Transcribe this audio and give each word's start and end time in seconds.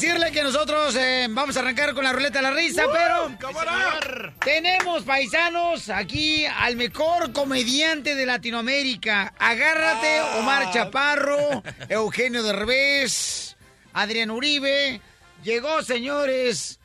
decirle 0.00 0.30
que 0.30 0.44
nosotros 0.44 0.94
eh, 0.94 1.26
vamos 1.28 1.56
a 1.56 1.60
arrancar 1.60 1.92
con 1.92 2.04
la 2.04 2.12
ruleta 2.12 2.38
de 2.38 2.42
la 2.42 2.52
risa, 2.52 2.84
pero 2.92 3.36
tenemos 4.44 5.02
paisanos 5.02 5.88
aquí 5.88 6.46
al 6.46 6.76
mejor 6.76 7.32
comediante 7.32 8.14
de 8.14 8.24
Latinoamérica. 8.24 9.34
Agárrate, 9.36 10.20
Omar 10.38 10.70
Chaparro, 10.70 11.64
Eugenio 11.88 12.44
Derbez, 12.44 13.56
Adrián 13.92 14.30
Uribe. 14.30 15.00
Llegó, 15.42 15.82
señores, 15.82 16.78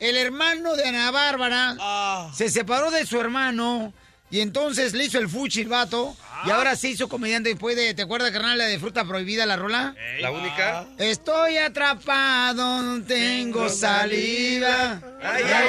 el 0.00 0.16
hermano 0.16 0.74
de 0.74 0.88
Ana 0.88 1.10
Bárbara. 1.10 2.30
Se 2.34 2.48
separó 2.48 2.90
de 2.90 3.04
su 3.04 3.20
hermano 3.20 3.92
y 4.34 4.40
entonces 4.40 4.94
le 4.94 5.04
hizo 5.04 5.18
el 5.20 5.28
fuchi 5.28 5.60
el 5.60 5.68
vato. 5.68 6.16
Y 6.44 6.50
ahora 6.50 6.74
se 6.76 6.88
hizo 6.88 7.08
comediante 7.08 7.48
después 7.50 7.76
de, 7.76 7.94
¿te 7.94 8.02
acuerdas, 8.02 8.30
carnal, 8.32 8.58
la 8.58 8.64
de 8.66 8.78
fruta 8.80 9.04
prohibida, 9.04 9.46
la 9.46 9.56
rola? 9.56 9.94
¿La 10.20 10.30
única? 10.32 10.86
Estoy 10.98 11.56
atrapado, 11.56 12.82
no 12.82 13.02
tengo 13.04 13.68
salida. 13.68 15.00
¡Ay, 15.22 15.42
ay, 15.44 15.68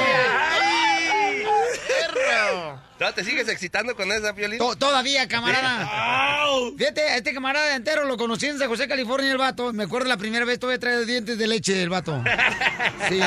ay! 0.61 1.43
¡Perro! 1.88 2.81
¿Te 3.13 3.23
sigues 3.23 3.47
excitando 3.49 3.95
con 3.95 4.11
esa, 4.11 4.33
Piolín? 4.33 4.57
To- 4.57 4.75
todavía, 4.75 5.27
camarada. 5.27 5.88
Fíjate, 6.77 7.17
este 7.17 7.33
camarada 7.33 7.75
entero 7.75 8.05
lo 8.05 8.17
conocí 8.17 8.47
en 8.47 8.57
San 8.57 8.67
José, 8.67 8.88
California, 8.88 9.31
el 9.31 9.38
vato. 9.38 9.72
Me 9.73 9.83
acuerdo 9.83 10.07
la 10.07 10.17
primera 10.17 10.44
vez 10.45 10.59
todavía 10.59 10.79
trae 10.79 11.05
dientes 11.05 11.38
de 11.38 11.47
leche 11.47 11.81
el 11.83 11.89
vato. 11.89 12.22
Sí. 13.09 13.19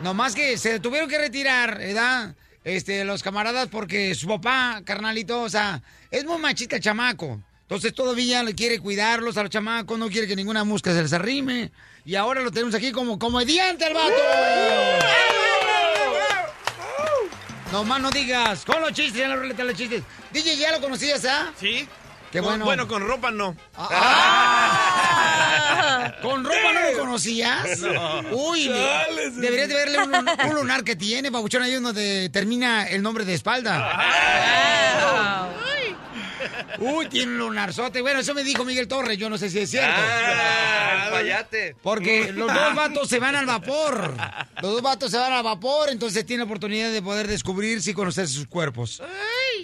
Nomás 0.00 0.34
que 0.34 0.56
se 0.58 0.80
tuvieron 0.80 1.08
que 1.08 1.18
retirar, 1.18 1.78
¿verdad? 1.78 2.34
Este, 2.64 3.04
los 3.04 3.22
camaradas, 3.22 3.68
porque 3.68 4.14
su 4.14 4.28
papá, 4.28 4.82
carnalito, 4.84 5.42
o 5.42 5.48
sea, 5.48 5.82
es 6.10 6.24
muy 6.24 6.38
machista 6.38 6.76
el 6.76 6.82
chamaco. 6.82 7.40
Entonces 7.62 7.94
todavía 7.94 8.42
le 8.42 8.54
quiere 8.54 8.78
cuidarlos 8.78 9.36
a 9.36 9.42
los 9.42 9.50
chamacos, 9.50 9.98
no 9.98 10.08
quiere 10.08 10.28
que 10.28 10.36
ninguna 10.36 10.62
mosca 10.62 10.92
se 10.92 11.02
les 11.02 11.12
arrime. 11.12 11.72
Y 12.04 12.14
ahora 12.14 12.42
lo 12.42 12.50
tenemos 12.50 12.74
aquí 12.74 12.92
como 12.92 13.18
comediante 13.18 13.86
el 13.86 13.94
vato. 13.94 14.14
No 17.72 17.84
más 17.84 18.00
no 18.00 18.10
digas, 18.10 18.64
con 18.66 18.82
los 18.82 18.92
chistes, 18.92 19.22
en 19.22 19.30
la 19.30 19.36
ruleta 19.36 19.62
de 19.62 19.68
los 19.68 19.78
chistes. 19.78 20.02
DJ, 20.32 20.56
¿ya 20.58 20.72
lo 20.72 20.80
conocías, 20.80 21.24
ah? 21.24 21.52
Sí. 21.58 21.88
Qué 22.32 22.40
bueno. 22.40 22.64
Bueno, 22.64 22.88
con 22.88 23.06
ropa 23.06 23.30
no. 23.30 23.54
Ah. 23.76 25.12
¿Con 26.22 26.42
ropa 26.44 26.72
no 26.72 26.90
lo 26.90 26.98
conocías? 26.98 27.78
No. 27.80 28.20
Uy, 28.30 28.68
deberías 29.36 29.68
de 29.68 29.74
verle 29.74 29.98
un, 30.02 30.14
un 30.48 30.54
lunar 30.54 30.82
que 30.82 30.96
tiene, 30.96 31.28
babuchón, 31.30 31.62
ahí 31.62 31.74
donde 31.74 32.30
termina 32.30 32.84
el 32.88 33.02
nombre 33.02 33.26
de 33.26 33.34
espalda. 33.34 34.00
Uy, 36.78 37.06
tiene 37.06 37.32
un 37.32 37.38
lunarzote. 37.38 38.00
Bueno, 38.00 38.20
eso 38.20 38.34
me 38.34 38.42
dijo 38.44 38.64
Miguel 38.64 38.88
Torres, 38.88 39.18
yo 39.18 39.28
no 39.30 39.38
sé 39.38 39.50
si 39.50 39.60
es 39.60 39.70
cierto. 39.70 39.94
Ah, 39.94 41.08
payate. 41.12 41.76
Porque 41.82 42.32
los 42.32 42.52
dos 42.52 42.74
vatos 42.74 43.08
se 43.08 43.18
van 43.18 43.36
al 43.36 43.46
vapor. 43.46 44.14
Los 44.60 44.72
dos 44.72 44.82
vatos 44.82 45.10
se 45.10 45.18
van 45.18 45.32
al 45.32 45.42
vapor, 45.42 45.90
entonces 45.90 46.24
tiene 46.26 46.44
oportunidad 46.44 46.90
de 46.90 47.02
poder 47.02 47.28
descubrirse 47.28 47.90
y 47.90 47.94
conocer 47.94 48.26
sus 48.26 48.46
cuerpos. 48.46 49.02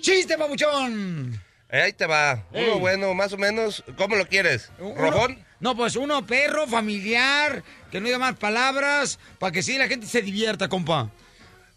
¡Chiste, 0.00 0.36
babuchón! 0.36 1.47
Eh, 1.70 1.83
Ahí 1.83 1.92
te 1.92 2.06
va. 2.06 2.44
Uno 2.52 2.78
bueno, 2.78 3.12
más 3.14 3.33
o 3.33 3.38
menos. 3.38 3.84
¿Cómo 3.97 4.16
lo 4.16 4.27
quieres? 4.27 4.70
¿Robón? 4.78 5.44
No, 5.61 5.77
pues 5.77 5.97
uno 5.97 6.25
perro, 6.26 6.66
familiar, 6.66 7.62
que 7.91 8.00
no 8.00 8.06
diga 8.06 8.19
más 8.19 8.37
palabras, 8.37 9.19
para 9.38 9.53
que 9.53 9.62
sí 9.62 9.76
la 9.76 9.88
gente 9.88 10.06
se 10.06 10.22
divierta, 10.22 10.69
compa. 10.69 11.10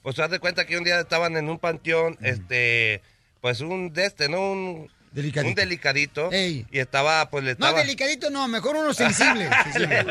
Pues 0.04 0.20
haz 0.20 0.30
de 0.32 0.40
cuenta 0.40 0.66
que 0.66 0.78
un 0.78 0.84
día 0.84 1.00
estaban 1.00 1.36
en 1.36 1.50
un 1.50 1.58
panteón, 1.60 2.18
este, 2.22 3.02
pues 3.42 3.62
un 3.62 3.92
de 3.92 4.06
este, 4.06 4.30
¿no? 4.30 4.52
Un 4.52 4.92
delicadito. 5.12 5.50
Un 5.50 5.56
delicadito. 5.56 6.32
Ey. 6.32 6.66
Y 6.72 6.80
estaba, 6.80 7.30
pues 7.30 7.44
le 7.44 7.52
No, 7.52 7.66
estaba. 7.66 7.80
delicadito 7.82 8.30
no, 8.30 8.48
mejor 8.48 8.76
uno 8.76 8.94
sensible. 8.94 9.50
sensible. 9.64 10.02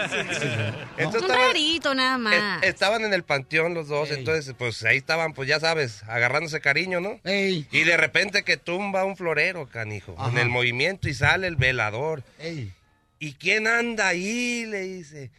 Un 0.98 1.04
estaba- 1.16 1.36
rarito 1.36 1.94
nada 1.94 2.18
más. 2.18 2.62
Eh, 2.62 2.68
estaban 2.68 3.04
en 3.04 3.12
el 3.12 3.22
panteón 3.24 3.74
los 3.74 3.88
dos, 3.88 4.10
entonces 4.10 4.54
pues 4.58 4.82
ahí 4.84 4.98
estaban, 4.98 5.32
pues 5.32 5.48
ya 5.48 5.58
sabes, 5.60 6.02
agarrándose 6.04 6.60
cariño, 6.60 7.00
¿no? 7.00 7.20
Ey. 7.24 7.66
Y 7.70 7.84
de 7.84 7.96
repente 7.96 8.42
que 8.42 8.56
tumba 8.56 9.04
un 9.04 9.16
florero, 9.16 9.66
canijo, 9.68 10.12
en 10.18 10.20
Ajá. 10.20 10.40
el 10.42 10.48
movimiento 10.48 11.08
y 11.08 11.14
sale 11.14 11.46
el 11.46 11.56
velador. 11.56 12.22
Ey. 12.38 12.72
¿Y 13.18 13.34
quién 13.34 13.66
anda 13.66 14.08
ahí? 14.08 14.64
Le 14.66 14.80
dice. 14.80 15.30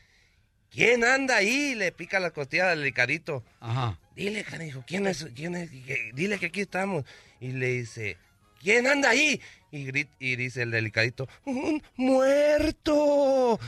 ¿Quién 0.70 1.04
anda 1.04 1.36
ahí? 1.38 1.76
Le 1.76 1.92
pica 1.92 2.20
la 2.20 2.30
costilla 2.32 2.70
del 2.70 2.80
delicadito. 2.80 3.44
Ajá. 3.60 3.98
Dile, 4.16 4.44
canijo, 4.44 4.84
¿quién 4.88 5.06
es? 5.08 5.28
¿Quién 5.36 5.56
es? 5.56 5.70
Dile 6.14 6.38
que 6.40 6.46
aquí 6.46 6.62
estamos. 6.62 7.04
Y 7.40 7.50
le 7.54 7.68
dice, 7.68 8.18
¿quién 8.62 8.88
anda 8.88 9.10
ahí? 9.10 9.42
Y, 9.72 9.86
grit- 9.86 10.10
y 10.20 10.36
dice 10.36 10.62
el 10.64 10.72
delicadito, 10.72 11.28
¡un 11.46 11.82
muerto! 11.96 13.60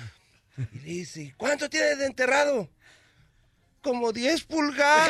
Y 0.84 1.00
dice, 1.00 1.34
¿cuánto 1.38 1.70
tienes 1.70 1.98
de 2.00 2.06
enterrado? 2.06 2.70
Como 3.82 4.12
10 4.12 4.44
pulgadas. 4.44 5.09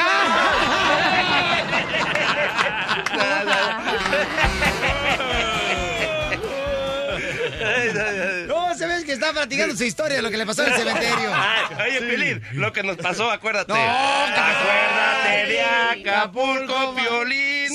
No, 8.48 8.76
se 8.76 8.86
ve 8.88 9.04
que 9.06 9.14
está 9.14 9.32
platicando 9.34 9.76
su 9.76 9.84
historia 9.84 10.18
de 10.18 10.22
lo 10.24 10.30
que 10.32 10.38
le 10.38 10.46
pasó 10.46 10.64
en 10.66 10.74
el 10.74 10.80
cementerio. 10.80 11.32
Oye, 11.80 12.02
Piolín, 12.02 12.42
lo 12.54 12.72
que 12.74 12.84
nos 12.84 12.98
pasó, 12.98 13.30
acuérdate. 13.32 13.72
No, 13.74 13.80
acuérdate 13.80 15.46
de 15.48 15.62
Acapulco, 15.62 16.96
Piolín. 16.96 17.70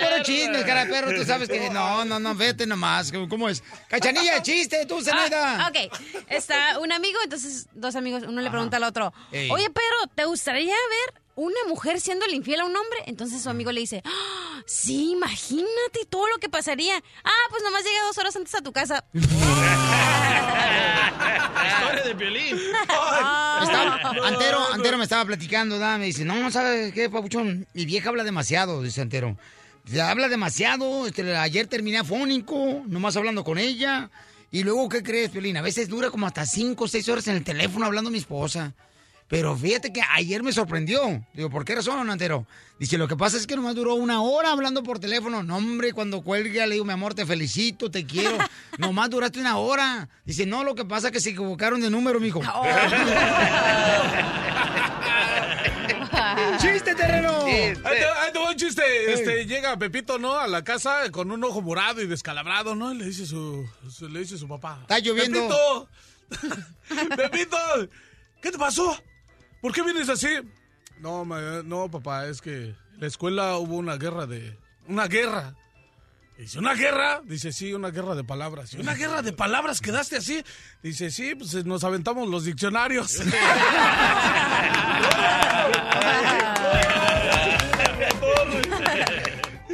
No, 0.00 0.06
pero 0.10 0.22
chismes, 0.22 0.64
cara 0.64 0.84
de 0.84 0.90
perro, 0.92 1.14
tú 1.14 1.24
sabes 1.24 1.48
que 1.48 1.70
no, 1.70 2.04
no, 2.04 2.18
no, 2.20 2.34
vete 2.34 2.66
nomás. 2.66 3.12
¿Cómo 3.28 3.48
es? 3.48 3.62
Cachanilla, 3.88 4.42
chiste, 4.42 4.86
tú, 4.86 5.00
Zenaida. 5.02 5.66
Ah, 5.66 5.70
ok, 5.70 5.92
está 6.28 6.78
un 6.80 6.92
amigo, 6.92 7.18
entonces 7.24 7.66
dos 7.72 7.96
amigos, 7.96 8.22
uno 8.26 8.40
le 8.40 8.50
pregunta 8.50 8.76
al 8.76 8.84
otro, 8.84 9.12
Ey. 9.32 9.50
oye, 9.50 9.68
pero 9.70 10.12
¿te 10.14 10.24
gustaría 10.24 10.74
ver 10.74 11.22
una 11.34 11.58
mujer 11.68 12.00
siendo 12.00 12.24
infiel 12.26 12.60
a 12.60 12.64
un 12.64 12.74
hombre? 12.76 12.98
Entonces 13.06 13.42
su 13.42 13.50
amigo 13.50 13.70
le 13.72 13.80
dice, 13.80 14.02
"Ah, 14.04 14.62
sí, 14.66 15.12
imagínate 15.12 16.04
todo 16.08 16.26
lo 16.28 16.38
que 16.38 16.48
pasaría. 16.48 16.96
Ah, 17.24 17.30
pues 17.50 17.62
nomás 17.62 17.84
llega 17.84 18.02
dos 18.06 18.16
horas 18.18 18.34
antes 18.36 18.54
a 18.54 18.62
tu 18.62 18.72
casa. 18.72 19.04
Historia 21.66 22.04
de 22.04 22.14
Piolín. 22.14 22.56
Estaba- 23.62 24.00
Antero, 24.26 24.72
Antero 24.72 24.98
me 24.98 25.04
estaba 25.04 25.24
platicando, 25.24 25.78
¿da? 25.78 25.98
me 25.98 26.06
dice, 26.06 26.24
no, 26.24 26.50
¿sabes 26.50 26.92
qué, 26.92 27.08
papuchón? 27.10 27.66
Mi 27.74 27.84
vieja 27.84 28.08
habla 28.08 28.24
demasiado, 28.24 28.82
dice 28.82 29.00
Antero. 29.02 29.36
Dice, 29.86 30.02
habla 30.02 30.28
demasiado, 30.28 31.06
este, 31.06 31.36
ayer 31.36 31.68
terminé 31.68 31.98
afónico, 31.98 32.82
nomás 32.88 33.16
hablando 33.16 33.44
con 33.44 33.56
ella. 33.56 34.10
Y 34.50 34.64
luego, 34.64 34.88
¿qué 34.88 35.04
crees, 35.04 35.30
Piolín? 35.30 35.56
A 35.56 35.62
veces 35.62 35.88
dura 35.88 36.10
como 36.10 36.26
hasta 36.26 36.44
cinco 36.44 36.84
o 36.84 36.88
seis 36.88 37.08
horas 37.08 37.28
en 37.28 37.36
el 37.36 37.44
teléfono 37.44 37.86
hablando 37.86 38.10
mi 38.10 38.18
esposa. 38.18 38.74
Pero 39.28 39.56
fíjate 39.56 39.92
que 39.92 40.00
ayer 40.14 40.42
me 40.42 40.52
sorprendió. 40.52 41.24
Digo, 41.34 41.50
¿por 41.50 41.64
qué 41.64 41.76
razón, 41.76 42.10
Antero? 42.10 42.46
Dice, 42.80 42.98
lo 42.98 43.06
que 43.06 43.16
pasa 43.16 43.36
es 43.36 43.46
que 43.46 43.54
nomás 43.54 43.76
duró 43.76 43.94
una 43.94 44.22
hora 44.22 44.50
hablando 44.50 44.82
por 44.82 44.98
teléfono. 44.98 45.44
No, 45.44 45.56
hombre, 45.56 45.92
cuando 45.92 46.22
cuelga 46.22 46.66
le 46.66 46.74
digo, 46.74 46.84
mi 46.84 46.92
amor, 46.92 47.14
te 47.14 47.24
felicito, 47.24 47.88
te 47.88 48.06
quiero. 48.06 48.38
nomás 48.78 49.08
duraste 49.10 49.38
una 49.38 49.56
hora. 49.56 50.08
Dice, 50.24 50.46
no, 50.46 50.64
lo 50.64 50.74
que 50.74 50.84
pasa 50.84 51.08
es 51.08 51.12
que 51.12 51.20
se 51.20 51.30
equivocaron 51.30 51.80
de 51.80 51.90
número, 51.90 52.18
mijo. 52.18 52.40
¡Chiste, 56.60 56.94
terreno! 56.94 57.44
Ahí 57.44 57.74
te, 58.32 58.38
va 58.38 58.50
un 58.50 58.56
chiste. 58.56 59.12
Este, 59.12 59.46
llega 59.46 59.76
Pepito, 59.78 60.18
¿no? 60.18 60.36
A 60.38 60.46
la 60.46 60.62
casa 60.64 61.10
con 61.10 61.30
un 61.30 61.42
ojo 61.44 61.62
morado 61.62 62.00
y 62.02 62.06
descalabrado, 62.06 62.74
¿no? 62.74 62.92
Y 62.92 62.98
le 62.98 63.04
dice 63.06 63.26
su, 63.26 63.66
su- 63.90 64.08
le 64.08 64.20
dice 64.20 64.36
su 64.38 64.46
papá. 64.48 64.78
Está 64.82 64.98
lloviendo. 64.98 65.88
Pepito, 66.28 66.66
Pepito, 67.16 67.56
¿qué 68.42 68.50
te 68.50 68.58
pasó? 68.58 68.96
¿Por 69.60 69.72
qué 69.72 69.82
vienes 69.82 70.08
así? 70.08 70.28
No, 71.00 71.24
ma- 71.24 71.62
no, 71.64 71.90
papá, 71.90 72.26
es 72.26 72.40
que 72.40 72.50
en 72.68 72.76
la 73.00 73.06
escuela 73.06 73.56
hubo 73.58 73.76
una 73.76 73.96
guerra 73.96 74.26
de... 74.26 74.56
Una 74.88 75.06
guerra. 75.08 75.54
Dice, 76.38 76.58
¿una 76.58 76.74
guerra? 76.74 77.22
Dice, 77.24 77.52
sí, 77.52 77.72
una 77.72 77.90
guerra 77.90 78.14
de 78.14 78.22
palabras. 78.22 78.74
¿Y 78.74 78.78
una 78.78 78.94
guerra 78.94 79.22
de 79.22 79.32
palabras 79.32 79.80
quedaste 79.80 80.16
así? 80.16 80.44
Dice, 80.82 81.10
sí, 81.10 81.34
pues 81.34 81.54
eh, 81.54 81.62
nos 81.64 81.82
aventamos 81.82 82.28
los 82.28 82.44
diccionarios. 82.44 83.20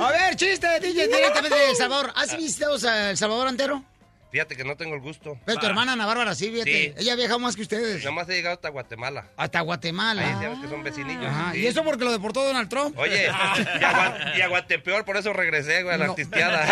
A 0.02 0.10
ver, 0.10 0.34
chiste, 0.34 0.66
DJ, 0.80 1.06
directamente 1.06 1.56
de 1.56 1.70
El 1.70 1.76
Salvador. 1.76 2.12
¿Has 2.16 2.36
visitado 2.36 2.74
El 2.74 3.16
Salvador 3.16 3.48
entero? 3.48 3.84
Fíjate 4.32 4.56
que 4.56 4.64
no 4.64 4.76
tengo 4.76 4.94
el 4.94 5.02
gusto. 5.02 5.38
Pero 5.44 5.60
tu 5.60 5.66
hermana 5.66 5.92
Ana 5.92 6.06
Bárbara 6.06 6.34
sí, 6.34 6.50
fíjate. 6.50 6.72
Sí. 6.72 6.94
Ella 6.96 7.14
viaja 7.16 7.36
más 7.36 7.54
que 7.54 7.60
ustedes. 7.62 8.02
Nomás 8.02 8.26
he 8.30 8.32
llegado 8.32 8.54
hasta 8.54 8.70
Guatemala. 8.70 9.26
Hasta 9.36 9.60
Guatemala. 9.60 10.22
Ahí 10.26 10.32
sabes 10.42 10.58
que 10.60 10.68
son 10.68 10.82
vecinillos. 10.82 11.26
Ajá. 11.26 11.52
sí. 11.52 11.58
Y 11.60 11.66
eso 11.66 11.84
porque 11.84 12.02
lo 12.04 12.12
deportó 12.12 12.42
Donald 12.42 12.68
Trump. 12.70 12.96
Oye, 12.98 13.24
y 13.24 13.26
a, 13.28 13.92
Gua- 13.92 14.38
y 14.38 14.40
a 14.40 14.48
Guatepeor, 14.48 15.04
por 15.04 15.18
eso 15.18 15.34
regresé, 15.34 15.82
güey, 15.82 15.94
a 15.94 15.98
la 15.98 16.06
No. 16.06 16.12
artisteada. 16.12 16.66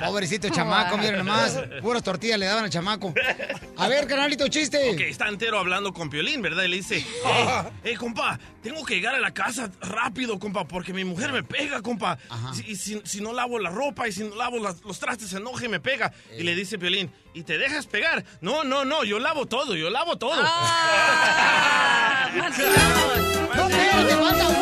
Pobrecito 0.06 0.48
chamaco, 0.48 0.96
miren 0.96 1.18
nomás. 1.18 1.58
Puras 1.82 2.02
tortillas 2.02 2.38
le 2.38 2.46
daban 2.46 2.64
al 2.64 2.70
chamaco. 2.70 3.12
A 3.76 3.88
ver, 3.88 4.06
canalito, 4.06 4.46
chiste. 4.48 4.90
Ok, 4.92 5.00
está 5.00 5.28
entero 5.28 5.58
hablando 5.58 5.92
con 5.92 6.08
Piolín, 6.08 6.40
¿verdad? 6.40 6.62
Y 6.64 6.68
le 6.68 6.76
dice, 6.76 7.04
hey, 7.24 7.46
hey, 7.82 7.94
compa, 7.96 8.38
tengo 8.62 8.84
que 8.84 8.94
llegar 8.94 9.14
a 9.14 9.18
la 9.20 9.34
casa 9.34 9.70
rápido, 9.80 10.38
compa, 10.38 10.66
porque 10.68 10.92
mi 10.92 11.04
mujer 11.04 11.32
me 11.32 11.42
pega, 11.42 11.82
compa. 11.82 12.18
Si- 12.54 12.64
Y 12.66 12.76
si, 12.76 13.00
si 13.04 13.20
no 13.20 13.32
lavo 13.32 13.58
la 13.58 13.70
ropa 13.70 14.06
y 14.08 14.12
si 14.12 14.22
no 14.22 14.34
lavo 14.36 14.58
las- 14.58 14.82
los 14.82 14.98
trastes, 15.00 15.28
se 15.30 15.38
enoja 15.38 15.64
y 15.64 15.68
me 15.68 15.80
pega. 15.80 15.95
Y 16.36 16.42
le 16.42 16.54
dice 16.54 16.78
Piolín, 16.78 17.10
¿y 17.34 17.42
te 17.42 17.58
dejas 17.58 17.86
pegar? 17.86 18.24
No, 18.40 18.64
no, 18.64 18.84
no, 18.84 19.04
yo 19.04 19.18
lavo 19.18 19.46
todo, 19.46 19.74
yo 19.74 19.90
lavo 19.90 20.16
todo. 20.16 20.40
Ah. 20.44 22.30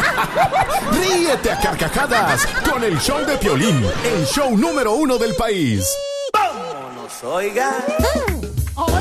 Ríete 0.92 1.50
a 1.52 1.60
carcajadas 1.60 2.46
con 2.70 2.82
el 2.84 2.98
show 3.00 3.24
de 3.24 3.36
Piolín, 3.38 3.84
el 4.04 4.26
show 4.26 4.56
número 4.56 4.92
uno 4.92 5.18
del 5.18 5.34
país. 5.34 5.86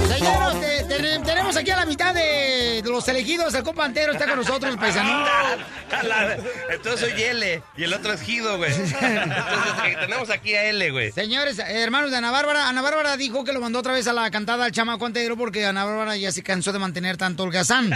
Señores, 0.08 0.60
te- 0.60 0.60
te- 0.60 0.69
tenemos 1.02 1.56
aquí 1.56 1.72
a 1.72 1.78
la 1.78 1.86
mitad 1.86 2.14
de 2.14 2.82
los 2.86 3.08
elegidos. 3.08 3.54
El 3.54 3.64
compa 3.64 3.86
Antero 3.86 4.12
está 4.14 4.26
con 4.28 4.36
nosotros, 4.38 4.72
el 4.72 4.80
paisano. 4.80 5.10
La- 6.04 6.38
Entonces 6.70 7.10
soy 7.10 7.22
L 7.22 7.62
y 7.78 7.84
el 7.84 7.94
otro 7.94 8.14
es 8.14 8.22
Gido, 8.22 8.58
güey. 8.58 8.72
Entonces 8.72 8.96
eh, 9.02 9.98
tenemos 10.00 10.30
aquí 10.30 10.54
a 10.56 10.66
L, 10.66 10.92
güey. 10.92 11.12
Señores, 11.12 11.60
hermanos 11.60 12.12
de 12.12 12.18
Ana 12.18 12.32
Bárbara, 12.32 12.68
Ana 12.70 12.82
Bárbara 12.82 13.18
dijo 13.18 13.44
que 13.44 13.54
lo 13.54 13.60
mandó 13.60 13.80
otra 13.80 13.94
vez 13.94 14.08
a 14.08 14.14
la 14.14 14.30
cantada 14.32 14.66
al 14.66 14.72
chamaco 14.72 15.06
Antero 15.06 15.36
porque 15.38 15.66
Ana 15.66 15.86
Bárbara 15.86 16.16
ya 16.18 16.32
se 16.32 16.44
cansó 16.44 16.72
de 16.74 16.80
mantener 16.80 17.18
tanto 17.18 17.44
holgazán. 17.44 17.92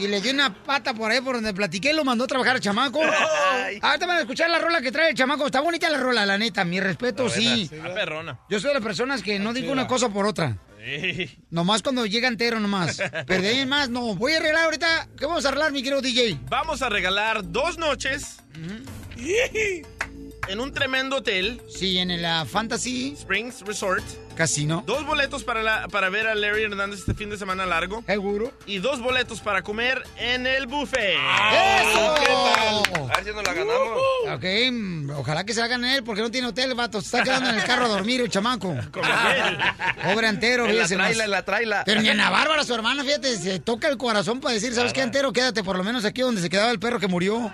Y 0.00 0.08
le 0.08 0.20
dio 0.20 0.32
una 0.32 0.52
pata 0.62 0.94
por 0.94 1.10
ahí 1.10 1.20
por 1.20 1.34
donde 1.36 1.52
platiqué, 1.54 1.92
lo 1.92 2.04
mandó 2.04 2.24
a 2.24 2.26
trabajar 2.26 2.56
al 2.56 2.60
chamaco. 2.60 3.00
Ahorita 3.02 4.06
van 4.06 4.16
a 4.16 4.20
escuchar 4.20 4.50
la 4.50 4.58
rola 4.58 4.80
que 4.80 4.90
trae 4.92 5.10
el 5.10 5.16
chamaco. 5.16 5.46
Está 5.46 5.60
bonita 5.60 5.88
la 5.90 5.98
rola, 5.98 6.26
la 6.26 6.38
neta. 6.38 6.64
Mi 6.64 6.80
respeto, 6.80 7.28
sí. 7.28 7.70
Perrona. 7.94 8.40
Yo 8.48 8.58
soy 8.60 8.68
de 8.68 8.74
las 8.74 8.82
personas 8.82 9.22
que 9.22 9.38
no 9.38 9.52
digo 9.52 9.72
una 9.72 9.86
cosa 9.86 10.08
por 10.08 10.26
otra. 10.26 10.56
Nomás 11.50 11.82
cuando 11.82 12.06
llega 12.06 12.28
entero 12.28 12.58
nomás. 12.58 13.00
Pero 13.26 13.42
de 13.42 13.48
ahí 13.48 13.66
más, 13.66 13.88
no. 13.90 14.14
Voy 14.14 14.32
a 14.32 14.38
arreglar 14.38 14.64
ahorita. 14.64 15.08
¿Qué 15.18 15.26
vamos 15.26 15.44
a 15.44 15.48
arreglar, 15.48 15.72
mi 15.72 15.82
querido 15.82 16.00
DJ? 16.00 16.38
Vamos 16.48 16.82
a 16.82 16.88
regalar 16.88 17.50
dos 17.50 17.78
noches 17.78 18.38
en 20.48 20.60
un 20.60 20.72
tremendo 20.72 21.16
hotel, 21.16 21.60
Sí, 21.68 21.98
en 21.98 22.20
la 22.20 22.44
Fantasy 22.44 23.12
Springs 23.12 23.60
Resort. 23.62 24.02
Casino. 24.34 24.82
Dos 24.86 25.04
boletos 25.04 25.44
para, 25.44 25.62
la- 25.62 25.88
para 25.88 26.08
ver 26.08 26.26
a 26.26 26.34
Larry 26.34 26.62
Hernández 26.64 27.00
este 27.00 27.14
fin 27.14 27.28
de 27.30 27.36
semana 27.38 27.66
largo. 27.66 28.02
¿Seguro? 28.06 28.52
Y 28.66 28.78
dos 28.78 29.00
boletos 29.00 29.40
para 29.40 29.62
comer 29.62 30.02
en 30.16 30.46
el 30.46 30.66
buffet. 30.66 31.16
¡Eso! 31.16 32.14
A 32.14 33.16
ver 33.16 33.24
si 33.24 33.30
nos 33.32 33.44
la 33.44 33.52
ganamos. 33.52 33.98
Ok, 34.34 34.44
mm, 34.72 35.10
ojalá 35.10 35.44
que 35.44 35.52
se 35.54 35.62
hagan 35.62 35.84
él, 35.84 36.02
porque 36.04 36.22
no 36.22 36.30
tiene 36.30 36.48
hotel, 36.48 36.74
vato. 36.74 37.00
Se 37.00 37.06
está 37.06 37.22
quedando 37.22 37.50
en 37.50 37.56
el 37.56 37.64
carro 37.64 37.84
a 37.86 37.88
dormir 37.88 38.20
el 38.20 38.28
chamaco. 38.30 38.68
Como. 38.92 39.06
Pobre 40.04 40.28
entero, 40.28 40.66
En 40.66 40.78
la 40.78 40.86
traila, 40.88 41.24
en 41.24 41.30
la 41.30 41.44
traila. 41.44 41.82
Pero 41.84 42.00
ni 42.00 42.08
Ana 42.08 42.30
Bárbara, 42.30 42.64
su 42.64 42.74
hermana, 42.74 43.04
fíjate, 43.04 43.36
se 43.36 43.60
toca 43.60 43.88
el 43.88 43.96
corazón 43.98 44.40
para 44.40 44.54
decir, 44.54 44.72
¿sabes 44.74 44.92
qué, 44.92 45.02
entero? 45.02 45.32
Quédate 45.32 45.62
por 45.62 45.76
lo 45.76 45.84
menos 45.84 46.04
aquí 46.04 46.22
donde 46.22 46.40
se 46.40 46.48
quedaba 46.50 46.70
el 46.70 46.78
perro 46.78 46.98
que 46.98 47.08
murió. 47.08 47.52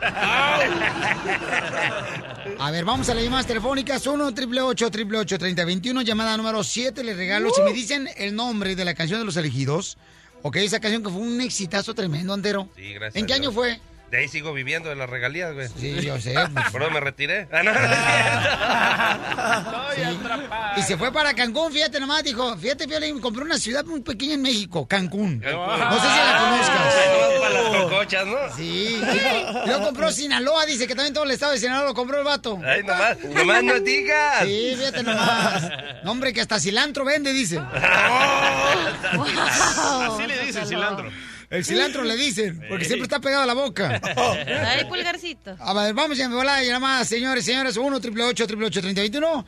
A 2.59 2.71
ver, 2.71 2.85
vamos 2.85 3.09
a 3.09 3.15
las 3.15 3.23
llamadas 3.25 3.47
telefónicas. 3.47 4.07
1 4.07 4.25
888 4.27 5.39
3021 5.39 6.03
llamada 6.03 6.37
número 6.37 6.63
7. 6.67 7.03
Les 7.05 7.17
regalo. 7.17 7.51
Si 7.55 7.63
me 7.63 7.73
dicen 7.73 8.09
el 8.17 8.35
nombre 8.35 8.77
de 8.77 8.85
la 8.85 8.95
canción 8.95 9.19
de 9.21 9.25
los 9.27 9.37
elegidos, 9.37 9.97
ok, 10.43 10.57
esa 10.57 10.81
canción 10.81 11.03
que 11.03 11.11
fue 11.11 11.21
un 11.21 11.41
exitazo 11.41 11.95
tremendo, 11.95 12.35
entero. 12.35 12.69
Sí, 12.77 12.93
gracias 12.95 13.17
¿En 13.17 13.27
qué 13.27 13.35
año 13.35 13.53
fue? 13.53 13.81
De 14.11 14.19
ahí 14.19 14.29
sigo 14.29 14.53
viviendo 14.53 14.89
de 14.89 14.95
las 14.95 15.11
regalías, 15.11 15.53
güey. 15.53 15.69
Sí, 15.69 16.01
yo 16.01 16.21
sé. 16.21 16.35
pues, 16.53 16.67
Por 16.73 16.83
eso 16.83 16.91
me 16.93 17.01
retiré. 17.01 17.49
Ah, 17.51 17.63
no. 17.65 17.71
Estoy 19.91 20.05
atrapado. 20.17 20.81
Y 20.81 20.83
se 20.83 20.97
fue 20.97 21.13
para 21.13 21.35
Cancún, 21.35 21.73
fíjate 21.73 21.99
nomás, 21.99 22.23
dijo, 22.23 22.57
fíjate, 22.57 22.87
Piolín, 22.87 23.21
compró 23.21 23.45
una 23.45 23.59
ciudad 23.59 23.85
muy 23.85 24.01
pequeña 24.03 24.35
en 24.35 24.43
México, 24.43 24.87
Cancún. 24.87 25.41
Cancún. 25.41 25.81
No 25.81 25.95
sé 26.01 26.09
si 26.09 26.19
la 26.19 26.39
conozcas. 26.39 27.26
Para 27.47 27.63
las 27.63 27.83
cocochas, 27.83 28.27
¿no? 28.27 28.37
Sí. 28.57 29.01
Y 29.01 29.67
luego 29.67 29.85
compró 29.85 30.11
Sinaloa, 30.13 30.67
dice 30.67 30.87
que 30.87 30.95
también 30.95 31.15
todo 31.15 31.25
el 31.25 31.31
estado 31.31 31.53
de 31.53 31.59
Sinaloa 31.59 31.87
lo 31.87 31.95
compró 31.95 32.19
el 32.19 32.25
vato. 32.25 32.59
Ay, 32.65 32.83
nomás, 32.83 33.19
nomás 33.25 33.65
no 33.65 33.81
digas. 33.81 34.45
Sí, 34.45 34.75
fíjate 34.77 35.03
nomás. 35.03 35.71
No, 36.05 36.11
hombre, 36.13 36.33
que 36.33 36.41
hasta 36.41 36.59
cilantro 36.59 37.05
vende, 37.05 37.33
dice. 37.33 37.59
Así 39.19 40.27
le 40.27 40.45
dice 40.45 40.61
el 40.61 40.67
cilantro. 40.67 41.11
El 41.49 41.65
cilantro 41.65 42.03
le 42.03 42.17
dicen, 42.17 42.61
porque 42.69 42.85
siempre 42.85 43.05
está 43.05 43.21
pegado 43.21 43.45
a 43.45 43.47
la 43.47 43.55
boca. 43.55 44.01
Ay, 44.67 44.85
pulgarcito. 44.87 45.57
A 45.61 45.73
ver, 45.75 45.95
vamos 45.95 46.19
a 46.19 46.29
volar 46.29 46.65
y 46.65 46.71
más, 46.81 47.07
señores, 47.07 47.45
señores. 47.45 47.77
1 47.77 47.97
888 47.97 48.47
3021 48.47 49.47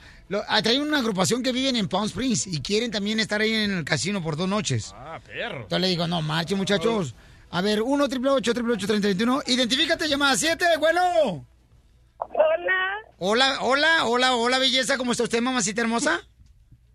Traen 0.62 0.82
una 0.82 0.98
agrupación 0.98 1.42
que 1.42 1.52
viven 1.52 1.74
en 1.76 1.88
Palm 1.88 2.04
Springs 2.04 2.46
y 2.46 2.60
quieren 2.60 2.90
también 2.90 3.18
estar 3.18 3.40
ahí 3.40 3.52
en 3.52 3.72
el 3.72 3.84
casino 3.84 4.22
por 4.22 4.36
dos 4.36 4.48
noches. 4.48 4.94
Ah, 4.96 5.18
perro. 5.24 5.62
Entonces 5.62 5.80
le 5.80 5.88
digo, 5.88 6.06
no, 6.06 6.22
marchen, 6.22 6.56
muchachos. 6.56 7.14
A 7.50 7.60
ver, 7.62 7.82
1 7.82 8.04
888 8.04 8.86
3021 8.86 9.42
Identifícate, 9.46 10.08
llamada 10.08 10.36
7, 10.36 10.64
bueno. 10.78 11.46
Hola, 12.18 12.98
Hola, 13.18 13.58
hola, 13.62 14.04
hola, 14.06 14.34
hola, 14.36 14.58
belleza. 14.58 14.96
¿Cómo 14.98 15.12
está 15.12 15.24
usted, 15.24 15.40
mamacita 15.40 15.80
hermosa? 15.82 16.20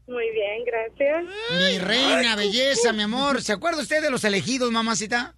muy 0.05 0.29
bien, 0.31 0.63
gracias. 0.65 1.23
Mi 1.51 1.79
reina, 1.79 2.35
belleza, 2.35 2.91
mi 2.93 3.03
amor. 3.03 3.41
¿Se 3.41 3.53
acuerda 3.53 3.81
usted 3.81 4.01
de 4.01 4.11
los 4.11 4.23
elegidos, 4.25 4.71
mamacita? 4.71 5.33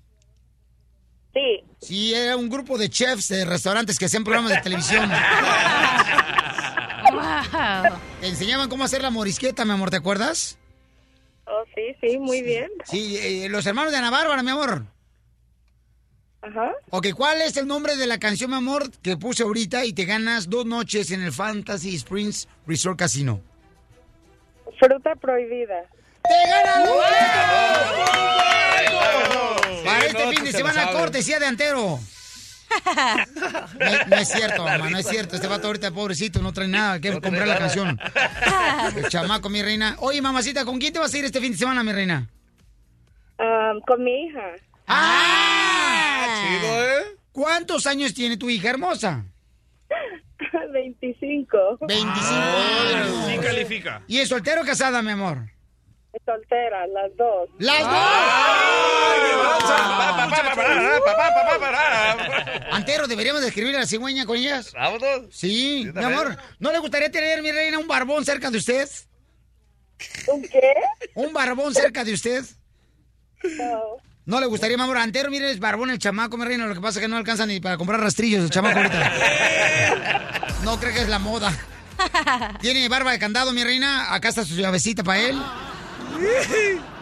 Sí, 1.33 1.63
Sí, 1.81 2.13
era 2.13 2.35
un 2.35 2.49
grupo 2.49 2.77
de 2.77 2.89
chefs 2.89 3.27
de 3.27 3.45
restaurantes 3.45 3.99
que 3.99 4.05
hacían 4.05 4.23
programas 4.23 4.51
de 4.51 4.61
televisión. 4.61 5.09
Wow. 7.13 7.99
Te 8.19 8.27
enseñaban 8.27 8.67
cómo 8.67 8.83
hacer 8.83 9.01
la 9.01 9.11
morisqueta, 9.11 9.63
mi 9.63 9.71
amor, 9.71 9.89
¿te 9.91 9.97
acuerdas? 9.97 10.57
oh 11.45 11.63
sí, 11.75 11.95
sí, 12.01 12.17
muy 12.17 12.41
bien. 12.41 12.69
Sí, 12.83 13.15
eh, 13.17 13.47
los 13.47 13.65
hermanos 13.67 13.91
de 13.91 13.99
Ana 13.99 14.09
Bárbara, 14.09 14.41
mi 14.41 14.49
amor. 14.51 14.85
Ajá. 16.47 16.71
Ok, 16.91 17.07
¿cuál 17.15 17.41
es 17.41 17.57
el 17.57 17.65
nombre 17.67 17.95
de 17.95 18.05
la 18.07 18.19
canción, 18.19 18.51
mi 18.51 18.57
amor, 18.57 18.91
que 19.01 19.17
puse 19.17 19.43
ahorita 19.43 19.83
y 19.85 19.93
te 19.93 20.05
ganas 20.05 20.49
dos 20.49 20.65
noches 20.65 21.09
en 21.11 21.21
el 21.23 21.31
Fantasy 21.31 21.95
Springs 21.95 22.47
Resort 22.67 22.99
Casino? 22.99 23.41
Fruta 24.79 25.15
prohibida. 25.15 25.81
¡Te 26.23 26.49
ganas 26.49 26.89
un 26.89 26.95
Sí, 29.77 29.85
Para 29.85 30.05
este 30.05 30.27
fin 30.35 30.43
de 30.43 30.51
semana, 30.51 30.91
cortesía 30.91 31.39
de 31.39 31.45
Antero. 31.47 31.99
No, 33.79 34.05
no 34.07 34.15
es 34.17 34.27
cierto, 34.27 34.63
mamá, 34.63 34.89
no 34.89 34.97
es 34.97 35.07
cierto. 35.07 35.35
Este 35.35 35.47
vato 35.47 35.67
ahorita, 35.67 35.91
pobrecito, 35.91 36.41
no 36.41 36.51
trae 36.51 36.67
nada. 36.67 36.99
que 36.99 37.09
No 37.11 37.21
comprar 37.21 37.47
la 37.47 37.53
nada. 37.53 37.67
canción. 37.67 37.99
El 38.97 39.07
chamaco, 39.07 39.47
mi 39.49 39.61
reina. 39.61 39.95
Oye, 39.99 40.21
mamacita, 40.21 40.65
¿con 40.65 40.77
quién 40.79 40.91
te 40.91 40.99
vas 40.99 41.13
a 41.13 41.17
ir 41.17 41.23
este 41.25 41.39
fin 41.39 41.53
de 41.53 41.57
semana, 41.57 41.83
mi 41.83 41.93
reina? 41.93 42.27
Am, 43.37 43.79
con 43.87 44.03
mi 44.03 44.25
hija, 44.25 44.41
¡Ah! 44.87 46.41
Chido, 46.41 46.83
¿eh? 46.83 47.17
¿Cuántos 47.31 47.85
años 47.87 48.13
tiene 48.13 48.37
tu 48.37 48.49
hija 48.49 48.69
hermosa? 48.69 49.25
25. 50.71 51.77
25. 51.81 52.23
Ah, 52.23 53.27
sí 53.27 53.37
califica. 53.39 54.01
¿Y 54.07 54.19
es 54.19 54.29
soltero 54.29 54.61
o 54.61 54.65
casada, 54.65 55.01
mi 55.01 55.11
amor? 55.11 55.37
Soltera, 56.25 56.87
las 56.87 57.15
dos. 57.17 57.49
¡Las 57.59 57.81
dos! 57.81 57.91
Antero, 62.71 63.07
deberíamos 63.07 63.41
de 63.41 63.49
escribir 63.49 63.75
a 63.75 63.79
la 63.79 63.85
cigüeña 63.85 64.25
con 64.25 64.37
ellas. 64.37 64.71
¿Vámonos? 64.73 65.27
Sí, 65.31 65.83
sí 65.83 65.91
mi 65.93 66.03
amor. 66.03 66.37
¿No 66.59 66.71
le 66.71 66.79
gustaría 66.79 67.11
tener, 67.11 67.41
mi 67.41 67.51
reina, 67.51 67.77
un 67.79 67.87
barbón 67.87 68.23
cerca 68.23 68.49
de 68.49 68.57
usted? 68.57 68.87
¿Un 70.27 70.41
qué? 70.43 70.73
¿Un 71.15 71.33
barbón 71.33 71.73
cerca 71.73 72.03
de 72.03 72.13
usted? 72.13 72.43
No. 73.57 73.97
No 74.25 74.39
le 74.39 74.47
gustaría, 74.47 74.75
mi 74.77 74.83
amor. 74.83 74.97
Antero, 74.97 75.29
mire, 75.29 75.51
es 75.51 75.59
barbón 75.59 75.91
el 75.91 75.99
chamaco, 75.99 76.37
mi 76.37 76.45
reina. 76.45 76.65
Lo 76.65 76.73
que 76.73 76.81
pasa 76.81 76.99
es 76.99 77.03
que 77.03 77.07
no 77.07 77.17
alcanza 77.17 77.45
ni 77.45 77.59
para 77.59 77.77
comprar 77.77 77.99
rastrillos 77.99 78.43
el 78.43 78.49
chamaco 78.49 78.77
ahorita. 78.77 79.13
No 80.63 80.79
creo 80.79 80.91
que 80.95 81.01
es 81.01 81.09
la 81.09 81.19
moda. 81.19 81.55
Tiene 82.59 82.89
barba 82.89 83.11
de 83.11 83.19
candado, 83.19 83.51
mi 83.53 83.63
reina. 83.63 84.11
Acá 84.15 84.29
está 84.29 84.43
su 84.43 84.55
llavecita 84.55 85.03
para 85.03 85.19
él. 85.19 85.39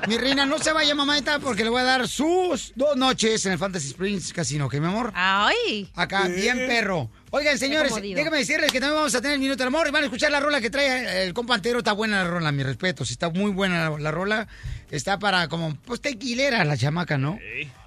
Mi 0.07 0.17
reina, 0.17 0.45
no 0.45 0.59
se 0.59 0.73
vaya, 0.73 0.93
mamita, 0.95 1.39
porque 1.39 1.63
le 1.63 1.69
voy 1.69 1.79
a 1.79 1.85
dar 1.85 2.07
sus 2.09 2.73
dos 2.75 2.97
noches 2.97 3.45
en 3.45 3.53
el 3.53 3.57
Fantasy 3.57 3.87
Springs 3.87 4.33
Casino, 4.33 4.65
¿ok, 4.65 4.73
mi 4.75 4.87
amor? 4.87 5.13
Ay. 5.15 5.89
Acá, 5.95 6.27
bien 6.27 6.57
perro. 6.67 7.09
Oigan, 7.29 7.57
señores, 7.57 7.93
déjenme 7.95 8.37
decirles 8.37 8.71
que 8.71 8.79
también 8.79 8.97
vamos 8.97 9.15
a 9.15 9.21
tener 9.21 9.35
el 9.35 9.39
Minuto 9.39 9.59
del 9.59 9.67
Amor 9.69 9.87
y 9.87 9.91
van 9.91 10.03
a 10.03 10.05
escuchar 10.05 10.29
la 10.29 10.39
rola 10.39 10.59
que 10.59 10.69
trae 10.69 11.23
el 11.25 11.33
compa 11.33 11.55
Antero. 11.55 11.79
Está 11.79 11.93
buena 11.93 12.23
la 12.23 12.29
rola, 12.29 12.51
mi 12.51 12.63
respeto. 12.63 13.05
Sí, 13.05 13.13
está 13.13 13.29
muy 13.29 13.51
buena 13.51 13.89
la, 13.89 13.97
la 13.97 14.11
rola. 14.11 14.47
Está 14.95 15.19
para 15.19 15.47
como, 15.47 15.75
pues 15.85 16.01
tequilera 16.01 16.63
la 16.63 16.77
chamaca, 16.77 17.17
¿no? 17.17 17.37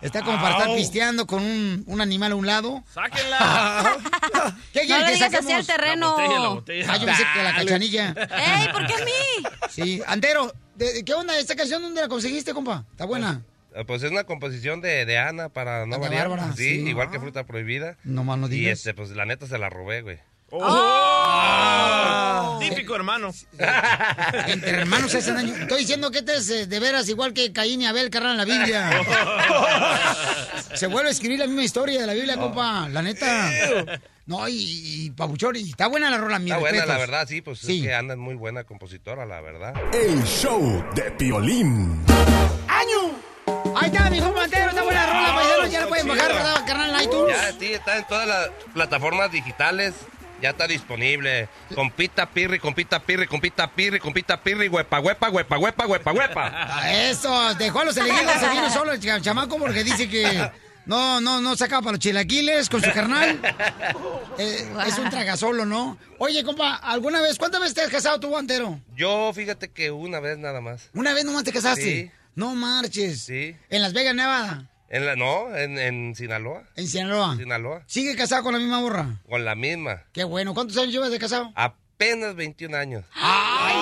Está 0.03 0.23
como 0.23 0.41
para 0.41 0.59
estar 0.59 0.77
pisteando 0.77 1.27
con 1.27 1.43
un, 1.43 1.85
un 1.87 2.01
animal 2.01 2.33
a 2.33 2.35
un 2.37 2.47
lado. 2.47 2.83
¡Sáquenla! 2.93 3.97
¿Qué 4.73 4.81
No 4.81 4.87
quieren 4.87 5.07
le 5.07 5.13
que 5.13 5.19
saquemos? 5.19 5.53
al 5.53 5.67
terreno. 5.67 6.17
La 6.19 6.23
botella, 6.25 6.41
la 6.41 6.49
botella. 6.49 6.87
Ah, 6.93 6.97
yo 6.99 7.07
pensé 7.07 7.23
que 7.35 7.43
la 7.43 7.55
cachanilla. 7.55 8.09
¡Ey, 8.11 8.69
¿por 8.73 8.87
qué 8.87 8.95
a 8.95 9.05
mí? 9.05 9.49
Sí, 9.71 10.03
Antero, 10.07 10.53
¿de- 10.75 10.93
de 10.95 11.05
¿qué 11.05 11.15
onda? 11.15 11.39
¿Esta 11.39 11.55
canción 11.57 11.83
dónde 11.83 12.01
la 12.01 12.09
conseguiste, 12.09 12.53
compa? 12.55 12.85
¿Está 12.91 13.05
buena? 13.05 13.43
Eh, 13.75 13.85
Pues 13.87 14.03
es 14.03 14.11
una 14.11 14.25
composición 14.25 14.81
de, 14.81 15.05
de 15.07 15.19
Ana 15.19 15.49
para 15.49 15.87
no 15.87 15.97
Ana 15.97 15.99
variar. 15.99 16.29
Bárbara, 16.29 16.53
sí, 16.57 16.77
sí. 16.83 16.89
igual 16.89 17.11
que 17.11 17.21
Fruta 17.21 17.45
Prohibida. 17.45 17.97
No 18.05 18.25
más 18.25 18.39
no 18.39 18.47
Y 18.47 18.51
digas. 18.51 18.79
este, 18.79 18.95
pues 18.95 19.11
la 19.11 19.25
neta 19.27 19.47
se 19.47 19.59
la 19.59 19.69
robé, 19.71 20.03
güey. 20.03 20.19
Oh. 21.39 22.59
Típico 22.61 22.95
hermano. 22.97 23.33
Entre 24.47 24.71
hermanos 24.71 25.11
se 25.11 25.19
hacen 25.19 25.35
daño. 25.37 25.55
Estoy 25.55 25.81
diciendo 25.81 26.11
que 26.11 26.19
este 26.19 26.37
es 26.37 26.49
eh, 26.51 26.67
de 26.67 26.81
veras 26.81 27.09
igual 27.09 27.33
que 27.33 27.53
Caín 27.53 27.83
y 27.83 27.87
Abel, 27.87 28.11
carnal, 28.11 28.33
en 28.33 28.39
la 28.39 28.45
Biblia. 28.45 28.91
Se 30.75 30.87
vuelve 30.89 31.09
a 31.09 31.13
escribir 31.13 31.39
la 31.39 31.47
misma 31.47 31.63
historia 31.65 32.01
de 32.01 32.07
la 32.07 32.13
Biblia, 32.15 32.37
compa. 32.37 32.89
La 32.89 33.03
neta. 33.03 33.51
No, 34.27 34.47
y, 34.49 34.55
y 35.07 35.11
Pabuchón, 35.11 35.57
y 35.57 35.71
está 35.71 35.87
buena 35.87 36.11
la 36.11 36.19
rola, 36.19 36.39
mi 36.39 36.51
Está 36.51 36.59
buena, 36.59 36.79
respetos. 36.79 36.95
la 36.95 36.99
verdad, 37.07 37.27
sí, 37.29 37.41
pues 37.43 37.61
Sí. 37.61 37.79
es 37.81 37.85
que 37.87 37.95
Ana 37.95 38.15
es 38.15 38.19
muy 38.19 38.35
buena 38.35 38.65
compositora, 38.65 39.25
la 39.25 39.41
verdad. 39.41 39.73
El 39.95 40.23
show 40.25 40.85
de 40.95 41.11
Piolín. 41.13 42.03
Ahí 43.79 43.87
está, 43.93 44.11
mi 44.11 44.19
compa 44.21 44.43
Antero, 44.45 44.71
está 44.71 44.83
buena 44.83 45.07
la 45.07 45.13
rola, 45.13 45.35
paisanos. 45.35 45.71
Ya 45.71 45.81
la 45.81 45.87
pueden 45.89 46.09
bajar, 46.09 46.33
¿verdad, 46.33 46.65
carnal, 46.67 46.95
en 46.97 47.01
iTunes? 47.05 47.37
Ya, 47.37 47.53
sí, 47.59 47.73
está 47.75 47.99
en 47.99 48.07
todas 48.07 48.27
las 48.27 48.49
plataformas 48.75 49.31
digitales. 49.31 49.95
Ya 50.43 50.51
está 50.51 50.67
disponible. 50.67 51.49
Compita 51.75 52.27
pirri, 52.31 52.59
compita 52.59 53.01
pirri, 53.01 53.27
compita 53.27 53.67
pirri, 53.73 53.99
compita 53.99 54.43
pirri, 54.43 54.69
huepa, 54.69 55.01
huepa, 55.01 55.31
huepa, 55.31 55.59
huepa, 55.59 55.87
huepa, 55.87 56.13
huepa. 56.13 56.83
Eso, 56.93 57.55
dejó 57.55 57.81
a 57.81 57.85
los 57.87 57.97
elegidos, 57.97 58.33
se 58.41 58.49
vino 58.51 58.71
solo 58.71 58.93
el 58.93 59.01
cha- 59.01 59.21
chamaco 59.21 59.57
porque 59.57 59.83
dice 59.83 60.09
que 60.09 60.51
no, 60.85 61.21
no, 61.21 61.41
no 61.41 61.57
sacaba 61.57 61.81
para 61.83 61.93
los 61.93 62.01
chilaquiles 62.01 62.69
con 62.69 62.83
su 62.83 62.93
carnal. 62.93 63.41
Eh, 64.39 64.69
es 64.87 64.99
un 64.99 65.09
tragasolo, 65.09 65.65
¿no? 65.65 65.97
Oye, 66.19 66.45
compa, 66.45 66.75
¿alguna 66.77 67.21
vez, 67.23 67.39
cuántas 67.39 67.61
veces 67.61 67.75
te 67.75 67.81
has 67.83 67.91
casado 67.91 68.21
tú, 68.21 68.37
Antero? 68.37 68.79
Yo, 68.95 69.33
fíjate 69.35 69.71
que 69.71 69.91
una 69.91 70.21
vez 70.21 70.37
nada 70.37 70.61
más. 70.61 70.91
¿Una 70.93 71.15
vez 71.15 71.25
nomás 71.25 71.45
te 71.45 71.53
casaste? 71.53 71.83
Sí. 71.83 72.11
No 72.35 72.55
marches. 72.55 73.23
Sí. 73.23 73.57
En 73.71 73.81
Las 73.81 73.95
Vegas, 73.95 74.15
Nevada, 74.15 74.69
En 74.89 75.05
la, 75.05 75.17
no, 75.17 75.55
en, 75.57 75.79
en 75.79 76.15
Sinaloa. 76.15 76.63
en 76.77 76.87
Sinaloa. 76.87 77.37
Sinaloa. 77.37 77.83
¿Sigue 77.87 78.15
casado 78.15 78.43
con 78.45 78.53
la 78.53 78.59
misma 78.61 78.81
borra? 78.81 79.21
Con 79.29 79.45
la 79.45 79.55
misma. 79.57 80.05
Qué 80.13 80.23
bueno. 80.25 80.55
¿Cuántos 80.55 80.77
años 80.79 80.93
llevas 80.93 81.11
de 81.11 81.19
casado? 81.19 81.51
Apenas 81.57 82.37
21 82.37 82.77
años. 82.77 83.05
¡Ay! 83.15 83.75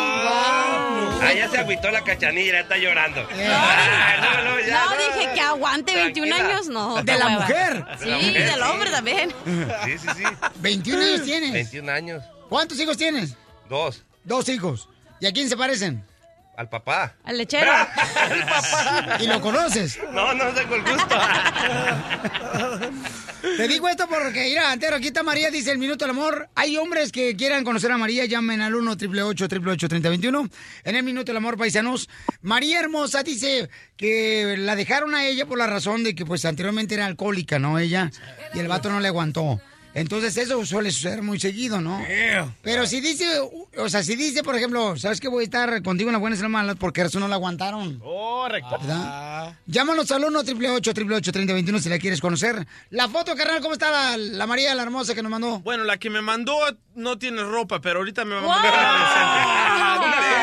Ah, 1.26 1.32
ya 1.36 1.48
se 1.50 1.58
agüitó 1.58 1.90
la 1.90 2.02
cachanilla, 2.04 2.60
está 2.60 2.76
llorando. 2.76 3.20
Eh. 3.32 3.48
No, 4.24 4.44
no, 4.44 4.60
ya, 4.60 4.84
No, 4.84 4.90
no. 4.90 4.96
dije 4.96 5.34
que 5.34 5.40
aguante 5.40 5.94
21 5.94 6.28
Tranquila. 6.28 6.54
años, 6.54 6.68
no. 6.68 7.02
¿De 7.02 7.18
la 7.18 7.26
hueva. 7.26 7.40
mujer? 7.40 7.84
Sí, 7.98 8.04
De 8.04 8.10
la 8.10 8.16
mujer, 8.18 8.32
del 8.46 8.54
sí. 8.54 8.60
hombre 8.70 8.90
también. 8.90 9.30
Sí, 9.84 9.98
sí, 9.98 10.08
sí. 10.16 10.24
21 10.56 11.02
años 11.02 11.22
tienes. 11.24 11.52
21 11.52 11.92
años. 11.92 12.22
¿Cuántos 12.48 12.78
hijos 12.80 12.96
tienes? 12.96 13.36
Dos. 13.68 14.02
Dos 14.24 14.48
hijos. 14.48 14.88
¿Y 15.20 15.26
a 15.26 15.32
quién 15.32 15.48
se 15.48 15.56
parecen? 15.56 16.04
Al 16.56 16.68
papá. 16.68 17.16
Al 17.24 17.38
lechero. 17.38 17.72
Al 17.72 18.46
papá. 18.46 19.18
¿Y 19.20 19.26
lo 19.26 19.40
conoces? 19.40 19.98
No, 20.12 20.32
no 20.34 20.44
tengo 20.52 20.76
el 20.76 20.82
gusto. 20.82 21.16
Te 23.56 23.68
digo 23.68 23.88
esto 23.88 24.06
porque, 24.08 24.44
mira, 24.44 24.72
Antero, 24.72 24.96
aquí 24.96 25.08
está 25.08 25.22
María, 25.22 25.50
dice 25.50 25.70
el 25.70 25.78
minuto 25.78 26.04
del 26.04 26.12
amor. 26.12 26.48
Hay 26.54 26.78
hombres 26.78 27.12
que 27.12 27.36
quieran 27.36 27.62
conocer 27.62 27.92
a 27.92 27.98
María, 27.98 28.24
llamen 28.24 28.62
al 28.62 28.74
1 28.74 28.92
888 28.92 29.88
3021 29.88 30.48
En 30.84 30.96
el 30.96 31.02
minuto 31.02 31.26
del 31.26 31.36
amor, 31.36 31.58
paisanos. 31.58 32.08
María 32.40 32.80
Hermosa 32.80 33.22
dice 33.22 33.68
que 33.96 34.56
la 34.58 34.76
dejaron 34.76 35.14
a 35.14 35.26
ella 35.26 35.44
por 35.44 35.58
la 35.58 35.66
razón 35.66 36.04
de 36.04 36.14
que, 36.14 36.24
pues, 36.24 36.44
anteriormente 36.46 36.94
era 36.94 37.04
alcohólica, 37.06 37.58
¿no? 37.58 37.78
Ella, 37.78 38.10
y 38.54 38.60
el 38.60 38.68
vato 38.68 38.90
no 38.90 39.00
le 39.00 39.08
aguantó. 39.08 39.60
Entonces 39.94 40.36
eso 40.36 40.64
suele 40.66 40.90
suceder 40.90 41.22
muy 41.22 41.38
seguido, 41.38 41.80
¿no? 41.80 42.04
Pero 42.62 42.86
si 42.86 43.00
dice, 43.00 43.26
o 43.76 43.88
sea, 43.88 44.02
si 44.02 44.16
dice, 44.16 44.42
por 44.42 44.56
ejemplo, 44.56 44.96
¿sabes 44.96 45.20
que 45.20 45.28
voy 45.28 45.42
a 45.42 45.44
estar 45.44 45.82
contigo 45.82 46.10
en 46.10 46.14
las 46.14 46.20
buenas 46.20 46.40
y 46.40 46.42
las 46.42 46.50
malas? 46.50 46.76
Porque 46.78 47.02
eso 47.02 47.20
no 47.20 47.28
la 47.28 47.36
aguantaron. 47.36 48.00
Correcto. 48.00 48.78
¿Verdad? 48.80 49.56
Llámanos 49.66 50.10
al 50.10 50.24
1 50.24 50.38
888 50.40 51.32
3021 51.32 51.78
si 51.78 51.88
la 51.88 51.98
quieres 51.98 52.20
conocer. 52.20 52.66
La 52.90 53.08
foto, 53.08 53.36
carnal, 53.36 53.60
¿cómo 53.60 53.74
está 53.74 53.90
la, 53.90 54.16
la 54.16 54.46
María, 54.46 54.74
la 54.74 54.82
hermosa 54.82 55.14
que 55.14 55.22
nos 55.22 55.30
mandó? 55.30 55.60
Bueno, 55.60 55.84
la 55.84 55.96
que 55.96 56.10
me 56.10 56.22
mandó 56.22 56.56
no 56.96 57.16
tiene 57.18 57.42
ropa, 57.42 57.80
pero 57.80 58.00
ahorita 58.00 58.24
me 58.24 58.34
va 58.34 58.40
a 58.40 60.00
¡Wow! 60.00 60.24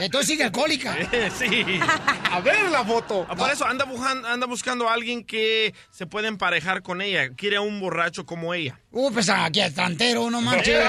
Entonces 0.00 0.28
sigue 0.28 0.44
alcohólica. 0.44 0.96
una 0.96 1.30
Sí. 1.38 1.80
A 2.30 2.40
ver 2.40 2.70
la 2.70 2.84
foto. 2.84 3.26
Ah, 3.28 3.36
Por 3.36 3.50
eso 3.50 3.64
anda, 3.66 3.84
buscando, 3.84 4.28
anda 4.28 4.46
buscando 4.46 4.88
a 4.88 4.94
alguien 4.94 5.24
que 5.24 5.74
se 5.90 6.06
pueda 6.06 6.28
emparejar 6.28 6.82
con 6.82 7.00
ella. 7.00 7.30
Quiere 7.34 7.56
a 7.56 7.60
un 7.60 7.80
borracho 7.80 8.26
como 8.26 8.52
ella. 8.52 8.78
Uh, 8.90 9.10
pues 9.12 9.28
aquí 9.28 9.60
está 9.60 9.86
entero, 9.86 10.30
no 10.30 10.40
manches. 10.40 10.84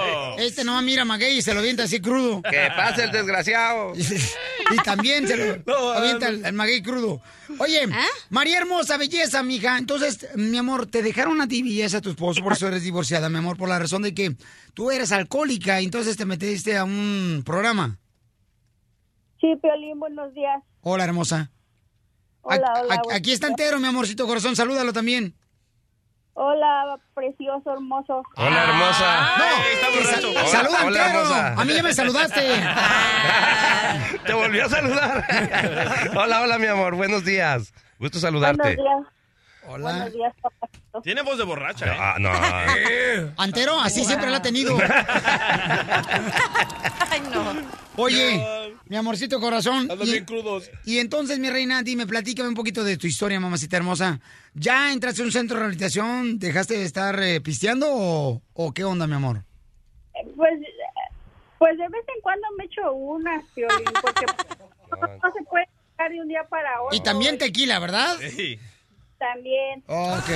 Oh. 0.00 0.36
Este 0.38 0.62
no 0.64 0.80
mira 0.82 1.02
a 1.02 1.04
Maguey 1.04 1.38
y 1.38 1.42
se 1.42 1.52
lo 1.52 1.60
avienta 1.60 1.82
así 1.82 2.00
crudo. 2.00 2.42
Que 2.42 2.68
pase 2.76 3.04
el 3.04 3.10
desgraciado. 3.10 3.92
Y 3.96 4.76
también 4.84 5.26
se 5.26 5.36
lo 5.66 5.92
avienta 5.92 6.28
el, 6.28 6.44
el 6.44 6.52
maguey 6.52 6.80
crudo. 6.82 7.20
Oye, 7.58 7.88
María 8.30 8.58
Hermosa, 8.58 8.96
belleza, 8.98 9.42
mija. 9.42 9.78
Entonces, 9.78 10.28
mi 10.36 10.58
amor, 10.58 10.86
te 10.86 11.02
dejaron 11.02 11.40
a 11.40 11.48
ti 11.48 11.62
belleza 11.62 11.98
a 11.98 12.00
tu 12.00 12.10
esposo, 12.10 12.42
por 12.42 12.52
eso 12.52 12.68
eres 12.68 12.82
divorciada, 12.82 13.28
mi 13.28 13.38
amor, 13.38 13.56
por 13.56 13.68
la 13.68 13.78
razón 13.78 14.02
de 14.02 14.14
que 14.14 14.36
tú 14.74 14.90
eres 14.90 15.10
alcohólica 15.12 15.80
y 15.80 15.86
entonces 15.86 16.16
te 16.16 16.24
metiste 16.24 16.76
a 16.76 16.84
un 16.84 17.42
programa. 17.44 17.98
Sí, 19.40 19.54
Piolín, 19.56 19.98
buenos 20.00 20.34
días. 20.34 20.62
Hola, 20.82 21.04
hermosa. 21.04 21.50
Hola, 22.42 22.72
hola. 22.82 23.02
aquí 23.14 23.32
está 23.32 23.46
entero, 23.46 23.78
mi 23.78 23.86
amorcito 23.86 24.26
corazón. 24.26 24.56
Salúdalo 24.56 24.92
también. 24.92 25.34
Hola, 26.34 26.98
precioso, 27.14 27.72
hermoso. 27.72 28.22
Hola, 28.36 28.62
hermosa. 28.64 29.36
No, 29.38 29.44
Hola, 30.30 30.46
saluda 30.46 30.84
hola, 30.84 31.00
entero. 31.02 31.18
hermosa. 31.20 31.52
A 31.60 31.64
mí 31.64 31.72
ya 31.74 31.82
me 31.82 31.92
saludaste. 31.92 32.40
Te 34.26 34.32
volvió 34.34 34.66
a 34.66 34.68
saludar. 34.68 35.24
hola, 36.16 36.42
hola, 36.42 36.58
mi 36.58 36.66
amor. 36.66 36.94
Buenos 36.94 37.24
días. 37.24 37.74
Gusto 37.98 38.20
saludarte. 38.20 38.76
Buenos 38.76 39.04
días. 39.04 39.17
Hola. 39.68 39.90
Buenos 39.90 40.12
días, 40.14 40.34
papacito. 40.40 41.02
Tiene 41.02 41.22
voz 41.22 41.36
de 41.38 41.44
borracha, 41.44 41.86
¿eh? 41.86 41.96
Ah, 41.98 42.16
no. 42.18 42.30
Antero, 43.42 43.78
así 43.80 44.04
siempre 44.04 44.30
la 44.30 44.38
ha 44.38 44.42
tenido. 44.42 44.76
Ay, 47.10 47.20
no. 47.32 47.78
Oye, 47.96 48.74
mi 48.86 48.96
amorcito 48.96 49.40
corazón. 49.40 49.90
Andan 49.90 50.06
y- 50.06 50.12
bien 50.12 50.24
crudos. 50.24 50.70
Y 50.84 50.98
entonces, 50.98 51.38
mi 51.38 51.50
reina, 51.50 51.82
dime, 51.82 52.06
platícame 52.06 52.48
un 52.48 52.54
poquito 52.54 52.84
de 52.84 52.96
tu 52.96 53.06
historia, 53.06 53.38
mamacita 53.40 53.76
hermosa. 53.76 54.20
¿Ya 54.54 54.92
entraste 54.92 55.22
a 55.22 55.24
un 55.24 55.32
centro 55.32 55.56
de 55.56 55.60
rehabilitación? 55.60 56.38
¿Dejaste 56.38 56.78
de 56.78 56.84
estar 56.84 57.20
eh, 57.22 57.40
pisteando 57.40 57.86
o, 57.90 58.42
o 58.54 58.72
qué 58.72 58.84
onda, 58.84 59.06
mi 59.06 59.14
amor? 59.14 59.44
Pues, 60.36 60.52
pues 61.58 61.76
de 61.76 61.84
vez 61.88 62.04
en 62.14 62.20
cuando 62.22 62.46
me 62.56 62.64
echo 62.64 62.92
unas, 62.92 63.44
Piolín, 63.54 63.84
porque 64.00 64.24
no 65.22 65.32
se 65.32 65.42
puede 65.44 65.68
dejar 65.96 66.12
de 66.12 66.20
un 66.20 66.28
día 66.28 66.44
para 66.48 66.80
otro. 66.82 66.96
Y 66.96 67.00
también 67.02 67.36
tequila, 67.38 67.78
¿verdad? 67.78 68.16
Sí. 68.20 68.58
También. 69.18 69.82
Ok. 69.86 70.28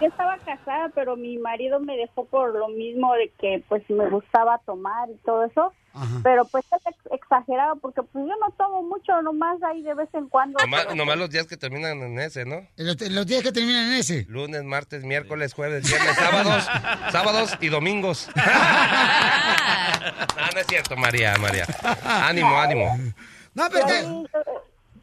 Yo 0.00 0.06
estaba 0.06 0.38
casada, 0.38 0.90
pero 0.94 1.16
mi 1.16 1.38
marido 1.38 1.80
me 1.80 1.96
dejó 1.96 2.24
por 2.26 2.54
lo 2.54 2.68
mismo 2.68 3.12
de 3.14 3.32
que 3.40 3.64
pues 3.68 3.82
me 3.90 4.08
gustaba 4.08 4.58
tomar 4.58 5.08
y 5.10 5.16
todo 5.24 5.44
eso. 5.44 5.72
Ajá. 5.92 6.20
Pero 6.22 6.44
pues 6.44 6.64
es 6.70 6.86
ex- 6.86 7.12
exagerado 7.12 7.74
porque 7.76 8.04
pues 8.04 8.24
yo 8.24 8.32
no 8.40 8.50
tomo 8.56 8.82
mucho, 8.84 9.20
nomás 9.22 9.60
ahí 9.64 9.82
de 9.82 9.94
vez 9.94 10.08
en 10.12 10.28
cuando. 10.28 10.56
Nomás, 10.60 10.94
nomás 10.94 11.16
los 11.18 11.30
días 11.30 11.48
que 11.48 11.56
terminan 11.56 12.00
en 12.00 12.20
ese, 12.20 12.44
¿no? 12.44 12.64
Los, 12.76 13.00
los 13.10 13.26
días 13.26 13.42
que 13.42 13.50
terminan 13.50 13.86
en 13.88 13.94
ese. 13.94 14.24
Lunes, 14.28 14.62
martes, 14.62 15.02
miércoles, 15.02 15.52
jueves, 15.54 15.88
viernes, 15.88 16.14
sábados, 16.14 16.68
sábados 17.10 17.56
y 17.60 17.68
domingos. 17.68 18.30
no, 18.36 18.42
no 20.54 20.60
es 20.60 20.66
cierto, 20.68 20.96
María, 20.96 21.34
María. 21.38 21.64
Ánimo, 22.04 22.56
ánimo. 22.56 22.96
No, 23.54 23.64
pero 23.72 23.86
te- 23.86 24.04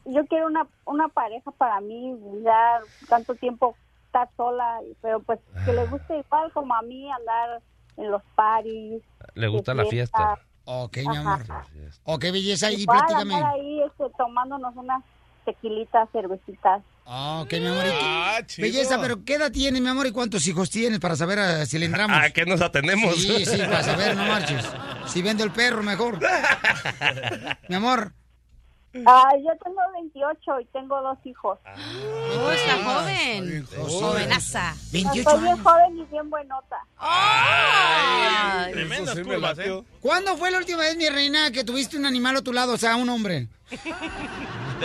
Yo, 0.06 0.26
quiero 0.28 0.48
una, 0.48 0.68
una 0.86 1.08
pareja 1.08 1.52
para 1.52 1.82
mí, 1.82 2.14
ya 2.44 2.80
tanto 3.10 3.36
tiempo 3.36 3.76
estar 4.08 4.30
sola, 4.38 4.80
pero 5.02 5.20
pues 5.22 5.40
que 5.66 5.74
le 5.74 5.86
guste 5.88 6.20
igual 6.20 6.52
como 6.54 6.74
a 6.76 6.82
mí 6.84 7.12
andar 7.12 7.62
en 7.98 8.12
los 8.12 8.22
paris. 8.36 9.02
Le 9.34 9.48
gusta 9.48 9.74
la 9.74 9.86
fiesta. 9.86 10.40
Ok, 10.66 10.98
mi 11.08 11.18
amor. 11.18 11.42
Ajá. 11.42 11.66
Ok, 12.06 12.24
belleza, 12.32 12.72
y 12.72 12.82
Igual 12.82 13.00
platícame. 13.00 13.36
andar 13.36 13.54
ahí 13.54 13.82
este, 13.84 14.04
tomándonos 14.18 14.76
unas 14.76 15.04
tequilitas, 15.44 16.10
cervecitas. 16.12 16.82
Ah, 17.06 17.42
Ok, 17.44 17.52
mi 17.54 17.68
amor. 17.68 17.86
¿y 17.86 17.90
qué- 17.90 18.00
Ah. 18.02 18.40
Belleza, 18.58 19.00
pero 19.00 19.24
¿qué 19.24 19.36
edad 19.36 19.52
tienes, 19.52 19.80
mi 19.82 19.88
amor, 19.90 20.08
y 20.08 20.12
cuántos 20.12 20.48
hijos 20.48 20.72
tienes 20.72 21.00
para 21.00 21.16
saber 21.16 21.38
ah, 21.40 21.66
si 21.68 21.78
le 21.78 21.86
entramos? 21.86 22.18
¿A 22.18 22.30
qué 22.32 22.46
nos 22.46 22.62
atendemos? 22.62 23.16
Sí, 23.16 23.46
sí, 23.46 23.58
para 23.60 23.84
saber, 23.84 24.16
no 24.16 24.26
marches. 24.28 24.66
Si 25.06 25.22
vendo 25.22 25.44
el 25.44 25.52
perro, 25.52 25.84
mejor. 25.84 26.20
Mi 27.70 27.76
amor, 27.76 28.14
Ah, 29.06 29.30
yo 29.38 29.52
tengo 29.64 29.78
28 29.94 30.60
y 30.62 30.66
tengo 30.66 31.02
dos 31.02 31.18
hijos. 31.26 31.60
Oh, 31.66 32.52
está 32.52 32.84
joven. 32.84 33.66
Jovenaza. 33.76 34.76
28 34.92 35.20
Estoy 35.30 35.44
bien 35.44 35.64
joven 35.64 35.98
y 35.98 36.04
bien 36.06 36.30
buenota. 36.30 36.78
Ay. 36.98 38.72
Tremendas 38.74 39.20
curvas. 39.20 39.60
¿eh? 39.60 39.84
¿Cuándo 40.02 40.38
fue 40.38 40.52
la 40.52 40.60
última 40.60 40.80
vez, 40.80 40.96
mi 40.98 41.10
reina, 41.10 41.52
que 41.52 41.64
tuviste 41.64 41.98
un 41.98 42.06
animal 42.06 42.38
a 42.38 42.42
tu 42.42 42.54
lado, 42.54 42.74
o 42.74 42.78
sea, 42.78 42.96
un 42.96 43.10
hombre? 43.10 43.48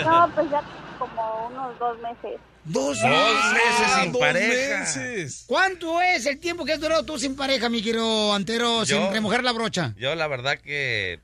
No, 0.05 0.31
pues 0.35 0.51
ya 0.51 0.63
como 0.99 1.47
unos 1.49 1.79
dos 1.79 1.99
meses. 2.01 2.41
Dos 2.65 3.01
Dos 3.01 3.09
meses 3.53 3.87
Ah, 3.87 4.01
sin 4.03 4.13
dos 4.13 4.21
pareja. 4.21 4.81
meses. 4.81 5.45
¿Cuánto 5.47 6.01
es 6.03 6.27
el 6.27 6.39
tiempo 6.39 6.65
que 6.65 6.75
has 6.75 6.81
durado 6.81 7.05
tú 7.05 7.19
sin 7.19 7.35
pareja, 7.35 7.69
mi 7.69 7.83
querido 7.83 8.35
Antero, 8.35 8.85
sin 8.85 9.11
remojar 9.13 9.43
la 9.43 9.53
brocha? 9.53 9.95
Yo 9.97 10.15
la 10.15 10.27
verdad 10.27 10.59
que, 10.59 11.21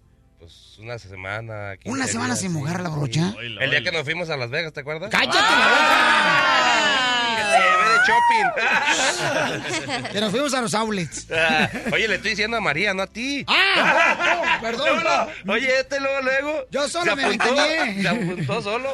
pues, 0.47 0.79
una 0.79 0.99
semana. 0.99 1.77
15 1.77 1.91
¿Una 1.91 2.07
semana 2.07 2.29
días, 2.35 2.41
sin 2.41 2.53
sí. 2.53 2.57
mojar 2.59 2.81
la 2.81 2.89
brocha? 2.91 3.35
Oíla, 3.37 3.65
El 3.65 3.71
día 3.71 3.83
que 3.83 3.91
nos 3.93 4.05
fuimos 4.05 4.31
a 4.31 4.37
Las 4.37 4.51
Vegas, 4.51 4.73
¿te 4.73 4.81
acuerdas? 4.81 5.11
¡Cállate 5.11 5.37
la 5.39 6.67
Que 7.37 7.43
te 7.43 7.59
llevé 7.59 7.89
de 7.93 7.99
shopping. 8.07 8.47
boca! 8.55 10.09
Que 10.13 10.21
nos 10.21 10.31
fuimos 10.31 10.55
a 10.55 10.61
los 10.61 10.75
outlets. 10.75 11.27
Ah, 11.37 11.69
Oye, 11.93 12.07
le 12.09 12.15
estoy 12.17 12.31
diciendo 12.31 12.57
a 12.57 12.61
María, 12.61 12.95
no 12.95 13.03
a 13.03 13.07
ti. 13.07 13.45
¡Ah! 13.49 14.39
oh, 14.39 14.43
oh, 14.59 14.61
perdón. 14.63 15.05
Oye, 15.49 15.81
este 15.81 16.01
luego, 16.01 16.21
luego. 16.23 16.67
Yo 16.71 16.89
solo 16.89 17.11
se 17.11 17.17
me 17.17 17.25
apuntó. 17.25 17.57
Se 17.57 18.09
apuntó 18.09 18.63
solo. 18.63 18.89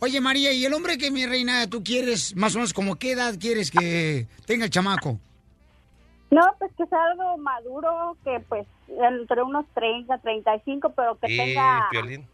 Oye, 0.00 0.20
María, 0.20 0.52
¿y 0.52 0.64
el 0.64 0.72
hombre 0.74 0.96
que 0.98 1.10
mi 1.10 1.26
reina 1.26 1.66
tú 1.68 1.82
quieres, 1.82 2.36
más 2.36 2.54
o 2.54 2.58
menos, 2.58 2.72
como 2.72 2.96
qué 2.96 3.12
edad 3.12 3.34
quieres 3.40 3.70
que 3.70 4.26
tenga 4.46 4.64
el 4.64 4.70
chamaco? 4.70 5.18
No, 6.30 6.42
pues 6.58 6.70
que 6.76 6.84
sea 6.86 6.98
algo 7.10 7.36
maduro, 7.38 8.16
que 8.22 8.38
pues 8.48 8.66
entre 9.04 9.42
unos 9.42 9.64
30, 9.74 10.18
35, 10.18 10.90
pero 10.90 11.16
que 11.18 11.32
Y 11.32 11.36
tenga 11.36 11.88
Piolín. 11.90 12.26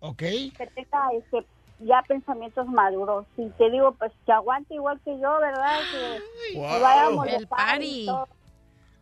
¿Ok? 0.00 0.18
que 0.18 0.66
tenga 0.74 1.08
este, 1.18 1.46
ya 1.80 2.02
pensamientos 2.02 2.66
maduros. 2.66 3.26
Y 3.36 3.48
te 3.50 3.70
digo, 3.70 3.92
pues 3.92 4.12
que 4.24 4.32
aguante 4.32 4.74
igual 4.74 5.00
que 5.04 5.18
yo, 5.18 5.38
¿verdad? 5.40 5.80
Que 5.90 6.56
Wow. 6.58 6.68
que 6.70 6.80
vayamos 6.80 7.26
El 7.28 7.46
party 7.48 7.66
party. 7.72 8.02
y 8.02 8.06
todo. 8.06 8.28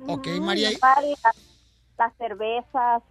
Ok, 0.08 0.26
María. 0.40 0.70
de 0.70 0.78
party, 0.78 1.14
las, 1.22 1.36
las 1.98 2.16
cervezas. 2.16 3.02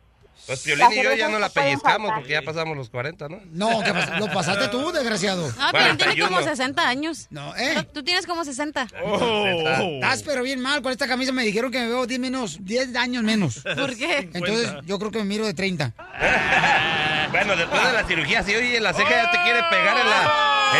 Pues 0.45 0.59
Piolín 0.59 0.87
y 0.91 1.03
yo 1.03 1.13
ya 1.13 1.29
no 1.29 1.39
la 1.39 1.49
pellizcamos 1.49 2.11
porque 2.15 2.31
ya 2.33 2.41
pasamos 2.41 2.75
los 2.75 2.89
40, 2.89 3.29
¿no? 3.29 3.39
No, 3.51 3.81
¿qué 3.83 3.93
pasa? 3.93 4.19
lo 4.19 4.27
pasaste 4.27 4.67
tú, 4.67 4.91
desgraciado. 4.91 5.47
No, 5.47 5.67
pero 5.71 5.95
tiene 5.95 6.15
41. 6.15 6.27
como 6.27 6.41
60 6.41 6.87
años. 6.87 7.27
No, 7.29 7.55
¿eh? 7.55 7.87
Tú 7.93 8.03
tienes 8.03 8.25
como 8.25 8.43
60. 8.43 8.87
Oh. 9.03 9.71
Estás 9.95 10.23
pero 10.23 10.43
bien 10.43 10.59
mal. 10.59 10.81
Con 10.81 10.91
esta 10.91 11.07
camisa 11.07 11.31
me 11.31 11.43
dijeron 11.43 11.71
que 11.71 11.79
me 11.79 11.87
veo 11.87 12.05
10 12.05 12.19
menos, 12.19 12.57
10 12.61 12.95
años 12.95 13.23
menos. 13.23 13.61
¿Por 13.75 13.95
qué? 13.95 14.29
Entonces, 14.33 14.73
yo 14.85 14.99
creo 14.99 15.11
que 15.11 15.19
me 15.19 15.25
miro 15.25 15.45
de 15.45 15.53
30. 15.53 15.93
Bueno, 17.33 17.55
después 17.55 17.83
de 17.83 17.91
la 17.93 18.03
cirugía, 18.05 18.43
si 18.43 18.55
oye, 18.55 18.79
la 18.79 18.93
ceja 18.93 19.09
ya 19.09 19.31
te 19.31 19.41
quiere 19.41 19.63
pegar 19.69 19.97
en 19.97 20.09
la... 20.09 20.21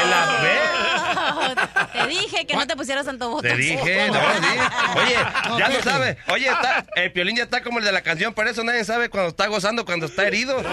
En 0.04 0.10
la. 0.10 0.24
Te 1.94 2.08
dije 2.08 2.46
que 2.46 2.56
no 2.56 2.66
te 2.68 2.76
pusieras 2.76 3.06
tanto 3.06 3.30
botox. 3.30 3.50
Te 3.50 3.56
dije, 3.58 4.08
no, 4.08 4.14
sí. 4.16 4.20
Oye, 5.00 5.14
ya 5.14 5.68
lo 5.70 5.76
espérate. 5.76 5.84
sabe. 5.84 6.18
Oye, 6.32 6.48
está, 6.48 6.86
el 6.96 7.12
Piolín 7.12 7.36
ya 7.38 7.44
está 7.44 7.62
como 7.64 7.80
el 7.80 7.86
de 7.86 7.92
la 7.92 8.02
canción, 8.02 8.34
por 8.34 8.48
eso 8.48 8.64
nadie 8.64 8.84
sabe 8.84 9.10
cuando 9.10 9.30
está 9.30 9.48
gozando, 9.48 9.86
cuando 9.86 10.06
está 10.08 10.28
herido. 10.28 10.60
es 10.60 10.66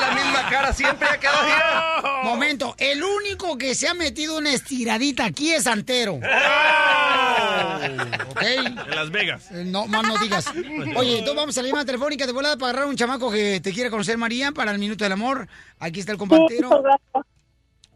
la 0.00 0.10
misma 0.14 0.48
cara 0.50 0.72
siempre, 0.72 1.08
ya 1.10 1.18
cada 1.18 1.44
día. 1.44 2.22
Momento, 2.24 2.74
el 2.78 3.02
único 3.02 3.56
que 3.58 3.74
se 3.74 3.88
ha 3.88 3.94
metido 3.94 4.36
una 4.38 4.52
estiradita 4.52 5.24
aquí 5.24 5.52
es 5.52 5.66
Antero. 5.66 6.14
¿Ok? 8.30 8.42
En 8.42 8.74
Las 8.94 9.10
Vegas. 9.10 9.50
Eh, 9.50 9.64
No, 9.66 9.86
más 9.86 10.02
no 10.06 10.16
digas. 10.18 10.46
Oye, 10.96 11.18
entonces 11.18 11.36
vamos 11.36 11.56
a 11.58 11.62
la 11.62 11.68
llamada 11.68 11.84
telefónica 11.86 12.26
de 12.26 12.32
volada 12.32 12.56
para 12.56 12.70
agarrar 12.70 12.88
un 12.88 12.96
chamaco 12.96 13.30
que 13.30 13.60
te 13.60 13.72
quiere 13.72 13.90
conocer, 13.90 14.16
María, 14.18 14.52
para 14.52 14.70
el 14.72 14.77
Minuto 14.78 15.04
del 15.04 15.12
Amor. 15.12 15.48
Aquí 15.78 16.00
está 16.00 16.12
el 16.12 16.18
Sí, 16.18 16.24
muchas 16.26 16.82
gracias. 16.82 17.26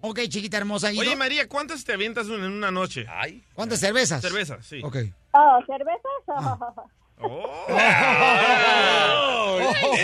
Ok, 0.04 0.18
chiquita 0.28 0.56
hermosa. 0.56 0.92
¿Y 0.92 0.98
Oye, 0.98 1.14
María, 1.14 1.48
¿cuántas 1.48 1.84
te 1.84 1.92
avientas 1.92 2.26
en 2.26 2.42
una 2.42 2.72
noche? 2.72 3.06
Ay. 3.08 3.44
¿Cuántas 3.54 3.78
cervezas? 3.78 4.20
Cerveza, 4.20 4.60
sí. 4.62 4.80
Ok. 4.82 4.96
Oh, 5.32 5.58
¿cervezas? 5.66 6.02
Oh. 7.24 7.28
Oh, 7.68 7.76
oh, 9.60 9.94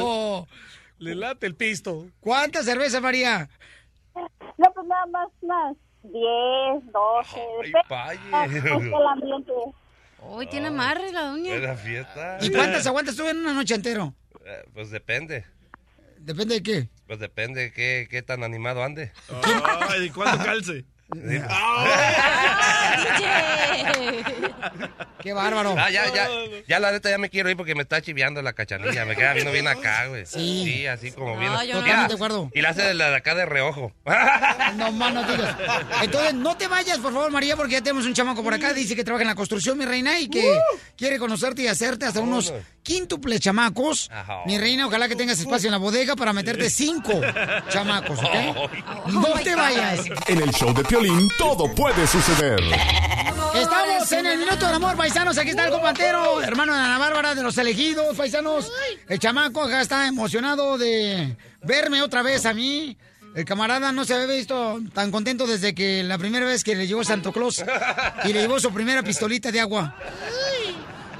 oh. 0.00 0.48
Le 0.98 1.14
late 1.14 1.46
el 1.46 1.54
pisto. 1.54 2.08
¿Cuántas 2.18 2.64
cervezas, 2.64 3.00
María? 3.00 3.48
No, 4.14 4.72
pues 4.74 4.86
nada 4.88 5.06
más 5.06 5.28
unas 5.40 5.76
10, 6.02 6.92
12. 6.92 7.40
Ay, 7.62 7.72
paye. 7.88 8.60
Uy, 10.26 10.46
tiene 10.46 10.68
amarre 10.68 11.12
la 11.12 11.26
doña. 11.28 11.54
Es 11.54 11.62
la 11.62 11.76
fiesta. 11.76 12.38
¿Y 12.40 12.50
cuántas 12.50 12.86
aguantas 12.86 13.14
tú 13.14 13.28
en 13.28 13.38
una 13.38 13.52
noche 13.52 13.74
entero? 13.74 14.14
Eh, 14.44 14.64
Pues 14.72 14.90
depende. 14.90 15.44
Depende 16.24 16.54
de 16.54 16.62
qué. 16.62 16.88
Pues 17.06 17.18
depende 17.18 17.70
qué, 17.72 18.08
qué 18.10 18.22
tan 18.22 18.44
animado 18.44 18.82
ande. 18.82 19.12
Ay, 19.90 20.08
¿cuánto 20.08 20.42
calce? 20.42 20.86
Qué 25.24 25.32
bárbaro. 25.32 25.74
Ah, 25.78 25.90
ya, 25.90 26.12
ya, 26.12 26.28
ya 26.68 26.78
la 26.78 26.92
neta 26.92 27.08
ya 27.08 27.16
me 27.16 27.30
quiero 27.30 27.48
ir 27.48 27.56
porque 27.56 27.74
me 27.74 27.82
está 27.82 28.02
chiviando 28.02 28.42
la 28.42 28.52
cachanilla. 28.52 29.06
Me 29.06 29.16
queda 29.16 29.32
viendo 29.32 29.52
bien 29.52 29.66
acá, 29.66 30.06
güey. 30.06 30.26
Sí. 30.26 30.86
así 30.86 31.12
como 31.12 31.38
bien. 31.38 31.50
No, 31.50 31.64
yo 31.64 31.74
no. 31.74 31.80
Totalmente 31.80 32.08
de 32.08 32.14
acuerdo. 32.14 32.50
Y 32.52 32.60
la 32.60 32.68
hace 32.68 32.82
de 32.82 32.92
la 32.92 33.08
de 33.08 33.16
acá 33.16 33.34
de 33.34 33.46
reojo. 33.46 33.92
No 34.76 34.92
más 34.92 35.14
no 35.14 35.24
digas. 35.24 35.56
Entonces, 36.02 36.34
no 36.34 36.56
te 36.56 36.68
vayas, 36.68 36.98
por 36.98 37.12
favor, 37.12 37.30
María, 37.30 37.56
porque 37.56 37.72
ya 37.72 37.80
tenemos 37.80 38.04
un 38.04 38.12
chamaco 38.12 38.42
por 38.42 38.52
acá. 38.52 38.74
Dice 38.74 38.94
que 38.94 39.02
trabaja 39.02 39.22
en 39.22 39.28
la 39.28 39.34
construcción, 39.34 39.78
mi 39.78 39.86
reina, 39.86 40.20
y 40.20 40.28
que 40.28 40.58
quiere 40.96 41.18
conocerte 41.18 41.62
y 41.62 41.68
hacerte 41.68 42.04
hasta 42.04 42.20
unos 42.20 42.52
quíntuples 42.82 43.40
chamacos. 43.40 44.10
Ajá. 44.12 44.40
Mi 44.46 44.58
reina, 44.58 44.86
ojalá 44.86 45.08
que 45.08 45.16
tengas 45.16 45.40
espacio 45.40 45.68
en 45.68 45.72
la 45.72 45.78
bodega 45.78 46.16
para 46.16 46.34
meterte 46.34 46.68
cinco 46.68 47.18
chamacos, 47.70 48.18
¿ok? 48.18 48.70
No 49.06 49.32
te 49.42 49.54
vayas. 49.54 50.00
En 50.28 50.42
el 50.42 50.50
show 50.50 50.74
de 50.74 50.84
Piolín 51.04 51.28
todo 51.36 51.70
puede 51.74 52.06
suceder. 52.06 52.58
Estamos 53.54 54.10
en 54.12 54.24
el 54.24 54.38
Minuto 54.38 54.64
del 54.64 54.74
Amor, 54.74 54.96
paisanos. 54.96 55.36
Aquí 55.36 55.50
está 55.50 55.66
el 55.66 55.70
compantero, 55.70 56.40
hermano 56.40 56.72
de 56.72 56.80
Ana 56.80 56.96
Bárbara, 56.96 57.34
de 57.34 57.42
los 57.42 57.58
elegidos, 57.58 58.16
paisanos. 58.16 58.72
El 59.06 59.18
chamaco 59.18 59.62
acá 59.62 59.82
está 59.82 60.08
emocionado 60.08 60.78
de 60.78 61.36
verme 61.62 62.00
otra 62.00 62.22
vez 62.22 62.46
a 62.46 62.54
mí. 62.54 62.96
El 63.34 63.44
camarada 63.44 63.92
no 63.92 64.06
se 64.06 64.14
había 64.14 64.34
visto 64.34 64.80
tan 64.94 65.10
contento 65.10 65.46
desde 65.46 65.74
que 65.74 66.02
la 66.02 66.16
primera 66.16 66.46
vez 66.46 66.64
que 66.64 66.74
le 66.74 66.86
llegó 66.86 67.04
Santo 67.04 67.32
Claus 67.32 67.62
y 68.24 68.32
le 68.32 68.40
llevó 68.40 68.58
su 68.58 68.72
primera 68.72 69.02
pistolita 69.02 69.52
de 69.52 69.60
agua. 69.60 69.94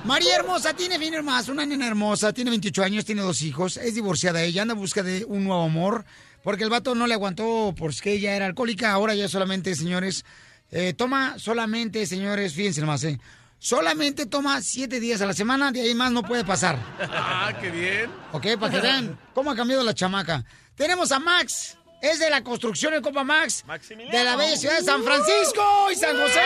María 0.05 0.37
hermosa, 0.37 0.73
tiene 0.73 0.97
bien 0.97 1.12
hermosa, 1.12 1.53
una 1.53 1.66
nena 1.66 1.87
hermosa, 1.87 2.33
tiene 2.33 2.51
28 2.51 2.83
años, 2.85 3.05
tiene 3.05 3.20
dos 3.20 3.42
hijos, 3.42 3.77
es 3.77 3.94
divorciada 3.94 4.42
ella, 4.42 4.62
anda 4.62 4.73
en 4.73 4.81
busca 4.81 5.03
de 5.03 5.27
un 5.27 5.44
nuevo 5.44 5.62
amor, 5.62 6.07
porque 6.44 6.62
el 6.62 6.70
vato 6.70 6.94
no 6.94 7.09
le 7.09 7.14
aguantó 7.14 7.74
porque 7.76 8.12
ella 8.12 8.37
era 8.37 8.46
alcohólica, 8.46 8.92
ahora 8.92 9.14
ya 9.14 9.28
solamente, 9.28 9.74
señores, 9.74 10.24
eh, 10.70 10.92
toma 10.92 11.38
solamente, 11.38 12.07
señores, 12.07 12.52
fíjense 12.54 12.80
nomás, 12.83 13.02
eh, 13.04 13.18
solamente 13.59 14.26
toma 14.26 14.61
siete 14.61 15.00
días 15.00 15.20
a 15.22 15.26
la 15.26 15.33
semana, 15.33 15.72
de 15.72 15.80
ahí 15.80 15.94
más 15.94 16.12
no 16.12 16.22
puede 16.22 16.44
pasar. 16.44 16.78
Ah, 17.11 17.52
qué 17.61 17.70
bien. 17.70 18.11
Ok, 18.33 18.46
para 18.61 18.72
que 18.72 18.80
vean 18.80 19.18
cómo 19.35 19.50
ha 19.50 19.57
cambiado 19.57 19.83
la 19.83 19.94
chamaca. 19.94 20.44
Tenemos 20.76 21.12
a 21.12 21.18
Max, 21.18 21.76
es 22.00 22.18
de 22.18 22.28
la 22.30 22.42
construcción 22.44 22.92
el 22.94 23.00
compa 23.02 23.24
Max, 23.24 23.64
Maximiliano. 23.66 24.16
de 24.16 24.24
la 24.24 24.37
bella 24.37 24.57
ciudad 24.57 24.78
de 24.78 24.85
San 24.85 25.02
Francisco 25.02 25.90
y 25.92 25.96
San 25.96 26.16
José. 26.16 26.40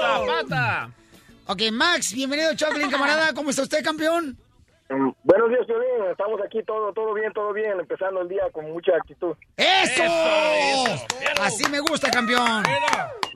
Zapata. 0.00 0.90
Ok, 1.46 1.62
Max, 1.72 2.12
bienvenido, 2.12 2.54
Chocolín, 2.54 2.90
camarada. 2.90 3.32
¿Cómo 3.34 3.50
está 3.50 3.62
usted, 3.62 3.84
campeón? 3.84 4.38
Buenos 4.88 5.48
días, 5.50 5.66
Piolín. 5.66 6.10
Estamos 6.10 6.40
aquí 6.44 6.62
todo, 6.64 6.92
todo 6.92 7.12
bien, 7.14 7.32
todo 7.32 7.52
bien, 7.52 7.72
empezando 7.80 8.20
el 8.22 8.28
día 8.28 8.42
con 8.52 8.70
mucha 8.72 8.92
actitud. 8.96 9.34
¡Eso! 9.56 10.02
eso, 10.04 10.94
eso. 10.94 11.42
Así 11.42 11.68
me 11.70 11.80
gusta, 11.80 12.10
campeón. 12.10 12.62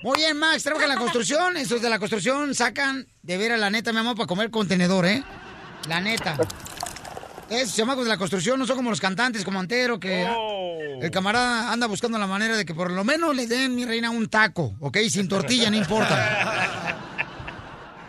Muy 0.03 0.17
bien, 0.19 0.39
Max, 0.39 0.63
trabaja 0.63 0.85
en 0.85 0.91
la 0.91 0.97
construcción. 0.97 1.57
Esos 1.57 1.83
de 1.83 1.91
la 1.91 1.99
construcción 1.99 2.55
sacan 2.55 3.07
de 3.23 3.37
ver 3.37 3.53
a 3.53 3.57
la 3.57 3.69
neta, 3.71 3.93
mi 3.93 3.99
amor, 3.99 4.15
para 4.17 4.27
comer 4.29 4.51
contenedor, 4.51 5.07
¿eh? 5.07 5.23
La 5.89 6.01
neta. 6.01 6.37
Esos 7.51 7.75
chamacos 7.75 8.05
de 8.05 8.11
la 8.11 8.17
construcción 8.19 8.59
no 8.59 8.65
son 8.67 8.77
como 8.77 8.91
los 8.91 9.01
cantantes, 9.01 9.45
como 9.45 9.59
Antero, 9.59 9.99
que 9.99 10.25
Oh. 10.31 11.03
el 11.03 11.11
camarada 11.11 11.73
anda 11.73 11.89
buscando 11.89 12.17
la 12.17 12.29
manera 12.29 12.57
de 12.57 12.65
que 12.65 12.75
por 12.75 12.93
lo 12.93 13.03
menos 13.03 13.35
le 13.35 13.49
den, 13.49 13.75
mi 13.75 13.85
reina, 13.85 14.11
un 14.11 14.29
taco, 14.29 14.75
¿ok? 14.79 14.99
Sin 15.09 15.29
tortilla, 15.29 15.69
no 15.69 15.77
importa. 15.77 16.97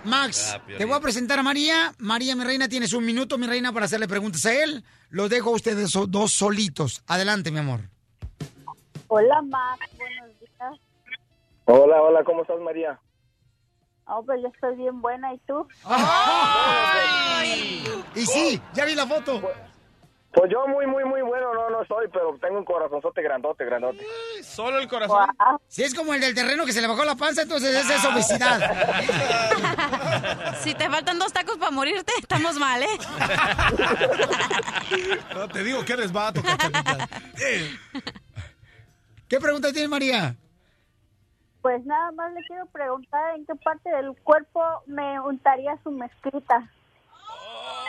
Max, 0.04 0.56
Ah, 0.56 0.62
te 0.78 0.86
voy 0.86 0.96
a 0.96 1.00
presentar 1.00 1.38
a 1.40 1.44
María. 1.44 1.94
María, 2.00 2.36
mi 2.36 2.44
reina, 2.44 2.68
tienes 2.68 2.94
un 2.94 3.06
minuto, 3.06 3.38
mi 3.38 3.46
reina, 3.48 3.72
para 3.72 3.86
hacerle 3.86 4.08
preguntas 4.08 4.46
a 4.46 4.54
él. 4.54 4.84
Los 5.10 5.30
dejo 5.30 5.50
a 5.52 5.56
ustedes 5.56 5.92
dos 6.08 6.32
solitos. 6.34 7.04
Adelante, 7.08 7.52
mi 7.52 7.60
amor. 7.60 7.82
Hola, 9.08 9.42
Max. 9.42 9.90
Buenos 9.98 10.40
días. 10.40 10.80
Hola, 11.66 12.02
hola, 12.02 12.24
¿cómo 12.24 12.42
estás, 12.42 12.60
María? 12.60 13.00
Oh, 14.06 14.24
pues 14.26 14.42
yo 14.42 14.48
estoy 14.50 14.76
bien 14.76 15.02
buena. 15.02 15.34
¿Y 15.34 15.38
tú? 15.40 15.68
Y 18.16 18.26
sí, 18.26 18.62
ya 18.74 18.86
vi 18.86 18.96
la 18.96 19.06
foto. 19.08 19.42
Pues 20.34 20.50
yo 20.50 20.66
muy, 20.66 20.88
muy, 20.88 21.04
muy 21.04 21.22
bueno, 21.22 21.54
no, 21.54 21.70
no, 21.70 21.82
estoy, 21.82 22.08
pero 22.08 22.38
tengo 22.40 22.60
un 22.60 22.64
corazonzote 22.64 23.22
grandote, 23.22 23.66
grandote. 23.66 24.06
Solo 24.42 24.80
el 24.80 24.88
corazón. 24.88 25.28
Si 25.68 25.84
es 25.84 25.94
como 25.94 26.14
el 26.14 26.22
del 26.22 26.34
terreno 26.34 26.66
que 26.66 26.72
se 26.72 26.80
le 26.80 26.88
bajó 26.88 27.04
la 27.04 27.16
panza, 27.16 27.42
entonces 27.42 27.76
esa 27.76 27.96
es 27.96 28.06
obesidad. 28.06 28.62
Si 30.62 30.76
te 30.76 30.88
faltan 30.90 31.18
dos 31.18 31.34
tacos 31.34 31.58
para 31.58 31.72
morirte, 31.72 32.12
estamos 32.20 32.56
mal, 32.58 32.84
¿eh? 32.84 32.88
No, 35.34 35.48
te 35.48 35.64
digo 35.64 35.84
que 35.84 35.94
eres 35.94 36.12
vato. 36.12 36.42
Eh, 37.44 37.76
¿Qué 39.28 39.40
pregunta 39.40 39.74
tiene 39.74 39.88
María? 39.88 40.36
Pues 41.62 41.84
nada 41.86 42.12
más 42.12 42.32
le 42.34 42.42
quiero 42.44 42.66
preguntar 42.68 43.36
en 43.36 43.46
qué 43.46 43.56
parte 43.56 43.90
del 43.90 44.16
cuerpo 44.24 44.62
me 44.86 45.20
untaría 45.22 45.78
su 45.84 45.92
mezclita. 45.92 46.70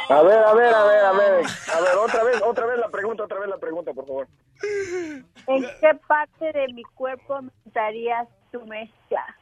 A 0.09 0.23
ver, 0.23 0.39
a 0.39 0.55
ver, 0.55 0.75
a 0.75 0.85
ver, 0.85 1.05
a 1.05 1.13
ver. 1.13 1.45
A 1.75 1.81
ver, 1.81 1.97
otra 1.99 2.25
vez, 2.25 2.43
otra 2.43 2.67
vez 2.67 2.79
la 2.79 2.89
pregunta, 2.89 3.25
otra 3.25 3.41
vez 3.41 3.49
la 3.49 3.59
pregunta, 3.59 3.93
por 3.93 4.07
favor. 4.07 4.29
¿En 5.47 5.63
qué 5.81 5.95
parte 6.07 6.53
de 6.53 6.69
mi 6.73 6.83
cuerpo 6.83 7.41
me 7.43 7.51
untaría 7.65 8.27
su 8.51 8.61
mezcla? 8.67 9.37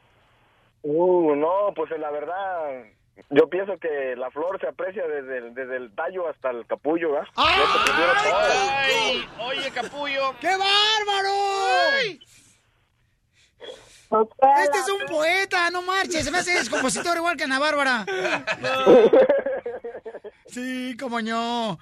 Uh, 0.83 1.35
no, 1.35 1.73
pues 1.75 1.91
la 1.99 2.09
verdad, 2.09 2.85
yo 3.29 3.47
pienso 3.49 3.77
que 3.77 4.15
la 4.15 4.31
flor 4.31 4.59
se 4.59 4.67
aprecia 4.67 5.07
desde 5.07 5.37
el, 5.37 5.53
desde 5.53 5.77
el 5.77 5.93
tallo 5.93 6.27
hasta 6.27 6.49
el 6.49 6.65
capullo, 6.65 7.11
¿verdad? 7.11 7.27
Prefiero 7.85 8.13
todas. 8.23 8.51
Ay, 8.71 9.29
oye, 9.39 9.71
capullo. 9.71 10.33
¡Qué 10.39 10.47
bárbaro! 10.47 11.31
Este 14.63 14.77
es 14.77 14.89
un 14.89 15.05
poeta, 15.07 15.69
no 15.69 15.81
marches. 15.83 16.25
Se 16.25 16.31
me 16.31 16.39
hace 16.39 16.57
es 16.57 16.69
compositor 16.69 17.15
igual 17.15 17.37
que 17.37 17.45
Ana 17.45 17.59
Bárbara. 17.59 18.05
Sí, 20.51 20.97
como 20.99 21.21
no. 21.21 21.79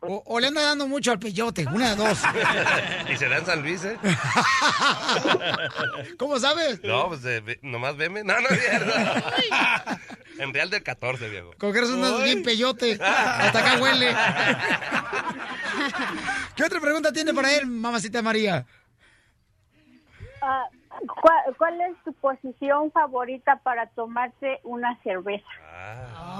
O, 0.00 0.22
o 0.26 0.40
le 0.40 0.48
anda 0.48 0.62
dando 0.62 0.86
mucho 0.86 1.10
al 1.10 1.18
peyote, 1.18 1.66
una 1.66 1.90
de 1.90 1.96
dos. 1.96 2.18
y 3.12 3.16
se 3.16 3.28
da 3.28 3.38
en 3.38 3.46
San 3.46 3.62
Luis, 3.62 3.84
¿eh? 3.84 3.96
¿Cómo 6.18 6.38
sabes? 6.38 6.82
No, 6.84 7.08
pues 7.08 7.24
eh, 7.24 7.58
nomás 7.62 7.96
veme. 7.96 8.22
No, 8.22 8.38
no 8.40 8.48
cierto. 8.48 8.92
En 10.38 10.52
Real 10.52 10.68
del 10.68 10.82
14, 10.82 11.30
viejo. 11.30 11.54
Con 11.56 11.72
que 11.72 11.78
eres 11.78 11.88
un 11.88 12.22
bien 12.22 12.42
peyote. 12.42 12.98
Hasta 13.00 13.58
acá 13.58 13.80
huele. 13.80 14.14
¿Qué 16.54 16.62
otra 16.62 16.78
pregunta 16.78 17.10
tiene 17.10 17.32
para 17.32 17.54
él, 17.54 17.66
mamacita 17.66 18.20
María? 18.20 18.66
Ah, 20.42 20.64
¿cuál, 21.20 21.56
cuál 21.56 21.80
es 21.80 21.96
tu 22.04 22.12
posición 22.14 22.90
favorita 22.92 23.60
para 23.62 23.86
tomarse 23.88 24.60
una 24.64 24.96
cerveza? 25.02 25.46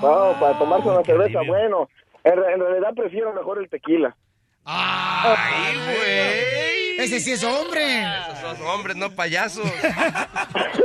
No, 0.03 0.35
para 0.41 0.59
tomarse 0.59 0.89
una 0.89 1.03
cerveza, 1.03 1.41
bueno. 1.47 1.89
En 2.25 2.61
realidad 2.61 2.93
prefiero 2.95 3.33
mejor 3.33 3.59
el 3.59 3.69
tequila. 3.69 4.17
¡Ay, 4.65 5.77
güey! 5.77 6.99
Ese 6.99 7.21
sí 7.21 7.33
es 7.33 7.45
hombre. 7.45 8.03
Esos 8.33 8.59
son 8.59 8.67
hombres, 8.67 8.97
no 8.97 9.11
payasos. 9.11 9.65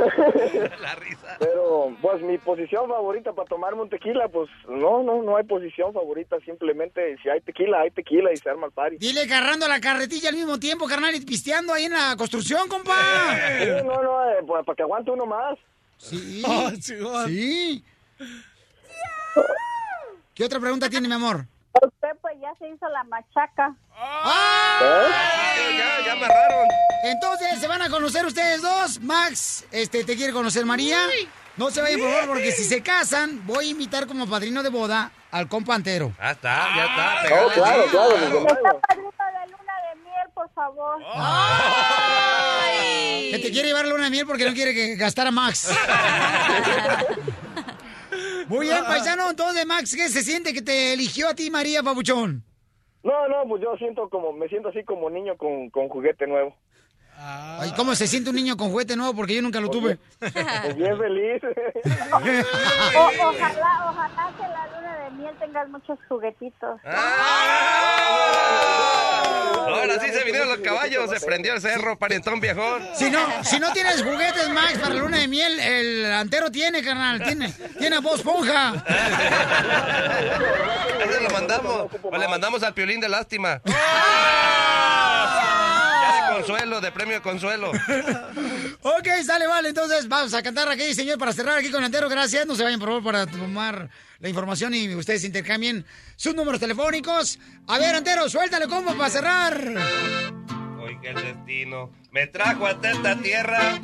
La 0.80 0.94
risa. 0.96 1.36
Pero, 1.38 1.96
pues, 2.00 2.22
mi 2.22 2.38
posición 2.38 2.88
favorita 2.88 3.32
para 3.32 3.48
tomarme 3.48 3.82
un 3.82 3.88
tequila, 3.88 4.28
pues, 4.28 4.48
no, 4.68 5.02
no, 5.02 5.22
no 5.22 5.36
hay 5.36 5.44
posición 5.44 5.92
favorita. 5.92 6.38
Simplemente, 6.44 7.16
si 7.22 7.28
hay 7.28 7.40
tequila, 7.40 7.80
hay 7.80 7.90
tequila 7.90 8.32
y 8.32 8.36
se 8.36 8.50
arma 8.50 8.66
el 8.66 8.72
party. 8.72 8.96
Dile 8.98 9.22
agarrando 9.22 9.68
la 9.68 9.80
carretilla 9.80 10.30
al 10.30 10.36
mismo 10.36 10.58
tiempo, 10.58 10.86
carnal, 10.86 11.14
y 11.14 11.20
pisteando 11.20 11.72
ahí 11.72 11.84
en 11.84 11.92
la 11.92 12.16
construcción, 12.16 12.68
compa. 12.68 12.94
Sí, 13.60 13.68
no, 13.84 14.02
no, 14.02 14.30
eh, 14.30 14.42
pues, 14.46 14.64
para 14.64 14.76
que 14.76 14.82
aguante 14.82 15.10
uno 15.10 15.26
más. 15.26 15.58
Sí. 15.98 16.42
Oh. 17.04 17.26
Sí. 17.26 17.84
¿Qué 20.34 20.44
otra 20.44 20.60
pregunta 20.60 20.88
tiene, 20.88 21.08
mi 21.08 21.14
amor? 21.14 21.46
Usted 21.80 22.08
pues 22.20 22.34
ya 22.40 22.52
se 22.58 22.68
hizo 22.68 22.86
la 22.88 23.02
machaca. 23.04 23.74
Ya, 24.80 26.04
ya 26.06 26.12
amarraron. 26.12 26.68
Entonces, 27.04 27.58
¿se 27.60 27.66
van 27.66 27.82
a 27.82 27.88
conocer 27.88 28.26
ustedes 28.26 28.60
dos? 28.62 29.00
Max, 29.00 29.64
este, 29.72 30.04
¿te 30.04 30.14
quiere 30.16 30.32
conocer 30.32 30.64
María? 30.66 30.98
No 31.56 31.70
se 31.70 31.80
vayan, 31.82 32.00
por 32.00 32.10
favor, 32.10 32.28
porque 32.28 32.52
si 32.52 32.64
se 32.64 32.82
casan, 32.82 33.46
voy 33.46 33.66
a 33.68 33.70
invitar 33.70 34.06
como 34.06 34.26
padrino 34.28 34.62
de 34.62 34.68
boda 34.70 35.10
al 35.30 35.48
compa 35.48 35.74
entero. 35.74 36.12
Ah, 36.18 36.32
está, 36.32 36.68
ya 36.76 36.84
está. 36.84 37.14
No, 37.14 37.22
pegado. 37.22 37.50
claro, 37.50 37.84
claro, 37.90 38.14
Está 38.16 38.38
padrino 38.86 39.10
de 39.10 39.46
luna 39.50 39.74
de 39.88 39.94
miel, 40.02 40.28
por 40.34 40.50
favor. 40.54 40.98
Que 43.30 43.38
te 43.38 43.50
quiere 43.50 43.68
llevar 43.68 43.84
a 43.86 43.88
luna 43.88 44.04
de 44.04 44.10
miel 44.10 44.26
porque 44.26 44.44
no 44.46 44.52
quiere 44.54 44.72
que 44.74 44.94
gastara 44.96 45.30
Max. 45.30 45.68
Muy 48.48 48.66
bien, 48.66 48.84
paisano. 48.84 49.30
Entonces, 49.30 49.66
Max, 49.66 49.94
¿qué 49.96 50.08
se 50.08 50.22
siente 50.22 50.52
que 50.52 50.62
te 50.62 50.92
eligió 50.92 51.28
a 51.28 51.34
ti, 51.34 51.50
María 51.50 51.82
Pabuchón? 51.82 52.44
No, 53.02 53.28
no, 53.28 53.48
pues 53.48 53.62
yo 53.62 53.76
siento 53.76 54.08
como, 54.08 54.32
me 54.32 54.48
siento 54.48 54.68
así 54.68 54.84
como 54.84 55.10
niño 55.10 55.36
con, 55.36 55.70
con 55.70 55.88
juguete 55.88 56.26
nuevo. 56.26 56.54
Ay, 57.24 57.72
¿cómo 57.76 57.94
se 57.94 58.06
siente 58.08 58.30
un 58.30 58.36
niño 58.36 58.56
con 58.56 58.70
juguete 58.70 58.96
nuevo? 58.96 59.14
Porque 59.14 59.34
yo 59.36 59.42
nunca 59.42 59.60
lo 59.60 59.70
tuve. 59.70 59.98
Pues 60.18 60.76
bien 60.76 60.98
feliz. 60.98 61.40
O- 62.12 63.10
ojalá, 63.28 63.86
ojalá 63.90 64.32
que 64.36 64.42
la 64.42 64.66
luna 64.74 64.96
de 65.04 65.10
miel 65.12 65.34
tengas 65.38 65.68
muchos 65.68 65.98
juguetitos. 66.08 66.80
Ahora 69.54 69.98
sí 70.00 70.08
se 70.12 70.24
vinieron 70.24 70.48
los 70.48 70.58
caballos, 70.58 71.08
se 71.10 71.20
prendió 71.24 71.54
el 71.54 71.60
cerro, 71.60 71.96
parientón 71.98 72.40
viejón. 72.40 72.82
Si 72.94 73.08
no, 73.10 73.20
si 73.44 73.58
no 73.60 73.72
tienes 73.72 74.02
juguetes, 74.02 74.48
Max, 74.50 74.78
para 74.78 74.94
la 74.94 75.00
luna 75.00 75.18
de 75.18 75.28
miel, 75.28 75.58
el 75.60 76.12
antero 76.12 76.50
tiene, 76.50 76.82
carnal. 76.82 77.22
Tiene, 77.22 77.52
tiene 77.78 77.96
a 77.96 78.00
voz 78.00 78.16
esponja. 78.16 78.74
Ese 81.08 81.20
lo 81.20 81.30
mandamos. 81.30 81.86
O 82.02 82.16
le 82.16 82.28
mandamos 82.28 82.62
al 82.62 82.74
piolín 82.74 83.00
de 83.00 83.08
lástima. 83.08 83.60
Consuelo, 86.34 86.80
de 86.80 86.92
premio 86.92 87.14
de 87.14 87.22
consuelo. 87.22 87.72
Ok, 88.84 89.06
sale, 89.24 89.46
vale. 89.46 89.68
Entonces, 89.68 90.08
vamos 90.08 90.34
a 90.34 90.42
cantar 90.42 90.68
aquí, 90.68 90.92
señor, 90.92 91.16
para 91.16 91.32
cerrar 91.32 91.58
aquí 91.58 91.70
con 91.70 91.84
Antero. 91.84 92.08
Gracias. 92.08 92.46
No 92.46 92.56
se 92.56 92.64
vayan, 92.64 92.80
por 92.80 92.88
favor, 92.88 93.04
para 93.04 93.26
tomar 93.26 93.88
la 94.18 94.28
información 94.28 94.74
y 94.74 94.92
ustedes 94.94 95.22
intercambien 95.22 95.84
sus 96.16 96.34
números 96.34 96.58
telefónicos. 96.60 97.38
A 97.68 97.78
ver, 97.78 97.94
Antero, 97.94 98.28
suéltale 98.28 98.66
combo 98.66 98.92
para 98.96 99.08
cerrar. 99.10 99.60
Hoy 100.80 100.98
que 101.00 101.10
el 101.10 101.14
destino 101.14 101.92
me 102.10 102.26
trajo 102.26 102.66
hasta 102.66 102.90
esta 102.90 103.14
tierra, 103.16 103.78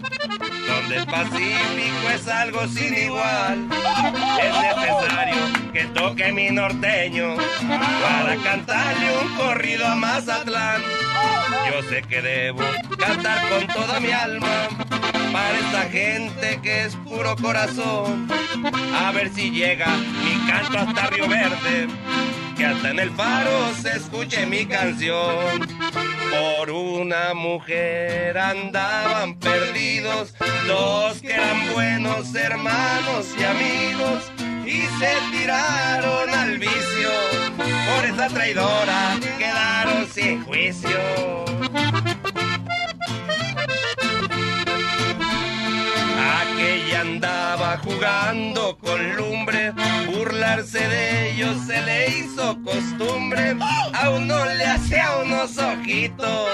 donde 0.67 0.97
el 0.97 1.07
Pacífico 1.07 2.11
es 2.13 2.27
algo 2.27 2.67
sin 2.67 2.95
igual. 2.99 3.69
Es 4.43 4.55
necesario 4.61 5.73
que 5.73 5.85
toque 5.95 6.33
mi 6.33 6.51
norteño 6.51 7.37
para 7.37 8.37
cantarle 8.43 9.19
un 9.23 9.37
corrido 9.37 9.87
a 9.87 9.95
Mazatlán. 9.95 10.83
Yo 11.71 11.83
sé 11.83 12.03
que 12.03 12.23
debo 12.23 12.63
cantar 12.99 13.49
con 13.51 13.67
toda 13.69 14.01
mi 14.01 14.11
alma 14.11 14.69
para 15.33 15.59
esta 15.59 15.83
gente 15.83 16.61
que 16.63 16.85
es 16.85 16.97
puro 16.97 17.37
corazón. 17.37 18.29
A 18.95 19.13
ver 19.13 19.31
si 19.33 19.51
llega 19.51 19.87
mi 19.87 20.51
canto 20.51 20.79
hasta 20.79 21.07
Río 21.09 21.29
Verde, 21.29 21.89
que 22.57 22.65
hasta 22.65 22.91
en 22.91 22.99
el 22.99 23.11
faro 23.11 23.73
se 23.81 23.91
escuche 23.97 24.47
mi 24.47 24.67
canción. 24.67 25.69
Por 26.31 26.71
una 26.71 27.35
mujer 27.35 28.37
andaban 28.39 29.39
perdidos, 29.39 30.35
dos 30.67 31.21
que 31.21 31.33
eran 31.33 31.73
buenos 31.73 32.35
hermanos 32.35 33.27
y 33.39 33.45
amigos, 33.45 34.31
y 34.69 34.83
se 35.01 35.13
tiraron 35.31 36.29
al 36.29 36.59
vicio. 36.59 37.11
Por 37.57 38.05
esa 38.05 38.29
traidora 38.29 39.17
quedaron 39.39 40.07
sin 40.13 40.45
juicio. 40.45 40.99
Aquella 46.43 47.01
andaba 47.01 47.79
jugando 47.83 48.77
con 48.77 49.17
lumbre, 49.17 49.73
burlarse 50.13 50.87
de 50.87 51.31
ellos 51.33 51.57
se 51.67 51.81
le 51.81 52.09
hizo 52.09 52.59
costumbre. 52.63 53.57
A 53.95 54.11
uno 54.11 54.45
le 54.45 54.67
hacía 54.67 55.17
unos 55.25 55.57
ojitos, 55.57 56.49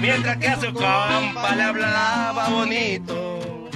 mientras 0.00 0.38
que 0.38 0.48
a 0.48 0.58
su 0.58 0.72
compa 0.72 1.54
le 1.56 1.62
hablaba 1.62 2.48
bonito. 2.48 3.68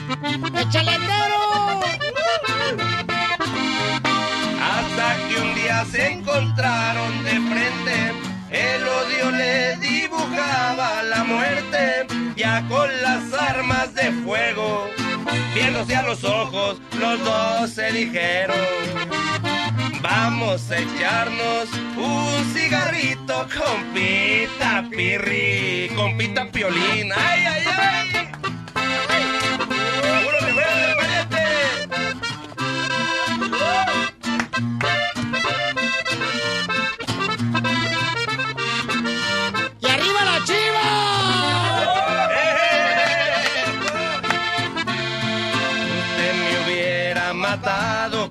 ¡Échale, 0.57 0.95
Antero! 0.95 1.85
Hasta 4.77 5.29
que 5.29 5.41
un 5.41 5.55
día 5.55 5.85
se 5.91 6.13
encontraron 6.13 7.25
de 7.25 7.31
frente, 7.31 8.13
el 8.51 8.83
odio 8.83 9.31
le 9.31 9.77
dibujaba 9.77 11.03
la 11.05 11.25
muerte, 11.25 12.07
ya 12.37 12.67
con 12.69 12.89
las 13.03 13.33
armas 13.33 13.95
de 13.95 14.11
fuego, 14.25 14.89
viéndose 15.55 15.97
a 15.97 16.03
los 16.03 16.25
ojos, 16.25 16.81
los 16.99 17.25
dos 17.25 17.71
se 17.71 17.93
dijeron, 17.93 18.57
vamos 20.01 20.71
a 20.71 20.79
echarnos 20.79 21.69
un 21.97 22.55
cigarrito 22.55 23.47
con 23.57 23.85
pita 23.95 24.85
pirri, 24.91 25.89
con 25.95 26.17
pita 26.17 26.47
piolín, 26.51 27.13
ay, 27.13 27.45
ay, 27.47 27.65
ay. 27.79 28.29
¡Puro 30.25 30.39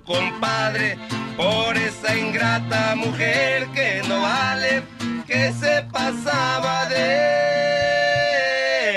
compadre, 0.06 0.98
por 1.38 1.76
esa 1.78 2.16
ingrata 2.18 2.96
mujer 2.96 3.68
que 3.74 4.02
no 4.08 4.22
vale, 4.22 4.84
que 5.26 5.52
se 5.54 5.84
pasaba 5.92 6.86
de 6.88 7.04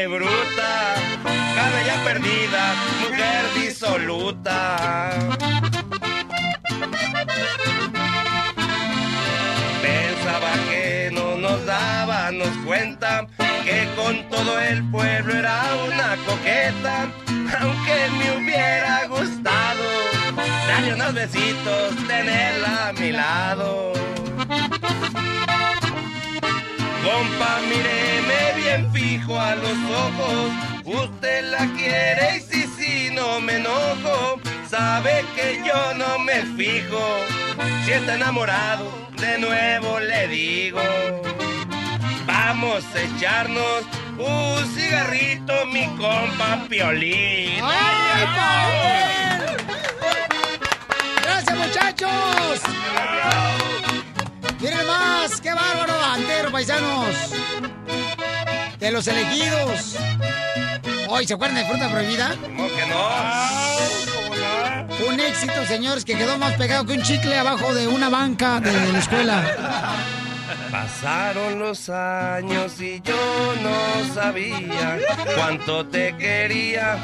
bruta. 0.09 0.95
Ya 1.87 1.97
perdida, 2.05 2.75
mujer 3.01 3.45
disoluta. 3.55 4.59
Pensaba 9.83 10.53
que 10.69 11.11
no 11.13 11.37
nos 11.37 11.65
dábamos 11.65 12.49
cuenta 12.65 13.27
que 13.65 13.89
con 13.95 14.29
todo 14.29 14.61
el 14.61 14.83
pueblo 14.91 15.33
era 15.33 15.63
una 15.87 16.17
coqueta, 16.27 17.07
aunque 17.61 18.11
me 18.19 18.27
hubiera 18.37 19.07
gustado 19.07 19.66
darle 20.77 20.95
unos 20.95 21.15
besitos, 21.15 21.97
tenerla 22.07 22.89
a 22.89 22.93
mi 22.93 23.13
lado. 23.13 23.93
Compa, 27.05 27.61
míreme 27.69 28.41
bien 28.57 28.93
fijo 28.93 29.41
a 29.41 29.55
los 29.55 29.79
ojos, 30.07 30.51
usted 30.85 31.51
la 31.51 31.67
quiere 31.77 32.37
y 32.37 32.41
si 32.41 32.67
si 32.77 33.11
no 33.15 33.41
me 33.41 33.57
enojo, 33.57 34.41
sabe 34.69 35.25
que 35.35 35.63
yo 35.67 35.95
no 35.95 36.19
me 36.19 36.43
fijo, 36.57 37.03
si 37.85 37.93
está 37.93 38.15
enamorado, 38.15 38.91
de 39.19 39.39
nuevo 39.39 40.01
le 40.01 40.29
digo. 40.29 40.81
Vamos 42.27 42.85
a 42.95 43.03
echarnos 43.03 43.83
un 44.19 44.75
cigarrito, 44.75 45.55
mi 45.73 45.87
compa 45.97 46.67
Piolín. 46.69 47.63
¡Ay, 47.63 48.25
Paul! 48.37 49.27
¡Gracias, 49.47 49.66
muchachos! 51.67 52.61
Miren 54.61 54.87
más, 54.87 55.41
qué 55.41 55.53
bárbaro, 55.53 55.95
antero, 56.03 56.51
paisanos. 56.51 57.15
De 58.79 58.91
los 58.91 59.07
elegidos. 59.07 59.97
Hoy, 61.09 61.27
¿se 61.27 61.35
acuerdan 61.35 61.57
de 61.57 61.65
fruta 61.65 61.91
prohibida? 61.91 62.35
¿Cómo 62.43 62.69
que 62.69 62.87
no? 62.87 63.09
Un 65.09 65.21
éxito, 65.21 65.65
señores, 65.67 66.05
que 66.05 66.17
quedó 66.17 66.39
más 66.39 66.55
pegado 66.55 66.85
que 66.85 66.95
un 66.95 67.03
chicle 67.03 67.39
abajo 67.39 67.75
de 67.75 67.87
una 67.87 68.09
banca 68.09 68.61
de 68.61 68.93
la 68.93 68.99
escuela. 68.99 69.97
Pasaron 70.71 71.59
los 71.59 71.89
años 71.89 72.81
y 72.81 73.01
yo 73.03 73.55
no 73.63 74.15
sabía 74.15 74.99
cuánto 75.37 75.87
te 75.87 76.17
quería 76.17 76.99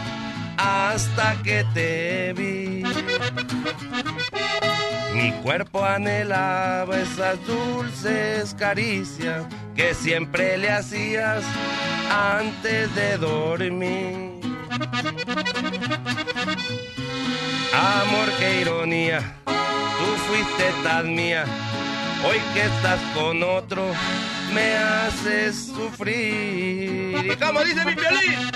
hasta 0.57 1.37
que 1.43 1.65
te 1.75 2.33
vi. 2.35 2.83
Mi 5.15 5.31
cuerpo 5.43 5.85
anhelaba 5.85 6.99
esas 6.99 7.39
dulces 7.47 8.55
caricias 8.55 9.45
que 9.75 9.95
siempre 9.95 10.57
le 10.59 10.71
hacías 10.71 11.45
antes 12.11 12.95
de 12.95 13.19
dormir. 13.19 14.41
Amor, 17.75 18.29
qué 18.39 18.61
ironía, 18.63 19.21
tú 19.45 20.07
fuiste 20.27 20.73
tan 20.83 21.15
mía. 21.15 21.45
Hoy 22.25 22.39
que 22.55 22.63
estás 22.63 23.01
con 23.15 23.43
otro, 23.43 23.93
me 24.53 24.77
haces 24.77 25.67
sufrir. 25.67 27.33
¿Y 27.33 27.37
cómo 27.37 27.65
dice 27.65 27.85
mi 27.85 27.95
violín? 27.95 28.51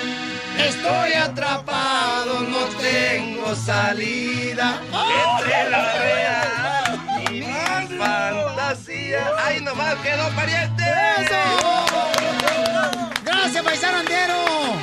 Estoy 0.57 1.13
atrapado, 1.15 2.41
no 2.43 2.65
tengo 2.81 3.55
salida 3.57 4.81
entre 4.87 5.71
la 5.71 5.99
real 5.99 7.25
y 7.29 7.41
mi 7.41 7.99
fantasía. 7.99 9.31
¡Ay, 9.39 9.61
nomás 9.61 9.97
quedó 9.97 10.29
pariente! 10.31 10.85
¡Gracias, 13.25 13.65
paisano 13.65 14.01
entero! 14.01 14.35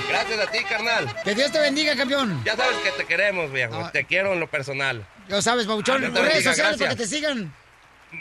Gracias 0.10 0.40
a 0.40 0.52
ti, 0.52 0.60
carnal. 0.70 1.16
Que 1.24 1.34
Dios 1.34 1.52
te 1.52 1.60
bendiga, 1.60 1.96
campeón. 1.96 2.44
Ya 2.44 2.58
sabes 2.58 2.78
que 2.84 2.92
te 2.92 3.06
queremos, 3.06 3.52
viejo. 3.52 3.90
Te 3.92 4.04
quiero 4.06 4.34
en 4.34 4.42
lo 4.42 4.48
personal. 4.48 5.08
Ya 5.30 5.42
sabes, 5.42 5.66
te 5.66 5.74
tus 5.74 6.20
redes 6.20 6.44
sociales 6.44 6.78
para 6.78 6.90
que 6.90 6.96
te 6.98 7.08
sigan. 7.08 7.63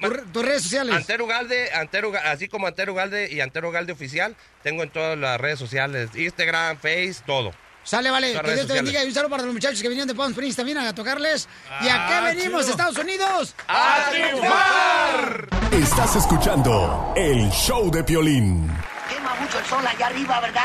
Tus- 0.00 0.44
redes 0.44 0.62
sociales. 0.62 0.94
Antero 0.94 1.26
Galde, 1.26 1.72
Antero, 1.74 2.12
así 2.24 2.48
como 2.48 2.66
Antero 2.66 2.94
Galde 2.94 3.28
y 3.32 3.40
Antero 3.40 3.70
Galde 3.70 3.92
Oficial, 3.92 4.34
tengo 4.62 4.82
en 4.82 4.90
todas 4.90 5.18
las 5.18 5.40
redes 5.40 5.58
sociales, 5.58 6.10
Instagram, 6.14 6.76
Face, 6.78 7.16
todo. 7.26 7.52
Sale, 7.84 8.10
vale. 8.10 8.32
Que 8.44 8.54
Dios 8.54 8.66
te 8.68 8.74
bendiga. 8.74 9.02
Y 9.02 9.08
un 9.08 9.14
saludo 9.14 9.30
para 9.30 9.42
los 9.42 9.52
muchachos 9.52 9.82
que 9.82 9.88
vinieron 9.88 10.06
de 10.06 10.14
Palm 10.14 10.30
Springs 10.30 10.54
también 10.54 10.78
a 10.78 10.94
tocarles. 10.94 11.48
¿Y 11.80 11.88
a 11.88 12.06
qué 12.06 12.14
Ah, 12.14 12.20
venimos, 12.20 12.60
chido. 12.62 12.70
Estados 12.70 12.96
Unidos? 12.96 13.54
¡A 13.66 14.06
triunfar! 14.12 15.48
Estás 15.72 16.14
escuchando 16.16 17.12
el 17.16 17.50
show 17.50 17.90
de 17.90 18.04
Piolín. 18.04 18.70
Quema 19.08 19.34
mucho 19.34 19.58
el 19.58 19.64
sol 19.66 19.84
allá 19.84 20.06
arriba, 20.06 20.40
¿verdad? 20.40 20.62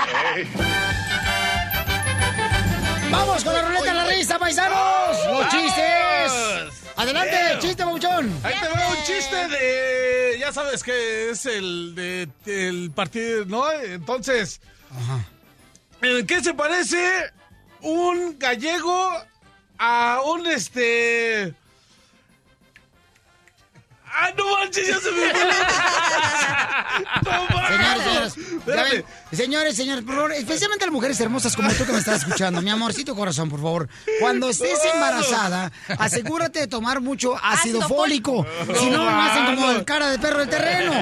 ¡Vamos 3.10 3.44
con 3.44 3.54
la 3.54 3.62
ruleta 3.64 3.86
de 3.86 3.94
la 3.94 4.06
risa, 4.06 4.38
paisanos! 4.38 5.18
¡Los 5.32 5.48
chistes! 5.50 6.77
Adelante, 6.98 7.38
chiste, 7.60 7.84
Pauchón. 7.84 8.34
Ahí 8.44 8.56
te 8.60 8.68
va 8.68 8.88
un 8.90 9.04
chiste 9.04 9.48
de. 9.48 10.40
Ya 10.40 10.52
sabes 10.52 10.82
que 10.82 11.30
es 11.30 11.46
el 11.46 11.94
de 11.94 12.28
el 12.48 12.92
partido, 12.92 13.46
¿no? 13.46 13.72
Entonces. 13.72 14.60
¿En 16.02 16.26
qué 16.26 16.44
se 16.44 16.56
parece 16.56 17.32
un 17.82 18.40
gallego 18.40 19.12
a 19.78 20.22
un 20.26 20.48
este. 20.48 21.54
¡Ah, 24.20 24.32
no 24.36 24.58
manches! 24.58 24.88
¡Ya 24.88 25.00
se 25.00 25.12
me 25.12 25.30
fue! 25.30 25.44
¡No 27.24 27.48
Señores, 27.68 28.34
señores, 28.34 29.06
señores, 29.32 29.76
señores, 29.76 30.04
por 30.04 30.16
favor, 30.16 30.32
especialmente 30.34 30.86
las 30.86 30.94
mujeres 30.94 31.20
hermosas 31.20 31.56
como 31.56 31.72
tú 31.72 31.86
que 31.86 31.92
me 31.92 32.00
estás 32.00 32.22
escuchando, 32.24 32.62
mi 32.62 32.70
amorcito 32.70 33.16
corazón, 33.16 33.50
por 33.50 33.62
favor. 33.62 33.88
Cuando 34.20 34.50
estés 34.50 34.80
embarazada, 34.94 35.72
asegúrate 36.00 36.62
de 36.62 36.68
tomar 36.68 37.02
mucho 37.02 37.36
ácido, 37.36 37.80
Ácido 37.82 37.88
fólico. 37.88 38.46
Si 38.80 38.90
no, 38.90 39.04
No, 39.04 39.12
nacen 39.12 39.56
como 39.56 39.72
el 39.72 39.86
cara 39.86 40.10
de 40.10 40.18
perro 40.20 40.40
del 40.40 40.50
terreno. 40.50 40.94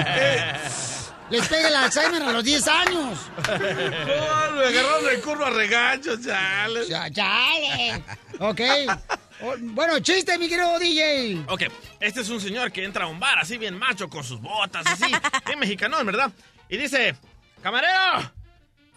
Les 1.30 1.46
pega 1.48 1.68
el 1.68 1.74
Alzheimer 1.76 2.22
a 2.22 2.32
los 2.32 2.44
10 2.44 2.68
años. 2.68 3.18
Me 3.48 4.64
agarraron 4.64 5.08
el 5.10 5.20
curva 5.22 5.48
a 5.48 5.50
regaños, 5.50 6.20
chale. 6.24 6.86
Ya, 6.88 7.10
chale. 7.10 8.02
Ok. 8.38 8.60
O- 9.42 9.54
Bueno, 9.58 9.98
chiste, 10.00 10.38
mi 10.38 10.48
querido 10.48 10.78
DJ. 10.78 11.44
Ok, 11.48 11.62
este 12.00 12.20
es 12.20 12.28
un 12.30 12.40
señor 12.40 12.72
que 12.72 12.84
entra 12.84 13.04
a 13.04 13.08
un 13.08 13.20
bar 13.20 13.38
así 13.38 13.58
bien 13.58 13.78
macho 13.78 14.08
con 14.08 14.24
sus 14.24 14.40
botas 14.40 14.86
así, 14.86 15.04
bien 15.46 15.58
mexicano, 15.58 16.02
¿verdad? 16.04 16.30
Y 16.68 16.76
dice, 16.78 17.14
camarero, 17.62 18.32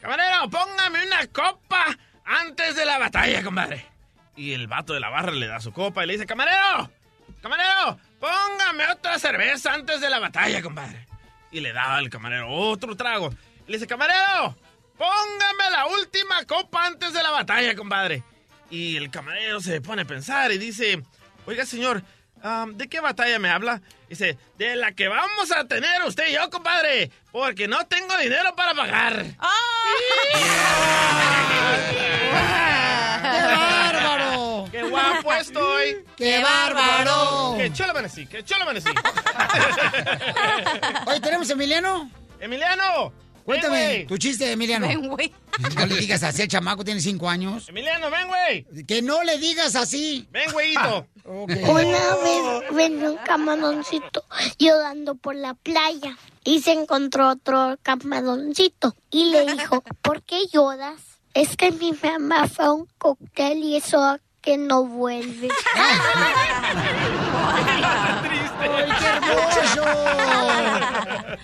camarero, 0.01 0.49
póngame 0.49 1.05
una 1.05 1.27
copa 1.27 1.85
antes 2.25 2.75
de 2.75 2.85
la 2.85 2.97
batalla, 2.97 3.43
compadre. 3.43 3.85
Y 4.35 4.53
el 4.53 4.67
vato 4.67 4.93
de 4.93 4.99
la 5.01 5.09
barra 5.09 5.31
le 5.33 5.47
da 5.47 5.59
su 5.59 5.71
copa 5.73 6.03
y 6.03 6.07
le 6.07 6.13
dice, 6.13 6.25
camarero, 6.25 6.89
camarero, 7.41 7.99
póngame 8.19 8.87
otra 8.91 9.19
cerveza 9.19 9.73
antes 9.73 9.99
de 9.99 10.09
la 10.09 10.19
batalla, 10.19 10.61
compadre. 10.61 11.05
Y 11.51 11.59
le 11.59 11.73
da 11.73 11.95
al 11.95 12.09
camarero 12.09 12.47
otro 12.49 12.95
trago. 12.95 13.33
Y 13.67 13.71
le 13.71 13.77
dice, 13.77 13.87
camarero, 13.87 14.55
póngame 14.97 15.69
la 15.71 15.87
última 15.87 16.45
copa 16.45 16.85
antes 16.85 17.11
de 17.11 17.21
la 17.21 17.31
batalla, 17.31 17.75
compadre. 17.75 18.23
Y 18.69 18.97
el 18.97 19.09
camarero 19.09 19.59
se 19.61 19.81
pone 19.81 20.03
a 20.03 20.05
pensar 20.05 20.51
y 20.51 20.57
dice, 20.57 21.01
oiga 21.45 21.65
señor, 21.65 22.03
ah, 22.43 22.65
¿de 22.71 22.87
qué 22.87 22.99
batalla 22.99 23.39
me 23.39 23.49
habla? 23.49 23.81
Dice, 24.07 24.37
de 24.57 24.75
la 24.75 24.91
que 24.91 25.07
vamos 25.07 25.51
a 25.51 25.65
tener 25.65 26.03
usted 26.05 26.29
y 26.29 26.33
yo, 26.33 26.49
compadre, 26.49 27.11
porque 27.31 27.67
no 27.67 27.85
tengo 27.87 28.15
dinero 28.17 28.55
para 28.55 28.73
pagar. 28.75 29.25
¡Qué 33.21 33.41
bárbaro! 33.53 34.67
¡Qué 34.71 34.83
guapo 34.83 35.33
estoy! 35.33 36.05
¡Qué 36.15 36.43
bárbaro! 36.43 37.55
¡Qué 37.57 37.73
chulo 37.73 37.91
amanecí! 37.91 38.25
¡Qué 38.27 38.43
chulo 38.43 38.63
amanecí! 38.63 38.89
Oye, 41.07 41.19
¿tenemos 41.21 41.49
a 41.49 41.53
Emiliano? 41.53 42.11
¡Emiliano! 42.39 43.11
Cuéntame 43.49 44.05
tu 44.07 44.15
chiste, 44.19 44.51
Emiliano. 44.51 44.87
Ven, 44.87 45.07
güey. 45.09 45.33
No 45.75 45.87
le 45.87 45.95
digas 45.95 46.21
así 46.21 46.43
al 46.43 46.47
chamaco, 46.47 46.83
tiene 46.83 47.01
cinco 47.01 47.27
años. 47.27 47.67
Emiliano, 47.67 48.11
ven, 48.11 48.27
güey. 48.27 48.85
Que 48.85 49.01
no 49.01 49.23
le 49.23 49.39
digas 49.39 49.75
así. 49.75 50.27
Ven, 50.29 50.51
güeyito. 50.51 51.07
Una 51.25 51.47
vez 51.47 52.71
venía 52.71 53.09
un 53.09 53.17
camaroncito 53.17 54.23
llorando 54.59 55.15
por 55.15 55.33
la 55.33 55.55
playa 55.55 56.15
y 56.43 56.61
se 56.61 56.73
encontró 56.73 57.29
otro 57.29 57.75
camaroncito 57.81 58.95
y 59.09 59.31
le 59.31 59.51
dijo, 59.53 59.83
¿por 60.03 60.21
qué 60.21 60.45
lloras? 60.53 61.01
Es 61.33 61.57
que 61.57 61.71
mi 61.71 61.93
mamá 61.93 62.47
fue 62.47 62.65
a 62.65 62.71
un 62.71 62.87
cóctel 62.99 63.63
y 63.63 63.77
eso 63.77 64.19
que 64.41 64.57
no 64.57 64.85
vuelve. 64.85 65.49
¡Ay, 68.75 68.91
qué 68.99 69.05
hermoso! 69.05 69.83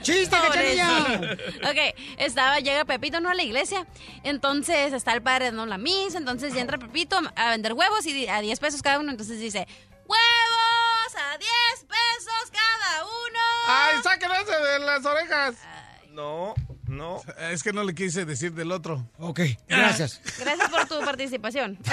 ¡Chiste, 0.01 0.35
cachanilla! 0.35 1.37
Ok, 1.63 1.95
estaba, 2.17 2.59
llega 2.59 2.85
Pepito, 2.85 3.19
¿no? 3.19 3.29
A 3.29 3.33
la 3.33 3.43
iglesia. 3.43 3.85
Entonces 4.23 4.93
está 4.93 5.13
el 5.13 5.21
padre 5.21 5.45
dando 5.45 5.65
la 5.65 5.77
misa. 5.77 6.17
Entonces 6.17 6.53
ya 6.53 6.61
entra 6.61 6.77
Pepito 6.77 7.19
a 7.35 7.49
vender 7.51 7.73
huevos 7.73 8.05
y 8.05 8.27
a 8.27 8.41
10 8.41 8.59
pesos 8.59 8.81
cada 8.81 8.99
uno. 8.99 9.11
Entonces 9.11 9.39
dice, 9.39 9.67
¡Huevos 10.07 11.15
a 11.17 11.37
10 11.37 11.49
pesos 11.87 12.51
cada 12.51 13.05
uno! 13.05 13.39
¡Ay, 13.67 13.97
sáquense 14.03 14.51
de 14.51 14.79
las 14.79 15.05
orejas! 15.05 15.55
No, 16.09 16.53
no. 16.95 17.21
Es 17.51 17.61
que 17.63 17.73
no 17.73 17.83
le 17.83 17.93
quise 17.93 18.25
decir 18.25 18.53
del 18.53 18.71
otro. 18.71 19.07
Ok, 19.19 19.41
gracias. 19.67 20.19
Gracias 20.39 20.69
por 20.69 20.87
tu 20.87 20.99
participación. 21.05 21.77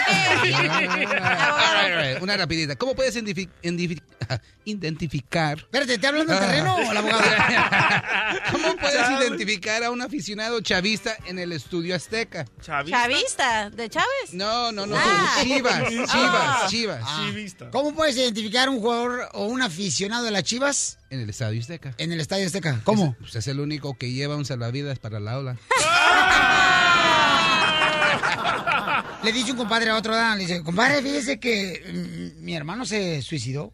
Una 2.20 2.36
rapidita. 2.36 2.76
¿Cómo 2.76 2.94
puedes 2.94 3.16
identifi- 3.16 3.48
identifi- 3.62 4.02
identificar? 4.64 5.58
Espérate, 5.58 5.98
¿te 5.98 6.06
hablan 6.06 6.26
del 6.26 6.38
terreno 6.38 6.76
o 6.76 6.92
la 6.92 7.00
abogada? 7.00 8.42
¿Cómo 8.52 8.76
puedes 8.76 9.10
identificar 9.10 9.82
a 9.84 9.90
un 9.90 10.02
aficionado 10.02 10.60
chavista 10.60 11.16
en 11.26 11.38
el 11.38 11.52
estudio 11.52 11.96
Azteca? 11.96 12.46
¿Chavista? 12.60 13.70
¿De 13.70 13.88
Chávez? 13.88 14.32
No, 14.32 14.72
no, 14.72 14.86
no. 14.86 14.96
Ah. 14.98 15.38
Chivas, 15.42 15.88
Chivas, 15.88 16.10
Ah. 16.12 16.66
Chivas. 16.68 17.02
Ah. 17.04 17.30
¿Cómo 17.70 17.94
puedes 17.94 18.16
identificar 18.16 18.68
un 18.68 18.80
jugador 18.80 19.28
o 19.32 19.46
un 19.46 19.62
aficionado 19.62 20.24
de 20.24 20.30
las 20.30 20.44
Chivas? 20.44 20.98
En 21.10 21.20
el 21.20 21.28
estadio 21.28 21.60
Azteca. 21.60 21.94
En 21.98 22.10
el 22.12 22.20
Estadio 22.20 22.46
Azteca. 22.46 22.80
¿Cómo? 22.84 23.14
Pues 23.20 23.34
es 23.36 23.46
el 23.46 23.60
único 23.60 23.98
que 23.98 24.12
lleva 24.12 24.36
un 24.36 24.46
salvavidas 24.46 24.91
para 24.98 25.20
la 25.20 25.32
aula. 25.32 25.56
Le 29.22 29.32
dice 29.32 29.52
un 29.52 29.58
compadre 29.58 29.90
a 29.90 29.96
otro, 29.96 30.12
¿verdad? 30.12 30.36
le 30.36 30.46
dice, 30.46 30.62
compadre, 30.64 31.00
fíjese 31.00 31.38
que 31.38 32.32
mm, 32.38 32.44
mi 32.44 32.56
hermano 32.56 32.84
se 32.84 33.22
suicidó. 33.22 33.72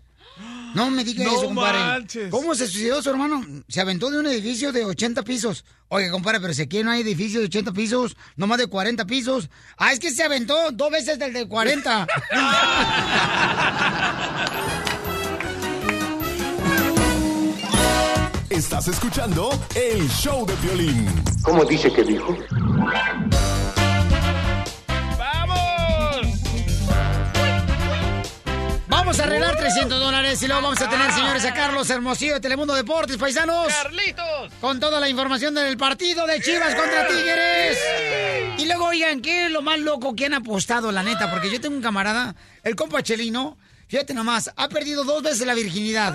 No 0.74 0.90
me 0.90 1.02
diga 1.02 1.24
No 1.24 1.30
eso, 1.32 1.44
compadre. 1.46 1.78
manches. 1.78 2.30
¿Cómo 2.30 2.54
se 2.54 2.66
suicidó 2.68 3.02
su 3.02 3.08
hermano? 3.08 3.42
Se 3.68 3.80
aventó 3.80 4.10
de 4.10 4.18
un 4.18 4.26
edificio 4.26 4.70
de 4.72 4.84
80 4.84 5.22
pisos. 5.22 5.64
Oye, 5.88 6.10
compadre, 6.10 6.40
pero 6.40 6.52
si 6.52 6.60
aquí 6.62 6.82
no 6.84 6.90
hay 6.90 7.00
edificio 7.00 7.40
de 7.40 7.46
80 7.46 7.72
pisos, 7.72 8.16
no 8.36 8.46
más 8.46 8.58
de 8.58 8.66
40 8.66 9.06
pisos. 9.06 9.48
Ah, 9.78 9.92
es 9.92 9.98
que 9.98 10.10
se 10.10 10.22
aventó 10.22 10.70
dos 10.72 10.90
veces 10.90 11.18
del 11.18 11.32
de 11.32 11.48
40. 11.48 12.06
Estás 18.50 18.88
escuchando 18.88 19.50
el 19.74 20.08
show 20.08 20.46
de 20.46 20.54
violín. 20.56 21.06
¿Cómo 21.42 21.66
dice 21.66 21.92
que 21.92 22.02
dijo? 22.02 22.34
Vamos 28.88 29.20
a 29.20 29.24
arreglar 29.24 29.54
300 29.54 30.00
dólares 30.00 30.42
y 30.42 30.46
luego 30.46 30.62
vamos 30.62 30.80
a 30.80 30.88
tener, 30.88 31.12
señores, 31.12 31.44
a 31.44 31.52
Carlos 31.52 31.90
Hermosillo 31.90 32.34
de 32.34 32.40
Telemundo 32.40 32.74
Deportes, 32.74 33.18
paisanos. 33.18 33.68
¡Carlitos! 33.68 34.52
Con 34.62 34.80
toda 34.80 34.98
la 34.98 35.10
información 35.10 35.54
del 35.54 35.76
partido 35.76 36.26
de 36.26 36.40
Chivas 36.40 36.74
contra 36.74 37.06
Tigres. 37.06 37.78
Y 38.56 38.64
luego, 38.64 38.86
oigan, 38.86 39.20
¿qué 39.20 39.46
es 39.46 39.50
lo 39.50 39.60
más 39.60 39.78
loco 39.78 40.16
que 40.16 40.24
han 40.24 40.34
apostado, 40.34 40.90
la 40.90 41.02
neta? 41.02 41.30
Porque 41.30 41.50
yo 41.50 41.60
tengo 41.60 41.76
un 41.76 41.82
camarada, 41.82 42.34
el 42.62 42.74
compa 42.76 43.02
Chelino, 43.02 43.58
fíjate 43.88 44.14
nomás, 44.14 44.50
ha 44.56 44.68
perdido 44.70 45.04
dos 45.04 45.22
veces 45.22 45.46
la 45.46 45.54
virginidad. 45.54 46.14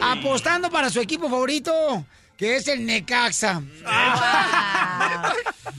Apostando 0.00 0.70
para 0.70 0.90
su 0.90 1.00
equipo 1.00 1.28
favorito, 1.28 2.06
que 2.36 2.56
es 2.56 2.68
el 2.68 2.86
Necaxa. 2.86 3.62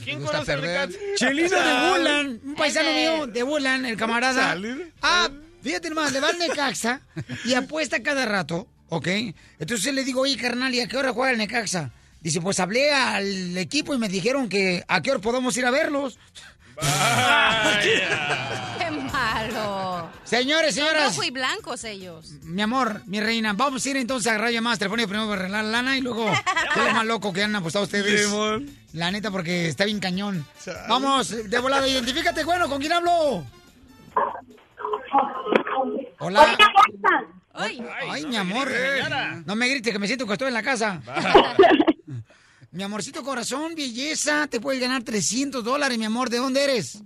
¿Quién 0.04 0.20
gusta 0.20 0.38
conoce 0.38 0.52
perder? 0.52 0.88
Necaxa? 0.88 1.14
Chelino 1.16 1.56
de 1.60 1.90
Bulan, 1.90 2.40
un 2.44 2.54
paisano 2.54 2.92
mío 2.92 3.26
de 3.26 3.42
Bulan, 3.42 3.86
el 3.86 3.96
camarada. 3.96 4.56
Ah, 5.02 5.28
fíjate 5.62 5.88
nomás, 5.88 6.12
le 6.12 6.20
va 6.20 6.28
al 6.28 6.38
Necaxa 6.38 7.00
y 7.44 7.54
apuesta 7.54 8.02
cada 8.02 8.26
rato, 8.26 8.66
¿ok? 8.88 9.08
Entonces 9.58 9.94
le 9.94 10.04
digo, 10.04 10.22
oye, 10.22 10.36
carnal, 10.36 10.74
¿y 10.74 10.80
a 10.80 10.88
qué 10.88 10.96
hora 10.96 11.12
juega 11.12 11.32
el 11.32 11.38
Necaxa? 11.38 11.90
Dice, 12.20 12.40
pues 12.40 12.60
hablé 12.60 12.92
al 12.92 13.56
equipo 13.56 13.94
y 13.94 13.98
me 13.98 14.08
dijeron 14.08 14.48
que 14.48 14.84
a 14.86 15.00
qué 15.00 15.10
hora 15.10 15.20
podemos 15.20 15.56
ir 15.56 15.64
a 15.64 15.70
verlos. 15.70 16.18
¡Qué 18.78 18.90
malo! 19.12 20.08
Señores, 20.24 20.74
Son 20.74 20.84
señoras, 20.86 21.16
rojo 21.16 21.24
y 21.24 21.30
blancos 21.30 21.84
ellos. 21.84 22.32
mi 22.42 22.62
amor, 22.62 23.02
mi 23.06 23.20
reina, 23.20 23.52
vamos 23.52 23.84
a 23.84 23.90
ir 23.90 23.96
entonces 23.96 24.28
a 24.28 24.34
agarrar 24.34 24.52
llamadas 24.52 24.78
telefónicas 24.78 25.08
primero 25.08 25.28
para 25.28 25.40
arreglar 25.42 25.64
la 25.64 25.70
lana 25.70 25.96
y 25.98 26.00
luego 26.00 26.30
qué 26.74 26.80
lo 26.84 26.92
más 26.92 27.04
loco 27.06 27.32
que 27.32 27.42
han 27.42 27.54
apostado 27.56 27.84
ustedes. 27.84 28.28
La 28.92 29.10
neta, 29.10 29.30
porque 29.30 29.68
está 29.68 29.84
bien 29.84 30.00
cañón. 30.00 30.46
Chale. 30.64 30.78
Vamos, 30.88 31.50
de 31.50 31.58
volada, 31.58 31.86
identifícate, 31.86 32.44
bueno, 32.44 32.68
¿con 32.68 32.80
quién 32.80 32.92
hablo? 32.92 33.44
Hola. 36.18 36.56
¡Ay! 37.54 37.84
Ay, 38.08 38.26
mi 38.26 38.36
amor. 38.36 38.68
No 39.44 39.54
me 39.56 39.68
grites 39.68 39.92
que 39.92 39.98
me 39.98 40.06
siento 40.06 40.26
que 40.26 40.32
estoy 40.34 40.48
en 40.48 40.54
la 40.54 40.62
casa. 40.62 41.00
Mi 42.72 42.82
amorcito 42.82 43.22
corazón, 43.24 43.74
belleza, 43.74 44.46
te 44.46 44.60
puedes 44.60 44.80
ganar 44.80 45.02
300 45.02 45.64
dólares, 45.64 45.98
mi 45.98 46.04
amor. 46.04 46.30
¿De 46.30 46.38
dónde 46.38 46.64
eres? 46.64 47.02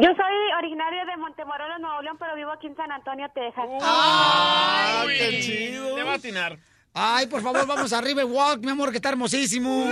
Yo 0.00 0.08
soy 0.14 0.34
originaria 0.58 1.04
de 1.04 1.16
Montemorelos, 1.16 1.80
Nuevo 1.80 2.02
León, 2.02 2.16
pero 2.18 2.34
vivo 2.36 2.52
aquí 2.52 2.66
en 2.66 2.76
San 2.76 2.90
Antonio, 2.92 3.26
Texas. 3.34 3.64
¡Ah, 3.80 5.04
qué 5.06 5.40
chido! 5.40 5.94
Te 5.94 6.02
va 6.02 6.12
a 6.12 6.16
atinar. 6.16 6.58
Ay, 6.92 7.26
por 7.26 7.42
favor, 7.42 7.66
vamos 7.66 7.92
a 7.92 8.00
Riverwalk, 8.00 8.60
mi 8.60 8.70
amor, 8.70 8.90
que 8.90 8.96
está 8.96 9.10
hermosísimo. 9.10 9.86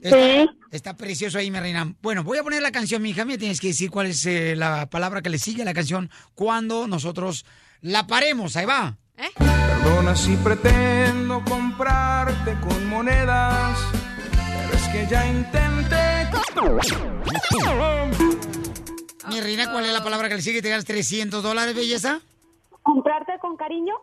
Está, 0.00 0.52
está 0.70 0.96
precioso 0.96 1.38
ahí, 1.38 1.50
mi 1.50 1.58
reina. 1.58 1.94
Bueno, 2.00 2.24
voy 2.24 2.38
a 2.38 2.42
poner 2.42 2.62
la 2.62 2.72
canción, 2.72 3.02
mi 3.02 3.10
hija. 3.10 3.24
Me 3.24 3.38
tienes 3.38 3.60
que 3.60 3.68
decir 3.68 3.90
cuál 3.90 4.06
es 4.06 4.24
eh, 4.26 4.54
la 4.56 4.88
palabra 4.88 5.22
que 5.22 5.30
le 5.30 5.38
sigue 5.38 5.62
a 5.62 5.64
la 5.64 5.74
canción 5.74 6.10
cuando 6.34 6.86
nosotros 6.86 7.44
la 7.80 8.06
paremos. 8.06 8.56
Ahí 8.56 8.66
va. 8.66 8.96
Perdona 9.38 10.16
si 10.16 10.36
pretendo 10.36 11.42
comprarte 11.44 12.56
con 12.60 12.86
monedas, 12.88 13.78
pero 14.66 14.76
es 14.76 14.88
que 14.88 15.06
ya 15.06 15.26
intenté. 15.26 16.00
Mi 19.28 19.40
reina, 19.40 19.70
¿cuál 19.70 19.84
es 19.84 19.92
la 19.92 20.02
palabra 20.02 20.28
que 20.28 20.36
le 20.36 20.42
sigue? 20.42 20.62
¿Te 20.62 20.70
ganas 20.70 20.84
300 20.84 21.42
dólares, 21.42 21.74
belleza? 21.74 22.20
¿Comprarte 22.82 23.32
con 23.40 23.56
cariño? 23.56 23.94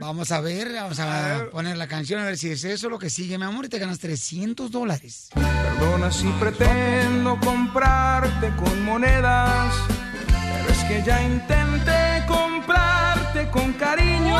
Vamos 0.00 0.30
a 0.32 0.40
ver, 0.40 0.72
vamos 0.74 0.98
a 0.98 1.46
poner 1.50 1.76
la 1.76 1.86
canción 1.86 2.20
a 2.20 2.24
ver 2.24 2.36
si 2.36 2.50
es 2.50 2.64
eso 2.64 2.90
lo 2.90 2.98
que 2.98 3.08
sigue, 3.08 3.38
mi 3.38 3.44
amor, 3.44 3.64
y 3.66 3.68
te 3.68 3.78
ganas 3.78 3.98
300 3.98 4.70
dólares. 4.70 5.30
Perdona 5.34 6.10
si 6.10 6.28
pretendo 6.40 7.38
comprarte 7.40 8.52
con 8.56 8.84
monedas, 8.84 9.74
pero 10.26 10.72
es 10.72 10.84
que 10.84 11.02
ya 11.02 11.22
intenté 11.22 11.63
comprarte 12.26 13.50
con 13.50 13.72
cariño. 13.74 14.36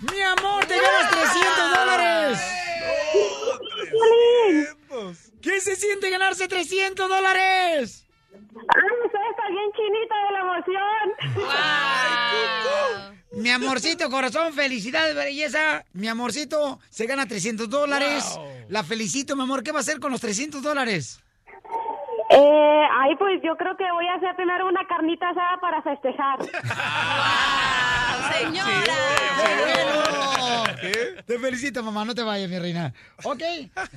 ¡Mi 0.00 0.20
amor, 0.22 0.64
te 0.66 0.74
ganas 0.80 1.10
300 1.10 1.70
dólares! 1.74 2.38
¿Qué 5.40 5.60
se 5.60 5.76
siente 5.76 6.10
ganarse 6.10 6.48
300 6.48 7.08
dólares? 7.08 8.06
¡Ay, 8.32 8.90
usted 9.04 9.18
está 9.30 9.48
bien 9.48 9.70
chinita 9.76 10.14
de 10.24 10.32
la 10.32 10.40
emoción! 10.40 11.04
Mi 13.32 13.50
amorcito, 13.50 14.08
corazón, 14.10 14.54
felicidades, 14.54 15.14
belleza. 15.14 15.84
Mi 15.92 16.08
amorcito 16.08 16.80
se 16.88 17.06
gana 17.06 17.26
300 17.26 17.68
dólares. 17.68 18.38
La 18.68 18.82
felicito, 18.82 19.36
mi 19.36 19.42
amor. 19.42 19.62
¿Qué 19.62 19.72
va 19.72 19.78
a 19.78 19.82
hacer 19.82 20.00
con 20.00 20.10
los 20.10 20.20
300 20.20 20.62
dólares? 20.62 21.20
Eh, 22.30 22.82
ay, 22.98 23.14
pues 23.16 23.40
yo 23.44 23.56
creo 23.56 23.76
que 23.76 23.84
voy 23.92 24.06
a 24.08 24.14
hacer 24.14 24.34
primero 24.36 24.66
una 24.66 24.86
carnita 24.86 25.28
asada 25.30 25.58
para 25.60 25.80
festejar. 25.82 26.38
¡Señora! 28.36 28.94
Bueno. 29.38 30.64
Te 31.26 31.38
felicito, 31.38 31.82
mamá. 31.82 32.04
No 32.04 32.14
te 32.14 32.22
vayas, 32.22 32.48
mi 32.50 32.58
reina. 32.58 32.92
Ok, 33.24 33.42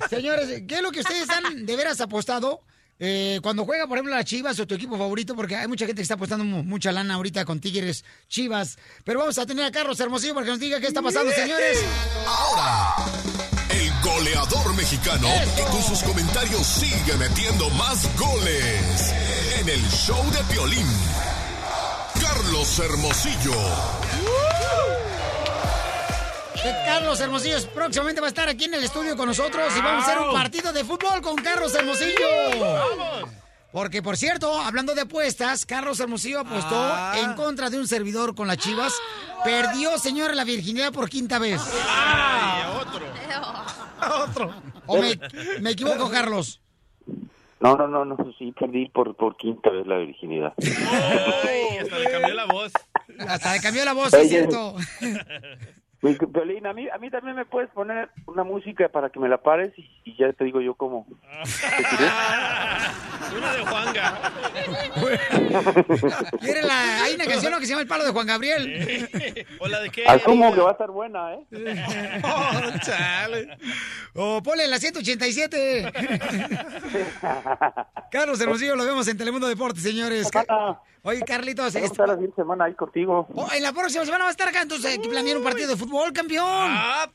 señores, 0.08 0.62
¿qué 0.66 0.76
es 0.76 0.82
lo 0.82 0.90
que 0.90 1.00
ustedes 1.00 1.28
han 1.30 1.66
de 1.66 1.76
veras 1.76 2.00
apostado? 2.00 2.62
Eh, 3.02 3.40
cuando 3.42 3.64
juega, 3.64 3.86
por 3.86 3.96
ejemplo, 3.96 4.14
las 4.14 4.24
Chivas 4.26 4.60
o 4.60 4.66
tu 4.66 4.74
equipo 4.74 4.98
favorito, 4.98 5.34
porque 5.34 5.56
hay 5.56 5.66
mucha 5.66 5.86
gente 5.86 6.00
que 6.00 6.02
está 6.02 6.14
apostando 6.14 6.44
mu- 6.44 6.62
mucha 6.62 6.92
lana 6.92 7.14
ahorita 7.14 7.44
con 7.46 7.58
Tigres, 7.58 8.04
Chivas. 8.28 8.78
Pero 9.04 9.20
vamos 9.20 9.38
a 9.38 9.46
tener 9.46 9.64
a 9.64 9.70
Carlos 9.70 9.98
Hermosillo 9.98 10.34
para 10.34 10.44
que 10.44 10.50
nos 10.50 10.60
diga 10.60 10.80
qué 10.80 10.86
está 10.86 11.00
pasando, 11.00 11.32
señores. 11.32 11.78
El 13.24 13.29
goleador 14.14 14.74
mexicano 14.74 15.28
que 15.56 15.62
con 15.64 15.82
sus 15.82 16.02
comentarios 16.02 16.66
sigue 16.66 17.16
metiendo 17.16 17.68
más 17.70 18.08
goles. 18.18 19.14
En 19.60 19.68
el 19.68 19.82
show 19.90 20.22
de 20.32 20.54
violín. 20.54 20.86
Carlos 22.20 22.78
Hermosillo. 22.78 23.54
Carlos 26.84 27.20
Hermosillo 27.20 27.56
próximamente 27.74 28.20
va 28.20 28.26
a 28.26 28.28
estar 28.28 28.48
aquí 28.48 28.64
en 28.64 28.74
el 28.74 28.84
estudio 28.84 29.16
con 29.16 29.26
nosotros 29.26 29.72
y 29.76 29.80
vamos 29.80 30.04
a 30.06 30.10
hacer 30.10 30.22
un 30.22 30.32
partido 30.32 30.72
de 30.72 30.84
fútbol 30.84 31.22
con 31.22 31.36
Carlos 31.36 31.74
Hermosillo. 31.74 33.30
Porque, 33.72 34.02
por 34.02 34.16
cierto, 34.16 34.60
hablando 34.60 34.94
de 34.94 35.02
apuestas, 35.02 35.64
Carlos 35.64 36.00
Hermosillo 36.00 36.40
apostó 36.40 36.74
Ah. 36.76 37.14
en 37.18 37.34
contra 37.34 37.70
de 37.70 37.78
un 37.78 37.86
servidor 37.86 38.34
con 38.34 38.48
las 38.48 38.58
chivas. 38.58 38.92
Perdió, 39.44 39.96
señor, 39.98 40.34
la 40.34 40.44
virginidad 40.44 40.92
por 40.92 41.08
quinta 41.08 41.38
vez. 41.38 41.60
otro. 42.80 43.00
Otro. 44.24 44.54
¿O 44.86 44.96
me, 44.96 45.18
me 45.60 45.70
equivoco, 45.72 46.10
Carlos? 46.10 46.60
No, 47.60 47.76
no, 47.76 47.86
no, 47.86 48.06
no, 48.06 48.16
sí, 48.38 48.50
perdí 48.58 48.88
por, 48.88 49.14
por 49.14 49.36
quinta 49.36 49.68
vez 49.68 49.86
la 49.86 49.98
virginidad. 49.98 50.54
Ay, 50.58 51.76
hasta 51.82 51.98
le 51.98 52.10
cambió 52.10 52.34
la 52.34 52.46
voz. 52.46 52.72
Hasta 53.28 53.52
le 53.52 53.60
cambió 53.60 53.84
la 53.84 53.92
voz, 53.92 54.06
es 54.14 54.20
Oye. 54.20 54.28
cierto. 54.30 54.74
Mi 56.02 56.14
Piolín, 56.14 56.66
a 56.66 56.72
mí, 56.72 56.88
a 56.88 56.96
mí 56.98 57.10
también 57.10 57.36
me 57.36 57.44
puedes 57.44 57.68
poner 57.70 58.08
una 58.26 58.42
música 58.42 58.88
para 58.88 59.10
que 59.10 59.20
me 59.20 59.28
la 59.28 59.36
pares 59.42 59.72
y, 59.76 59.82
y 60.04 60.16
ya 60.16 60.32
te 60.32 60.44
digo 60.44 60.60
yo 60.62 60.74
cómo. 60.74 61.06
Una 63.36 63.52
de 63.52 63.60
Juanga. 63.64 64.20
Quiere 66.40 66.62
la- 66.62 67.02
Hay 67.04 67.14
una 67.14 67.26
canción 67.26 67.52
que 67.60 67.66
se 67.66 67.70
llama 67.70 67.82
El 67.82 67.86
palo 67.88 68.04
de 68.04 68.10
Juan 68.12 68.26
Gabriel. 68.26 69.46
¿O 69.60 69.68
la 69.68 69.80
de 69.80 69.90
qué? 69.90 70.04
Asumo 70.06 70.52
que 70.54 70.60
va 70.60 70.70
a 70.70 70.72
estar 70.72 70.90
buena, 70.90 71.34
¿eh? 71.34 71.44
Oh, 72.24 72.60
chale. 72.82 73.56
O 74.14 74.42
ponle 74.42 74.66
la 74.66 74.78
187. 74.78 75.92
Carlos 78.10 78.40
Hermosillo, 78.40 78.74
lo 78.74 78.84
vemos 78.84 79.06
en 79.06 79.16
Telemundo 79.18 79.46
Deportes, 79.48 79.82
señores. 79.82 80.28
Oye, 81.02 81.22
Carlitos, 81.22 81.72
Vamos 81.72 81.88
a 81.88 81.92
estar 81.92 82.08
la 82.08 82.14
siguiente 82.14 82.36
semana 82.36 82.64
ahí 82.66 82.74
contigo. 82.74 83.26
Oh, 83.34 83.48
en 83.52 83.62
la 83.62 83.72
próxima 83.72 84.04
semana 84.04 84.24
va 84.24 84.28
a 84.28 84.32
estar 84.32 84.48
acá, 84.48 84.62
entonces 84.62 84.90
hay 84.92 84.98
que 84.98 85.08
planear 85.08 85.38
un 85.38 85.42
partido 85.42 85.68
de 85.68 85.76
fútbol, 85.76 86.12
campeón. 86.12 86.44
Ah, 86.46 87.08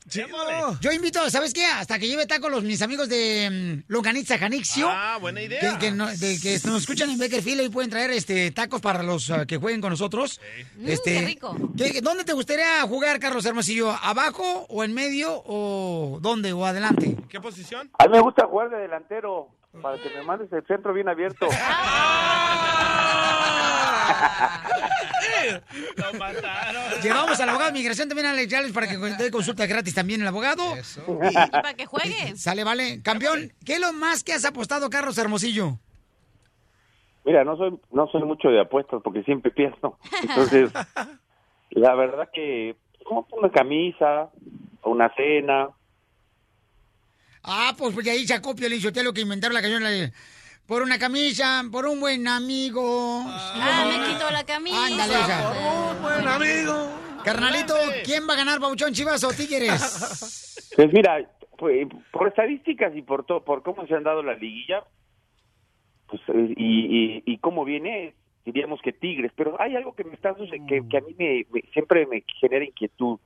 Yo 0.80 0.90
invito, 0.92 1.28
¿sabes 1.30 1.54
qué? 1.54 1.64
Hasta 1.66 1.98
que 1.98 2.08
lleve 2.08 2.26
taco 2.26 2.48
los 2.48 2.64
mis 2.64 2.82
amigos 2.82 3.08
de 3.08 3.84
mm, 3.86 3.92
Longanitza 3.92 4.38
Janixio. 4.38 4.88
Ah, 4.90 5.18
buena 5.20 5.40
idea. 5.40 5.60
Que, 5.60 5.78
que 5.78 5.90
no- 5.92 6.08
de- 6.08 6.38
que 6.42 6.58
nos 6.64 6.80
escuchan 6.82 7.10
en 7.10 7.18
Beckerfield 7.18 7.60
y 7.62 7.68
pueden 7.68 7.90
traer 7.90 8.10
este 8.10 8.50
tacos 8.50 8.80
para 8.80 9.02
los 9.04 9.30
ah, 9.30 9.46
que 9.46 9.56
jueguen 9.56 9.80
con 9.80 9.90
nosotros. 9.90 10.40
Mm, 10.78 10.88
este, 10.88 11.14
qué 11.20 11.26
rico. 11.26 11.56
¿qué- 11.76 12.00
¿Dónde 12.00 12.24
te 12.24 12.32
gustaría 12.32 12.82
jugar, 12.82 13.20
Carlos 13.20 13.46
Hermosillo? 13.46 13.90
¿Abajo 14.02 14.66
o 14.68 14.82
en 14.82 14.94
medio 14.94 15.42
o 15.46 16.18
dónde 16.20 16.52
o 16.52 16.64
adelante? 16.66 17.16
¿Qué 17.28 17.40
posición? 17.40 17.88
A 17.98 18.06
mí 18.06 18.10
me 18.12 18.20
gusta 18.20 18.46
jugar 18.46 18.68
de 18.70 18.78
delantero 18.78 19.48
para 19.80 19.96
que 20.02 20.10
me 20.10 20.22
mandes 20.22 20.52
el 20.52 20.66
centro 20.66 20.92
bien 20.92 21.08
abierto. 21.08 21.46
Lo 25.96 26.18
mataron. 26.18 27.02
Llevamos 27.02 27.40
al 27.40 27.48
abogado 27.48 27.70
de 27.70 27.78
migración 27.78 28.08
también 28.08 28.26
a 28.26 28.30
Alex 28.30 28.48
Yales 28.48 28.72
para 28.72 28.88
que 28.88 28.96
dé 28.96 29.30
consulta 29.30 29.66
gratis 29.66 29.94
también 29.94 30.20
el 30.20 30.26
abogado. 30.26 30.62
Y 30.76 31.34
para 31.50 31.74
que 31.74 31.86
juegue. 31.86 32.36
Sale, 32.36 32.64
vale. 32.64 33.02
Campeón, 33.02 33.52
¿qué 33.64 33.74
es 33.74 33.80
lo 33.80 33.92
más 33.92 34.24
que 34.24 34.32
has 34.32 34.44
apostado, 34.44 34.90
Carlos 34.90 35.16
Hermosillo? 35.18 35.78
Mira, 37.24 37.44
no 37.44 37.56
soy 37.56 37.78
no 37.90 38.06
soy 38.08 38.22
mucho 38.22 38.48
de 38.48 38.60
apuestas 38.60 39.00
porque 39.02 39.22
siempre 39.24 39.50
pierdo. 39.50 39.98
Entonces, 40.22 40.70
la 41.70 41.94
verdad 41.94 42.28
que 42.32 42.76
como 43.04 43.26
una 43.32 43.50
camisa, 43.50 44.30
o 44.82 44.90
una 44.90 45.12
cena. 45.14 45.68
Ah, 47.42 47.74
pues, 47.78 47.94
pues 47.94 48.04
de 48.04 48.12
ahí 48.12 48.26
sacó 48.26 48.54
Piolín 48.54 48.80
Sotelo 48.80 49.12
que 49.12 49.20
inventaron 49.20 49.54
la 49.54 49.62
canción 49.62 49.82
de 49.82 50.12
por 50.66 50.82
una 50.82 50.98
camisa, 50.98 51.62
por 51.70 51.86
un 51.86 52.00
buen 52.00 52.26
amigo. 52.28 53.22
Ah, 53.26 53.86
me 53.88 54.12
quito 54.12 54.30
la 54.30 54.44
camisa. 54.44 54.86
Ándale, 54.86 55.14
esa. 55.14 55.92
Un 55.94 56.02
buen 56.02 56.28
amigo. 56.28 56.90
Carnalito, 57.24 57.74
¿quién 58.04 58.28
va 58.28 58.34
a 58.34 58.36
ganar, 58.36 58.60
Pabuchón, 58.60 58.92
Chivas 58.92 59.22
o 59.24 59.30
Tigres? 59.32 60.42
Pues 60.76 60.92
mira, 60.92 61.26
pues, 61.56 61.86
por 62.12 62.28
estadísticas 62.28 62.94
y 62.94 63.00
por 63.00 63.24
to- 63.24 63.42
por 63.42 63.62
cómo 63.62 63.86
se 63.86 63.94
han 63.94 64.02
dado 64.02 64.22
la 64.22 64.34
liguilla, 64.34 64.84
pues 66.06 66.20
y, 66.54 67.14
y, 67.14 67.22
y 67.24 67.38
cómo 67.38 67.64
viene, 67.64 68.12
diríamos 68.44 68.82
que 68.82 68.92
Tigres, 68.92 69.32
pero 69.34 69.58
hay 69.58 69.74
algo 69.74 69.94
que 69.94 70.04
me 70.04 70.12
está 70.12 70.34
que, 70.34 70.82
que 70.86 70.96
a 70.98 71.00
mí 71.00 71.14
me, 71.18 71.46
me- 71.50 71.62
siempre 71.72 72.04
me 72.06 72.24
genera 72.40 72.62
inquietud. 72.62 73.18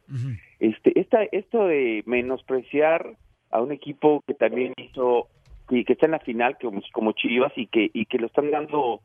Este 0.60 0.98
esta 1.00 1.24
esto 1.24 1.66
de 1.66 2.04
menospreciar 2.06 3.16
a 3.50 3.60
un 3.60 3.72
equipo 3.72 4.22
que 4.28 4.34
también 4.34 4.74
hizo 4.76 5.26
y 5.70 5.84
que 5.84 5.92
está 5.94 6.06
en 6.06 6.12
la 6.12 6.18
final 6.20 6.58
como, 6.60 6.82
como 6.92 7.12
Chivas 7.12 7.52
y 7.56 7.66
que 7.66 7.90
y 7.92 8.06
que 8.06 8.18
lo 8.18 8.26
están 8.26 8.50
dando 8.50 9.00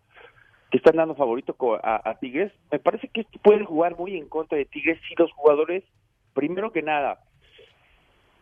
que 0.71 0.77
están 0.77 0.95
dando 0.95 1.15
favorito 1.15 1.55
a, 1.83 2.09
a 2.09 2.15
Tigres, 2.19 2.51
me 2.71 2.79
parece 2.79 3.07
que 3.09 3.21
esto 3.21 3.39
puede 3.43 3.63
jugar 3.63 3.95
muy 3.97 4.17
en 4.17 4.27
contra 4.27 4.57
de 4.57 4.65
Tigres 4.65 4.99
si 5.07 5.15
los 5.15 5.31
jugadores, 5.33 5.83
primero 6.33 6.71
que 6.71 6.81
nada, 6.81 7.19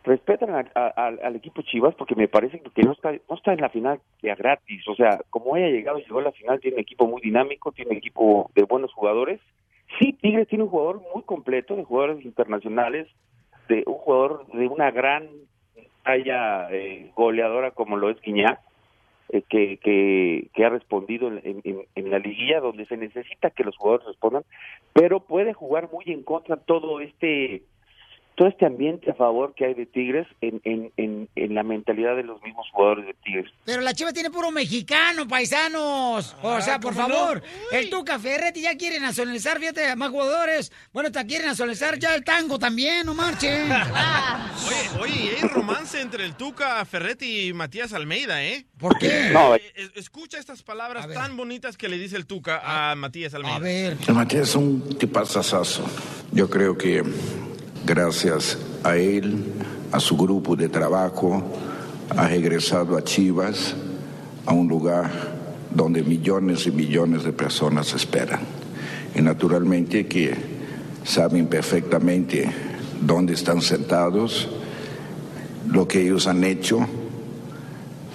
respetan 0.04 0.50
a- 0.54 0.70
a- 0.74 1.06
al- 1.06 1.36
equipo 1.36 1.62
Chivas 1.62 1.94
porque 1.94 2.14
me 2.14 2.28
parece 2.28 2.60
que 2.60 2.82
no 2.82 2.92
está 2.92 3.12
no 3.12 3.36
está 3.36 3.52
en 3.52 3.60
la 3.60 3.68
final 3.70 4.00
ya 4.22 4.34
gratis, 4.34 4.86
o 4.88 4.94
sea, 4.94 5.20
como 5.30 5.54
haya 5.54 5.68
llegado, 5.68 5.98
llegó 5.98 6.18
a 6.18 6.22
la 6.22 6.32
final, 6.32 6.60
tiene 6.60 6.76
un 6.76 6.80
equipo 6.82 7.06
muy 7.06 7.20
dinámico, 7.22 7.72
tiene 7.72 7.92
un 7.92 7.96
equipo 7.98 8.50
de 8.54 8.64
buenos 8.64 8.92
jugadores. 8.92 9.40
Sí, 9.98 10.12
Tigres 10.14 10.48
tiene 10.48 10.64
un 10.64 10.70
jugador 10.70 11.02
muy 11.14 11.22
completo, 11.24 11.76
de 11.76 11.84
jugadores 11.84 12.24
internacionales, 12.24 13.06
de 13.68 13.82
un 13.86 13.94
jugador 13.94 14.46
de 14.48 14.66
una 14.66 14.90
gran 14.90 15.28
talla 16.04 16.68
eh, 16.70 17.10
goleadora 17.16 17.72
como 17.72 17.96
lo 17.96 18.10
es 18.10 18.20
Guiñac, 18.20 18.60
eh, 19.30 19.42
que, 19.48 19.78
que, 19.78 20.48
que 20.54 20.64
ha 20.64 20.68
respondido 20.68 21.28
en, 21.28 21.40
en- 21.64 21.82
en 21.94 22.10
la 22.10 22.18
liguilla 22.18 22.60
donde 22.60 22.86
se 22.86 22.96
necesita 22.96 23.50
que 23.50 23.64
los 23.64 23.76
jugadores 23.76 24.06
respondan, 24.06 24.44
pero 24.92 25.20
puede 25.20 25.52
jugar 25.54 25.88
muy 25.92 26.04
en 26.06 26.22
contra 26.22 26.56
todo 26.58 27.00
este 27.00 27.62
todo 28.36 28.48
este 28.48 28.66
ambiente 28.66 29.10
a 29.10 29.14
favor 29.14 29.54
que 29.54 29.64
hay 29.66 29.74
de 29.74 29.86
Tigres 29.86 30.26
en, 30.40 30.60
en, 30.64 30.92
en, 30.96 31.28
en 31.36 31.54
la 31.54 31.62
mentalidad 31.62 32.16
de 32.16 32.22
los 32.24 32.42
mismos 32.42 32.66
jugadores 32.72 33.06
de 33.06 33.14
Tigres. 33.24 33.50
Pero 33.64 33.80
la 33.82 33.94
Chivas 33.94 34.12
tiene 34.12 34.30
puro 34.30 34.50
mexicano, 34.50 35.26
paisanos. 35.28 36.36
O 36.42 36.60
sea, 36.60 36.80
por 36.80 36.94
favor, 36.94 37.42
el 37.72 37.90
Tuca 37.90 38.18
Ferretti 38.18 38.62
ya 38.62 38.76
quiere 38.76 38.98
nacionalizar, 39.00 39.58
fíjate, 39.58 39.94
más 39.96 40.10
jugadores. 40.10 40.72
Bueno, 40.92 41.10
te 41.12 41.24
quieren 41.26 41.46
nacionalizar 41.46 41.98
ya 41.98 42.14
el 42.14 42.24
tango 42.24 42.58
también, 42.58 43.06
no 43.06 43.14
marchen. 43.14 43.70
Oye, 44.66 45.00
oye, 45.00 45.24
y 45.24 45.28
hay 45.42 45.48
romance 45.48 46.00
entre 46.00 46.24
el 46.24 46.34
Tuca 46.34 46.84
Ferretti 46.84 47.48
y 47.48 47.52
Matías 47.52 47.92
Almeida, 47.92 48.42
¿eh? 48.44 48.66
¿Por 48.78 48.98
qué? 48.98 49.30
No, 49.32 49.54
Eh, 49.54 49.62
eh, 49.76 49.88
Escucha 49.94 50.38
estas 50.38 50.62
palabras 50.62 51.08
tan 51.12 51.36
bonitas 51.36 51.76
que 51.76 51.88
le 51.88 51.98
dice 51.98 52.16
el 52.16 52.26
Tuca 52.26 52.60
a 52.64 52.94
Matías 52.94 53.34
Almeida. 53.34 53.56
A 53.56 53.58
ver. 53.60 53.96
Matías 54.12 54.48
es 54.50 54.54
un 54.56 54.98
tipazazazo. 54.98 55.84
Yo 56.32 56.48
creo 56.50 56.76
que 56.76 57.02
gracias 57.86 58.58
a 58.82 58.96
él, 58.96 59.44
a 59.92 60.00
su 60.00 60.16
grupo 60.16 60.56
de 60.56 60.68
trabajo, 60.68 61.42
ha 62.10 62.28
regresado 62.28 62.96
a 62.96 63.04
Chivas, 63.04 63.74
a 64.46 64.52
un 64.52 64.68
lugar 64.68 65.10
donde 65.74 66.02
millones 66.02 66.66
y 66.66 66.70
millones 66.70 67.24
de 67.24 67.32
personas 67.32 67.92
esperan. 67.94 68.40
Y 69.14 69.22
naturalmente 69.22 70.06
que 70.06 70.34
saben 71.04 71.46
perfectamente 71.46 72.50
dónde 73.00 73.34
están 73.34 73.60
sentados, 73.60 74.48
lo 75.68 75.86
que 75.86 76.02
ellos 76.02 76.26
han 76.26 76.44
hecho 76.44 76.86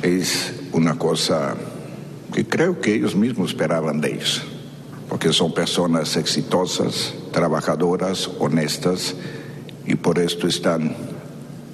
es 0.02 0.54
una 0.72 0.98
cosa 0.98 1.56
que 2.34 2.46
creo 2.46 2.80
que 2.80 2.96
ellos 2.96 3.16
mismos 3.16 3.52
esperaban 3.52 4.02
de 4.02 4.14
ellos 4.14 4.44
porque 5.10 5.34
son 5.34 5.52
personas 5.52 6.16
exitosas, 6.16 7.16
trabajadoras, 7.32 8.30
honestas, 8.40 9.16
y 9.90 9.96
por 9.96 10.20
esto 10.20 10.48
están 10.48 10.96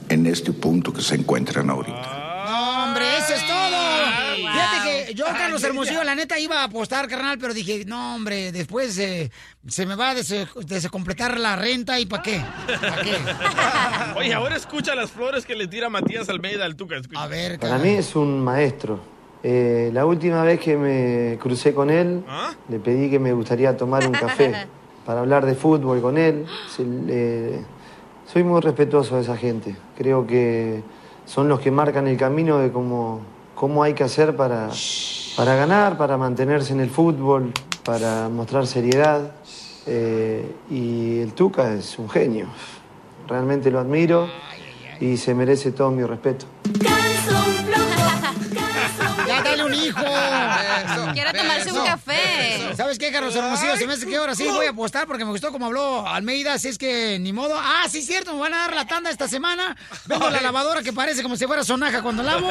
en 0.09 0.25
este 0.25 0.51
punto 0.53 0.93
que 0.93 1.01
se 1.01 1.15
encuentran 1.15 1.69
ahorita. 1.69 2.45
No, 2.47 2.83
hombre, 2.85 3.03
eso 3.17 3.33
es 3.33 3.45
todo. 3.45 3.75
Fíjate 4.35 5.07
que 5.07 5.13
yo, 5.15 5.25
Carlos 5.25 5.63
Hermosillo, 5.63 6.03
la 6.03 6.15
neta 6.15 6.37
iba 6.39 6.61
a 6.61 6.65
apostar, 6.65 7.07
carnal, 7.07 7.37
pero 7.39 7.53
dije, 7.53 7.83
no, 7.85 8.15
hombre, 8.15 8.51
después 8.51 8.97
eh, 8.99 9.31
se 9.67 9.85
me 9.85 9.95
va 9.95 10.11
a 10.11 10.15
des- 10.15 10.47
desecompletar 10.65 11.37
la 11.39 11.55
renta 11.55 11.99
y 11.99 12.05
¿para 12.05 12.23
qué? 12.23 12.41
¿Para 12.79 13.01
qué? 13.01 13.15
Oye, 14.19 14.33
ahora 14.33 14.55
escucha 14.55 14.95
las 14.95 15.11
flores 15.11 15.45
que 15.45 15.55
le 15.55 15.67
tira 15.67 15.89
Matías 15.89 16.29
Almeida 16.29 16.63
al 16.65 16.75
Tuca. 16.75 16.95
escucha. 16.97 17.21
A 17.21 17.27
ver, 17.27 17.59
Para 17.59 17.77
mí 17.79 17.89
es 17.89 18.15
un 18.15 18.41
maestro. 18.43 18.99
Eh, 19.43 19.89
la 19.93 20.05
última 20.05 20.41
vez 20.43 20.59
que 20.59 20.77
me 20.77 21.37
crucé 21.39 21.73
con 21.73 21.89
él, 21.89 22.23
le 22.69 22.79
pedí 22.79 23.09
que 23.09 23.19
me 23.19 23.33
gustaría 23.33 23.75
tomar 23.75 24.05
un 24.07 24.13
café 24.13 24.67
para 25.05 25.19
hablar 25.19 25.45
de 25.45 25.53
fútbol 25.55 26.01
con 26.01 26.17
él. 26.17 26.45
Se 26.75 26.83
soy 28.31 28.43
muy 28.43 28.61
respetuoso 28.61 29.15
de 29.15 29.21
esa 29.21 29.37
gente. 29.37 29.75
Creo 29.97 30.25
que 30.25 30.83
son 31.25 31.47
los 31.47 31.59
que 31.59 31.71
marcan 31.71 32.07
el 32.07 32.17
camino 32.17 32.59
de 32.59 32.71
cómo, 32.71 33.21
cómo 33.55 33.83
hay 33.83 33.93
que 33.93 34.03
hacer 34.03 34.35
para, 34.35 34.69
para 35.35 35.55
ganar, 35.55 35.97
para 35.97 36.17
mantenerse 36.17 36.73
en 36.73 36.79
el 36.79 36.89
fútbol, 36.89 37.51
para 37.83 38.29
mostrar 38.29 38.67
seriedad. 38.67 39.31
Eh, 39.87 40.55
y 40.69 41.19
el 41.19 41.33
Tuca 41.33 41.73
es 41.73 41.99
un 41.99 42.09
genio. 42.09 42.47
Realmente 43.27 43.69
lo 43.71 43.79
admiro 43.79 44.27
y 44.99 45.17
se 45.17 45.33
merece 45.33 45.71
todo 45.71 45.91
mi 45.91 46.03
respeto. 46.03 46.45
¿Sabes 52.75 52.99
qué, 52.99 53.11
Carlos 53.11 53.35
Hermosillo? 53.35 53.75
Se 53.77 53.87
me 53.87 53.93
hace 53.93 54.07
que 54.07 54.15
ahora 54.15 54.35
sí 54.35 54.47
voy 54.47 54.65
a 54.65 54.71
apostar 54.71 55.07
porque 55.07 55.25
me 55.25 55.31
gustó 55.31 55.51
como 55.51 55.65
habló 55.65 56.07
Almeida, 56.07 56.53
así 56.53 56.67
es 56.67 56.77
que 56.77 57.17
ni 57.19 57.33
modo. 57.33 57.55
Ah, 57.57 57.83
sí, 57.89 58.01
cierto, 58.01 58.33
me 58.33 58.41
van 58.41 58.53
a 58.53 58.57
dar 58.59 58.73
la 58.75 58.85
tanda 58.85 59.09
esta 59.09 59.27
semana. 59.27 59.75
Vengo 60.05 60.25
a 60.25 60.31
la 60.31 60.41
lavadora 60.41 60.83
que 60.83 60.93
parece 60.93 61.23
como 61.23 61.35
si 61.35 61.45
fuera 61.47 61.63
sonaja 61.63 62.01
cuando 62.01 62.23
lavo. 62.23 62.47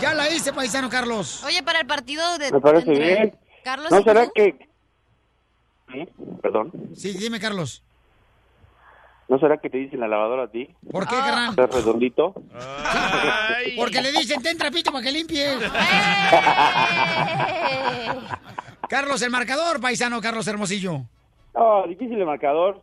Ya 0.00 0.14
la 0.14 0.30
hice, 0.30 0.52
paisano 0.52 0.88
Carlos. 0.90 1.42
Oye, 1.44 1.62
para 1.62 1.80
el 1.80 1.86
partido 1.86 2.38
de. 2.38 2.52
Me 2.52 2.60
parece 2.60 2.90
entre 2.90 3.14
bien. 3.14 3.38
Carlos 3.64 3.90
¿No 3.90 4.02
será 4.02 4.24
tú, 4.26 4.32
que... 4.34 4.68
¿Sí? 5.92 6.08
Perdón. 6.42 6.72
Sí, 6.94 7.12
dime, 7.14 7.40
Carlos. 7.40 7.82
¿No 9.28 9.40
será 9.40 9.58
que 9.58 9.68
te 9.68 9.78
dicen 9.78 9.98
la 9.98 10.06
lavadora 10.06 10.44
a 10.44 10.48
ti? 10.48 10.68
¿Por 10.88 11.08
qué, 11.08 11.16
carnal? 11.16 11.50
¿Estás 11.50 11.70
redondito? 11.70 12.32
Porque 13.76 14.00
le 14.00 14.12
dicen, 14.12 14.40
ten 14.40 14.56
trapito 14.56 14.92
para 14.92 15.02
que 15.02 15.10
limpie. 15.10 15.48
Carlos, 18.88 19.22
el 19.22 19.30
marcador, 19.30 19.80
paisano 19.80 20.20
Carlos 20.20 20.46
Hermosillo. 20.46 21.02
No, 21.54 21.86
difícil 21.86 22.18
el 22.18 22.26
marcador. 22.26 22.80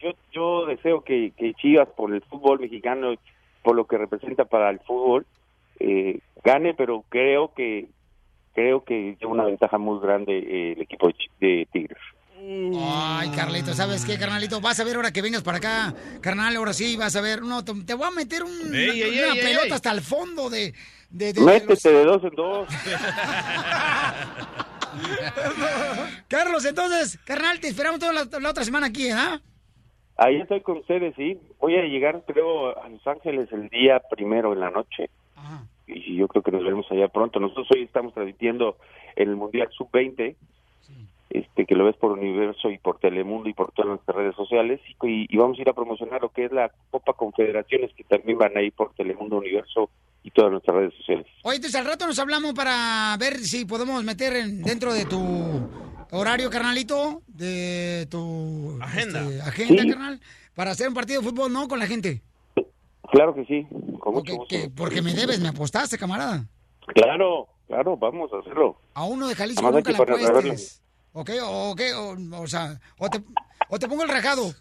yo, 0.00 0.10
yo 0.32 0.66
deseo 0.66 1.02
que, 1.02 1.32
que 1.36 1.54
Chivas, 1.54 1.88
por 1.96 2.12
el 2.14 2.22
fútbol 2.22 2.60
mexicano, 2.60 3.14
por 3.62 3.74
lo 3.76 3.86
que 3.86 3.98
representa 3.98 4.44
para 4.44 4.70
el 4.70 4.80
fútbol, 4.80 5.26
eh, 5.80 6.18
gane, 6.44 6.74
pero 6.74 7.04
creo 7.08 7.52
que 7.54 7.86
creo 8.54 8.84
que 8.84 9.16
lleva 9.18 9.32
una 9.32 9.44
ventaja 9.44 9.78
muy 9.78 9.98
grande 10.00 10.38
eh, 10.38 10.72
el 10.76 10.82
equipo 10.82 11.08
de, 11.08 11.14
de 11.40 11.68
Tigres. 11.72 11.98
Ay, 12.76 13.30
Carlito, 13.30 13.72
¿sabes 13.72 14.04
qué, 14.04 14.18
carnalito? 14.18 14.60
Vas 14.60 14.78
a 14.80 14.84
ver 14.84 14.96
ahora 14.96 15.12
que 15.12 15.22
vengas 15.22 15.42
para 15.42 15.58
acá, 15.58 15.94
carnal, 16.20 16.54
ahora 16.56 16.72
sí, 16.72 16.96
vas 16.96 17.14
a 17.16 17.20
ver. 17.20 17.40
No, 17.42 17.64
te, 17.64 17.72
te 17.84 17.94
voy 17.94 18.08
a 18.08 18.10
meter 18.10 18.42
un- 18.42 18.74
Ey, 18.74 19.00
ey, 19.00 19.18
una 19.20 19.34
ey, 19.34 19.40
pelota 19.40 19.66
ey. 19.66 19.72
hasta 19.72 19.92
el 19.92 20.00
fondo 20.02 20.50
de... 20.50 20.74
de, 21.08 21.32
de- 21.32 21.34
de 21.34 21.40
Métete 21.40 21.92
de 21.92 22.04
dos 22.04 22.22
en 22.24 22.34
dos. 22.34 22.68
los- 24.96 26.24
Carlos, 26.28 26.64
entonces, 26.64 27.18
carnal, 27.24 27.60
te 27.60 27.68
esperamos 27.68 28.00
toda 28.00 28.12
la, 28.12 28.24
la 28.40 28.50
otra 28.50 28.64
semana 28.64 28.86
aquí, 28.88 29.10
¿ah? 29.10 29.40
Ahí 30.16 30.40
estoy 30.40 30.60
con 30.60 30.78
ustedes, 30.78 31.14
sí. 31.16 31.38
Voy 31.58 31.76
a 31.76 31.82
llegar, 31.84 32.22
creo, 32.26 32.78
a 32.80 32.88
Los 32.88 33.04
Ángeles 33.06 33.50
el 33.52 33.68
día 33.70 34.00
primero 34.10 34.52
en 34.52 34.60
la 34.60 34.70
noche. 34.70 35.10
Y 35.86 36.16
yo 36.16 36.28
creo 36.28 36.42
que 36.42 36.52
nos 36.52 36.62
veremos 36.62 36.86
allá 36.90 37.08
pronto. 37.08 37.40
Nosotros 37.40 37.66
hoy 37.74 37.82
estamos 37.82 38.14
transmitiendo 38.14 38.76
el 39.16 39.34
Mundial 39.36 39.68
Sub-20, 39.72 40.36
este, 41.30 41.66
que 41.66 41.74
lo 41.74 41.84
ves 41.86 41.96
por 41.96 42.12
Universo 42.12 42.70
y 42.70 42.78
por 42.78 42.98
Telemundo 42.98 43.48
y 43.48 43.54
por 43.54 43.72
todas 43.72 43.88
nuestras 43.88 44.16
redes 44.16 44.36
sociales. 44.36 44.80
Y, 45.02 45.26
y 45.34 45.36
vamos 45.38 45.58
a 45.58 45.62
ir 45.62 45.68
a 45.68 45.72
promocionar 45.74 46.22
lo 46.22 46.28
que 46.28 46.44
es 46.44 46.52
la 46.52 46.70
Copa 46.90 47.14
Confederaciones, 47.14 47.92
que 47.94 48.04
también 48.04 48.38
van 48.38 48.56
a 48.56 48.62
ir 48.62 48.72
por 48.72 48.94
Telemundo, 48.94 49.38
Universo 49.38 49.90
y 50.22 50.30
todas 50.30 50.52
nuestras 50.52 50.76
redes 50.76 50.94
sociales. 50.98 51.26
Oye, 51.42 51.56
entonces 51.56 51.78
al 51.80 51.86
rato 51.86 52.06
nos 52.06 52.18
hablamos 52.18 52.52
para 52.54 53.16
ver 53.18 53.38
si 53.38 53.64
podemos 53.64 54.02
meter 54.04 54.34
en- 54.36 54.62
dentro 54.62 54.92
de 54.94 55.04
tu 55.04 55.68
horario, 56.12 56.48
carnalito, 56.50 57.22
de 57.26 58.06
tu 58.10 58.78
Agenda. 58.80 59.20
este, 59.22 59.42
agenda, 59.42 59.82
Sí. 59.82 59.88
carnal, 59.90 60.20
para 60.54 60.70
hacer 60.72 60.88
un 60.88 60.94
partido 60.94 61.20
de 61.22 61.28
fútbol, 61.28 61.52
¿no? 61.52 61.66
Con 61.68 61.78
la 61.78 61.86
gente. 61.86 62.22
Claro 63.10 63.34
que 63.34 63.44
sí, 63.44 63.66
con 63.98 64.14
mucho 64.14 64.34
gusto. 64.36 64.56
Porque 64.76 65.02
me 65.02 65.12
debes, 65.12 65.40
me 65.40 65.48
apostaste, 65.48 65.98
camarada. 65.98 66.46
Claro, 66.94 67.48
claro, 67.66 67.96
vamos 67.96 68.32
a 68.32 68.38
hacerlo. 68.38 68.78
A 68.94 69.04
uno 69.04 69.28
de 69.28 69.34
Jalisco 69.34 69.62
Además, 69.62 69.84
nunca 69.84 69.92
que 69.92 69.98
poner- 70.12 70.26
apuestes. 70.30 70.80
¿Ok? 71.12 71.30
¿O 71.42 71.74
qué? 71.76 71.92
O, 71.92 72.16
o 72.40 72.46
sea, 72.46 72.80
o 72.98 73.10
te, 73.10 73.22
o 73.68 73.78
te 73.78 73.88
pongo 73.88 74.04
el 74.04 74.08
rajado. 74.08 74.54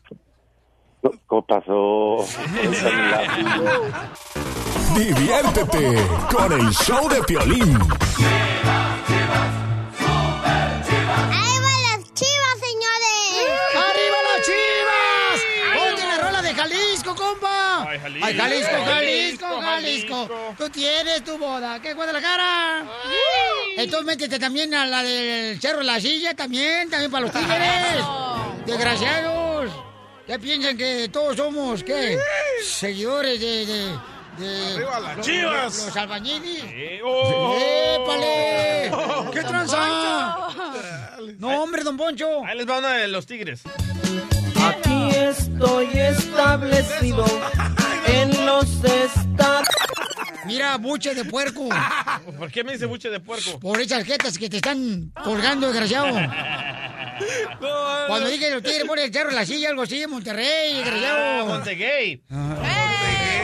No, 1.04 1.12
¿Cómo 1.28 1.46
pasó? 1.46 2.26
Diviértete 4.96 6.06
con 6.32 6.52
el 6.52 6.70
show 6.74 7.08
de 7.10 7.24
Piolín. 7.24 7.78
¡Ahí 11.32 11.58
van 11.60 11.82
las 11.84 12.14
chivas, 12.14 12.58
señores! 12.60 13.48
¡Arriba 13.74 14.18
las 14.28 14.46
chivas! 14.46 15.38
¡Ponte 15.76 16.04
la 16.06 16.18
rola 16.18 16.42
de 16.42 16.54
Jalisco, 16.54 17.16
compa! 17.16 17.88
Ay, 17.90 18.00
Jalisco. 18.00 18.28
¡Ay, 18.28 18.38
Jalisco, 18.38 18.72
Jalisco, 18.86 19.62
Jalisco, 19.62 20.28
Jalisco! 20.28 20.56
Tú 20.58 20.70
tienes 20.70 21.24
tu 21.24 21.38
boda, 21.38 21.82
¿qué 21.82 21.94
Guadalajara? 21.94 22.86
Entonces 23.78 24.06
métete 24.06 24.40
también 24.40 24.74
a 24.74 24.86
la 24.86 25.04
del 25.04 25.60
Cerro 25.62 25.80
de 25.80 25.86
la 25.86 26.02
Silla, 26.02 26.34
también, 26.36 26.90
también 26.90 27.10
para 27.10 27.24
los 27.24 27.32
tigres. 27.32 28.04
Desgraciados. 28.66 29.72
¿Qué 30.28 30.38
piensan 30.38 30.78
que 30.78 31.10
todos 31.10 31.38
somos, 31.38 31.84
qué? 31.84 32.20
Seguidores 32.64 33.40
de... 33.40 33.66
de 33.66 34.11
de 34.38 34.74
¡Arriba 34.76 35.00
las 35.00 35.18
los- 35.18 35.26
Chivas! 35.26 35.64
Los, 35.76 35.86
los 35.88 35.98
albañiles. 35.98 36.64
¡Oh! 37.04 37.56
¡Épale! 38.02 38.92
¿Qué 39.34 39.42
tranza? 39.44 40.38
No, 41.38 41.64
hombre, 41.64 41.84
don 41.84 41.98
Poncho. 41.98 42.46
Ahí 42.46 42.58
les 42.58 42.68
va 42.68 42.80
una 42.80 42.94
de 42.94 43.08
los 43.08 43.26
tigres. 43.26 43.62
Aquí 44.64 45.10
estoy 45.16 45.90
establecido 45.94 47.26
en 48.08 48.46
los 48.46 48.66
estados. 48.84 49.68
Mira, 50.46 50.78
buche 50.78 51.14
de 51.14 51.24
puerco. 51.26 51.70
¿Por 52.38 52.52
qué 52.52 52.64
me 52.64 52.74
dice 52.74 52.86
buche 52.86 53.10
de 53.10 53.20
puerco? 53.20 53.60
Por 53.60 53.80
esas 53.80 54.04
jetas 54.04 54.38
que 54.38 54.50
te 54.50 54.58
están 54.58 55.12
colgando, 55.24 55.68
desgraciado. 55.68 56.08
Cuando 58.08 58.28
dije 58.30 58.50
los 58.50 58.64
tigres 58.64 58.84
pone 58.86 59.04
el 59.04 59.14
cerro 59.14 59.30
en 59.30 59.36
la 59.36 59.46
silla, 59.46 59.70
algo 59.70 59.84
así, 59.84 60.02
en 60.02 60.10
Monterrey, 60.10 60.74
Ah, 60.74 60.78
desgraciado. 60.78 61.46
Montegay. 61.46 62.24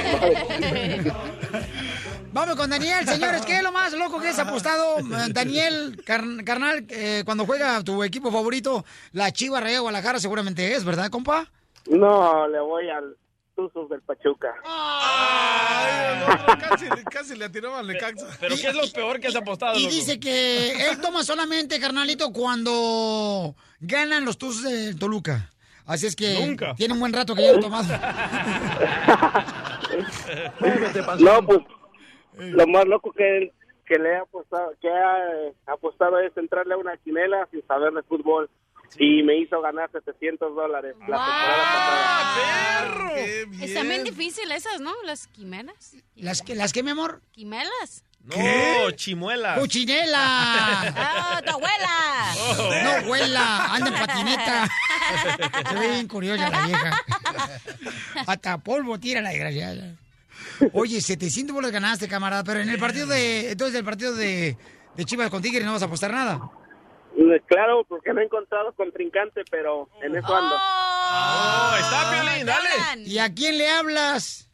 Vamos 2.34 2.56
con 2.56 2.70
Daniel, 2.70 3.08
señores. 3.08 3.46
¿Qué 3.46 3.58
es 3.58 3.64
lo 3.64 3.72
más 3.72 3.94
loco 3.94 4.20
que 4.20 4.28
has 4.30 4.40
apostado, 4.40 4.98
Daniel, 5.30 6.02
car- 6.06 6.44
carnal, 6.46 6.86
eh, 6.90 7.24
cuando 7.26 7.46
juega 7.46 7.84
tu 7.84 8.04
equipo 8.04 8.32
favorito, 8.32 8.86
la 9.14 9.32
Chiva 9.32 9.60
Raya 9.60 9.80
Guadalajara, 9.80 10.20
seguramente 10.20 10.76
es, 10.76 10.84
¿verdad, 10.84 11.10
compa? 11.10 11.50
No, 11.90 12.48
le 12.48 12.60
voy 12.60 12.90
al 12.90 13.16
Tuzos 13.56 13.90
del 13.90 14.02
Pachuca. 14.02 14.54
casi, 16.60 16.86
casi 17.12 17.36
le 17.36 17.46
atiraban 17.46 17.88
le 17.88 17.98
cansa. 17.98 18.28
¿Pero 18.40 18.56
qué 18.56 18.68
es 18.68 18.76
lo 18.76 18.88
peor 18.92 19.20
que 19.20 19.28
has 19.30 19.36
apostado, 19.36 19.78
Y 19.80 19.84
loco? 19.84 19.96
dice 19.96 20.20
que 20.20 20.90
él 20.90 21.00
toma 21.02 21.24
solamente, 21.24 21.80
carnalito, 21.80 22.32
cuando 22.32 23.56
ganan 23.80 24.26
los 24.26 24.38
Tuzos 24.38 24.64
de 24.64 24.94
Toluca. 24.96 25.50
Así 25.88 26.06
es 26.06 26.16
que 26.18 26.46
Nunca. 26.46 26.76
tiene 26.76 26.94
un 26.94 27.00
buen 27.00 27.14
rato 27.14 27.34
que 27.34 27.44
ya 27.44 27.54
lo 27.54 27.60
tomado. 27.62 27.88
No, 31.20 31.46
pues 31.46 31.60
lo 32.38 32.68
más 32.68 32.86
loco 32.86 33.12
que, 33.12 33.52
que 33.86 33.96
le 33.98 34.10
he 34.10 34.18
apostado, 34.18 34.74
que 34.82 34.90
ha 34.90 35.18
eh, 35.18 35.54
apostado 35.66 36.20
es 36.20 36.36
entrarle 36.38 36.74
a 36.74 36.78
una 36.78 36.98
quinela 36.98 37.48
sin 37.52 37.66
saber 37.68 37.94
de 37.94 38.04
fútbol. 38.04 38.50
Y 38.98 39.22
me 39.24 39.38
hizo 39.38 39.60
ganar 39.62 39.92
700 39.92 40.56
dólares 40.56 40.96
la 41.00 41.06
temporada 41.06 41.28
pasada. 41.58 43.38
Están 43.62 43.90
bien 43.90 44.06
difíciles 44.06 44.66
esas, 44.66 44.80
¿no? 44.80 44.94
Las 45.04 45.28
quimelas. 45.28 45.98
¿Las 46.16 46.42
que, 46.42 46.56
las 46.56 46.72
que, 46.72 46.84
mi 46.84 46.92
amor? 46.92 47.22
Quimelas. 47.32 48.06
No, 48.28 48.92
chimuelas. 48.92 49.60
¡Cuchinela! 49.60 50.20
¡Ah, 50.96 51.42
tu 51.46 51.52
abuela! 51.54 52.84
No, 52.84 52.90
abuela, 53.06 53.66
anda 53.74 53.88
en 53.88 53.94
patineta. 53.94 54.70
Se 55.70 55.76
ve 55.76 55.88
bien 55.92 56.08
curiosa 56.08 56.50
la 56.50 56.66
vieja. 56.68 57.02
Hasta 58.26 58.58
polvo 58.58 59.00
tira 59.00 59.22
la 59.22 59.30
desgraciada. 59.30 59.96
Oye, 60.74 61.00
700 61.02 61.54
bolas 61.54 61.72
ganaste, 61.72 62.08
camarada, 62.08 62.44
pero 62.44 62.60
en 62.60 62.70
el 62.70 62.80
partido 62.80 63.08
de... 63.08 63.52
Entonces, 63.52 63.78
el 63.80 63.86
partido 63.86 64.14
de, 64.16 64.58
de 64.96 65.06
Chivas 65.06 65.30
con 65.30 65.42
Tigres 65.42 65.66
no 65.66 65.74
vas 65.74 65.82
a 65.82 65.86
apostar 65.86 66.12
nada. 66.12 66.40
Eh, 67.18 67.42
Claro, 67.48 67.84
porque 67.88 68.14
no 68.14 68.22
he 68.22 68.26
encontrado 68.26 68.74
contrincante, 68.74 69.42
pero 69.50 69.90
en 70.02 70.16
eso 70.16 70.36
ando. 70.36 70.56
Oh, 70.56 71.76
está 71.80 72.12
Piolín, 72.12 72.46
dale. 72.46 73.04
¿Y 73.06 73.18
a 73.20 73.34
quién 73.34 73.58
le 73.58 73.70
hablas? 73.70 74.47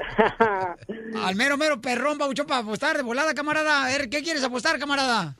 Al 1.24 1.34
mero, 1.36 1.56
mero 1.56 1.80
perrón, 1.80 2.18
Pauchón, 2.18 2.46
para 2.46 2.60
apostar 2.60 2.96
de 2.96 3.02
volada, 3.02 3.34
camarada. 3.34 3.84
A 3.84 3.88
ver, 3.88 4.08
¿qué 4.08 4.22
quieres 4.22 4.42
apostar, 4.44 4.78
camarada? 4.78 5.36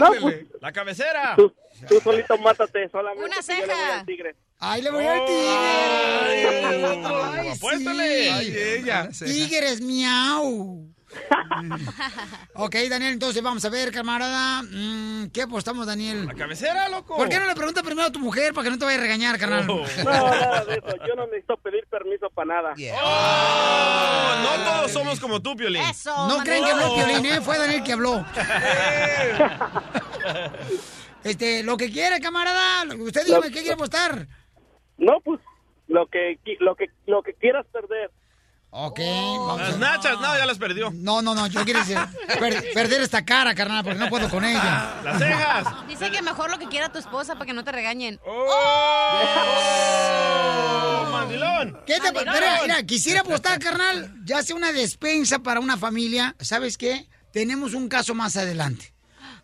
No, 0.00 0.10
pues, 0.20 0.46
La 0.60 0.72
cabecera. 0.72 1.34
tú, 1.36 1.52
tú 1.88 2.00
solito 2.00 2.36
mátate, 2.38 2.88
solamente 2.88 3.24
Una 3.24 3.36
que 3.36 3.42
yo 3.46 3.52
le 3.54 3.66
voy 3.66 3.76
ceja. 3.76 3.98
al 4.00 4.06
tigre. 4.06 4.34
¡Ay, 4.58 4.82
le 4.82 4.90
voy 4.90 5.04
al 5.04 5.24
tigre! 5.26 6.66
Ay, 7.04 7.48
Apuéstale. 7.50 8.42
sí. 8.42 8.56
ella. 8.58 9.08
Tigres, 9.24 9.80
miau. 9.80 10.88
ok, 12.54 12.74
Daniel, 12.88 13.14
entonces 13.14 13.42
vamos 13.42 13.64
a 13.64 13.68
ver, 13.68 13.92
camarada. 13.92 14.62
Mm, 14.62 15.30
¿Qué 15.32 15.42
apostamos, 15.42 15.86
Daniel? 15.86 16.26
La 16.26 16.34
cabecera, 16.34 16.88
loco. 16.88 17.16
¿Por 17.16 17.28
qué 17.28 17.38
no 17.38 17.46
le 17.46 17.54
preguntas 17.54 17.82
primero 17.82 18.08
a 18.08 18.12
tu 18.12 18.18
mujer 18.18 18.52
para 18.52 18.64
que 18.64 18.70
no 18.70 18.78
te 18.78 18.84
vaya 18.84 18.98
a 18.98 19.00
regañar, 19.00 19.38
carnal? 19.38 19.66
No, 19.66 19.82
nada 20.04 20.64
de 20.64 20.74
eso. 20.74 20.96
Yo 21.06 21.14
no 21.14 21.26
necesito 21.26 21.56
pedir 21.58 21.86
permiso 21.86 22.30
para 22.30 22.54
nada. 22.54 22.74
Oh, 23.02 24.34
no 24.42 24.64
todos 24.64 24.92
somos 24.92 25.20
como 25.20 25.40
tú, 25.40 25.56
Piolín. 25.56 25.82
No 26.28 26.38
creen 26.38 26.64
que 26.64 26.70
habló 26.70 26.94
Piolín, 26.94 27.26
¿eh? 27.26 27.40
Fue 27.40 27.58
Daniel 27.58 27.82
que 27.82 27.92
habló. 27.92 28.24
este, 31.24 31.62
lo 31.62 31.76
que 31.76 31.90
quiere, 31.90 32.20
camarada. 32.20 32.84
Usted 32.98 33.24
dígame, 33.24 33.48
¿qué 33.48 33.60
quiere 33.60 33.74
apostar? 33.74 34.26
No, 34.98 35.20
pues 35.20 35.40
lo 35.88 36.06
que 36.06 36.38
lo 36.60 36.74
que 36.74 36.86
lo 37.06 37.22
que 37.22 37.34
quieras 37.34 37.66
perder. 37.72 38.10
Ok, 38.70 38.98
vamos 39.00 39.58
Las 39.60 39.74
a... 39.74 39.78
nachas, 39.78 40.20
no, 40.20 40.36
ya 40.36 40.44
las 40.44 40.58
perdió. 40.58 40.90
No, 40.94 41.22
no, 41.22 41.34
no, 41.34 41.46
yo 41.46 41.64
quiero 41.64 41.78
decir, 41.80 41.96
per- 42.38 42.72
perder 42.74 43.00
esta 43.00 43.24
cara, 43.24 43.54
carnal, 43.54 43.82
porque 43.82 43.98
no 43.98 44.10
puedo 44.10 44.28
con 44.28 44.44
ella. 44.44 44.96
Las 45.02 45.18
cejas. 45.18 45.66
Dice 45.88 46.10
que 46.10 46.20
mejor 46.20 46.50
lo 46.50 46.58
que 46.58 46.66
quiera 46.66 46.90
tu 46.92 46.98
esposa 46.98 47.34
para 47.34 47.46
que 47.46 47.52
no 47.54 47.64
te 47.64 47.72
regañen. 47.72 48.20
¡Oh! 50.26 51.08
¡Mandilón! 51.10 51.78
¿Qué 51.86 51.94
te 51.94 52.12
Mandilón. 52.12 52.34
mira, 52.34 52.58
mira, 52.62 52.82
quisiera 52.82 53.20
apostar, 53.20 53.58
carnal, 53.58 54.14
ya 54.24 54.42
sea 54.42 54.56
una 54.56 54.72
despensa 54.72 55.38
para 55.38 55.60
una 55.60 55.76
familia. 55.78 56.34
¿Sabes 56.40 56.76
qué? 56.76 57.08
Tenemos 57.32 57.72
un 57.74 57.88
caso 57.88 58.14
más 58.14 58.36
adelante. 58.36 58.92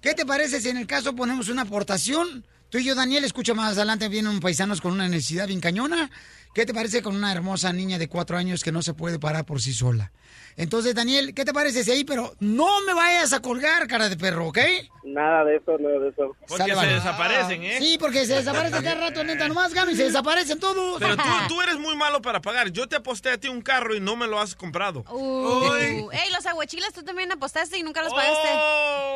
¿Qué 0.00 0.14
te 0.14 0.26
parece 0.26 0.60
si 0.60 0.68
en 0.68 0.76
el 0.76 0.86
caso 0.86 1.14
ponemos 1.14 1.48
una 1.48 1.62
aportación? 1.62 2.46
Tú 2.70 2.78
y 2.78 2.84
yo, 2.84 2.94
Daniel, 2.94 3.24
escucha 3.24 3.54
más 3.54 3.76
adelante, 3.76 4.08
vienen 4.08 4.32
un 4.32 4.40
paisanos 4.40 4.80
con 4.80 4.92
una 4.92 5.08
necesidad 5.08 5.46
bien 5.46 5.60
cañona 5.60 6.10
¿qué 6.54 6.66
te 6.66 6.74
parece 6.74 7.02
con 7.02 7.16
una 7.16 7.32
hermosa 7.32 7.72
niña 7.72 7.98
de 7.98 8.08
cuatro 8.08 8.36
años 8.36 8.62
que 8.62 8.72
no 8.72 8.82
se 8.82 8.94
puede 8.94 9.18
parar 9.18 9.44
por 9.44 9.60
sí 9.60 9.72
sola? 9.72 10.12
Entonces, 10.56 10.94
Daniel, 10.94 11.34
¿qué 11.34 11.44
te 11.44 11.52
parece 11.52 11.82
si 11.82 11.90
ahí? 11.90 12.04
Pero 12.04 12.34
no 12.40 12.82
me 12.86 12.92
vayas 12.92 13.32
a 13.32 13.40
colgar, 13.40 13.86
cara 13.86 14.08
de 14.08 14.16
perro, 14.16 14.48
¿ok? 14.48 14.58
Nada 15.04 15.44
de 15.44 15.56
eso, 15.56 15.78
nada 15.78 15.98
de 15.98 16.10
eso. 16.10 16.36
Porque 16.40 16.56
Sale, 16.56 16.72
se 16.72 16.76
vale. 16.76 16.94
desaparecen, 16.94 17.62
¿eh? 17.62 17.78
Sí, 17.78 17.96
porque 17.98 18.26
se 18.26 18.34
desaparecen 18.34 18.82
cada 18.82 19.00
rato, 19.08 19.24
neta, 19.24 19.48
nomás 19.48 19.72
gano 19.72 19.90
y 19.90 19.96
se 19.96 20.04
desaparecen 20.04 20.58
todos. 20.60 20.98
Pero 21.00 21.16
tú, 21.16 21.22
tú 21.48 21.62
eres 21.62 21.78
muy 21.78 21.96
malo 21.96 22.20
para 22.20 22.40
pagar. 22.42 22.70
Yo 22.70 22.86
te 22.86 22.96
aposté 22.96 23.30
a 23.30 23.38
ti 23.38 23.48
un 23.48 23.62
carro 23.62 23.94
y 23.94 24.00
no 24.00 24.14
me 24.16 24.26
lo 24.26 24.38
has 24.38 24.54
comprado. 24.54 25.04
Uh, 25.10 26.10
ey, 26.12 26.30
los 26.32 26.44
aguachiles, 26.44 26.92
tú 26.92 27.02
también 27.02 27.32
apostaste 27.32 27.78
y 27.78 27.82
nunca 27.82 28.02
los 28.02 28.12
pagaste. 28.12 28.48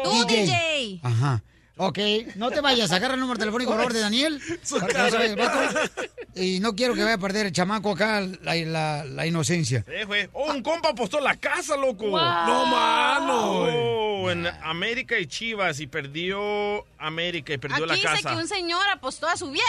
Tú, 0.04 0.24
DJ. 0.26 1.00
Ajá. 1.02 1.42
Ok, 1.78 1.98
no 2.36 2.50
te 2.50 2.62
vayas, 2.62 2.90
agarra 2.90 3.14
el 3.14 3.20
número 3.20 3.38
telefónico 3.38 3.70
por 3.72 3.78
favor 3.80 3.92
de 3.92 4.00
Daniel. 4.00 4.40
No. 6.36 6.42
Y 6.42 6.60
no 6.60 6.74
quiero 6.74 6.94
que 6.94 7.02
vaya 7.02 7.14
a 7.14 7.18
perder 7.18 7.46
el 7.46 7.52
chamaco 7.52 7.92
acá 7.92 8.20
la, 8.42 8.54
la- 8.54 9.04
la 9.04 9.26
inocencia. 9.26 9.84
Eh, 9.88 10.04
güey. 10.04 10.28
Oh, 10.32 10.50
un 10.52 10.62
compa 10.62 10.90
apostó 10.90 11.18
la 11.20 11.34
casa, 11.36 11.76
loco. 11.76 12.08
Wow. 12.08 12.18
No, 12.20 12.66
mano. 12.66 13.50
Oh, 13.62 14.30
en 14.30 14.46
América 14.46 15.18
y 15.18 15.26
Chivas 15.26 15.80
y 15.80 15.86
perdió 15.86 16.84
América 16.98 17.52
y 17.54 17.58
perdió 17.58 17.76
Aquí 17.84 17.86
la 17.86 17.94
dice 17.94 18.06
casa. 18.06 18.30
que 18.30 18.36
un 18.36 18.48
señor 18.48 18.82
apostó 18.92 19.26
a 19.28 19.36
su 19.36 19.50
vieja. 19.50 19.66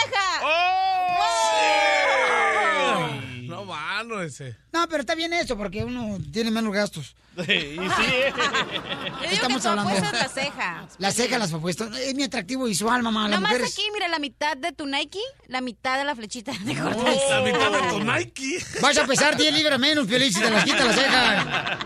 No, 3.48 3.64
mano, 3.64 4.22
ese. 4.22 4.56
No, 4.72 4.86
pero 4.88 5.00
está 5.00 5.14
bien 5.14 5.32
eso, 5.32 5.56
porque 5.56 5.82
uno 5.84 6.18
tiene 6.32 6.50
menos 6.50 6.72
gastos. 6.72 7.16
y 7.38 7.42
sí. 7.42 7.46
Digo 7.78 9.32
Estamos 9.32 9.62
que 9.62 9.68
hablando. 9.68 9.90
apuesta 9.94 10.06
es 10.08 10.12
la 10.22 10.28
ceja. 10.28 10.88
La 10.98 11.12
ceja 11.12 11.38
las 11.38 11.52
apuesto. 11.52 11.84
Es 11.94 12.14
mi 12.14 12.24
atractivo 12.24 12.64
visual, 12.64 13.02
mamá. 13.02 13.28
Las 13.28 13.38
Nomás 13.40 13.52
mujeres. 13.52 13.72
aquí, 13.72 13.82
mira, 13.92 14.08
la 14.08 14.18
mitad 14.18 14.56
de 14.56 14.72
tu 14.72 14.86
Nike, 14.86 15.20
la 15.46 15.60
mitad 15.60 15.98
de 15.98 16.04
la 16.04 16.14
flechita 16.14 16.52
de 16.52 16.80
Oh, 16.80 16.84
cortas. 16.92 17.16
La 17.30 17.40
mitad 17.42 17.70
de 17.72 17.88
tu 17.90 18.00
Nike. 18.04 18.64
Vas 18.80 18.98
a 18.98 19.06
pesar 19.06 19.36
10 19.36 19.54
libras 19.54 19.78
menos, 19.78 20.06
Piolín, 20.06 20.32
si 20.32 20.40
te 20.40 20.50
las 20.50 20.64
quita 20.64 20.84
la 20.84 20.92
ceja. 20.92 21.78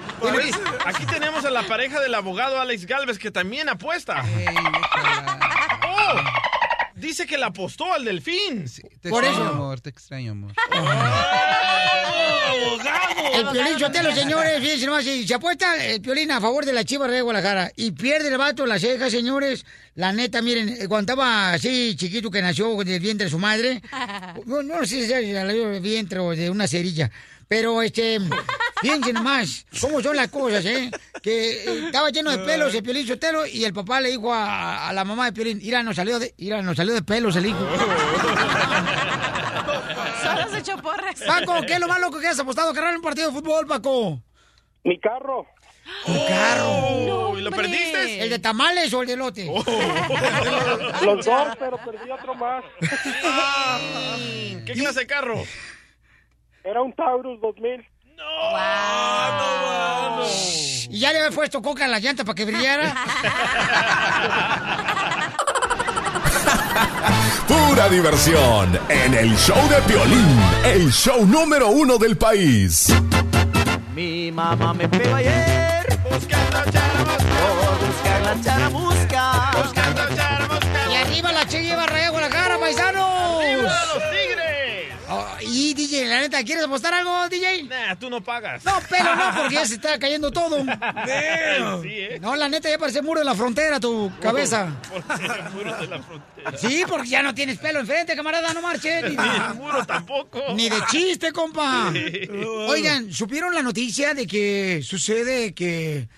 Aquí 0.87 1.05
tenemos 1.07 1.45
a 1.45 1.51
la 1.51 1.63
pareja 1.67 2.01
del 2.01 2.15
abogado 2.15 2.61
Alex 2.61 2.87
Galvez 2.87 3.19
que 3.19 3.31
también 3.31 3.69
apuesta. 3.69 4.23
Oh, 4.25 4.82
dice 7.03 7.27
que 7.27 7.37
la 7.37 7.47
apostó 7.47 7.93
al 7.93 8.05
delfín. 8.05 8.65
Te 9.01 9.11
Por 9.11 9.25
extraño, 9.25 9.45
eso. 9.45 9.55
amor, 9.55 9.81
te 9.81 9.91
extraño, 9.91 10.33
amor. 10.33 10.53
El 13.35 13.49
Piolín 13.49 13.79
Sotelo, 13.79 14.15
señores, 14.15 14.61
fíjense 14.61 14.87
nomás, 14.87 15.05
si 15.05 15.27
se 15.27 15.35
apuesta 15.35 15.85
el 15.87 16.01
Piolín 16.01 16.31
a 16.31 16.41
favor 16.41 16.65
de 16.65 16.73
la 16.73 16.85
Chivas 16.85 17.11
de 17.11 17.23
Guadalajara 17.23 17.73
y 17.77 17.93
pierde 17.93 18.29
el 18.29 18.39
vato 18.39 18.67
la 18.67 18.79
ceja, 18.79 19.11
señores, 19.11 19.65
la 19.95 20.13
neta, 20.13 20.43
miren, 20.43 20.69
eh, 20.69 20.89
cuando 20.89 21.13
estaba 21.13 21.53
así 21.53 21.97
chiquito 21.97 22.31
que 22.31 22.43
nació 22.43 22.77
del 22.85 23.01
vientre 23.01 23.27
de 23.27 23.31
su 23.31 23.39
madre, 23.39 23.83
no, 24.47 24.63
no 24.63 24.85
sé 24.87 25.07
si 25.07 25.13
era 25.13 25.45
del 25.45 25.81
vientre 25.81 26.19
o 26.19 26.31
de 26.31 26.51
una 26.51 26.69
cerilla, 26.69 27.11
pero 27.53 27.83
este, 27.83 28.19
fíjense 28.81 29.13
nomás 29.13 29.67
cómo 29.79 30.01
son 30.01 30.17
las 30.17 30.29
cosas, 30.29 30.65
¿eh? 30.65 30.91
Que 31.23 31.65
eh, 31.65 31.85
estaba 31.85 32.09
lleno 32.09 32.31
de 32.31 32.39
pelos 32.39 32.75
el 32.75 32.83
Piolín 32.83 33.07
Sotelo 33.07 33.45
y 33.47 33.67
el 33.67 33.75
papá 33.75 34.01
le 34.01 34.09
dijo 34.09 34.33
a, 34.33 34.89
a 34.89 34.93
la 34.95 35.05
mamá 35.05 35.27
de 35.27 35.33
Piolín, 35.35 35.59
mira, 35.59 35.83
nos 35.83 35.97
salió 35.97 36.19
de, 36.19 36.33
mira, 36.39 36.63
nos 36.63 36.79
salió 36.79 36.95
de 36.95 37.03
pelos 37.03 37.37
el 37.37 37.45
hijo. 37.45 37.59
Solo 40.23 40.49
se 40.51 40.61
echó 40.61 40.79
porras. 40.79 41.21
Paco, 41.27 41.61
¿qué 41.67 41.75
es 41.75 41.81
lo 41.81 41.89
más 41.89 42.01
loco 42.01 42.19
que 42.21 42.29
has 42.29 42.41
apostado, 42.41 42.73
carnal, 42.73 42.93
en 42.93 42.97
un 43.01 43.03
partido 43.03 43.27
de 43.27 43.35
fútbol, 43.35 43.67
Paco? 43.67 44.23
Mi 44.85 44.99
carro. 44.99 45.47
Un 46.07 46.27
carro. 46.27 47.39
¿Y 47.39 47.43
lo 47.43 47.51
perdiste? 47.51 48.23
¿El 48.23 48.31
de 48.31 48.39
tamales 48.39 48.95
o 48.95 49.03
el 49.03 49.09
de 49.09 49.17
lote? 49.17 49.45
Los 51.05 51.27
dos, 51.27 51.49
pero 51.59 51.77
perdí 51.85 52.11
otro 52.11 52.35
más. 52.35 52.65
¿Qué 54.65 54.73
clase 54.73 55.01
de 55.01 55.07
carro? 55.07 55.45
Era 56.65 56.83
un 56.83 56.93
Taurus 56.93 57.41
2000. 57.41 57.85
¿Y 60.91 60.99
ya 60.99 61.13
le 61.13 61.21
había 61.21 61.35
puesto 61.35 61.61
coca 61.61 61.87
a 61.87 61.89
la 61.89 61.99
llanta 61.99 62.25
para 62.25 62.35
que 62.35 62.45
brillara? 62.45 62.95
Pura 67.49 67.89
diversión 67.89 68.79
en 68.89 69.15
el 69.15 69.37
show 69.37 69.57
de 69.69 69.77
Piolín, 69.83 70.39
el 70.65 70.91
show 70.93 71.27
número 71.27 71.69
uno 71.69 71.99
del 71.99 72.17
país. 72.17 72.93
Mi 73.95 74.31
mamá 74.31 74.73
me 74.73 74.89
pegó 74.89 75.17
ayer. 75.17 75.99
Buscando 76.11 76.59
charamusca. 76.71 77.19
Por 77.19 77.87
buscar 77.87 78.23
la 78.23 78.41
charamusca. 78.43 78.92
La 86.13 86.21
neta, 86.21 86.45
¿quieres 86.45 86.65
apostar 86.65 86.95
algo, 86.95 87.29
DJ? 87.29 87.65
Nah, 87.65 87.97
tú 87.97 88.11
no 88.11 88.23
pagas. 88.23 88.65
No, 88.65 88.73
pero 88.89 89.17
no, 89.17 89.35
porque 89.37 89.55
ya 89.55 89.67
se 89.67 89.75
está 89.75 89.99
cayendo 89.99 90.31
todo. 90.31 90.59
Sí, 90.63 91.89
¿eh? 91.89 92.19
No, 92.21 92.37
la 92.37 92.49
neta, 92.49 92.69
ya 92.69 92.79
parece 92.79 93.03
muro 93.03 93.21
de 93.21 93.25
la 93.25 93.35
frontera 93.35 93.81
tu 93.81 94.13
cabeza. 94.21 94.67
Muro 95.55 95.77
de 95.77 95.87
la 95.87 96.03
frontera. 96.03 96.59
Sí, 96.59 96.85
porque 96.89 97.09
ya 97.09 97.23
no 97.23 97.35
tienes 97.35 97.59
pelo 97.59 97.81
enfrente, 97.81 98.15
camarada, 98.15 98.53
no 98.53 98.63
marche. 98.63 99.03
Ni, 99.03 99.09
el 99.15 99.55
muro 99.55 99.85
tampoco. 99.87 100.41
ni 100.55 100.69
de 100.69 100.77
chiste, 100.91 101.33
compa. 101.33 101.93
Sí. 101.93 102.29
Oigan, 102.69 103.13
¿supieron 103.13 103.55
la 103.55 103.63
noticia 103.63 104.15
de 104.15 104.27
que 104.27 104.83
sucede 104.85 105.55
que, 105.55 106.09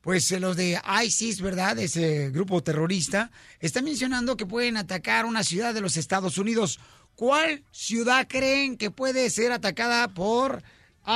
pues, 0.00 0.30
los 0.40 0.56
de 0.56 0.80
ISIS, 1.04 1.40
¿verdad? 1.40 1.78
Ese 1.78 2.30
grupo 2.30 2.62
terrorista, 2.62 3.30
están 3.60 3.84
mencionando 3.84 4.36
que 4.36 4.46
pueden 4.46 4.76
atacar 4.76 5.26
una 5.26 5.42
ciudad 5.42 5.74
de 5.74 5.80
los 5.80 5.96
Estados 5.96 6.38
Unidos. 6.38 6.78
¿Cuál 7.16 7.62
ciudad 7.70 8.26
creen 8.28 8.76
que 8.76 8.90
puede 8.90 9.30
ser 9.30 9.52
atacada 9.52 10.08
por 10.08 10.62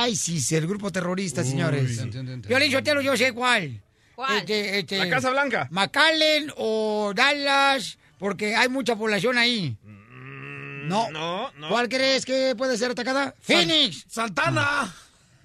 ISIS, 0.09 0.51
el 0.53 0.67
grupo 0.67 0.91
terrorista, 0.91 1.43
señores? 1.43 2.01
Violín 2.47 2.71
Sotelo, 2.71 3.01
yo 3.01 3.17
sé 3.17 3.33
cuál. 3.33 3.81
¿Cuál? 4.15 4.37
Este, 4.39 4.79
este, 4.79 4.97
La 4.97 5.09
Casa 5.09 5.29
Blanca. 5.29 5.67
McAllen 5.71 6.51
o 6.57 7.11
Dallas, 7.15 7.97
porque 8.17 8.55
hay 8.55 8.69
mucha 8.69 8.95
población 8.95 9.37
ahí. 9.37 9.77
No. 9.83 11.07
Mm, 11.09 11.11
No, 11.11 11.51
no. 11.57 11.69
¿Cuál 11.69 11.89
crees 11.89 12.25
que 12.25 12.55
puede 12.57 12.77
ser 12.77 12.91
atacada? 12.91 13.35
Phoenix. 13.41 14.05
Santana. 14.07 14.93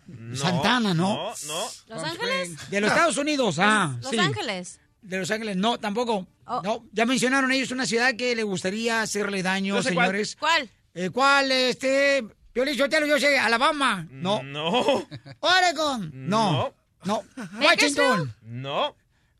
No, 0.07 0.37
Santana, 0.37 0.95
¿no? 0.95 1.15
No, 1.15 1.35
no. 1.47 1.65
¿Los 1.89 2.03
Ángeles? 2.05 2.71
De 2.71 2.81
los 2.81 2.91
Estados 2.91 3.17
Unidos, 3.17 3.57
ah. 3.59 3.97
Los 4.01 4.11
sí. 4.11 4.19
Ángeles. 4.19 4.81
De 5.01 5.19
Los 5.19 5.31
Ángeles, 5.31 5.57
no, 5.57 5.79
tampoco. 5.79 6.27
Oh. 6.47 6.61
No, 6.63 6.85
ya 6.93 7.07
mencionaron 7.07 7.53
ellos 7.53 7.71
una 7.71 7.87
ciudad 7.87 8.15
que 8.17 8.35
le 8.35 8.43
gustaría 8.43 9.03
hacerle 9.03 9.43
daño, 9.43 9.77
Yo 9.77 9.83
sé 9.83 9.95
cuál. 9.95 10.07
señores. 10.09 10.37
¿Cuál? 10.37 10.71
Eh, 10.95 11.11
¿Cuál? 11.11 11.53
Este. 11.53 12.25
Piolín 12.53 12.77
Sotelo, 12.77 13.07
yo 13.07 13.19
sé, 13.19 13.39
Alabama. 13.39 14.07
No. 14.11 14.43
No. 14.43 15.07
Oregon. 15.41 16.11
No. 16.13 16.75
No. 17.05 17.23
Washington. 17.61 18.35
No. 18.43 18.95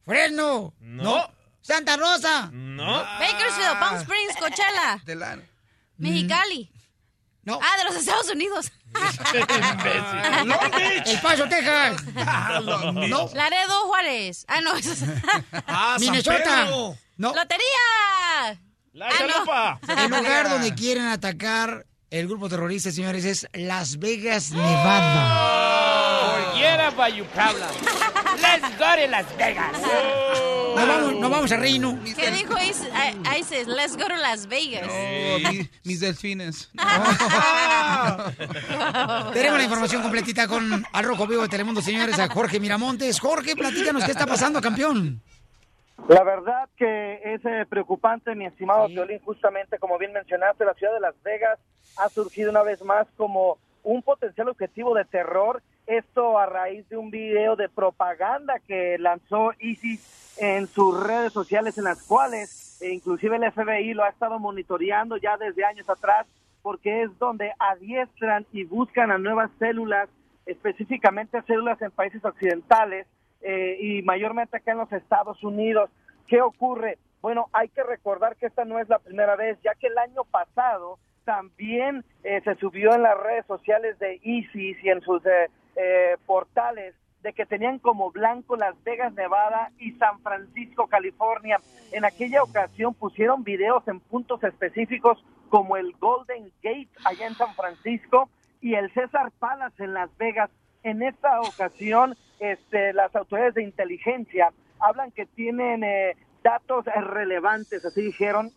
Fresno. 0.05 0.75
No. 0.81 1.31
Santa 1.61 1.97
Rosa. 1.97 2.51
No. 2.53 3.03
Bakersfield, 3.21 3.79
Palm 3.79 3.97
Springs, 4.01 4.37
Coachella. 4.39 5.03
Delano. 5.05 5.43
Mexicali. 5.99 6.71
No. 7.45 7.59
Ah, 7.63 7.77
de 7.79 7.85
los 7.85 7.97
Estados 7.97 8.31
Unidos. 8.31 8.73
Imbécil. 9.35 11.03
El 11.07 11.21
Paso, 11.21 11.45
Texas. 11.49 12.03
No. 13.09 13.31
Laredo, 13.35 13.81
Juárez. 13.87 14.45
Ah, 14.49 14.61
no. 14.61 14.71
Ah, 15.67 15.97
Minnesota. 16.01 16.67
No. 17.17 17.35
¡Lotería! 17.35 18.59
La 18.93 19.07
Ah, 19.07 19.11
no. 19.21 19.29
chalupa. 19.29 19.81
El 20.05 20.11
lugar 20.11 20.49
donde 20.51 20.75
quieren 20.75 21.07
atacar 21.07 21.87
el 22.11 22.27
grupo 22.29 22.49
terrorista, 22.49 22.91
señores, 22.91 23.25
es 23.25 23.47
Las 23.53 23.99
Vegas, 23.99 24.51
Nevada. 24.51 26.51
Forget 26.53 26.81
about 26.81 27.15
you 27.15 27.25
problem. 27.27 27.69
Let's 28.41 28.69
go 28.79 28.95
to 28.97 29.07
Las 29.09 29.27
Vegas. 29.39 29.77
No 30.75 30.87
vamos, 30.87 31.15
no 31.17 31.31
vamos 31.31 31.53
a 31.53 31.57
Reino. 31.57 31.99
¿Qué 32.17 32.31
dijo 32.31 32.55
ISIS? 32.59 33.67
Let's 33.67 33.97
go 33.97 34.05
to 34.07 34.17
Las 34.17 34.47
Vegas. 34.47 34.89
Oh, 34.91 35.39
mi- 35.51 35.69
mis 35.85 36.01
delfines. 36.01 36.71
Tenemos 39.33 39.59
la 39.59 39.65
información 39.65 40.03
completita 40.03 40.49
con 40.49 40.85
Al 40.93 41.05
Rojo 41.05 41.27
Vivo 41.27 41.43
de 41.43 41.49
Telemundo, 41.49 41.81
señores, 41.83 42.19
a 42.19 42.29
Jorge 42.29 42.61
Miramontes. 42.61 43.21
Jorge, 43.21 43.55
platícanos 43.55 44.05
qué 44.05 44.13
está 44.13 44.27
pasando, 44.27 44.61
campeón. 44.61 45.21
La 46.09 46.25
verdad 46.25 46.69
que 46.77 47.21
es 47.25 47.45
eh, 47.45 47.65
preocupante, 47.69 48.35
mi 48.35 48.47
estimado 48.47 48.89
Violín, 48.89 49.21
justamente 49.21 49.79
como 49.79 49.99
bien 49.99 50.13
mencionaste, 50.13 50.65
la 50.65 50.75
ciudad 50.75 50.95
de 50.95 51.01
Las 51.01 51.15
Vegas 51.23 51.59
ha 51.97 52.09
surgido 52.09 52.51
una 52.51 52.63
vez 52.63 52.83
más 52.83 53.07
como 53.17 53.59
un 53.85 54.03
potencial 54.03 54.49
objetivo 54.49 54.95
de 54.95 55.05
terror, 55.05 55.63
esto 55.87 56.39
a 56.39 56.47
raíz 56.47 56.89
de 56.89 56.97
un 56.97 57.11
video 57.11 57.57
de 57.57 57.69
propaganda 57.69 58.55
que 58.67 58.97
lanzó 58.99 59.53
ISIS 59.61 60.01
en 60.39 60.67
sus 60.67 61.01
redes 61.03 61.33
sociales 61.33 61.79
en 61.79 61.85
las 61.85 62.03
cuales 62.03 62.81
eh, 62.83 62.93
inclusive 62.93 63.37
el 63.37 63.51
FBI 63.53 63.95
lo 63.95 64.05
ha 64.05 64.09
estado 64.09 64.39
monitoreando 64.39 65.17
ya 65.17 65.37
desde 65.37 65.65
años 65.65 65.89
atrás 65.89 66.27
porque 66.63 67.03
es 67.03 67.19
donde 67.19 67.53
adiestran 67.59 68.47
y 68.53 68.65
buscan 68.65 69.11
a 69.11 69.19
nuevas 69.19 69.51
células, 69.59 70.09
específicamente 70.47 71.43
células 71.43 71.81
en 71.83 71.91
países 71.91 72.25
occidentales 72.25 73.07
eh, 73.41 73.77
y 73.81 74.03
mayormente 74.03 74.57
acá 74.57 74.73
en 74.73 74.79
los 74.79 74.93
Estados 74.93 75.43
Unidos. 75.43 75.91
¿Qué 76.29 76.41
ocurre? 76.41 76.99
Bueno, 77.21 77.49
hay 77.53 77.69
que 77.69 77.83
recordar 77.83 78.37
que 78.37 78.47
esta 78.47 78.65
no 78.65 78.79
es 78.79 78.89
la 78.89 78.99
primera 78.99 79.37
vez, 79.37 79.59
ya 79.63 79.75
que 79.75 79.89
el 79.89 79.99
año 79.99 80.25
pasado 80.25 80.99
también 81.25 82.05
eh, 82.25 82.41
se 82.45 82.55
subió 82.57 82.95
en 82.95 83.03
las 83.03 83.19
redes 83.19 83.47
sociales 83.47 83.99
de 83.99 84.19
ISIS 84.23 84.77
y 84.83 84.89
en 84.89 85.01
sus 85.03 85.25
eh, 85.27 85.49
eh, 85.77 86.17
portales 86.27 86.95
de 87.23 87.33
que 87.33 87.47
tenían 87.47 87.79
como 87.79 88.11
blanco 88.11 88.57
Las 88.57 88.83
Vegas, 88.85 89.13
Nevada 89.15 89.71
y 89.79 89.93
San 89.93 90.21
Francisco, 90.21 90.89
California. 90.89 91.61
En 91.93 92.05
aquella 92.05 92.43
ocasión 92.43 92.95
pusieron 92.95 93.45
videos 93.45 93.87
en 93.87 94.01
puntos 94.01 94.43
específicos 94.43 95.25
como 95.49 95.77
el 95.77 95.93
Golden 96.01 96.51
Gate 96.63 96.91
allá 97.05 97.27
en 97.27 97.35
San 97.35 97.55
Francisco 97.55 98.29
y 98.61 98.75
el 98.75 98.93
César 98.93 99.31
Palace 99.39 99.85
en 99.85 99.95
Las 99.95 100.17
Vegas. 100.17 100.51
En 100.83 101.03
esta 101.03 101.41
ocasión, 101.41 102.17
este, 102.41 102.93
las 102.93 103.15
autoridades 103.15 103.55
de 103.55 103.63
inteligencia 103.63 104.53
hablan 104.81 105.13
que 105.13 105.27
tienen 105.27 105.85
eh, 105.85 106.17
datos 106.43 106.87
relevantes, 106.87 107.85
así 107.85 108.03
dijeron, 108.03 108.51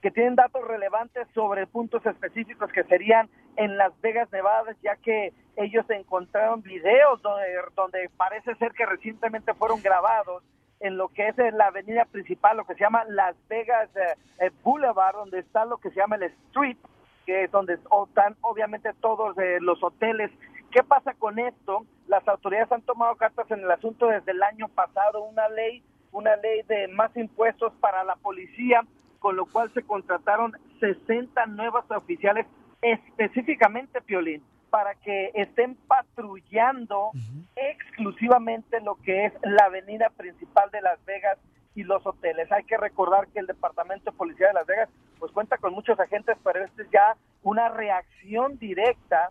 que 0.00 0.10
tienen 0.10 0.36
datos 0.36 0.62
relevantes 0.68 1.26
sobre 1.34 1.66
puntos 1.66 2.04
específicos 2.06 2.70
que 2.70 2.84
serían 2.84 3.28
en 3.56 3.76
Las 3.76 3.98
Vegas, 4.00 4.30
Nevada, 4.30 4.76
ya 4.82 4.96
que 4.96 5.32
ellos 5.56 5.88
encontraron 5.90 6.62
videos 6.62 7.22
donde, 7.22 7.46
donde 7.74 8.10
parece 8.16 8.54
ser 8.56 8.72
que 8.72 8.86
recientemente 8.86 9.54
fueron 9.54 9.82
grabados 9.82 10.42
en 10.80 10.96
lo 10.96 11.08
que 11.08 11.28
es 11.28 11.36
la 11.54 11.68
avenida 11.68 12.04
principal, 12.04 12.56
lo 12.56 12.64
que 12.64 12.74
se 12.74 12.80
llama 12.80 13.04
Las 13.04 13.36
Vegas 13.48 13.88
eh, 13.96 14.16
eh, 14.40 14.50
Boulevard, 14.62 15.16
donde 15.16 15.38
está 15.38 15.64
lo 15.64 15.78
que 15.78 15.90
se 15.90 15.96
llama 15.96 16.16
el 16.16 16.24
Street, 16.24 16.76
que 17.24 17.44
es 17.44 17.50
donde 17.50 17.74
están 17.74 18.36
obviamente 18.42 18.90
todos 19.00 19.36
eh, 19.38 19.58
los 19.60 19.82
hoteles. 19.82 20.30
¿Qué 20.70 20.82
pasa 20.82 21.14
con 21.14 21.38
esto? 21.38 21.86
Las 22.06 22.26
autoridades 22.28 22.70
han 22.72 22.82
tomado 22.82 23.16
cartas 23.16 23.50
en 23.50 23.60
el 23.60 23.70
asunto 23.70 24.08
desde 24.08 24.32
el 24.32 24.42
año 24.42 24.68
pasado, 24.68 25.22
una 25.22 25.48
ley, 25.48 25.82
una 26.12 26.36
ley 26.36 26.62
de 26.68 26.88
más 26.88 27.16
impuestos 27.16 27.72
para 27.80 28.04
la 28.04 28.16
policía, 28.16 28.82
con 29.20 29.36
lo 29.36 29.46
cual 29.46 29.72
se 29.72 29.82
contrataron 29.84 30.52
60 30.80 31.46
nuevas 31.46 31.90
oficiales 31.90 32.46
específicamente, 32.82 34.02
Piolín, 34.02 34.42
para 34.74 34.96
que 34.96 35.30
estén 35.34 35.76
patrullando 35.86 37.12
exclusivamente 37.54 38.80
lo 38.80 38.96
que 38.96 39.26
es 39.26 39.32
la 39.44 39.66
avenida 39.66 40.10
principal 40.10 40.68
de 40.72 40.82
Las 40.82 40.98
Vegas 41.04 41.38
y 41.76 41.84
los 41.84 42.04
hoteles. 42.04 42.50
Hay 42.50 42.64
que 42.64 42.76
recordar 42.76 43.28
que 43.28 43.38
el 43.38 43.46
Departamento 43.46 44.10
de 44.10 44.16
Policía 44.16 44.48
de 44.48 44.54
Las 44.54 44.66
Vegas 44.66 44.88
pues 45.20 45.30
cuenta 45.30 45.58
con 45.58 45.74
muchos 45.74 46.00
agentes, 46.00 46.36
pero 46.42 46.64
esto 46.64 46.82
es 46.82 46.90
ya 46.90 47.14
una 47.44 47.68
reacción 47.68 48.58
directa 48.58 49.30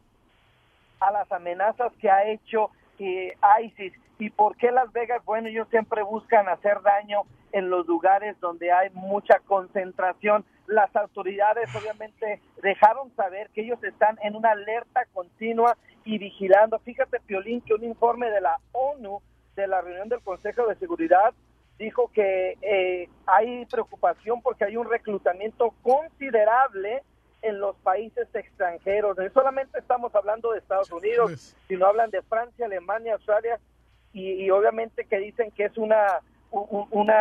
a 1.02 1.12
las 1.12 1.30
amenazas 1.30 1.92
que 2.00 2.10
ha 2.10 2.24
hecho 2.24 2.70
eh, 3.00 3.36
ISIS. 3.66 3.92
¿Y 4.20 4.30
por 4.30 4.56
qué 4.56 4.72
Las 4.72 4.94
Vegas? 4.94 5.26
Bueno, 5.26 5.50
ellos 5.50 5.68
siempre 5.68 6.04
buscan 6.04 6.48
hacer 6.48 6.82
daño 6.84 7.24
en 7.52 7.70
los 7.70 7.86
lugares 7.86 8.40
donde 8.40 8.72
hay 8.72 8.92
mucha 8.92 9.40
concentración. 9.40 10.46
Las 10.68 10.96
autoridades 10.96 11.70
obviamente 11.76 12.42
dejaron 12.62 13.14
saber 13.16 13.50
que 13.50 13.62
ellos 13.62 13.84
están 13.84 14.18
en 14.24 14.36
una 14.36 14.52
alerta 14.52 15.06
continua 15.14 15.78
y 16.06 16.18
vigilando. 16.18 16.80
Fíjate, 16.80 17.20
Piolín, 17.20 17.62
que 17.62 17.74
un 17.74 17.84
informe 17.84 18.30
de 18.30 18.42
la 18.42 18.58
ONU, 18.72 19.22
de 19.56 19.68
la 19.68 19.82
reunión 19.82 20.10
del 20.10 20.22
Consejo 20.22 20.68
de 20.68 20.76
Seguridad, 20.76 21.34
dijo 21.78 22.10
que 22.14 22.58
eh, 22.62 23.10
hay 23.26 23.66
preocupación 23.66 24.42
porque 24.42 24.66
hay 24.66 24.78
un 24.78 24.90
reclutamiento 24.90 25.74
considerable 25.82 27.04
en 27.42 27.60
los 27.60 27.76
países 27.78 28.28
extranjeros. 28.34 29.18
No 29.18 29.30
solamente 29.32 29.80
estamos 29.80 30.16
hablando 30.16 30.52
de 30.52 30.60
Estados 30.60 30.92
Unidos, 30.92 31.56
sino 31.68 31.88
hablan 31.88 32.10
de 32.10 32.22
Francia, 32.22 32.66
Alemania, 32.66 33.16
Australia, 33.16 33.60
y, 34.14 34.46
y 34.46 34.50
obviamente 34.50 35.06
que 35.06 35.18
dicen 35.18 35.52
que 35.52 35.66
es 35.66 35.78
una 35.78 36.22
un- 36.54 36.88
una 36.92 37.16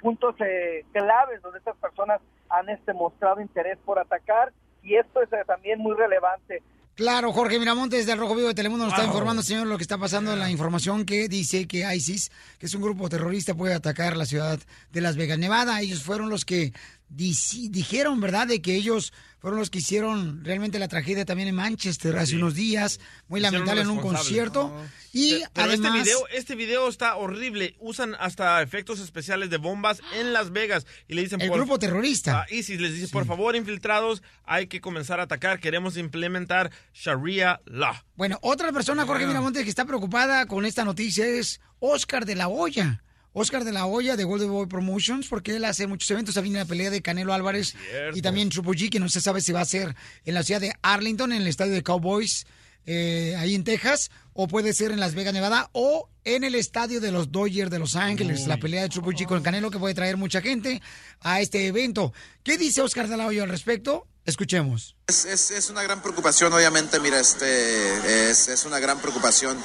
puntos 0.00 0.34
eh, 0.40 0.84
claves 0.92 1.40
donde 1.42 1.58
estas 1.58 1.76
personas 1.76 2.20
han 2.50 2.68
este 2.68 2.92
mostrado 2.94 3.40
interés 3.40 3.78
por 3.84 3.98
atacar 3.98 4.52
y 4.82 4.96
esto 4.96 5.22
es 5.22 5.32
eh, 5.32 5.36
también 5.46 5.78
muy 5.80 5.94
relevante. 5.94 6.62
Claro, 6.94 7.32
Jorge 7.32 7.60
Miramontes 7.60 8.06
del 8.06 8.18
Rojo 8.18 8.34
Vivo 8.34 8.48
de 8.48 8.54
Telemundo 8.54 8.84
nos 8.86 8.92
está 8.94 9.06
informando, 9.06 9.40
señor, 9.42 9.68
lo 9.68 9.76
que 9.76 9.82
está 9.82 9.98
pasando 9.98 10.32
en 10.32 10.40
la 10.40 10.50
información 10.50 11.04
que 11.06 11.28
dice 11.28 11.68
que 11.68 11.84
ISIS, 11.94 12.32
que 12.58 12.66
es 12.66 12.74
un 12.74 12.82
grupo 12.82 13.08
terrorista, 13.08 13.54
puede 13.54 13.72
atacar 13.74 14.16
la 14.16 14.24
ciudad 14.26 14.58
de 14.90 15.00
Las 15.00 15.16
Vegas, 15.16 15.38
Nevada. 15.38 15.80
Ellos 15.80 16.02
fueron 16.02 16.28
los 16.28 16.44
que 16.44 16.72
dijeron, 17.08 18.20
¿verdad?, 18.20 18.46
de 18.46 18.60
que 18.62 18.74
ellos 18.74 19.12
fueron 19.40 19.60
los 19.60 19.70
que 19.70 19.78
hicieron 19.78 20.44
realmente 20.44 20.78
la 20.80 20.88
tragedia 20.88 21.24
también 21.24 21.48
en 21.48 21.54
Manchester 21.54 22.16
hace 22.18 22.34
unos 22.36 22.54
días, 22.54 22.98
muy 23.28 23.40
lamentable 23.40 23.82
en 23.82 23.90
un 23.90 24.00
concierto. 24.00 24.74
Y 25.12 25.42
Pero 25.54 25.70
además... 25.70 25.94
este 25.94 26.02
video, 26.02 26.28
este 26.32 26.54
video 26.56 26.88
está 26.88 27.14
horrible. 27.16 27.76
Usan 27.78 28.14
hasta 28.18 28.60
efectos 28.62 28.98
especiales 29.00 29.48
de 29.48 29.56
bombas 29.56 30.00
en 30.18 30.32
Las 30.32 30.50
Vegas 30.52 30.86
y 31.06 31.14
le 31.14 31.22
dicen 31.22 31.40
El 31.40 31.48
por- 31.48 31.58
grupo 31.58 31.78
terrorista. 31.78 32.42
a 32.42 32.52
ISIS 32.52 32.80
les 32.80 32.94
dice, 32.94 33.08
por 33.08 33.26
favor, 33.26 33.54
infiltrados, 33.54 34.22
hay 34.44 34.66
que 34.66 34.80
comenzar 34.80 35.20
a 35.20 35.24
atacar. 35.24 35.60
Queremos 35.60 35.96
implementar 35.96 36.70
Sharia 36.92 37.60
law. 37.66 37.94
Bueno, 38.16 38.38
otra 38.42 38.72
persona, 38.72 39.06
Jorge 39.06 39.26
Miramontes, 39.26 39.62
que 39.62 39.70
está 39.70 39.84
preocupada 39.84 40.46
con 40.46 40.66
esta 40.66 40.84
noticia 40.84 41.24
es 41.26 41.60
Oscar 41.78 42.26
de 42.26 42.34
la 42.34 42.48
Hoya. 42.48 43.02
Oscar 43.38 43.64
de 43.64 43.72
la 43.72 43.86
Hoya 43.86 44.16
de 44.16 44.24
Golden 44.24 44.50
Boy 44.50 44.66
Promotions, 44.66 45.28
porque 45.28 45.56
él 45.56 45.64
hace 45.64 45.86
muchos 45.86 46.10
eventos. 46.10 46.40
Viene 46.42 46.58
la 46.58 46.64
pelea 46.64 46.90
de 46.90 47.02
Canelo 47.02 47.32
Álvarez 47.32 47.74
y 48.14 48.20
también 48.20 48.48
Triple 48.48 48.72
G, 48.72 48.90
que 48.90 49.00
no 49.00 49.08
se 49.08 49.20
sabe 49.20 49.40
si 49.40 49.52
va 49.52 49.60
a 49.60 49.64
ser 49.64 49.94
en 50.24 50.34
la 50.34 50.42
ciudad 50.42 50.60
de 50.60 50.72
Arlington, 50.82 51.32
en 51.32 51.42
el 51.42 51.48
estadio 51.48 51.72
de 51.72 51.82
Cowboys, 51.82 52.46
eh, 52.90 53.36
ahí 53.36 53.54
en 53.54 53.64
Texas, 53.64 54.10
o 54.32 54.48
puede 54.48 54.72
ser 54.72 54.92
en 54.92 54.98
Las 54.98 55.14
Vegas, 55.14 55.34
Nevada, 55.34 55.68
o 55.72 56.08
en 56.24 56.42
el 56.42 56.54
estadio 56.54 57.02
de 57.02 57.12
los 57.12 57.30
Dodgers 57.30 57.70
de 57.70 57.78
Los 57.78 57.96
Ángeles. 57.96 58.46
La 58.46 58.56
pelea 58.56 58.80
de 58.80 58.88
Triple 58.88 59.14
G 59.14 59.26
con 59.26 59.42
Canelo, 59.42 59.70
que 59.70 59.78
puede 59.78 59.92
traer 59.94 60.16
mucha 60.16 60.40
gente 60.40 60.80
a 61.20 61.42
este 61.42 61.66
evento. 61.66 62.14
¿Qué 62.42 62.56
dice 62.56 62.80
Oscar 62.80 63.08
de 63.08 63.18
la 63.18 63.26
Hoya 63.26 63.42
al 63.42 63.50
respecto? 63.50 64.06
Escuchemos. 64.24 64.96
Es, 65.06 65.26
es, 65.26 65.50
es 65.50 65.68
una 65.68 65.82
gran 65.82 66.00
preocupación, 66.00 66.50
obviamente, 66.52 66.98
mira, 66.98 67.20
este, 67.20 68.30
es, 68.30 68.48
es 68.48 68.64
una 68.64 68.78
gran 68.78 68.98
preocupación. 69.00 69.58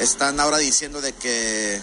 Están 0.00 0.40
ahora 0.40 0.56
diciendo 0.56 1.02
de 1.02 1.12
que 1.12 1.80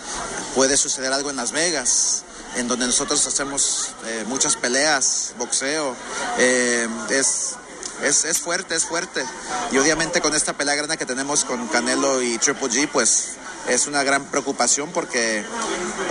puede 0.55 0.77
suceder 0.77 1.13
algo 1.13 1.29
en 1.29 1.35
Las 1.35 1.51
Vegas, 1.51 2.23
en 2.55 2.67
donde 2.67 2.87
nosotros 2.87 3.25
hacemos 3.27 3.91
eh, 4.07 4.23
muchas 4.27 4.55
peleas, 4.55 5.35
boxeo. 5.37 5.95
Eh, 6.39 6.87
es, 7.11 7.55
es, 8.03 8.25
es 8.25 8.39
fuerte, 8.39 8.75
es 8.75 8.85
fuerte. 8.85 9.25
Y 9.71 9.77
obviamente 9.77 10.21
con 10.21 10.35
esta 10.35 10.53
pelea 10.53 10.75
grande 10.75 10.97
que 10.97 11.05
tenemos 11.05 11.45
con 11.45 11.67
Canelo 11.67 12.21
y 12.21 12.37
Triple 12.37 12.67
G, 12.69 12.89
pues 12.91 13.37
es 13.70 13.88
una 13.88 14.03
gran 14.03 14.26
preocupación 14.26 14.91
porque 14.93 15.43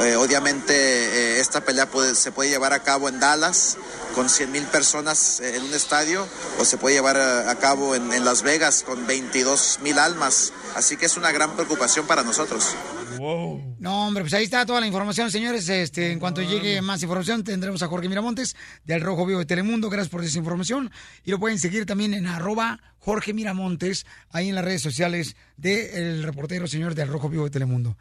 eh, 0.05 0.17
obviamente 0.17 0.75
eh, 0.75 1.41
esta 1.41 1.63
pelea 1.63 1.91
puede- 1.91 2.15
se 2.15 2.33
puede 2.33 2.51
llevar 2.51 2.73
a 2.73 2.83
cabo 2.83 3.09
en 3.09 3.19
Dallas 3.21 3.77
con 4.15 4.29
100 4.29 4.51
mil 4.53 4.65
personas 4.65 5.41
eh, 5.41 5.57
en 5.57 5.65
un 5.65 5.75
estadio 5.75 6.27
o 6.59 6.65
se 6.65 6.77
puede 6.79 6.97
llevar 6.97 7.17
a, 7.19 7.51
a 7.51 7.55
cabo 7.57 7.95
en, 7.95 8.13
en 8.13 8.25
Las 8.25 8.43
Vegas 8.43 8.83
con 8.83 9.07
22 9.07 9.81
mil 9.83 9.99
almas. 9.99 10.53
Así 10.75 10.97
que 10.97 11.07
es 11.07 11.17
una 11.17 11.33
gran 11.33 11.53
preocupación 11.55 12.07
para 12.07 12.23
nosotros. 12.23 12.75
No, 13.79 14.07
hombre, 14.09 14.23
pues 14.25 14.35
ahí 14.35 14.45
está 14.45 14.67
toda 14.67 14.81
la 14.81 14.87
información, 14.87 15.31
señores. 15.31 15.69
Este, 15.69 16.13
en 16.13 16.19
cuanto 16.19 16.43
llegue 16.43 16.83
más 16.83 17.03
información, 17.03 17.45
tendremos 17.45 17.83
a 17.83 17.89
Jorge 17.89 18.09
Miramontes 18.09 18.57
del 18.85 19.01
Rojo 19.01 19.25
Vivo 19.25 19.39
de 19.39 19.47
Telemundo. 19.47 19.89
Gracias 19.89 20.11
por 20.11 20.23
esa 20.23 20.37
información. 20.39 20.91
Y 21.25 21.31
lo 21.31 21.39
pueden 21.39 21.59
seguir 21.59 21.87
también 21.87 22.13
en 22.13 22.27
arroba 22.27 22.79
Jorge 23.07 23.33
Miramontes, 23.33 24.05
ahí 24.31 24.49
en 24.49 24.57
las 24.57 24.65
redes 24.65 24.83
sociales 24.83 25.37
del 25.57 26.25
reportero 26.25 26.67
señor 26.67 26.97
del 26.97 27.07
Rojo 27.07 27.29
Vivo 27.29 27.45
de 27.45 27.51
Telemundo. 27.51 27.97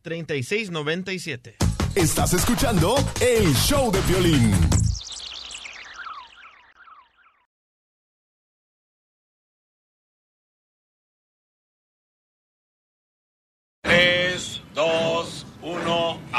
1-866-723-3697. 0.04 1.54
Estás 1.94 2.34
escuchando 2.34 2.94
el 3.22 3.54
show 3.54 3.90
de 3.90 4.02
violín. 4.02 4.89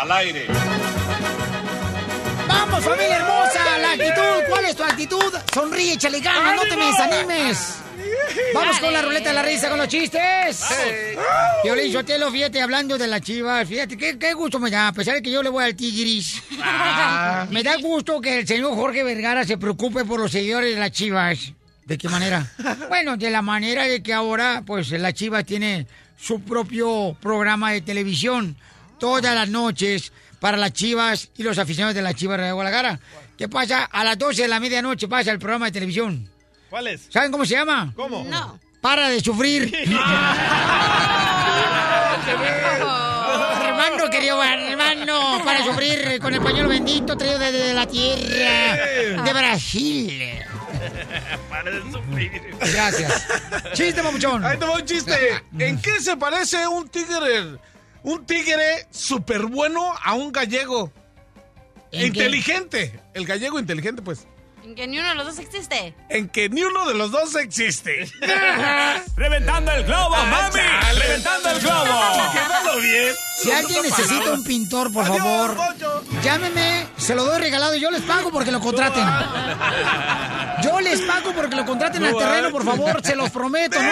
Al 0.02 0.12
aire. 0.14 0.48
¡Vamos, 2.48 2.84
familia 2.84 3.18
hermosa! 3.18 3.78
¡La 3.80 3.92
actitud! 3.92 4.50
¿Cuál 4.50 4.66
es 4.66 4.76
tu 4.76 4.84
actitud? 4.84 5.34
Sonríe, 5.54 5.94
échale 5.94 6.20
ganas, 6.20 6.56
no 6.56 6.64
te 6.64 6.76
me 6.76 6.86
desanimes. 6.88 7.76
Vamos 8.54 8.80
con 8.80 8.92
la 8.92 9.04
ruleta 9.04 9.30
de 9.30 9.36
la 9.36 9.44
risa, 9.44 9.70
con 9.70 9.78
los 9.78 9.88
chistes. 9.88 10.66
Violín 11.64 11.94
Sotelo, 11.94 12.32
fíjate, 12.32 12.62
hablando 12.62 12.98
de 12.98 13.08
la 13.08 13.22
chivas, 13.22 13.68
fíjate, 13.68 13.96
qué, 13.96 14.18
qué 14.18 14.34
gusto 14.34 14.60
me 14.60 14.72
da, 14.72 14.88
a 14.88 14.94
pesar 14.94 15.16
de 15.16 15.22
que 15.22 15.30
yo 15.30 15.44
le 15.44 15.50
voy 15.50 15.64
al 15.64 15.76
tigris. 15.76 16.42
Me 17.52 17.62
da 17.62 17.78
gusto 17.78 18.20
que 18.20 18.40
el 18.40 18.48
señor 18.48 18.74
Jorge 18.74 19.04
Vergara 19.04 19.46
se 19.46 19.58
preocupe 19.58 20.04
por 20.04 20.20
los 20.20 20.32
seguidores 20.32 20.74
de 20.74 20.80
las 20.80 20.92
chivas. 20.92 21.54
¿De 21.86 21.98
qué 21.98 22.10
manera? 22.10 22.52
Bueno, 22.90 23.18
de 23.18 23.30
la 23.30 23.44
manera 23.44 23.84
de 23.84 24.02
que 24.02 24.14
ahora, 24.14 24.64
pues, 24.66 24.92
la 24.92 25.14
chivas 25.14 25.46
tiene 25.46 25.86
su 26.20 26.42
propio 26.42 27.16
programa 27.22 27.72
de 27.72 27.82
televisión 27.82 28.56
todas 29.02 29.34
las 29.34 29.50
noches 29.50 30.14
para 30.40 30.58
las 30.58 30.72
chivas 30.74 31.30
y 31.36 31.42
los 31.42 31.58
aficionados 31.58 31.96
de 31.96 32.04
la 32.04 32.14
chivas 32.14 32.40
de 32.40 32.52
Guadalajara. 32.52 33.00
¿Qué 33.36 33.50
pasa? 33.50 33.86
A 33.86 34.04
las 34.04 34.18
12 34.18 34.44
de 34.44 34.48
la 34.48 34.60
medianoche 34.60 35.08
pasa 35.08 35.32
el 35.32 35.40
programa 35.40 35.66
de 35.66 35.72
televisión. 35.72 36.30
¿Cuál 36.70 36.86
es? 36.88 37.08
¿Saben 37.10 37.32
cómo 37.32 37.44
se 37.44 37.56
llama? 37.56 37.92
¿Cómo? 37.96 38.24
No. 38.24 38.60
Para 38.80 39.10
de 39.10 39.20
sufrir. 39.20 39.74
hermano, 43.66 44.10
querido 44.12 44.44
hermano, 44.44 45.42
para 45.44 45.66
sufrir 45.66 46.20
con 46.20 46.36
el 46.36 46.42
pañuelo 46.42 46.70
bendito 46.70 47.18
traído 47.18 47.40
desde 47.40 47.74
la 47.74 47.88
tierra 47.88 49.24
de 49.24 49.34
Brasil. 49.34 50.30
Para 51.50 51.72
de 51.72 51.82
sufrir. 51.92 52.56
Gracias. 52.60 53.28
Chiste, 53.74 54.04
mamuchón. 54.04 54.46
Ahí 54.46 54.58
te 54.58 54.66
va 54.66 54.76
un 54.76 54.86
chiste. 54.86 55.42
¿En 55.58 55.82
qué 55.82 56.00
se 56.00 56.16
parece 56.18 56.68
un 56.68 56.88
tigre? 56.88 57.58
Un 58.04 58.26
tigre 58.26 58.88
súper 58.90 59.46
bueno 59.46 59.94
a 60.04 60.14
un 60.14 60.32
gallego. 60.32 60.92
Inteligente. 61.92 63.00
El 63.14 63.26
gallego 63.26 63.60
inteligente, 63.60 64.02
pues. 64.02 64.28
En 64.64 64.76
que 64.76 64.88
ni 64.88 65.00
uno 65.00 65.10
de 65.10 65.16
los 65.16 65.26
dos 65.26 65.40
existe. 65.40 65.96
En 66.10 66.30
que 66.30 66.50
ni 66.50 66.64
uno 66.64 66.86
de 66.86 66.94
los 66.94 67.12
dos 67.12 67.36
existe. 67.36 68.08
¡Reventando 69.16 69.72
el 69.72 69.84
globo, 69.86 70.10
mami! 70.12 70.54
chale. 70.54 71.00
¡Reventando 71.00 71.50
el 71.50 71.60
globo! 71.60 72.02
Quédalo 72.34 72.80
bien. 72.80 73.16
Si 73.42 73.52
alguien 73.52 73.82
necesita 73.82 74.32
un 74.32 74.44
pintor, 74.44 74.94
por 74.94 75.06
favor, 75.08 75.58
llámeme, 76.22 76.86
se 76.96 77.16
lo 77.16 77.24
doy 77.24 77.40
regalado 77.40 77.76
y 77.76 77.80
yo 77.80 77.90
les 77.90 78.04
pago 78.04 78.32
porque 78.32 78.52
lo 78.52 78.60
contraten. 78.60 79.04
Yo 80.64 80.80
les 80.80 81.02
pago 81.02 81.34
porque 81.34 81.56
lo 81.56 81.66
contraten 81.66 82.04
al 82.04 82.16
terreno, 82.16 82.52
por 82.52 82.64
favor, 82.64 83.04
se 83.04 83.16
los 83.16 83.32
prometo. 83.32 83.82
¿no? 83.82 83.92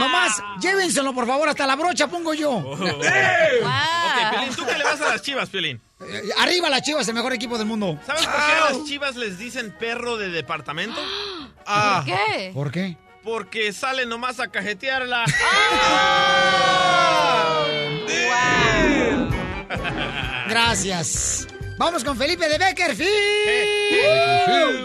Nomás, 0.00 0.42
llévenselo, 0.60 1.14
por 1.14 1.26
favor, 1.26 1.48
hasta 1.48 1.68
la 1.68 1.76
brocha 1.76 2.08
pongo 2.08 2.34
yo. 2.34 2.50
Ok, 2.50 2.80
Piolín, 2.80 4.54
¿tú 4.56 4.66
qué 4.66 4.76
le 4.76 4.84
vas 4.84 5.00
a 5.00 5.10
las 5.10 5.22
chivas, 5.22 5.48
Piolín? 5.48 5.80
Eh, 6.08 6.30
Arriba 6.38 6.68
las 6.70 6.82
chivas, 6.82 7.06
el 7.08 7.14
mejor 7.14 7.32
equipo 7.32 7.56
del 7.58 7.66
mundo. 7.66 7.98
¿Sabes 8.06 8.26
por 8.26 8.34
qué 8.34 8.40
a 8.52 8.70
las 8.70 8.84
chivas 8.84 9.16
les 9.16 9.38
dicen 9.38 9.74
perro 9.78 10.16
de 10.16 10.28
departamento? 10.30 11.00
Ah. 11.66 12.02
¿Por 12.04 12.14
qué? 12.14 12.50
¿Por 12.52 12.70
qué? 12.70 12.96
Porque 13.22 13.72
sale 13.72 14.04
nomás 14.04 14.38
a 14.38 14.48
cajetearla. 14.48 15.24
Gracias. 20.46 21.48
Vamos 21.76 22.04
con 22.04 22.16
Felipe 22.16 22.48
de 22.48 22.56
Beckerfield. 22.58 23.10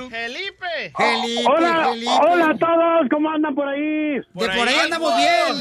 Felipe. 0.09 0.91
Felipe, 0.97 1.43
Hola, 1.45 1.89
Felipe. 1.91 2.11
hola 2.27 2.49
a 2.49 2.57
todos, 2.57 3.07
¿cómo 3.11 3.29
andan 3.29 3.53
por 3.53 3.67
ahí? 3.67 4.15
De 4.17 4.23
por 4.33 4.67
ahí 4.67 4.75
andamos 4.83 5.13
bien. 5.17 5.55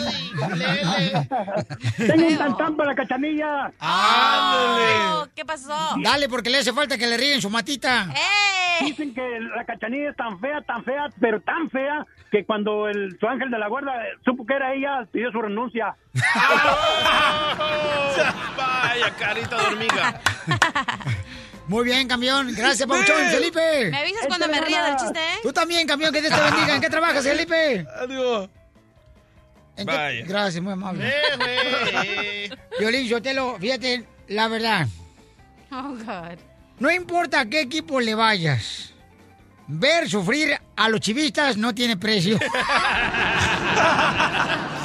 Tengo 2.08 2.26
un 2.28 2.38
tantán 2.38 2.76
para 2.76 2.90
la 2.90 2.94
cachanilla. 2.96 3.70
Oh, 3.80 5.26
¿Qué 5.34 5.44
pasó? 5.44 5.96
Dale, 6.02 6.28
porque 6.28 6.50
le 6.50 6.58
hace 6.58 6.72
falta 6.72 6.96
que 6.96 7.06
le 7.06 7.16
ríen 7.16 7.42
su 7.42 7.50
matita. 7.50 8.08
¡Eh! 8.14 8.84
Dicen 8.84 9.12
que 9.12 9.40
la 9.56 9.64
cachanilla 9.64 10.10
es 10.10 10.16
tan 10.16 10.38
fea, 10.40 10.60
tan 10.62 10.84
fea, 10.84 11.08
pero 11.20 11.40
tan 11.40 11.68
fea 11.70 12.06
que 12.30 12.44
cuando 12.44 12.86
el, 12.88 13.16
su 13.18 13.26
ángel 13.26 13.50
de 13.50 13.58
la 13.58 13.66
guarda 13.68 13.92
eh, 14.06 14.10
supo 14.24 14.46
que 14.46 14.54
era 14.54 14.72
ella, 14.72 15.04
pidió 15.10 15.32
su 15.32 15.42
renuncia. 15.42 15.96
Vaya, 18.56 19.10
carita 19.18 19.56
de 19.56 19.66
hormiga. 19.66 20.20
Muy 21.68 21.84
bien, 21.84 22.08
campeón. 22.08 22.52
Gracias, 22.56 22.88
Pauchón, 22.88 23.28
Felipe. 23.30 23.90
¿Me 23.90 23.98
avisas 23.98 24.26
cuando 24.26 24.48
me 24.48 24.60
ría 24.60 24.84
del 24.84 24.96
chiste, 24.96 25.18
eh? 25.20 25.38
Tú 25.42 25.52
también, 25.52 25.86
campeón, 25.86 26.12
que 26.12 26.20
Dios 26.22 26.34
te 26.34 26.40
bendiga. 26.40 26.74
¿En 26.74 26.80
qué 26.80 26.88
trabajas, 26.90 27.22
Felipe? 27.24 27.86
Adiós. 28.00 28.48
¿En 29.76 29.86
qué- 29.86 29.94
Vaya. 29.96 30.24
Gracias, 30.26 30.62
muy 30.64 30.72
amable. 30.72 31.08
Eh, 31.08 32.48
güey. 32.48 32.58
Violín, 32.80 33.08
Sotelo, 33.08 33.56
fíjate, 33.60 34.04
la 34.28 34.48
verdad, 34.48 34.86
Oh, 35.70 35.90
God. 36.04 36.38
no 36.78 36.90
importa 36.90 37.40
a 37.40 37.46
qué 37.46 37.60
equipo 37.60 38.00
le 38.00 38.14
vayas, 38.14 38.92
ver 39.68 40.08
sufrir 40.08 40.58
a 40.76 40.88
los 40.88 41.00
chivistas 41.00 41.56
no 41.56 41.74
tiene 41.74 41.96
precio. 41.96 42.38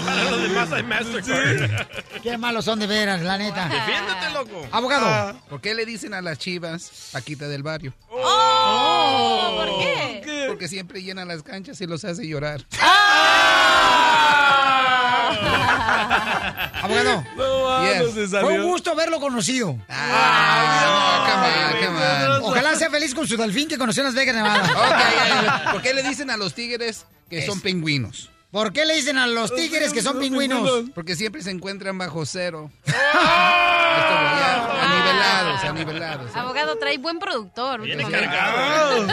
Para 0.05 0.23
los 0.29 0.41
demás 0.43 0.71
hay 0.71 0.83
Mastercard. 0.83 1.87
qué 2.21 2.37
malos 2.37 2.65
son 2.65 2.77
de 2.79 2.87
veras, 2.87 3.21
la 3.21 3.37
neta. 3.37 3.69
Defiéndete, 3.69 4.29
loco. 4.33 4.67
Abogado. 4.71 5.05
Ah, 5.07 5.33
¿Por 5.49 5.61
qué 5.61 5.73
le 5.73 5.85
dicen 5.85 6.13
a 6.13 6.21
las 6.21 6.37
chivas 6.37 7.09
Paquita 7.13 7.47
del 7.47 7.63
barrio? 7.63 7.93
Oh, 8.09 9.55
¿Por 9.65 9.79
qué? 9.79 10.45
Porque 10.49 10.67
siempre 10.67 11.01
llenan 11.01 11.27
las 11.29 11.41
canchas 11.41 11.79
y 11.81 11.87
los 11.87 12.03
hace 12.03 12.27
llorar. 12.27 12.65
Abogado, 16.83 17.23
Yes. 17.83 18.29
fue 18.31 18.59
un 18.59 18.63
gusto 18.67 18.91
haberlo 18.91 19.19
conocido. 19.19 19.77
Ah, 19.89 21.25
come 21.29 21.87
on, 21.87 21.95
come 21.95 22.05
on. 22.37 22.43
Ojalá 22.43 22.75
sea 22.75 22.89
feliz 22.89 23.13
con 23.15 23.27
su 23.27 23.37
delfín 23.37 23.67
que 23.67 23.77
conoció 23.77 24.01
en 24.01 24.07
Las 24.07 24.15
Vegas, 24.15 24.35
Nevada. 24.35 24.63
Ok, 24.63 25.65
ok. 25.65 25.71
¿Por 25.73 25.81
qué 25.81 25.93
le 25.93 26.03
dicen 26.03 26.29
a 26.29 26.37
los 26.37 26.53
tigres 26.53 27.05
que 27.29 27.45
son 27.45 27.61
pingüinos? 27.61 28.29
¿Por 28.51 28.71
qué 28.71 28.85
le 28.85 28.93
dicen 28.95 29.17
a 29.17 29.25
los 29.25 29.53
tigres 29.55 29.93
que 29.93 30.01
son 30.03 30.19
pingüinos? 30.19 30.83
Porque 30.93 31.15
siempre 31.15 31.41
se 31.41 31.49
encuentran 31.51 31.97
bajo 31.97 32.25
cero. 32.25 32.69
Anivelados, 34.83 35.63
anivelados. 35.63 36.35
Abogado, 36.35 36.77
trae 36.77 36.97
buen 36.97 37.17
productor. 37.19 37.81
Viene 37.81 38.03
cargado. 38.09 39.07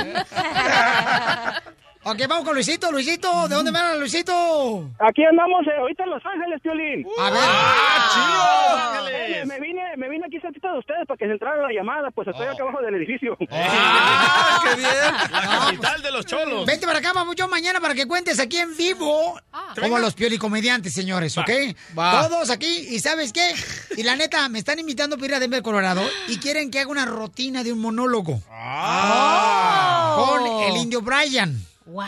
Ok, 2.02 2.18
vamos 2.26 2.44
con 2.46 2.54
Luisito. 2.54 2.90
Luisito, 2.90 3.46
¿de 3.46 3.54
dónde 3.54 3.70
van 3.70 4.00
Luisito? 4.00 4.88
Aquí 4.98 5.22
andamos 5.22 5.66
eh, 5.66 5.78
ahorita 5.78 6.04
en 6.04 6.10
Los 6.10 6.22
Ángeles, 6.24 6.58
Piolín. 6.62 7.06
A 7.18 7.30
ver. 7.30 7.40
¡Ah, 7.44 9.00
Oye, 9.04 9.10
Ángeles! 9.10 9.46
me 9.46 9.60
vine, 9.60 9.82
me 9.98 10.08
vine 10.08 10.24
aquí 10.26 10.40
cerquita 10.40 10.72
de 10.72 10.78
ustedes 10.78 11.06
para 11.06 11.18
que 11.18 11.26
se 11.26 11.32
entrara 11.32 11.60
la 11.60 11.72
llamada, 11.72 12.10
pues 12.10 12.26
estoy 12.28 12.46
acá 12.46 12.62
abajo 12.62 12.80
del 12.80 12.94
edificio. 12.94 13.36
¡Ah, 13.50 14.62
qué 14.64 14.76
bien! 14.76 14.90
La 15.30 15.58
capital 15.66 16.02
de 16.02 16.10
los 16.10 16.24
cholos. 16.24 16.64
Vente 16.64 16.86
para 16.86 17.00
acá, 17.00 17.12
papuchón, 17.12 17.50
mañana 17.50 17.80
para 17.80 17.94
que 17.94 18.06
cuentes 18.06 18.40
aquí 18.40 18.56
en 18.56 18.74
vivo. 18.78 19.38
Como 19.78 19.98
los 19.98 20.14
piolicomediantes, 20.14 20.94
señores, 20.94 21.36
¿ok? 21.36 21.50
Va. 21.98 22.28
Todos 22.28 22.48
aquí. 22.48 22.86
¿Y 22.90 23.00
sabes 23.00 23.32
qué? 23.32 23.54
Y 23.96 24.04
la 24.04 24.16
neta, 24.16 24.48
me 24.48 24.58
están 24.58 24.78
invitando 24.78 25.16
para 25.16 25.26
ir 25.26 25.34
a 25.34 25.40
Denver, 25.40 25.62
Colorado. 25.62 26.02
Y 26.28 26.38
quieren 26.38 26.70
que 26.70 26.80
haga 26.80 26.90
una 26.90 27.04
rutina 27.04 27.62
de 27.62 27.74
un 27.74 27.80
monólogo. 27.80 28.40
Ah. 28.50 30.16
Con 30.16 30.46
el 30.62 30.76
indio 30.78 31.02
Brian. 31.02 31.69
¡Wow! 31.90 32.04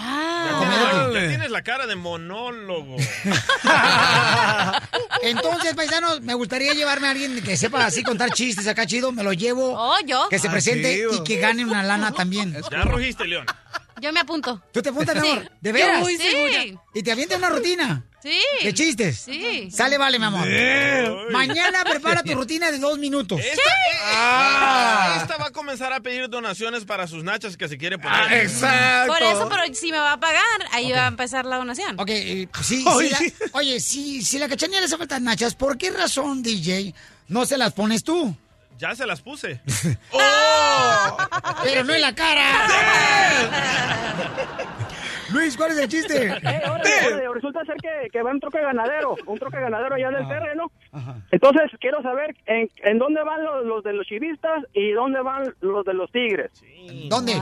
Ya 1.12 1.28
tienes 1.28 1.50
la 1.50 1.62
cara 1.62 1.86
de 1.88 1.96
monólogo. 1.96 2.96
Entonces, 5.22 5.74
paisanos, 5.74 6.20
me 6.20 6.34
gustaría 6.34 6.72
llevarme 6.72 7.08
a 7.08 7.10
alguien 7.10 7.42
que 7.42 7.56
sepa 7.56 7.84
así 7.84 8.02
contar 8.04 8.30
chistes 8.30 8.66
acá 8.68 8.86
chido. 8.86 9.10
Me 9.12 9.24
lo 9.24 9.32
llevo. 9.32 9.74
Oh, 9.76 9.96
¿yo? 10.06 10.28
Que 10.28 10.38
se 10.38 10.46
Ah, 10.48 10.52
presente 10.52 11.04
y 11.10 11.24
que 11.24 11.36
gane 11.38 11.64
una 11.64 11.82
lana 11.82 12.12
también. 12.12 12.56
Ya 12.70 12.82
rugiste, 12.82 13.24
León. 13.26 13.44
Yo 14.02 14.12
me 14.12 14.18
apunto. 14.20 14.60
¿Tú 14.72 14.82
te 14.82 14.88
apuntas, 14.88 15.14
mi 15.14 15.22
Sí. 15.22 15.30
amor? 15.30 15.50
¿De 15.60 15.72
veras? 15.72 15.98
Yo 15.98 16.00
muy 16.00 16.16
segura. 16.16 16.80
¿Y 16.92 17.02
te 17.04 17.12
avientas 17.12 17.38
una 17.38 17.50
rutina? 17.50 18.04
Sí. 18.20 18.40
¿De 18.62 18.74
chistes? 18.74 19.18
Sí. 19.20 19.70
Sale, 19.70 19.96
vale, 19.96 20.18
mi 20.18 20.24
amor. 20.24 20.46
Mañana 21.30 21.84
prepara 21.84 22.22
tu 22.24 22.34
rutina 22.34 22.70
de 22.72 22.78
dos 22.78 22.98
minutos. 22.98 23.38
Esta, 23.40 23.60
eh, 23.62 24.00
Ah. 24.04 25.18
esta 25.22 25.36
va 25.38 25.46
a 25.46 25.50
comenzar 25.50 25.92
a 25.92 26.00
pedir 26.00 26.28
donaciones 26.28 26.84
para 26.84 27.06
sus 27.06 27.22
nachas 27.24 27.56
que 27.56 27.68
se 27.68 27.78
quiere 27.78 27.98
poner. 27.98 28.48
Por 29.06 29.22
eso, 29.22 29.48
pero 29.48 29.74
si 29.74 29.90
me 29.92 29.98
va 29.98 30.12
a 30.14 30.20
pagar, 30.20 30.42
ahí 30.72 30.90
va 30.92 31.04
a 31.04 31.08
empezar 31.08 31.44
la 31.46 31.56
donación. 31.56 31.98
Ok, 32.00 32.08
eh, 32.10 32.48
sí, 32.62 32.84
Oye. 32.86 33.14
sí, 33.14 33.32
la- 33.38 33.46
oye, 33.58 33.80
si, 33.80 34.22
si 34.22 34.38
la 34.38 34.48
cachanilla 34.48 34.80
le 34.80 34.86
hace 34.86 34.96
falta 34.98 35.18
nachas, 35.20 35.54
¿por 35.54 35.78
qué 35.78 35.90
razón, 35.90 36.42
DJ, 36.42 36.94
no 37.28 37.46
se 37.46 37.56
las 37.56 37.72
pones 37.72 38.02
tú? 38.04 38.36
Ya 38.82 38.96
se 38.96 39.06
las 39.06 39.22
puse. 39.22 39.60
Pero 41.62 41.84
no 41.84 41.94
en 41.94 42.00
la 42.00 42.12
cara. 42.12 42.42
Luis, 45.32 45.56
¿cuál 45.56 45.70
es 45.70 45.78
el 45.78 45.88
chiste? 45.88 46.26
Eh, 46.26 46.32
órale, 46.68 46.90
órale, 47.06 47.28
resulta 47.32 47.64
ser 47.64 47.76
que, 47.76 48.10
que 48.10 48.22
va 48.22 48.32
un 48.32 48.40
troque 48.40 48.60
ganadero, 48.60 49.14
un 49.24 49.38
troque 49.38 49.60
ganadero 49.60 49.94
allá 49.94 50.10
del 50.10 50.26
terreno. 50.26 50.72
Entonces, 51.30 51.70
quiero 51.78 52.02
saber 52.02 52.34
en, 52.46 52.68
en 52.78 52.98
dónde 52.98 53.22
van 53.22 53.44
los, 53.44 53.64
los 53.66 53.84
de 53.84 53.92
los 53.92 54.04
chivistas 54.04 54.64
y 54.72 54.90
dónde 54.90 55.22
van 55.22 55.54
los 55.60 55.84
de 55.84 55.94
los 55.94 56.10
tigres. 56.10 56.50
¿Dónde? 57.08 57.34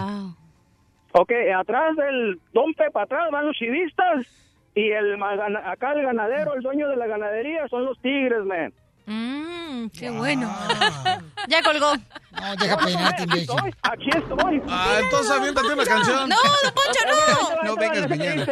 Ok, 1.13 1.33
atrás 1.57 1.97
del 1.97 2.39
dompe, 2.53 2.91
para 2.91 3.05
atrás 3.05 3.31
van 3.33 3.47
los 3.47 3.57
chivistas 3.57 4.27
y 4.75 4.91
el 4.91 5.17
acá 5.65 5.93
el 5.95 6.03
ganadero, 6.03 6.53
el 6.53 6.61
dueño 6.61 6.87
de 6.91 6.97
la 6.97 7.07
ganadería 7.07 7.67
son 7.69 7.87
los 7.87 7.99
tigres, 8.03 8.45
man. 8.45 8.75
Mmm, 9.13 9.89
qué 9.89 10.09
bueno. 10.09 10.57
ya 11.49 11.63
colgó. 11.65 11.97
No, 11.97 12.57
deja 12.57 12.77
peinarte, 12.77 13.25
Aquí 13.25 13.41
estoy, 13.41 13.75
aquí 13.83 14.09
estoy. 14.15 14.63
Ah, 14.69 14.99
entonces 15.01 15.33
aviéntate 15.33 15.73
una 15.73 15.85
canción. 15.85 16.29
No, 16.29 16.37
don 16.63 16.73
Poncho, 16.73 17.01
no. 17.09 17.65
No 17.65 17.77
vengas 17.77 18.09
mañana. 18.09 18.47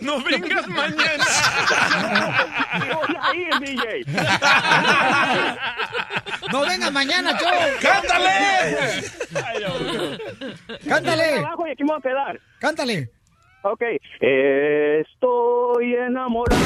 No, 0.00 0.18
no 0.18 0.24
vengas 0.24 0.66
mañana. 0.68 1.24
Voy 2.94 3.16
a 3.20 3.34
ir, 3.34 3.60
DJ. 3.60 4.04
No 6.50 6.60
vengas 6.62 6.92
mañana, 6.92 7.38
yo. 7.38 7.46
¡Cántale! 7.82 9.04
Cántale. 10.88 11.38
Abajo 11.40 11.66
y 11.66 11.70
aquí 11.72 11.84
me 11.84 11.88
voy 11.90 11.98
a 11.98 12.00
quedar. 12.00 12.40
Cántale. 12.60 13.10
Ok. 13.68 13.82
Estoy 14.20 15.94
enamorado. 15.94 16.62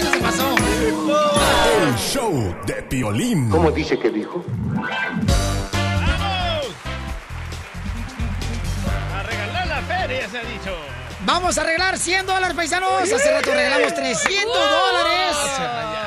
se 0.00 0.18
pasó. 0.20 0.54
El 1.80 1.94
show 1.94 2.56
de 2.66 2.82
Piolín. 2.82 3.48
¿Cómo 3.50 3.70
dice 3.70 3.96
que 3.98 4.10
dijo? 4.10 4.44
A 9.14 9.22
regalar 9.22 9.66
la 9.68 9.82
feria, 9.82 10.28
se 10.28 10.38
ha 10.38 10.42
dicho. 10.42 10.76
Vamos 11.24 11.56
a 11.56 11.60
arreglar 11.60 11.98
100 11.98 12.26
dólares, 12.26 12.56
paisanos. 12.56 13.00
Hace 13.00 13.32
rato 13.32 13.52
regalamos 13.52 13.94
300 13.94 14.52
dólares. 14.52 16.05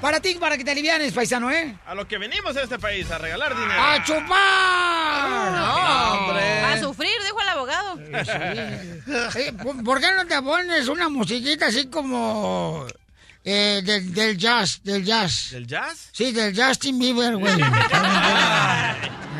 Para 0.00 0.20
ti, 0.20 0.36
para 0.38 0.56
que 0.58 0.64
te 0.64 0.70
alivianes, 0.72 1.12
paisano, 1.12 1.50
¿eh? 1.50 1.74
A 1.86 1.94
lo 1.94 2.06
que 2.06 2.18
venimos 2.18 2.54
a 2.56 2.62
este 2.62 2.78
país, 2.78 3.10
a 3.10 3.18
regalar 3.18 3.56
dinero. 3.56 3.80
¡A 3.82 4.04
chupar! 4.04 5.52
No, 5.52 6.12
hombre. 6.12 6.60
A 6.60 6.78
sufrir, 6.80 7.10
dijo 7.24 7.40
el 7.40 7.48
abogado. 7.48 7.98
Eh, 9.36 9.52
¿por- 9.62 9.82
¿Por 9.82 10.00
qué 10.00 10.06
no 10.14 10.26
te 10.26 10.40
pones 10.42 10.88
una 10.88 11.08
musiquita 11.08 11.66
así 11.66 11.86
como 11.88 12.86
eh, 13.44 13.80
del, 13.84 14.12
del 14.12 14.36
jazz, 14.36 14.80
del 14.84 15.02
jazz? 15.04 15.50
¿Del 15.52 15.66
jazz? 15.66 16.10
Sí, 16.12 16.30
del 16.30 16.54
Justin 16.54 16.98
Bieber, 16.98 17.36
güey. 17.36 17.54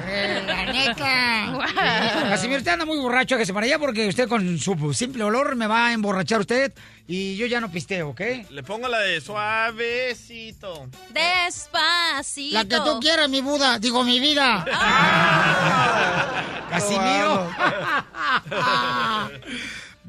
Eh, 0.08 0.42
la 0.46 0.64
neta. 0.72 2.28
Casimiro, 2.30 2.58
usted 2.58 2.72
anda 2.72 2.84
muy 2.86 2.98
borracho, 2.98 3.36
que 3.36 3.44
se 3.44 3.52
para 3.52 3.66
allá 3.66 3.78
porque 3.78 4.08
usted 4.08 4.26
con 4.28 4.58
su 4.58 4.94
simple 4.94 5.22
olor 5.24 5.54
me 5.56 5.66
va 5.66 5.88
a 5.88 5.92
emborrachar 5.92 6.40
usted 6.40 6.72
y 7.08 7.36
yo 7.36 7.46
ya 7.46 7.60
no 7.60 7.70
pisteo, 7.70 8.10
¿ok? 8.10 8.20
Le 8.50 8.62
pongo 8.62 8.88
la 8.88 9.00
de 9.00 9.20
suavecito. 9.20 10.88
Despacito. 11.10 12.54
La 12.54 12.64
que 12.64 12.78
tú 12.78 12.98
quieras, 13.00 13.28
mi 13.28 13.40
Buda, 13.40 13.78
digo 13.78 14.02
mi 14.02 14.18
vida. 14.18 14.64
Casimiro. 16.70 17.50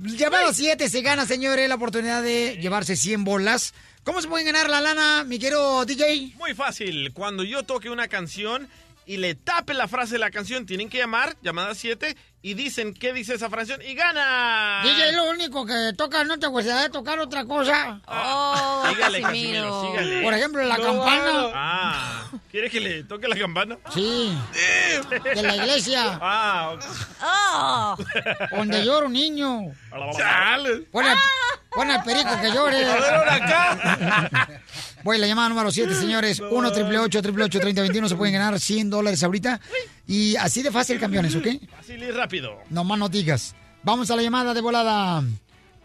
Llamado 0.03 0.53
7 0.53 0.89
se 0.89 1.01
gana, 1.01 1.25
señores, 1.25 1.69
la 1.69 1.75
oportunidad 1.75 2.23
de 2.23 2.57
llevarse 2.59 2.95
100 2.95 3.23
bolas. 3.23 3.73
¿Cómo 4.03 4.21
se 4.21 4.27
pueden 4.27 4.45
ganar 4.45 4.69
la 4.69 4.79
lana, 4.79 5.23
mi 5.23 5.37
querido 5.37 5.85
DJ? 5.85 6.33
Muy 6.37 6.53
fácil. 6.53 7.11
Cuando 7.13 7.43
yo 7.43 7.63
toque 7.63 7.89
una 7.89 8.07
canción 8.07 8.69
y 9.07 9.17
le 9.17 9.35
tape 9.35 9.73
la 9.73 9.87
frase 9.87 10.13
de 10.13 10.19
la 10.19 10.29
canción, 10.29 10.65
tienen 10.65 10.89
que 10.89 10.97
llamar, 10.97 11.35
llamada 11.41 11.73
7, 11.73 12.15
y 12.41 12.53
dicen 12.55 12.93
qué 12.93 13.13
dice 13.13 13.33
esa 13.35 13.49
frase 13.49 13.77
y 13.87 13.95
gana. 13.95 14.81
DJ, 14.83 15.13
lo 15.13 15.29
único 15.29 15.65
que 15.65 15.93
toca, 15.97 16.23
¿no 16.25 16.37
te 16.37 16.47
gustaría 16.47 16.83
de 16.83 16.89
tocar 16.89 17.17
otra 17.19 17.45
cosa? 17.45 18.01
Oh, 18.05 18.83
Sígale, 18.89 19.21
Casimiro. 19.21 19.81
Sígale. 19.81 20.21
Por 20.23 20.33
ejemplo, 20.33 20.63
la 20.63 20.77
No, 20.77 20.83
campana. 20.83 21.51
Ah, 21.55 22.27
¿quiere 22.51 22.69
que 22.69 22.79
le 22.81 23.03
toque 23.05 23.27
la 23.29 23.37
campana? 23.37 23.77
Sí, 23.93 24.37
de 25.33 25.41
la 25.41 25.55
iglesia, 25.55 26.19
Ah, 26.21 26.75
ok. 26.75 26.83
Oh. 27.23 27.97
donde 28.57 28.83
llora 28.85 29.07
un 29.07 29.13
niño. 29.13 29.61
Chale. 30.17 30.79
Pon 30.91 31.91
al 31.91 32.03
perico 32.03 32.29
que 32.41 32.51
llore. 32.51 32.85
A 32.85 32.95
ver, 32.95 33.13
ahora 33.13 33.35
acá. 33.35 34.61
Voy 35.07 35.15
a 35.15 35.19
la 35.21 35.27
llamada 35.27 35.47
número 35.47 35.71
7, 35.71 35.95
señores. 35.95 36.41
1 36.41 36.71
triple 36.73 36.99
8 36.99 37.21
3021 37.21 38.09
Se 38.09 38.17
pueden 38.17 38.33
ganar 38.33 38.59
100 38.59 38.89
dólares 38.89 39.23
ahorita. 39.23 39.61
Y 40.05 40.35
así 40.35 40.61
de 40.61 40.69
fácil, 40.69 40.99
campeones, 40.99 41.33
¿ok? 41.33 41.47
Fácil 41.77 42.03
y 42.03 42.11
rápido. 42.11 42.57
No 42.69 42.83
más 42.83 42.99
no 42.99 43.07
digas. 43.07 43.55
Vamos 43.83 44.11
a 44.11 44.17
la 44.17 44.21
llamada 44.21 44.53
de 44.53 44.59
volada. 44.59 45.23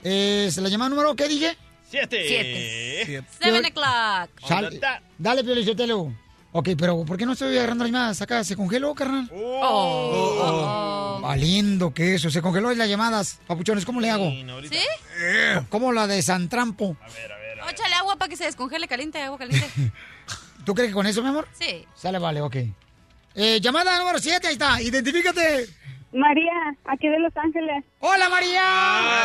Es 0.02 0.56
la 0.56 0.68
llamada 0.68 0.88
número, 0.88 1.14
¿qué 1.14 1.28
dije? 1.28 1.56
Siete. 1.88 2.24
Siete. 2.26 3.22
Seven 3.40 3.64
o'clock. 3.64 4.28
Sal- 4.44 4.80
Dale, 5.16 5.44
Pio 5.44 5.54
Lizotelo. 5.54 6.12
Ok, 6.50 6.70
pero 6.76 7.04
¿por 7.04 7.16
qué 7.16 7.24
no 7.24 7.34
estoy 7.34 7.56
agarrando 7.56 7.84
las 7.84 7.92
llamadas 7.92 8.22
acá? 8.22 8.42
¿Se 8.42 8.56
congeló, 8.56 8.92
carnal? 8.92 9.30
Oh. 9.32 11.20
Valiendo 11.22 11.94
que 11.94 12.16
eso. 12.16 12.28
Se 12.28 12.42
congeló 12.42 12.72
en 12.72 12.78
las 12.78 12.88
llamadas. 12.88 13.38
Papuchones, 13.46 13.84
¿cómo 13.84 14.00
le 14.00 14.10
hago? 14.10 14.28
¿Sí? 14.68 14.80
¿Cómo 15.68 15.92
la 15.92 16.08
de 16.08 16.20
Santrampo? 16.22 16.96
Échale 17.70 17.94
agua 17.94 18.16
para 18.16 18.28
que 18.28 18.36
se 18.36 18.44
descongele 18.44 18.88
caliente, 18.88 19.20
agua 19.22 19.38
caliente. 19.38 19.66
¿Tú 20.64 20.74
crees 20.74 20.90
que 20.90 20.94
con 20.94 21.06
eso, 21.06 21.22
mi 21.22 21.28
amor? 21.28 21.48
Sí. 21.52 21.86
Sale, 21.94 22.18
vale, 22.18 22.40
ok. 22.40 22.56
Eh, 23.34 23.60
llamada 23.60 23.98
número 23.98 24.18
7, 24.18 24.46
ahí 24.46 24.52
está. 24.54 24.80
Identifícate. 24.80 25.66
María, 26.12 26.52
aquí 26.84 27.08
de 27.08 27.18
Los 27.18 27.36
Ángeles. 27.36 27.84
¡Hola, 28.00 28.28
María! 28.28 28.62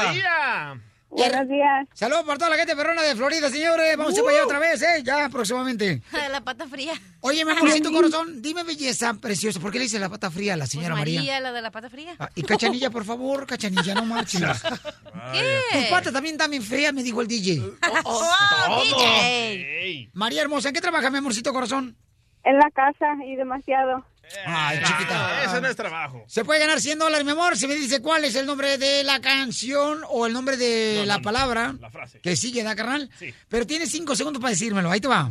María. 0.06 0.82
Buenos 1.10 1.48
días. 1.48 1.88
Saludos 1.94 2.24
para 2.26 2.38
toda 2.38 2.50
la 2.52 2.58
gente 2.58 2.76
perrona 2.76 3.02
de 3.02 3.16
Florida, 3.16 3.50
señores. 3.50 3.96
Vamos 3.98 4.14
a 4.14 4.18
ir 4.18 4.24
para 4.24 4.36
allá 4.38 4.46
otra 4.46 4.60
vez, 4.60 4.82
¿eh? 4.82 5.04
Ya 5.04 5.30
próximamente. 5.30 6.02
De 6.12 6.30
la 6.30 6.42
pata 6.42 6.68
fría. 6.68 6.94
Oye, 7.22 7.46
mi 7.46 7.52
amorcito 7.52 7.92
corazón, 7.92 8.42
dime 8.42 8.64
belleza 8.64 9.14
preciosa. 9.14 9.60
¿Por 9.60 9.72
qué 9.72 9.80
le 9.80 9.86
dice 9.86 10.00
la 10.00 10.10
pata 10.10 10.30
fría 10.30 10.54
a 10.54 10.58
la 10.58 10.68
señora 10.68 10.90
Pues 10.90 11.00
María? 11.00 11.20
María, 11.22 11.40
la 11.40 11.52
de 11.54 11.62
la 11.62 11.72
pata 11.72 11.90
fría. 11.90 12.16
Ah, 12.20 12.30
y 12.36 12.44
Cachanilla, 12.44 12.90
por 12.90 13.06
favor, 13.06 13.48
Cachanilla, 13.48 13.96
no 13.96 14.06
marches. 14.06 14.42
¿Qué? 15.34 15.60
Tus 15.72 15.86
patas 15.86 16.14
también 16.14 16.36
están 16.36 16.52
bien 16.52 16.64
feas, 16.64 16.94
me 16.94 17.04
dijo 17.04 17.22
el 17.22 17.28
DJ. 17.28 17.62
Oh, 18.04 18.84
DJ. 18.84 20.10
María 20.14 20.42
hermosa, 20.42 20.68
¿en 20.70 20.76
qué 20.76 20.82
trabaja, 20.82 21.10
mi 21.10 21.18
amorcito 21.20 21.54
corazón? 21.54 21.96
En 22.44 22.58
la 22.58 22.70
casa 22.72 23.16
y 23.26 23.36
demasiado. 23.36 24.06
Ay, 24.46 24.80
chiquita. 24.84 25.44
Ese 25.46 25.62
no 25.62 25.68
es 25.68 25.76
trabajo. 25.76 26.24
Se 26.28 26.44
puede 26.46 26.60
ganar 26.60 26.80
100 26.82 27.00
dólares, 27.00 27.26
mi 27.26 27.32
amor, 27.32 27.58
si 27.58 27.68
me 27.68 27.76
dice 27.76 28.02
cuál 28.02 28.26
es 28.26 28.36
el 28.36 28.46
nombre 28.46 28.78
de 28.78 29.04
la 29.04 29.20
canción 29.22 30.02
o 30.10 30.26
el 30.26 30.34
nombre 30.34 30.58
de 30.58 30.96
No, 31.00 31.06
la 31.06 31.14
no, 31.16 31.20
no. 31.20 31.24
palabra. 31.24 31.76
La 31.80 31.90
frase. 31.90 32.20
Que 32.22 32.36
sigue, 32.36 32.64
¿da, 32.64 32.76
carnal? 32.76 33.10
Sí. 33.18 33.34
Pero 33.50 33.66
tienes 33.66 33.90
5 33.92 34.16
segundos 34.16 34.42
para 34.42 34.52
decírmelo. 34.52 34.92
Ahí 34.92 35.00
te 35.02 35.08
va. 35.08 35.30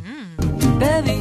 Te 0.79 1.01
vi 1.03 1.17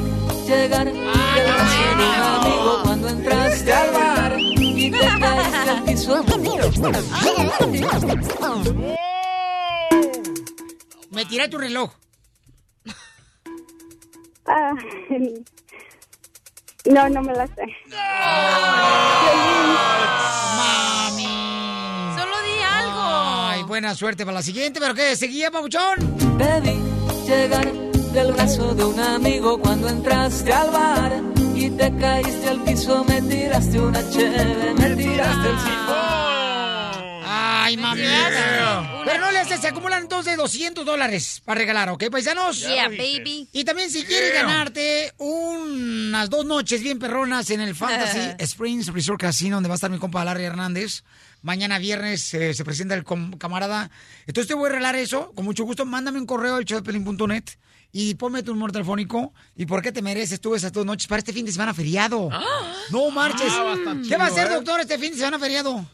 llegar 0.46 0.86
de 0.86 0.92
un 0.92 1.08
amigo 1.08 2.80
cuando 2.84 3.08
entraste 3.08 3.72
al 3.72 3.90
bar 3.92 4.36
y 4.38 4.90
te 4.90 4.98
caíste 4.98 5.70
al 5.70 5.84
piso. 5.84 6.24
Me 11.10 11.24
tiré 11.24 11.48
tu 11.48 11.58
reloj. 11.58 11.90
No, 16.90 17.08
no 17.08 17.22
me 17.22 17.32
la 17.34 17.46
sé. 17.48 17.62
Mami. 20.56 21.24
Solo 22.16 22.36
di 22.42 22.62
algo. 22.62 23.00
Ay, 23.48 23.62
buena 23.64 23.94
suerte 23.94 24.24
para 24.24 24.36
la 24.36 24.42
siguiente, 24.42 24.80
pero 24.80 24.94
¿qué? 24.94 25.16
¿Seguía, 25.16 25.50
papuchón? 25.50 25.98
Te 26.38 26.60
vi 26.60 26.78
llegar 27.26 27.72
del 28.12 28.32
brazo 28.32 28.74
de 28.74 28.84
un 28.84 29.00
amigo 29.00 29.58
cuando 29.58 29.88
entraste 29.88 30.52
al 30.52 30.70
bar 30.70 31.12
y 31.54 31.70
te 31.70 31.96
caíste 31.96 32.48
al 32.48 32.60
piso, 32.60 33.04
me 33.04 33.20
tiraste 33.22 33.80
una 33.80 34.10
cheve, 34.10 34.74
me 34.78 34.90
tiraste 34.96 35.48
el 35.50 35.58
sifón. 35.58 36.25
Ay, 37.66 37.76
mami. 37.76 38.00
Pero 39.04 39.18
no 39.20 39.32
le 39.32 39.40
haces, 39.40 39.60
se 39.60 39.66
acumulan 39.66 40.02
entonces 40.02 40.36
200 40.36 40.86
dólares 40.86 41.42
para 41.44 41.58
regalar, 41.58 41.88
¿ok, 41.90 42.04
paisanos? 42.12 42.60
Yeah, 42.60 42.88
baby. 42.88 43.48
Y 43.52 43.64
también 43.64 43.90
si 43.90 44.04
quieres 44.04 44.32
Yeah. 44.32 44.42
ganarte 44.42 45.12
unas 45.18 46.30
dos 46.30 46.44
noches 46.46 46.80
bien 46.80 47.00
perronas 47.00 47.50
en 47.50 47.60
el 47.60 47.74
Fantasy 47.74 48.20
Springs 48.38 48.86
Resort 48.92 49.20
Casino, 49.20 49.56
donde 49.56 49.68
va 49.68 49.74
a 49.74 49.76
estar 49.76 49.90
mi 49.90 49.98
compa 49.98 50.24
Larry 50.24 50.44
Hernández. 50.44 51.02
Mañana 51.42 51.78
viernes 51.80 52.32
eh, 52.34 52.54
se 52.54 52.64
presenta 52.64 52.94
el 52.94 53.04
camarada. 53.36 53.90
Entonces 54.28 54.46
te 54.46 54.54
voy 54.54 54.66
a 54.66 54.70
regalar 54.70 54.94
eso. 54.94 55.32
Con 55.34 55.44
mucho 55.44 55.64
gusto, 55.64 55.84
mándame 55.84 56.20
un 56.20 56.26
correo 56.26 56.54
al 56.56 56.64
showdepelín.net 56.64 57.44
y 57.90 58.14
ponme 58.14 58.44
tu 58.44 58.54
número 58.54 58.72
telefónico. 58.72 59.32
¿Y 59.56 59.66
por 59.66 59.82
qué 59.82 59.90
te 59.90 60.02
mereces 60.02 60.40
tú 60.40 60.54
esas 60.54 60.72
dos 60.72 60.86
noches 60.86 61.08
para 61.08 61.18
este 61.18 61.32
fin 61.32 61.44
de 61.44 61.50
semana 61.50 61.74
feriado? 61.74 62.30
No 62.92 63.10
marches. 63.10 63.50
Ah, 63.50 63.74
¿Qué 64.08 64.16
va 64.16 64.26
a 64.26 64.28
hacer, 64.28 64.46
¿eh? 64.46 64.54
doctor, 64.54 64.78
este 64.78 64.96
fin 64.96 65.10
de 65.10 65.16
semana 65.18 65.40
feriado? 65.40 65.84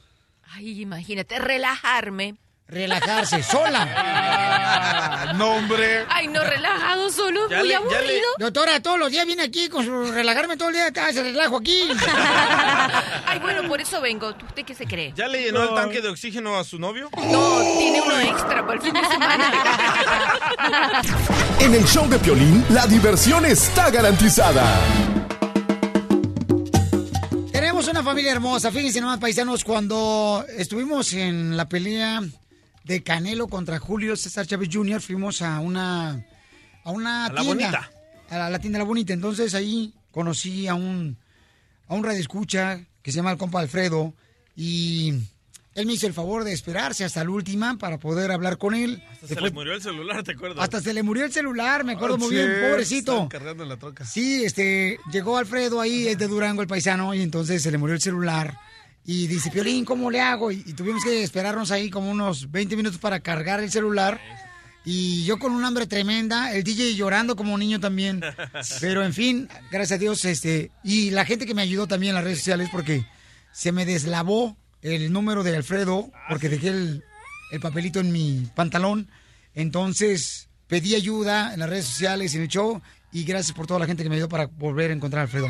Ay, 0.55 0.81
imagínate, 0.83 1.39
relajarme. 1.39 2.35
Relajarse, 2.69 3.43
sola. 3.51 5.33
no, 5.37 5.57
hombre. 5.57 6.07
Ay, 6.09 6.27
no, 6.29 6.43
relajado 6.43 7.11
solo, 7.11 7.47
Ya 7.51 7.59
muy 7.59 7.69
le- 7.69 7.75
aburrido. 7.75 8.01
le- 8.39 8.45
Doctora, 8.45 8.81
todos 8.81 8.99
los 8.99 9.11
días 9.11 9.27
viene 9.27 9.43
aquí 9.43 9.69
con 9.69 9.85
su 9.85 10.11
relajarme 10.11 10.57
todo 10.57 10.69
el 10.71 10.75
día, 10.77 10.87
ah, 11.03 11.13
se 11.13 11.23
relajo 11.23 11.59
aquí. 11.59 11.83
Ay, 13.27 13.39
bueno, 13.41 13.69
por 13.69 13.79
eso 13.81 14.01
vengo. 14.01 14.29
¿Usted 14.31 14.65
qué 14.65 14.75
se 14.75 14.87
cree? 14.87 15.13
¿Ya 15.15 15.29
le 15.29 15.43
llenó 15.43 15.63
el 15.65 15.75
tanque 15.75 16.01
de 16.01 16.09
oxígeno 16.09 16.57
a 16.59 16.65
su 16.65 16.79
novio? 16.79 17.11
No, 17.17 17.59
tiene 17.79 18.01
uno 18.01 18.19
extra 18.21 18.63
para 18.67 18.75
el 18.75 18.81
fin 18.81 18.95
de 18.95 19.05
semana. 19.05 19.53
En 21.61 21.75
el 21.75 21.85
show 21.87 22.09
de 22.09 22.19
Piolín, 22.19 22.65
la 22.71 22.87
diversión 22.87 23.45
está 23.47 23.91
garantizada. 23.91 24.65
Familia 28.05 28.33
hermosa, 28.33 28.73
fíjense 28.73 29.01
nomás, 29.01 29.21
paisanos, 29.21 29.63
cuando 29.63 30.45
estuvimos 30.59 31.13
en 31.13 31.57
la 31.57 31.69
pelea 31.69 32.21
de 32.85 33.03
Canelo 33.03 33.47
contra 33.47 33.79
Julio 33.79 34.17
César 34.17 34.45
Chávez 34.47 34.71
Jr., 34.73 35.01
fuimos 35.01 35.41
a 35.41 35.61
una, 35.61 36.25
a 36.85 36.91
una 36.91 37.27
A 37.27 37.33
la 37.33 37.43
tienda. 37.43 37.71
Bonita. 37.71 37.91
A 38.31 38.39
la, 38.39 38.51
la 38.51 38.59
tienda 38.59 38.81
La 38.81 38.85
Bonita. 38.85 39.13
Entonces 39.13 39.55
ahí 39.55 39.95
conocí 40.11 40.67
a 40.67 40.75
un, 40.75 41.17
a 41.87 41.95
un 41.95 42.03
radioescucha 42.03 42.85
que 43.03 43.13
se 43.13 43.17
llama 43.17 43.31
el 43.31 43.39
compa 43.39 43.61
Alfredo 43.61 44.15
y 44.57 45.15
él 45.75 45.87
me 45.87 45.95
hizo 45.95 46.07
el 46.07 46.13
favor 46.13 46.45
de 46.45 46.53
esperarse 46.53 47.05
hasta 47.05 47.25
la 47.25 47.31
última 47.31 47.79
para 47.79 47.99
poder 47.99 48.31
hablar 48.31 48.59
con 48.59 48.75
él. 48.75 49.03
Hasta 49.13 49.27
se 49.29 49.41
le 49.41 49.51
murió 49.51 49.73
el 49.75 49.83
celular, 49.83 50.23
¿te 50.23 50.33
acuerdas? 50.33 50.63
hasta 50.63 50.81
se 50.81 50.93
le 50.93 51.03
murió 51.03 51.25
el 51.25 51.33
celular, 51.33 51.85
me 51.85 51.93
acuerdo 51.93 52.17
Ah, 52.17 52.19
muy 52.19 52.29
sí, 52.29 52.35
bien, 52.35 52.53
pobrecito. 52.71 53.29
cargando 53.29 53.65
la 53.65 53.77
troca. 53.77 54.05
Sí, 54.05 54.45
este, 54.45 54.99
llegó 55.11 55.39
Alfredo 55.39 55.81
ahí, 55.81 56.09
es 56.09 56.19
de 56.19 56.29
Durango, 56.29 56.63
el 56.63 56.69
paisano, 56.69 57.15
y 57.15 57.23
entonces 57.23 57.63
se 57.63 57.71
le 57.71 57.79
murió 57.79 57.95
el 57.95 58.03
celular. 58.03 58.57
Y 59.05 59.27
dice, 59.27 59.51
Piolín, 59.51 59.85
¿cómo 59.85 60.11
le 60.11 60.21
hago? 60.21 60.53
Y, 60.53 60.63
y 60.67 60.75
tuvimos 60.75 61.03
que 61.03 61.23
esperarnos 61.25 61.71
ahí 61.73 61.91
como 61.91 62.11
unos 62.11 62.51
20 62.53 62.77
minutos 62.77 62.99
para 63.01 63.19
cargar 63.21 63.61
el 63.61 63.71
celular. 63.71 64.21
Y 64.85 65.25
yo 65.25 65.39
con 65.39 65.53
un 65.53 65.65
hambre 65.65 65.87
tremenda, 65.87 66.53
el 66.55 66.65
DJ 66.65 66.95
llorando 66.95 67.35
como 67.37 67.55
un 67.55 67.61
niño 67.61 67.81
también. 67.81 68.21
Pero 68.81 69.03
en 69.05 69.13
fin, 69.13 69.49
gracias 69.71 69.97
a 69.97 70.01
Dios, 70.01 70.25
este, 70.25 70.71
y 70.85 71.11
la 71.11 71.25
gente 71.25 71.47
que 71.47 71.55
me 71.55 71.63
ayudó 71.63 71.87
también 71.87 72.11
en 72.11 72.15
las 72.17 72.25
redes 72.25 72.39
sociales 72.39 72.69
porque 72.71 73.05
se 73.53 73.71
me 73.73 73.87
deslavó 73.87 74.57
el 74.83 75.13
número 75.13 75.43
de 75.43 75.57
Alfredo 75.57 76.11
porque 76.29 76.49
dejé 76.49 76.69
el, 76.69 77.05
el 77.51 77.61
papelito 77.61 78.01
en 78.01 78.13
mi 78.13 78.49
pantalón. 78.55 79.09
Entonces 79.55 80.49
pedí 80.67 80.95
ayuda 80.95 81.55
en 81.55 81.61
las 81.61 81.69
redes 81.69 81.87
sociales, 81.87 82.35
en 82.35 82.43
el 82.43 82.49
show, 82.49 82.81
y 83.13 83.25
gracias 83.25 83.55
por 83.55 83.67
toda 83.67 83.81
la 83.81 83.87
gente 83.87 84.03
que 84.03 84.09
me 84.09 84.17
ayudó 84.17 84.29
para 84.29 84.47
volver 84.47 84.91
a 84.91 84.95
encontrar 84.95 85.21
a 85.21 85.23
Alfredo. 85.25 85.49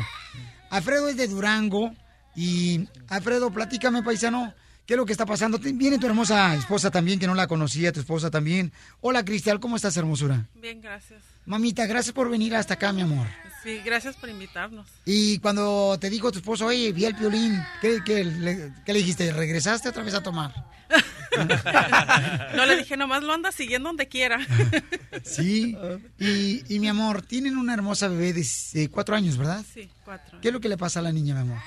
Alfredo 0.69 1.07
es 1.07 1.17
de 1.17 1.27
Durango 1.27 1.93
y 2.35 2.87
Alfredo, 3.07 3.51
platícame, 3.51 4.03
paisano, 4.03 4.53
¿qué 4.85 4.95
es 4.95 4.97
lo 4.97 5.05
que 5.05 5.13
está 5.13 5.25
pasando? 5.25 5.59
Viene 5.59 5.97
tu 5.97 6.07
hermosa 6.07 6.53
esposa 6.55 6.91
también, 6.91 7.19
que 7.19 7.27
no 7.27 7.35
la 7.35 7.47
conocía, 7.47 7.93
tu 7.93 8.01
esposa 8.01 8.29
también. 8.29 8.73
Hola, 9.01 9.23
Cristal, 9.23 9.59
¿cómo 9.59 9.75
estás, 9.77 9.95
hermosura? 9.95 10.47
Bien, 10.55 10.81
gracias. 10.81 11.21
Mamita, 11.45 11.85
gracias 11.85 12.13
por 12.13 12.29
venir 12.29 12.55
hasta 12.55 12.73
acá, 12.73 12.91
mi 12.91 13.01
amor. 13.01 13.27
Sí, 13.63 13.81
gracias 13.85 14.15
por 14.17 14.27
invitarnos. 14.29 14.87
Y 15.05 15.39
cuando 15.39 15.97
te 15.99 16.09
dijo 16.09 16.31
tu 16.31 16.39
esposo, 16.39 16.65
oye, 16.65 16.91
vi 16.91 17.05
el 17.05 17.15
piolín, 17.15 17.57
¿qué, 17.81 18.01
qué 18.05 18.23
le, 18.25 18.73
qué 18.85 18.91
le 18.93 18.99
dijiste? 18.99 19.31
¿Regresaste 19.31 19.87
otra 19.89 20.03
vez 20.03 20.13
a 20.13 20.21
tomar? 20.23 20.53
No 22.55 22.65
le 22.65 22.77
dije 22.77 22.95
nomás 22.97 23.23
lo 23.23 23.33
anda 23.33 23.51
siguiendo 23.51 23.89
donde 23.89 24.07
quiera. 24.07 24.39
Sí. 25.23 25.77
Y, 26.19 26.63
y 26.75 26.79
mi 26.79 26.87
amor, 26.89 27.21
tienen 27.21 27.55
una 27.57 27.73
hermosa 27.73 28.07
bebé 28.07 28.33
de, 28.33 28.45
de 28.73 28.89
cuatro 28.89 29.15
años, 29.15 29.37
¿verdad? 29.37 29.63
Sí, 29.73 29.89
cuatro. 30.03 30.39
¿Qué 30.41 30.49
es 30.49 30.53
lo 30.53 30.59
que 30.59 30.69
le 30.69 30.77
pasa 30.77 30.99
a 30.99 31.03
la 31.03 31.11
niña, 31.11 31.33
mi 31.35 31.41
amor? 31.41 31.59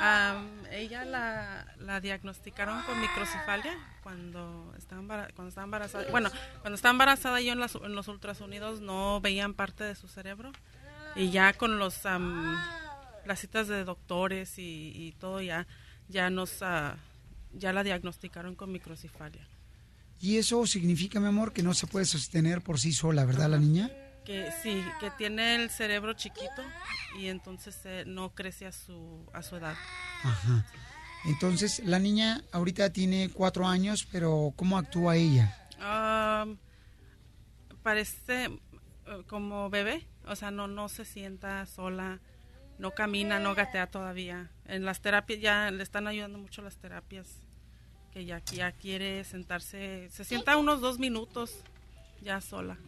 Am, 0.00 0.48
ella 0.72 1.04
la, 1.04 1.66
la 1.78 2.00
diagnosticaron 2.00 2.82
con 2.82 3.00
microcefalia 3.00 3.76
cuando 4.02 4.74
estaba, 4.78 5.28
cuando 5.34 5.48
estaba 5.48 5.64
embarazada. 5.64 6.04
Bueno, 6.10 6.30
cuando 6.62 6.74
estaba 6.76 6.92
embarazada 6.92 7.40
yo 7.40 7.52
en, 7.52 7.60
las- 7.60 7.74
en 7.76 7.94
los 7.94 8.08
ultrasonidos 8.08 8.80
no 8.80 9.20
veían 9.20 9.54
parte 9.54 9.84
de 9.84 9.94
su 9.96 10.08
cerebro. 10.08 10.52
Y 11.16 11.30
ya 11.30 11.52
con 11.52 11.78
los 11.78 12.06
am, 12.06 12.56
las 13.24 13.40
citas 13.40 13.68
de 13.68 13.84
doctores 13.84 14.58
y, 14.58 14.92
y 14.94 15.12
todo 15.12 15.40
ya, 15.40 15.66
ya 16.08 16.30
nos 16.30 16.62
ah, 16.62 16.96
ya 17.52 17.72
la 17.72 17.82
diagnosticaron 17.82 18.54
con 18.54 18.72
microcefalia. 18.72 19.46
Y 20.20 20.38
eso 20.38 20.66
significa, 20.66 21.20
mi 21.20 21.26
amor, 21.26 21.52
que 21.52 21.62
no 21.62 21.74
se 21.74 21.86
puede 21.86 22.04
sostener 22.04 22.62
por 22.62 22.80
sí 22.80 22.92
sola, 22.92 23.24
¿verdad, 23.24 23.50
la 23.50 23.58
niña? 23.58 23.90
Que 24.24 24.50
sí, 24.62 24.82
que 25.00 25.10
tiene 25.10 25.56
el 25.56 25.70
cerebro 25.70 26.14
chiquito 26.14 26.62
y 27.18 27.26
entonces 27.26 27.76
eh, 27.84 28.04
no 28.06 28.34
crece 28.34 28.66
a 28.66 28.72
su, 28.72 29.28
a 29.34 29.42
su 29.42 29.56
edad. 29.56 29.76
Ajá. 30.22 30.66
Entonces, 31.26 31.82
la 31.84 31.98
niña 31.98 32.42
ahorita 32.52 32.90
tiene 32.90 33.30
cuatro 33.30 33.66
años, 33.66 34.06
pero 34.10 34.52
¿cómo 34.56 34.78
actúa 34.78 35.16
ella? 35.16 35.54
Am, 35.78 36.58
parece 37.82 38.44
eh, 38.44 39.22
como 39.26 39.68
bebé, 39.68 40.06
o 40.26 40.36
sea, 40.36 40.50
no, 40.50 40.68
no 40.68 40.88
se 40.88 41.04
sienta 41.04 41.64
sola, 41.66 42.20
no 42.78 42.92
camina, 42.92 43.38
no 43.38 43.54
gatea 43.54 43.86
todavía. 43.88 44.50
En 44.66 44.84
las 44.84 45.00
terapias 45.00 45.40
ya 45.40 45.70
le 45.70 45.82
están 45.82 46.06
ayudando 46.06 46.38
mucho 46.38 46.62
las 46.62 46.76
terapias, 46.76 47.28
que 48.12 48.24
ya, 48.24 48.42
ya 48.52 48.72
quiere 48.72 49.24
sentarse, 49.24 50.08
se 50.10 50.24
sienta 50.24 50.56
unos 50.56 50.80
dos 50.80 50.98
minutos 50.98 51.56
ya 52.22 52.40
sola. 52.40 52.78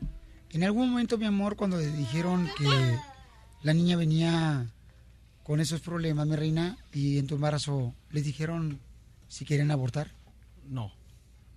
En 0.51 0.64
algún 0.64 0.91
momento, 0.91 1.18
mi 1.18 1.26
amor, 1.26 1.57
cuando 1.57 1.76
le 1.78 1.89
dijeron 1.89 2.49
que 2.57 2.99
la 3.62 3.74
niña 3.74 3.97
venía 3.97 4.66
con 5.43 5.61
esos 5.61 5.80
problemas, 5.80 6.26
mi 6.26 6.37
reina, 6.37 6.78
y 6.93 7.18
en 7.18 7.26
tu 7.26 7.34
embarazo, 7.34 7.95
¿les 8.11 8.24
dijeron 8.24 8.80
si 9.28 9.45
quieren 9.45 9.70
abortar? 9.70 10.11
No, 10.64 10.93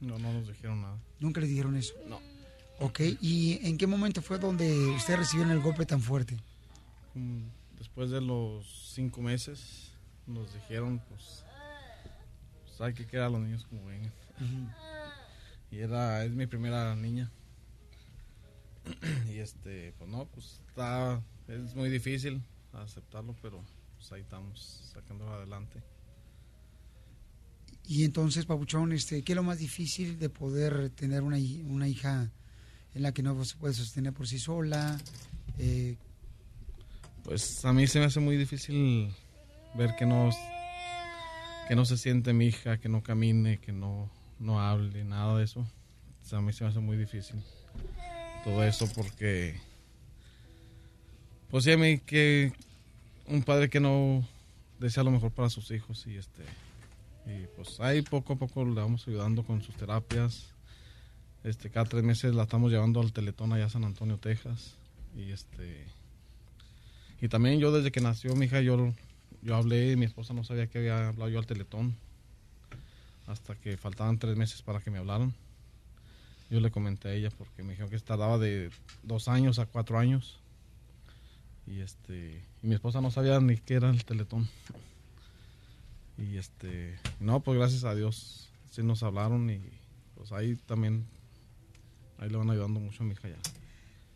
no, 0.01 0.19
no 0.19 0.33
nos 0.33 0.47
dijeron 0.47 0.81
nada. 0.81 0.97
Nunca 1.19 1.39
les 1.41 1.49
dijeron 1.49 1.75
eso. 1.75 1.93
No. 2.07 2.19
Ok, 2.81 3.01
¿y 3.21 3.59
en 3.67 3.77
qué 3.77 3.87
momento 3.87 4.21
fue 4.21 4.39
donde 4.39 4.71
ustedes 4.91 5.19
recibieron 5.19 5.51
el 5.51 5.59
golpe 5.61 5.85
tan 5.85 6.01
fuerte? 6.01 6.37
Mm, 7.13 7.43
Después 7.79 8.09
de 8.09 8.19
los 8.19 8.91
cinco 8.93 9.21
meses 9.21 9.93
nos 10.27 10.53
dijeron, 10.53 11.01
pues, 11.07 11.45
pues 12.65 12.81
hay 12.81 12.93
que 12.93 13.07
quedar 13.07 13.27
a 13.27 13.29
los 13.29 13.39
niños 13.39 13.65
como 13.65 13.85
vengan. 13.85 14.11
Y 15.71 15.79
era, 15.79 16.25
es 16.25 16.31
mi 16.31 16.45
primera 16.45 16.93
niña. 16.95 17.31
y 19.29 19.37
este, 19.37 19.93
pues 19.97 20.09
no, 20.09 20.25
pues 20.25 20.61
está, 20.67 21.21
es 21.47 21.73
muy 21.73 21.89
difícil 21.89 22.41
aceptarlo, 22.73 23.33
pero 23.41 23.63
pues 23.97 24.11
ahí 24.11 24.21
estamos 24.21 24.91
sacándolo 24.93 25.33
adelante. 25.33 25.81
Y 27.85 28.03
entonces, 28.03 28.45
Pabuchón, 28.45 28.91
este, 28.91 29.23
¿qué 29.23 29.31
es 29.31 29.35
lo 29.37 29.43
más 29.43 29.57
difícil 29.57 30.19
de 30.19 30.29
poder 30.29 30.89
tener 30.89 31.23
una, 31.23 31.37
una 31.65 31.87
hija 31.87 32.29
en 32.95 33.01
la 33.03 33.11
que 33.11 33.21
no 33.23 33.43
se 33.45 33.55
puede 33.57 33.73
sostener 33.73 34.13
por 34.13 34.27
sí 34.27 34.39
sola? 34.39 34.97
Eh, 35.57 35.97
Pues 37.23 37.63
a 37.65 37.73
mí 37.73 37.85
se 37.87 37.99
me 37.99 38.05
hace 38.05 38.19
muy 38.19 38.37
difícil 38.37 39.13
ver 39.75 39.95
que 39.97 40.05
no, 40.05 40.29
que 41.67 41.75
no 41.75 41.85
se 41.85 41.97
siente 41.97 42.33
mi 42.33 42.47
hija, 42.47 42.77
que 42.79 42.89
no 42.89 43.03
camine, 43.03 43.59
que 43.59 43.71
no, 43.71 44.09
no 44.39 44.59
hable, 44.61 45.03
nada 45.03 45.37
de 45.37 45.43
eso. 45.43 45.67
A 46.31 46.41
mí 46.41 46.53
se 46.53 46.63
me 46.63 46.69
hace 46.69 46.79
muy 46.79 46.95
difícil 46.97 47.41
todo 48.43 48.63
eso 48.63 48.87
porque, 48.95 49.59
pues 51.49 51.63
sí, 51.65 51.71
a 51.71 51.77
mí 51.77 51.97
que 51.99 52.53
un 53.27 53.43
padre 53.43 53.69
que 53.69 53.79
no 53.79 54.27
desea 54.79 55.03
lo 55.03 55.11
mejor 55.11 55.31
para 55.31 55.49
sus 55.49 55.71
hijos 55.71 56.05
y 56.07 56.17
este, 56.17 56.43
y 57.25 57.47
pues 57.55 57.79
ahí 57.79 58.01
poco 58.01 58.33
a 58.33 58.35
poco 58.37 58.63
le 58.63 58.75
vamos 58.75 59.07
ayudando 59.07 59.43
con 59.43 59.61
sus 59.61 59.75
terapias. 59.75 60.53
Este, 61.43 61.69
cada 61.69 61.85
tres 61.85 62.03
meses 62.03 62.35
la 62.35 62.43
estamos 62.43 62.71
llevando 62.71 62.99
al 63.01 63.13
Teletón 63.13 63.53
allá 63.53 63.65
a 63.65 63.69
San 63.69 63.83
Antonio, 63.83 64.17
Texas. 64.17 64.75
Y 65.15 65.31
este, 65.31 65.85
y 67.21 67.27
también 67.27 67.59
yo 67.59 67.71
desde 67.71 67.91
que 67.91 68.01
nació 68.01 68.35
mi 68.35 68.45
hija, 68.45 68.61
yo, 68.61 68.93
yo 69.41 69.55
hablé, 69.55 69.95
mi 69.95 70.05
esposa 70.05 70.33
no 70.33 70.43
sabía 70.43 70.67
que 70.67 70.79
había 70.79 71.09
hablado 71.09 71.29
yo 71.29 71.39
al 71.39 71.45
Teletón. 71.45 71.95
Hasta 73.27 73.55
que 73.55 73.77
faltaban 73.77 74.17
tres 74.17 74.35
meses 74.35 74.61
para 74.61 74.79
que 74.79 74.89
me 74.89 74.97
hablaran. 74.97 75.33
Yo 76.49 76.59
le 76.59 76.71
comenté 76.71 77.09
a 77.09 77.13
ella 77.13 77.29
porque 77.37 77.61
me 77.61 77.71
dijeron 77.71 77.91
que 77.91 77.99
tardaba 77.99 78.37
de 78.37 78.71
dos 79.03 79.27
años 79.27 79.59
a 79.59 79.65
cuatro 79.65 79.99
años. 79.99 80.39
Y 81.67 81.81
este, 81.81 82.43
y 82.63 82.67
mi 82.67 82.73
esposa 82.73 83.01
no 83.01 83.11
sabía 83.11 83.39
ni 83.39 83.57
qué 83.57 83.75
era 83.75 83.89
el 83.91 84.03
Teletón. 84.03 84.49
Y 86.17 86.37
este, 86.37 86.97
no, 87.19 87.39
pues 87.41 87.57
gracias 87.57 87.83
a 87.83 87.95
Dios 87.95 88.49
sí 88.71 88.83
nos 88.83 89.03
hablaron 89.03 89.49
y 89.49 89.61
pues 90.15 90.31
ahí 90.31 90.55
también, 90.65 91.05
ahí 92.19 92.29
le 92.29 92.37
van 92.37 92.49
ayudando 92.49 92.79
mucho 92.79 93.03
a 93.03 93.05
mi 93.05 93.13
hija 93.13 93.29
ya. 93.29 93.37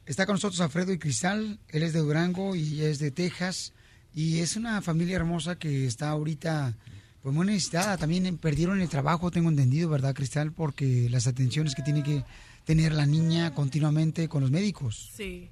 Está 0.06 0.26
con 0.26 0.34
nosotros 0.34 0.60
Alfredo 0.60 0.92
y 0.92 1.00
Cristal, 1.00 1.60
él 1.70 1.84
es 1.84 1.94
de 1.94 2.00
Durango 2.00 2.56
y 2.56 2.82
es 2.82 3.00
de 3.00 3.12
Texas. 3.12 3.74
Y 4.14 4.40
es 4.40 4.58
una 4.58 4.82
familia 4.82 5.16
hermosa 5.16 5.58
que 5.58 5.88
está 5.88 6.10
ahorita 6.10 6.76
pues 7.22 7.34
muy 7.34 7.48
necesitada. 7.48 7.98
También 7.98 8.38
perdieron 8.38 8.82
el 8.82 8.90
trabajo, 8.90 9.32
tengo 9.32 9.50
entendido, 9.50 9.90
¿verdad, 9.90 10.14
Cristal? 10.14 10.52
Porque 10.52 11.08
las 11.10 11.26
atenciones 11.26 11.74
que 11.74 11.82
tiene 11.82 12.04
que 12.04 12.24
tener 12.66 12.94
la 12.94 13.06
niña 13.06 13.54
continuamente 13.54 14.28
con 14.28 14.42
los 14.42 14.52
médicos. 14.52 15.10
Sí. 15.16 15.50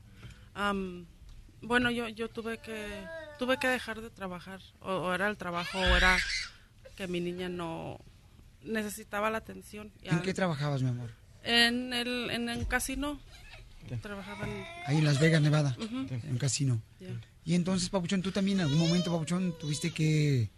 Am, 0.53 1.05
bueno, 1.61 1.89
yo, 1.89 2.07
yo 2.09 2.29
tuve 2.29 2.59
que 2.59 3.05
tuve 3.39 3.57
que 3.57 3.67
dejar 3.67 4.01
de 4.01 4.09
trabajar. 4.09 4.59
O, 4.81 4.91
o 4.91 5.13
era 5.13 5.27
el 5.27 5.37
trabajo 5.37 5.79
o 5.79 5.95
era 5.95 6.17
que 6.97 7.07
mi 7.07 7.21
niña 7.21 7.49
no 7.49 7.99
necesitaba 8.63 9.31
la 9.31 9.39
atención. 9.39 9.91
¿En 10.03 10.21
qué 10.21 10.33
trabajabas, 10.33 10.83
mi 10.83 10.89
amor? 10.89 11.20
En 11.43 11.93
el 11.93 12.29
en 12.31 12.49
el 12.49 12.67
casino. 12.67 13.19
Trabajaba 14.01 14.47
en... 14.47 14.63
Ahí 14.85 14.97
en 14.97 15.05
Las 15.05 15.19
Vegas, 15.19 15.41
Nevada, 15.41 15.75
en 15.79 16.31
un 16.31 16.37
casino. 16.37 16.81
Y 17.43 17.55
entonces, 17.55 17.89
Papuchón, 17.89 18.21
tú 18.21 18.31
también 18.31 18.59
en 18.59 18.65
algún 18.65 18.79
momento, 18.79 19.11
Papuchón, 19.11 19.53
tuviste 19.59 19.91
que... 19.91 20.49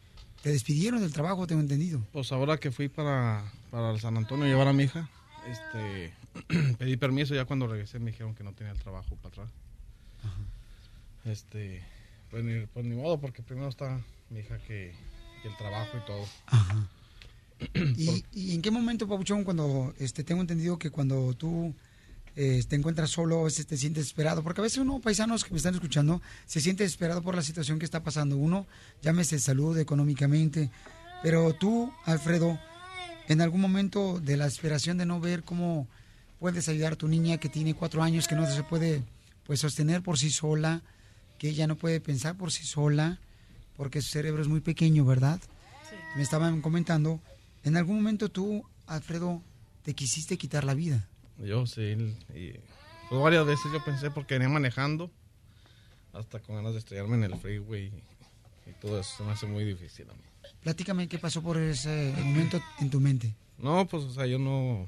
Te 0.42 0.52
despidieron 0.52 1.00
del 1.00 1.14
trabajo, 1.14 1.48
tengo 1.48 1.62
entendido. 1.62 2.06
Pues 2.12 2.32
ahora 2.34 2.58
que 2.58 2.70
fui 2.70 2.90
para, 2.90 3.50
para 3.72 3.92
el 3.92 4.02
San 4.02 4.18
Antonio 4.18 4.46
a 4.46 4.50
llevar 4.50 4.68
a 4.68 4.74
mi 4.74 4.84
hija, 4.84 5.10
este, 5.50 6.14
pedí 6.78 6.98
permiso, 6.98 7.34
ya 7.34 7.46
cuando 7.46 7.66
regresé 7.66 7.98
me 8.00 8.12
dijeron 8.12 8.36
que 8.36 8.44
no 8.44 8.52
tenía 8.52 8.74
el 8.74 8.80
trabajo 8.80 9.16
para 9.16 9.30
atrás. 9.30 9.50
Este, 11.24 11.82
pues 12.30 12.44
ni, 12.44 12.66
pues 12.66 12.86
ni 12.86 12.96
modo, 12.96 13.22
porque 13.22 13.42
primero 13.42 13.70
está 13.70 14.02
mi 14.30 14.42
hija 14.42 14.58
que, 14.58 14.94
que 15.42 15.48
el 15.48 15.56
trabajo 15.56 15.98
y 15.98 16.06
todo. 16.06 16.26
¿Y, 17.98 18.24
y 18.34 18.56
en 18.56 18.62
qué 18.62 18.72
momento, 18.72 19.08
Papuchón, 19.08 19.44
cuando 19.44 19.94
este, 20.00 20.24
tengo 20.24 20.42
entendido 20.42 20.78
que 20.78 20.90
cuando 20.90 21.34
tú 21.34 21.74
eh, 22.36 22.64
te 22.68 22.76
encuentras 22.76 23.10
solo, 23.12 23.42
a 23.42 23.44
veces 23.46 23.68
te 23.68 23.78
sientes 23.78 24.04
desesperado? 24.04 24.44
Porque 24.44 24.62
a 24.62 24.64
veces 24.64 24.80
uno, 24.80 25.00
paisanos 25.00 25.44
que 25.44 25.52
me 25.52 25.58
están 25.58 25.76
escuchando, 25.76 26.22
se 26.46 26.62
siente 26.62 26.84
desesperado 26.84 27.22
por 27.22 27.36
la 27.36 27.42
situación 27.42 27.80
que 27.80 27.86
está 27.86 28.04
pasando. 28.04 28.38
Uno, 28.38 28.66
llámese 29.02 29.40
salud, 29.40 29.78
económicamente. 29.78 30.70
Pero 31.22 31.54
tú, 31.54 31.92
Alfredo, 32.06 32.60
en 33.28 33.42
algún 33.42 33.62
momento 33.62 34.20
de 34.20 34.38
la 34.38 34.46
desesperación 34.46 34.98
de 34.98 35.06
no 35.06 35.20
ver 35.20 35.44
cómo 35.44 35.88
puedes 36.40 36.68
ayudar 36.68 36.94
a 36.94 36.98
tu 36.98 37.08
niña 37.08 37.38
que 37.38 37.50
tiene 37.50 37.74
cuatro 37.74 38.04
años, 38.04 38.28
que 38.28 38.36
no 38.36 38.46
se 38.50 38.64
puede 38.64 39.04
pues 39.46 39.60
sostener 39.60 40.02
por 40.02 40.18
sí 40.18 40.30
sola, 40.30 40.82
que 41.38 41.50
ella 41.50 41.68
no 41.68 41.76
puede 41.76 42.02
pensar 42.02 42.36
por 42.36 42.52
sí 42.52 42.66
sola, 42.66 43.20
porque 43.78 44.02
su 44.02 44.10
cerebro 44.10 44.42
es 44.42 44.48
muy 44.48 44.62
pequeño, 44.62 45.06
¿verdad? 45.06 45.40
Me 46.16 46.22
estaban 46.22 46.62
comentando, 46.62 47.22
en 47.64 47.78
algún 47.78 47.98
momento 47.98 48.30
tú, 48.30 48.66
Alfredo, 48.88 49.42
te 49.84 49.94
quisiste 49.94 50.38
quitar 50.38 50.64
la 50.64 50.74
vida. 50.74 51.08
Yo 51.40 51.66
sí, 51.66 52.16
y 52.34 52.54
pues 53.10 53.22
varias 53.22 53.46
veces 53.46 53.72
yo 53.72 53.84
pensé 53.84 54.12
porque 54.12 54.36
venía 54.36 54.50
manejando, 54.50 55.12
hasta 56.14 56.40
con 56.40 56.56
ganas 56.56 56.74
de 56.74 56.80
estrellarme 56.80 57.16
en 57.16 57.24
el 57.24 57.36
freeway 57.40 57.86
y, 57.86 58.70
y 58.70 58.74
todo 58.82 59.00
eso 59.00 59.18
se 59.18 59.24
me 59.24 59.32
hace 59.32 59.46
muy 59.48 59.64
difícil 59.64 60.10
a 60.10 60.14
mí. 60.14 60.22
Platícame 60.62 61.08
qué 61.08 61.18
pasó 61.18 61.42
por 61.42 61.58
ese 61.58 62.14
momento 62.18 62.62
en 62.80 62.90
tu 62.90 63.00
mente. 63.00 63.34
No, 63.58 63.88
pues, 63.88 64.04
o 64.04 64.14
sea, 64.14 64.26
yo 64.26 64.40
no 64.40 64.88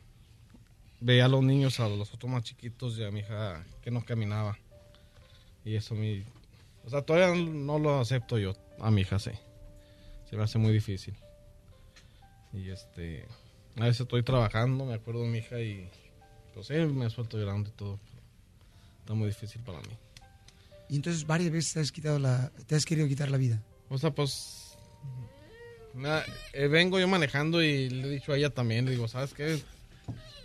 veía 1.00 1.26
a 1.26 1.28
los 1.28 1.44
niños, 1.44 1.80
a 1.80 1.90
los 1.90 2.14
otros 2.14 2.32
más 2.32 2.44
chiquitos 2.44 2.98
y 2.98 3.04
a 3.04 3.12
mi 3.12 3.20
hija 3.20 3.64
que 3.82 3.92
no 3.92 4.04
caminaba. 4.04 4.58
Y 5.64 5.76
eso 5.76 5.96
a 5.96 5.98
mí, 5.98 6.24
o 6.86 6.90
sea, 6.90 7.02
todavía 7.02 7.44
no 7.44 7.80
lo 7.80 8.00
acepto 8.00 8.38
yo, 8.38 8.54
a 8.80 8.92
mi 8.92 9.02
hija 9.02 9.20
sí. 9.20 9.32
Se 10.30 10.38
me 10.38 10.44
hace 10.44 10.58
muy 10.58 10.74
difícil. 10.74 11.16
Y 12.56 12.70
este, 12.70 13.26
a 13.78 13.84
veces 13.86 14.02
estoy 14.02 14.24
trabajando, 14.24 14.86
me 14.86 14.94
acuerdo 14.94 15.22
de 15.24 15.28
mi 15.28 15.40
hija 15.40 15.60
y 15.60 15.90
pues 16.54 16.68
sí, 16.68 16.74
me 16.74 17.10
suelto 17.10 17.38
llorando 17.38 17.70
y 17.70 17.74
todo. 17.74 18.00
Está 19.02 19.14
muy 19.14 19.28
difícil 19.28 19.62
para 19.62 19.80
mí. 19.80 19.98
Y 20.90 20.96
entonces 20.96 21.26
varias 21.28 21.52
veces 21.52 21.74
te 21.74 21.80
has, 21.82 21.92
quitado 21.92 22.18
la, 22.20 22.52
te 22.68 22.76
has 22.76 22.86
querido 22.86 23.08
quitar 23.08 23.30
la 23.30 23.38
vida. 23.38 23.62
O 23.90 23.98
sea, 23.98 24.12
pues. 24.12 24.78
eh, 26.54 26.68
vengo 26.68 27.00
yo 27.00 27.08
manejando 27.08 27.62
y 27.62 27.90
le 27.90 28.08
he 28.08 28.12
dicho 28.12 28.32
a 28.34 28.38
ella 28.38 28.50
también. 28.52 28.86
Le 28.86 28.92
digo, 28.92 29.08
¿sabes 29.08 29.34
qué? 29.34 29.60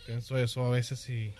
Pienso 0.07 0.37
eso 0.39 0.65
a 0.65 0.71
veces 0.71 1.09
y. 1.09 1.33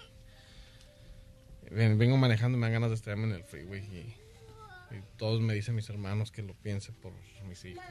ven- 1.71 1.99
Vengo 1.99 2.17
manejando 2.17 2.57
y 2.57 2.61
me 2.61 2.67
dan 2.67 2.75
ganas 2.75 2.91
de 2.91 2.97
estrellarme 2.97 3.25
en 3.35 3.41
el 3.41 3.45
freeway. 3.45 3.81
Y, 3.85 4.95
y 4.95 5.03
todos 5.17 5.41
me 5.41 5.55
dicen 5.55 5.75
mis 5.75 5.89
hermanos 5.89 6.31
que 6.31 6.43
lo 6.43 6.55
piense 6.55 6.93
por 6.93 7.13
mis 7.49 7.65
hijos. 7.65 7.85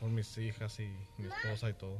Por 0.00 0.10
mis 0.10 0.36
hijas 0.38 0.78
y 0.80 0.88
mi 1.20 1.28
esposa 1.28 1.70
y 1.70 1.74
todo. 1.74 1.98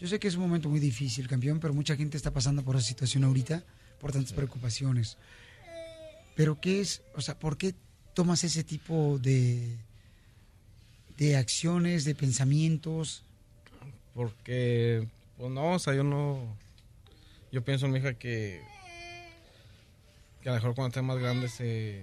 Yo 0.00 0.08
sé 0.08 0.18
que 0.18 0.28
es 0.28 0.34
un 0.34 0.40
momento 0.42 0.68
muy 0.68 0.80
difícil, 0.80 1.28
campeón, 1.28 1.60
pero 1.60 1.74
mucha 1.74 1.94
gente 1.96 2.16
está 2.16 2.30
pasando 2.32 2.62
por 2.62 2.74
esa 2.76 2.86
situación 2.86 3.22
ahorita, 3.24 3.62
por 4.00 4.12
tantas 4.12 4.32
preocupaciones. 4.32 5.18
Pero 6.36 6.58
¿qué 6.60 6.80
es, 6.80 7.02
o 7.14 7.20
sea, 7.20 7.38
por 7.38 7.58
qué 7.58 7.74
tomas 8.14 8.42
ese 8.44 8.64
tipo 8.64 9.18
de, 9.18 9.76
de 11.18 11.36
acciones, 11.36 12.04
de 12.06 12.14
pensamientos? 12.14 13.24
Porque, 14.14 15.06
pues 15.36 15.50
no, 15.50 15.72
o 15.74 15.78
sea, 15.78 15.94
yo 15.94 16.02
no. 16.02 16.56
Yo 17.52 17.62
pienso 17.62 17.86
en 17.86 17.92
mi 17.92 17.98
hija 17.98 18.14
que. 18.14 18.62
Que 20.42 20.48
a 20.48 20.52
lo 20.52 20.56
mejor 20.58 20.74
cuando 20.74 20.88
esté 20.88 21.02
más 21.02 21.18
grande 21.18 21.48
se. 21.48 22.02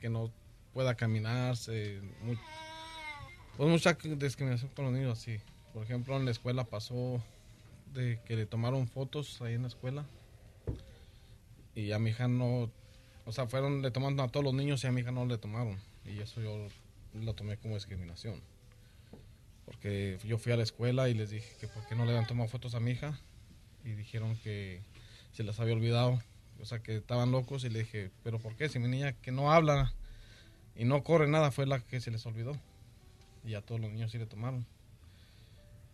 Que 0.00 0.08
no 0.08 0.32
pueda 0.74 0.96
caminar, 0.96 1.56
se. 1.56 2.00
mu- 2.24 2.34
pues 3.56 3.68
mucha 3.68 3.92
discriminación 4.16 4.70
con 4.74 4.86
los 4.86 4.94
niños, 4.94 5.18
así. 5.18 5.38
Por 5.72 5.84
ejemplo, 5.84 6.16
en 6.16 6.24
la 6.24 6.30
escuela 6.30 6.64
pasó 6.64 7.22
de 7.94 8.20
que 8.24 8.36
le 8.36 8.46
tomaron 8.46 8.88
fotos 8.88 9.40
ahí 9.42 9.54
en 9.54 9.62
la 9.62 9.68
escuela. 9.68 10.04
Y 11.74 11.92
a 11.92 11.98
mi 11.98 12.10
hija 12.10 12.28
no. 12.28 12.70
O 13.24 13.32
sea, 13.32 13.46
fueron, 13.46 13.82
le 13.82 13.90
tomaron 13.90 14.18
a 14.20 14.28
todos 14.28 14.44
los 14.44 14.54
niños 14.54 14.82
y 14.82 14.86
a 14.86 14.92
mi 14.92 15.02
hija 15.02 15.12
no 15.12 15.26
le 15.26 15.38
tomaron. 15.38 15.78
Y 16.04 16.18
eso 16.18 16.40
yo 16.40 16.68
lo 17.14 17.34
tomé 17.34 17.56
como 17.56 17.74
discriminación 17.74 18.40
porque 19.70 20.18
yo 20.24 20.36
fui 20.36 20.50
a 20.50 20.56
la 20.56 20.64
escuela 20.64 21.08
y 21.08 21.14
les 21.14 21.30
dije 21.30 21.48
que 21.60 21.68
por 21.68 21.86
qué 21.86 21.94
no 21.94 22.04
le 22.04 22.10
habían 22.10 22.26
tomado 22.26 22.48
fotos 22.48 22.74
a 22.74 22.80
mi 22.80 22.90
hija 22.90 23.20
y 23.84 23.90
dijeron 23.90 24.36
que 24.42 24.82
se 25.32 25.44
les 25.44 25.60
había 25.60 25.74
olvidado, 25.74 26.20
o 26.60 26.64
sea 26.64 26.80
que 26.80 26.96
estaban 26.96 27.30
locos 27.30 27.62
y 27.62 27.70
le 27.70 27.80
dije, 27.80 28.10
pero 28.24 28.40
¿por 28.40 28.56
qué? 28.56 28.68
Si 28.68 28.80
mi 28.80 28.88
niña 28.88 29.12
que 29.12 29.30
no 29.30 29.52
habla 29.52 29.94
y 30.74 30.84
no 30.84 31.04
corre 31.04 31.28
nada 31.28 31.52
fue 31.52 31.66
la 31.66 31.78
que 31.78 32.00
se 32.00 32.10
les 32.10 32.26
olvidó 32.26 32.56
y 33.44 33.54
a 33.54 33.62
todos 33.62 33.80
los 33.80 33.92
niños 33.92 34.10
sí 34.10 34.18
le 34.18 34.26
tomaron 34.26 34.66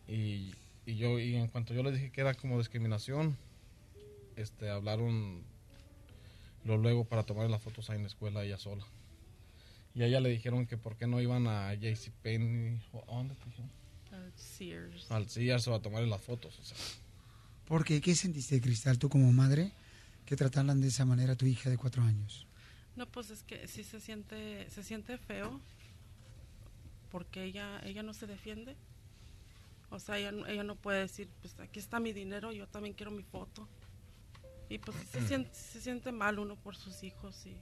y, 0.09 0.55
y 0.87 0.97
yo 0.97 1.19
y 1.19 1.35
en 1.37 1.49
cuanto 1.49 1.75
yo 1.75 1.83
les 1.83 1.95
dije 1.95 2.11
que 2.11 2.21
era 2.21 2.35
como 2.35 2.59
discriminación, 2.59 3.37
este 4.37 4.71
hablaron 4.71 5.43
lo 6.65 6.77
luego 6.77 7.05
para 7.05 7.23
tomar 7.23 7.49
las 7.49 7.63
fotos 7.63 7.91
ahí 7.91 7.97
en 7.97 8.03
la 8.03 8.09
escuela 8.09 8.45
ella 8.45 8.59
sola. 8.59 8.85
Y 9.95 10.03
a 10.03 10.07
ella 10.07 10.21
le 10.21 10.29
dijeron 10.29 10.67
que 10.67 10.77
por 10.77 10.97
qué 10.97 11.07
no 11.07 11.21
iban 11.21 11.47
a 11.47 11.73
JCPenney 11.75 12.81
o 12.93 13.05
a 13.09 13.17
dónde 13.17 13.35
te 13.35 13.45
dijeron? 13.47 13.71
Al 14.13 14.33
Sears. 14.37 15.11
al 15.11 15.29
Sears 15.29 15.69
o 15.69 15.75
a 15.75 15.81
tomarle 15.81 16.09
las 16.09 16.21
fotos. 16.21 16.59
O 16.59 16.65
sea, 16.65 16.77
Porque, 17.67 18.01
¿qué 18.01 18.15
sentiste, 18.15 18.61
Cristal, 18.61 18.99
tú 18.99 19.09
como 19.09 19.33
madre, 19.33 19.73
que 20.27 20.37
trataran 20.37 20.81
de 20.81 20.89
esa 20.89 21.05
manera 21.05 21.33
a 21.33 21.37
tu 21.37 21.47
hija 21.47 21.71
de 21.71 21.79
cuatro 21.79 22.03
años? 22.03 22.47
No, 22.95 23.07
pues 23.07 23.31
es 23.31 23.43
que 23.43 23.69
sí 23.69 23.85
se 23.85 24.01
siente, 24.01 24.69
se 24.71 24.83
siente 24.83 25.17
feo 25.19 25.61
porque 27.11 27.45
ella, 27.45 27.81
ella 27.85 28.03
no 28.03 28.13
se 28.13 28.27
defiende. 28.27 28.77
O 29.91 29.99
sea, 29.99 30.19
ella, 30.19 30.33
no- 30.33 30.47
ella 30.47 30.65
no 30.65 30.77
puede 30.77 31.01
decir, 31.01 31.29
pues 31.41 31.59
aquí 31.61 31.79
está 31.79 32.01
mi 32.01 32.13
dinero, 32.13 32.53
yo 32.53 32.67
también 32.69 32.95
quiero 32.95 33.11
mi 33.13 33.23
foto. 33.23 33.69
Y 34.69 34.79
pues 34.79 34.97
se 35.09 35.21
siente, 35.27 35.55
se 35.55 35.81
siente 35.81 36.11
mal 36.13 36.39
uno 36.41 36.57
por 36.57 36.75
sus 36.77 37.03
hijos 37.05 37.47
y 37.47 37.57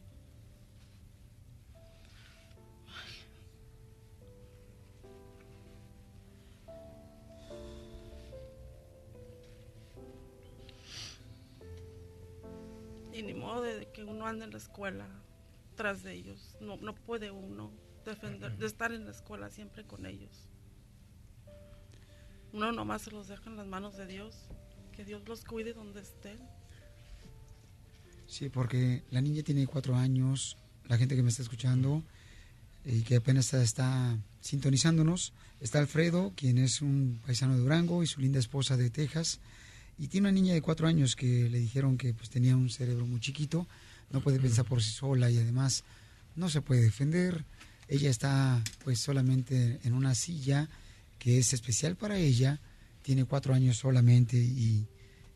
Y 13.12 13.22
ni 13.22 13.34
modo 13.34 13.62
de 13.62 13.86
que 13.92 14.02
uno 14.04 14.26
ande 14.26 14.44
en 14.44 14.50
la 14.50 14.58
escuela 14.58 15.06
tras 15.76 16.02
de 16.02 16.12
ellos. 16.12 16.56
No, 16.60 16.76
no 16.78 16.94
puede 16.94 17.30
uno 17.30 17.70
defender, 18.04 18.56
de 18.56 18.66
estar 18.66 18.92
en 18.92 19.04
la 19.04 19.12
escuela 19.12 19.50
siempre 19.50 19.84
con 19.84 20.04
ellos. 20.06 20.48
Uno 22.54 22.70
nomás 22.70 23.02
se 23.02 23.10
los 23.10 23.26
deja 23.26 23.50
en 23.50 23.56
las 23.56 23.66
manos 23.66 23.96
de 23.96 24.06
Dios. 24.06 24.36
Que 24.92 25.04
Dios 25.04 25.22
los 25.26 25.44
cuide 25.44 25.72
donde 25.72 26.00
estén. 26.00 26.38
Sí, 28.28 28.48
porque 28.48 29.02
la 29.10 29.20
niña 29.20 29.42
tiene 29.42 29.66
cuatro 29.66 29.96
años, 29.96 30.56
la 30.86 30.96
gente 30.96 31.16
que 31.16 31.24
me 31.24 31.30
está 31.30 31.42
escuchando 31.42 32.04
y 32.84 33.02
que 33.02 33.16
apenas 33.16 33.46
está, 33.46 33.62
está 33.62 34.18
sintonizándonos, 34.40 35.32
está 35.60 35.80
Alfredo, 35.80 36.32
quien 36.36 36.58
es 36.58 36.80
un 36.80 37.20
paisano 37.26 37.54
de 37.54 37.60
Durango 37.60 38.04
y 38.04 38.06
su 38.06 38.20
linda 38.20 38.38
esposa 38.38 38.76
de 38.76 38.88
Texas, 38.88 39.40
y 39.98 40.06
tiene 40.06 40.28
una 40.28 40.40
niña 40.40 40.54
de 40.54 40.62
cuatro 40.62 40.86
años 40.86 41.16
que 41.16 41.48
le 41.50 41.58
dijeron 41.58 41.98
que 41.98 42.14
pues 42.14 42.30
tenía 42.30 42.56
un 42.56 42.70
cerebro 42.70 43.04
muy 43.04 43.18
chiquito, 43.18 43.66
no 44.10 44.20
puede 44.20 44.38
pensar 44.38 44.64
por 44.64 44.80
sí 44.80 44.90
sola 44.90 45.28
y 45.28 45.38
además 45.38 45.82
no 46.36 46.48
se 46.48 46.60
puede 46.60 46.82
defender. 46.82 47.44
Ella 47.88 48.10
está 48.10 48.62
pues 48.84 49.00
solamente 49.00 49.80
en 49.82 49.92
una 49.92 50.14
silla 50.14 50.68
que 51.18 51.38
es 51.38 51.52
especial 51.52 51.96
para 51.96 52.18
ella 52.18 52.60
tiene 53.02 53.24
cuatro 53.24 53.54
años 53.54 53.76
solamente 53.76 54.36
y, 54.36 54.86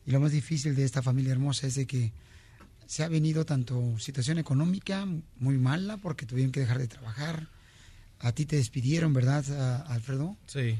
y 0.06 0.10
lo 0.10 0.20
más 0.20 0.32
difícil 0.32 0.74
de 0.74 0.84
esta 0.84 1.02
familia 1.02 1.32
hermosa 1.32 1.66
es 1.66 1.74
de 1.74 1.86
que 1.86 2.12
se 2.86 3.04
ha 3.04 3.08
venido 3.08 3.44
tanto 3.44 3.98
situación 3.98 4.38
económica 4.38 5.06
muy 5.38 5.58
mala 5.58 5.98
porque 5.98 6.24
tuvieron 6.26 6.52
que 6.52 6.60
dejar 6.60 6.78
de 6.78 6.88
trabajar. 6.88 7.48
A 8.20 8.32
ti 8.32 8.46
te 8.46 8.56
despidieron, 8.56 9.12
¿verdad, 9.12 9.44
Alfredo? 9.90 10.36
Sí. 10.46 10.78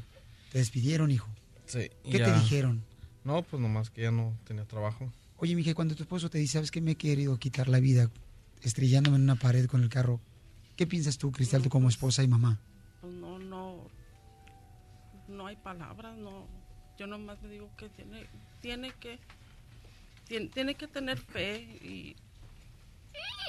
Te 0.51 0.57
despidieron, 0.57 1.11
hijo. 1.11 1.27
Sí. 1.67 1.89
¿Qué 2.09 2.17
ya- 2.19 2.25
te 2.33 2.39
dijeron? 2.39 2.83
No, 3.23 3.43
pues 3.43 3.61
nomás 3.61 3.91
que 3.91 4.01
ya 4.01 4.11
no 4.11 4.35
tenía 4.45 4.65
trabajo. 4.65 5.13
Oye, 5.37 5.55
mija, 5.55 5.73
cuando 5.75 5.95
tu 5.95 6.03
esposo 6.03 6.29
te 6.31 6.39
dice, 6.39 6.53
¿sabes 6.53 6.71
qué? 6.71 6.81
Me 6.81 6.91
he 6.91 6.95
querido 6.95 7.37
quitar 7.37 7.69
la 7.69 7.79
vida 7.79 8.09
estrellándome 8.63 9.17
en 9.17 9.23
una 9.23 9.35
pared 9.35 9.67
con 9.67 9.83
el 9.83 9.89
carro. 9.89 10.19
¿Qué 10.75 10.87
piensas 10.87 11.17
tú, 11.19 11.31
Cristal, 11.31 11.61
tú 11.61 11.69
como 11.69 11.87
esposa 11.89 12.23
y 12.23 12.27
mamá? 12.27 12.59
No, 15.39 15.47
hay 15.47 15.55
palabras, 15.55 16.17
no. 16.17 16.49
Yo 16.97 17.07
nomás 17.07 17.41
le 17.41 17.47
digo 17.47 17.71
que 17.77 17.87
tiene, 17.87 18.27
tiene 18.59 18.91
que, 18.99 19.19
tiene, 20.27 20.47
tiene 20.47 20.75
que 20.75 20.85
tener 20.85 21.17
fe 21.17 21.61
y, 21.81 22.17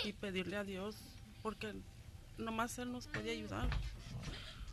y 0.04 0.12
pedirle 0.12 0.56
a 0.56 0.62
Dios, 0.62 0.94
porque 1.42 1.74
nomás 2.38 2.78
Él 2.78 2.92
nos 2.92 3.08
puede 3.08 3.32
ayudar. 3.32 3.68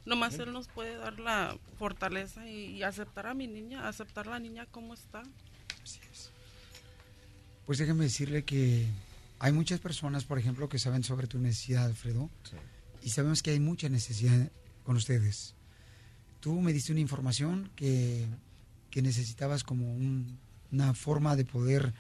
Nomás 0.06 0.38
Él 0.38 0.54
nos 0.54 0.68
puede 0.68 0.96
dar 0.96 1.20
la 1.20 1.58
fortaleza 1.80 2.48
y, 2.48 2.78
y 2.78 2.84
aceptar 2.84 3.26
a 3.26 3.34
mi 3.34 3.48
niña, 3.48 3.88
aceptar 3.88 4.28
a 4.28 4.34
la 4.34 4.40
niña 4.40 4.68
como 4.68 4.94
está. 4.94 5.24
Pues 7.66 7.80
déjame 7.80 8.04
decirle 8.04 8.46
que 8.46 8.86
hay 9.40 9.54
muchas 9.54 9.80
personas, 9.80 10.24
por 10.24 10.38
ejemplo, 10.38 10.70
que 10.70 10.78
saben 10.78 11.04
sobre 11.04 11.26
tu 11.26 11.40
necesidad, 11.40 11.86
Alfredo. 11.86 12.30
Y 13.02 13.10
sabemos 13.10 13.42
que 13.42 13.50
hay 13.50 13.60
mucha 13.60 13.90
necesidad 13.90 14.52
con 14.84 14.98
ustedes. 14.98 15.57
Tú 16.40 16.60
me 16.62 16.74
diste 16.74 16.92
una 16.92 17.02
información 17.02 17.70
que, 17.76 18.26
que 18.92 19.02
necesitabas 19.02 19.64
como 19.64 19.94
un- 19.94 20.38
una 20.72 20.94
forma 20.94 21.36
de 21.36 21.46
poder, 21.46 21.94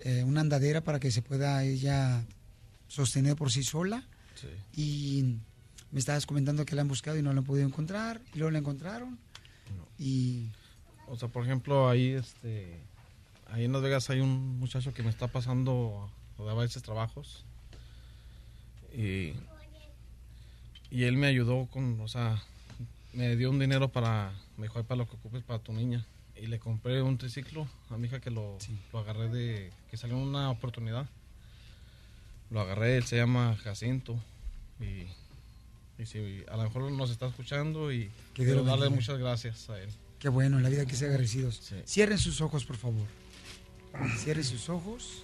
eh, 0.00 0.24
una 0.24 0.40
andadera 0.40 0.80
para 0.82 0.98
que 1.00 1.10
se 1.10 1.22
pueda 1.22 1.62
ella 1.64 2.24
sostener 2.88 3.36
por 3.36 3.50
sí 3.52 3.62
sola. 3.62 4.02
Sí. 4.34 4.48
Y 4.80 5.36
me 5.92 5.98
estabas 6.00 6.26
comentando 6.26 6.64
que 6.66 6.74
la 6.74 6.82
han 6.82 6.88
buscado 6.88 7.16
y 7.18 7.22
no 7.22 7.32
la 7.32 7.38
han 7.40 7.44
podido 7.44 7.66
encontrar. 7.66 8.20
Y 8.34 8.38
luego 8.38 8.50
la 8.50 8.58
encontraron. 8.58 9.18
Y 9.98 10.46
O 11.08 11.16
sea, 11.16 11.28
por 11.28 11.44
ejemplo, 11.44 11.88
ahí, 11.88 12.08
este, 12.10 12.78
ahí 13.50 13.64
en 13.64 13.72
Las 13.72 13.80
Vegas 13.82 14.10
hay 14.10 14.20
un 14.20 14.58
muchacho 14.58 14.92
que 14.92 15.02
me 15.02 15.10
está 15.10 15.28
pasando 15.28 16.10
a 16.38 16.54
veces 16.54 16.82
trabajos. 16.82 17.44
Y, 18.94 19.32
y 20.90 21.04
él 21.04 21.16
me 21.16 21.26
ayudó 21.28 21.66
con, 21.66 22.00
o 22.00 22.08
sea, 22.08 22.42
me 23.16 23.34
dio 23.34 23.50
un 23.50 23.58
dinero 23.58 23.88
para, 23.88 24.32
me 24.56 24.64
dijo, 24.64 24.78
"Ahí 24.78 24.84
para 24.84 24.98
lo 24.98 25.08
que 25.08 25.16
ocupes 25.16 25.42
para 25.42 25.58
tu 25.58 25.72
niña. 25.72 26.06
Y 26.36 26.46
le 26.48 26.58
compré 26.58 27.00
un 27.00 27.16
triciclo 27.16 27.66
a 27.88 27.96
mi 27.96 28.08
hija 28.08 28.20
que 28.20 28.30
lo, 28.30 28.58
lo 28.92 28.98
agarré 28.98 29.28
de, 29.28 29.72
que 29.90 29.96
salió 29.96 30.18
una 30.18 30.50
oportunidad. 30.50 31.08
Lo 32.50 32.60
agarré, 32.60 32.98
él 32.98 33.04
se 33.04 33.16
llama 33.16 33.56
Jacinto. 33.56 34.20
Y, 34.78 35.06
y 36.00 36.06
si 36.06 36.44
a 36.50 36.56
lo 36.58 36.64
mejor 36.64 36.92
nos 36.92 37.10
está 37.10 37.26
escuchando 37.26 37.90
y 37.90 38.00
Dios 38.00 38.10
quiero 38.34 38.64
darle 38.64 38.84
bendiga. 38.84 38.96
muchas 38.96 39.18
gracias 39.18 39.70
a 39.70 39.80
él. 39.80 39.88
Qué 40.18 40.28
bueno, 40.28 40.58
en 40.58 40.62
la 40.62 40.68
vida 40.68 40.84
que 40.84 40.94
ser 40.94 41.08
agradecidos. 41.08 41.72
Cierren 41.86 42.18
sus 42.18 42.40
ojos, 42.42 42.64
por 42.66 42.76
favor. 42.76 43.06
Cierren 44.18 44.44
sus 44.44 44.68
ojos. 44.68 45.22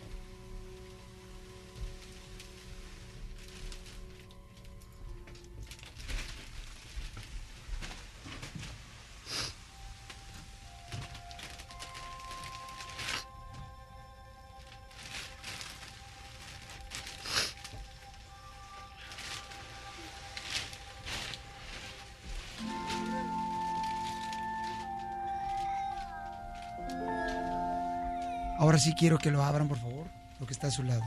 Sí 28.83 28.95
quiero 28.99 29.19
que 29.19 29.31
lo 29.31 29.43
abran, 29.43 29.69
por 29.69 29.79
favor, 29.79 30.09
lo 30.41 30.47
que 30.47 30.53
está 30.53 30.67
a 30.67 30.71
su 30.71 30.83
lado. 30.83 31.03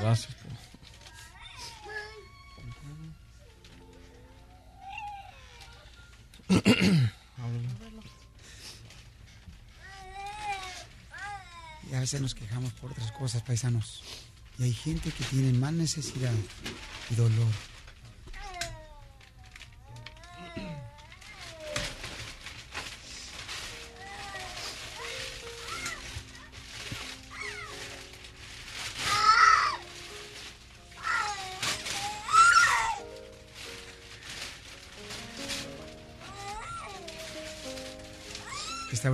Gracias. 0.00 0.36
Y 11.88 11.94
a 11.94 12.00
veces 12.00 12.20
nos 12.20 12.34
quejamos 12.34 12.72
por 12.72 12.90
otras 12.90 13.12
cosas, 13.12 13.42
paisanos. 13.42 14.02
Y 14.58 14.64
hay 14.64 14.72
gente 14.72 15.12
que 15.12 15.22
tiene 15.24 15.56
más 15.56 15.72
necesidad 15.72 16.32
y 17.10 17.14
dolor. 17.14 17.46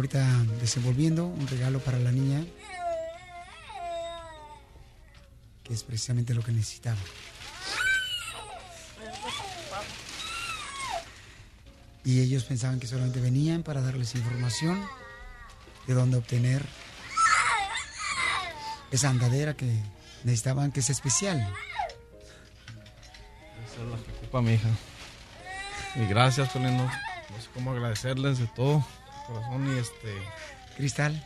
Ahorita 0.03 0.27
desenvolviendo 0.61 1.27
un 1.27 1.47
regalo 1.47 1.79
para 1.79 1.97
la 1.97 2.11
niña, 2.11 2.45
que 5.63 5.73
es 5.73 5.85
precisamente 5.85 6.35
lo 6.35 6.43
que 6.43 6.51
necesitaba. 6.51 6.99
Y 12.05 12.21
ellos 12.21 12.43
pensaban 12.43 12.81
que 12.81 12.89
solamente 12.89 13.21
venían 13.21 13.63
para 13.63 13.81
darles 13.81 14.17
información 14.17 14.85
de 15.87 15.95
dónde 15.95 16.17
obtener 16.17 16.67
esa 18.91 19.09
andadera 19.09 19.55
que 19.55 19.73
necesitaban, 20.25 20.73
que 20.73 20.81
es 20.81 20.91
especial. 20.91 21.39
Esa 23.65 23.83
es 23.85 23.89
la 23.89 23.97
que 23.99 24.11
ocupa 24.19 24.43
mi 24.43 24.55
hija. 24.55 24.69
Y 25.95 26.07
gracias, 26.07 26.53
No, 26.57 26.71
no 26.73 26.91
sé 26.91 27.49
cómo 27.55 27.71
agradecerles 27.71 28.41
de 28.41 28.49
todo 28.49 28.85
corazón 29.27 29.75
y 29.75 29.79
este. 29.79 30.15
Cristal, 30.77 31.23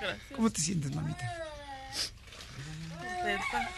Gracias. 0.00 0.22
¿cómo 0.34 0.50
te 0.50 0.60
sientes, 0.60 0.94
mamita? 0.94 1.32
Contenta. 2.98 3.70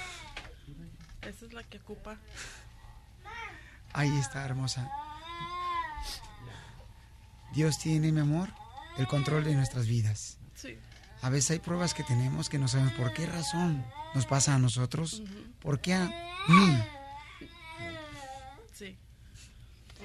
Esa 1.23 1.47
es 1.47 1.53
la 1.53 1.63
que 1.63 1.79
ocupa. 1.79 2.17
Ahí 3.93 4.17
está, 4.19 4.45
hermosa. 4.45 4.91
Dios 7.53 7.79
tiene, 7.79 8.13
mi 8.13 8.21
amor, 8.21 8.51
el 8.99 9.07
control 9.07 9.45
de 9.45 9.55
nuestras 9.55 9.87
vidas. 9.87 10.39
Sí. 10.55 10.79
A 11.23 11.31
veces 11.31 11.53
hay 11.53 11.59
pruebas 11.59 11.95
que 11.95 12.05
tenemos 12.05 12.49
que 12.49 12.59
no 12.59 12.69
sabemos 12.69 12.93
por 12.93 13.13
qué 13.13 13.27
razón 13.27 13.85
nos 14.15 14.27
pasa 14.27 14.55
a 14.55 14.59
nosotros, 14.59 15.23
por 15.61 15.81
qué 15.81 15.95
a 15.95 16.05
mí. 16.49 16.85
Sí. 18.75 18.97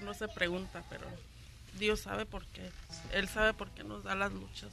Uno 0.02 0.14
se 0.14 0.28
pregunta, 0.30 0.84
pero 0.90 1.08
Dios 1.80 2.02
sabe 2.02 2.26
por 2.26 2.46
qué. 2.48 2.70
Él 3.14 3.28
sabe 3.28 3.54
por 3.54 3.70
qué 3.72 3.84
nos 3.84 4.04
da 4.04 4.16
las 4.16 4.32
luchas. 4.32 4.70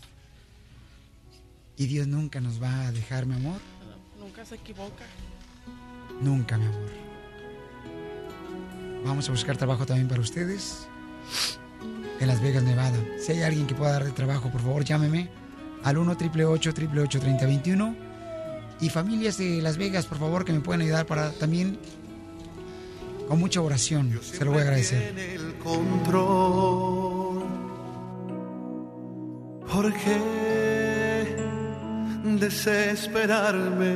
Y 1.77 1.87
Dios 1.87 2.07
nunca 2.07 2.41
nos 2.41 2.63
va 2.63 2.89
a 2.89 2.93
dejar, 2.93 3.27
mi 3.27 3.35
amor. 3.35 3.61
Nunca 4.19 4.45
se 4.45 4.57
equivoca. 4.57 5.05
Nunca, 6.21 6.59
mi 6.59 6.67
amor. 6.67 6.91
Vamos 9.05 9.29
a 9.29 9.33
buscar 9.33 9.57
trabajo 9.57 9.87
también 9.87 10.09
para 10.09 10.21
ustedes 10.21 10.87
en 12.21 12.29
Las 12.29 12.43
Vegas, 12.43 12.63
Nevada. 12.63 12.99
Si 13.19 13.33
hay 13.33 13.43
alguien 13.43 13.67
que 13.67 13.75
pueda 13.75 13.93
darle 13.93 14.11
trabajo, 14.11 14.51
por 14.51 14.61
favor, 14.61 14.85
llámeme 14.85 15.31
al 15.83 15.97
1 15.97 16.13
888 16.13 17.21
3021 17.21 17.97
Y 18.81 18.91
familias 18.91 19.39
de 19.39 19.63
Las 19.63 19.79
Vegas, 19.79 20.05
por 20.05 20.19
favor, 20.19 20.45
que 20.45 20.53
me 20.53 20.61
puedan 20.61 20.83
ayudar 20.83 21.07
para 21.07 21.33
también, 21.33 21.79
con 23.31 23.39
mucha 23.39 23.61
oración, 23.61 24.19
se 24.21 24.45
lo 24.45 24.51
voy 24.51 24.59
a 24.59 24.63
agradecer. 24.65 25.17
el 25.17 25.55
control. 25.59 27.45
¿Por 29.73 29.93
qué 29.93 31.37
desesperarme? 32.25 33.95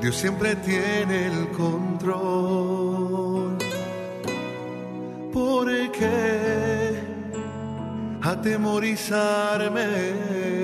Dios 0.00 0.16
siempre 0.16 0.56
tiene 0.56 1.28
el 1.28 1.48
control. 1.50 3.56
¿Por 5.32 5.92
qué 5.92 6.90
atemorizarme? 8.20 10.63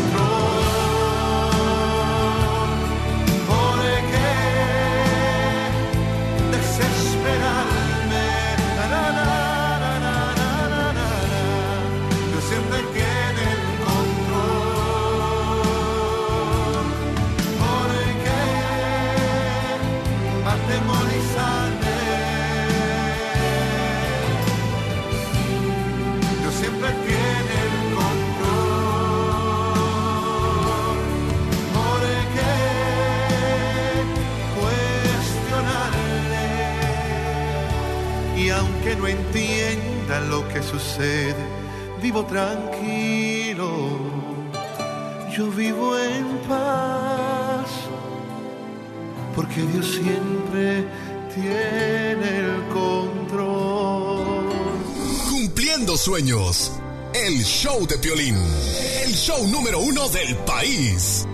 Vivo 42.01 42.25
tranquilo. 42.25 43.71
Yo 45.37 45.49
vivo 45.51 45.97
en 45.97 46.25
paz, 46.49 47.69
porque 49.35 49.61
Dios 49.61 49.85
siempre 49.87 50.85
tiene 51.33 52.37
el 52.39 52.67
control. 52.73 54.49
Cumpliendo 55.29 55.95
sueños. 55.95 56.71
El 57.13 57.43
show 57.43 57.85
de 57.87 57.97
Piolín. 57.97 58.37
El 59.05 59.13
show 59.13 59.45
número 59.47 59.79
uno 59.79 60.07
del 60.09 60.35
país. 60.37 61.27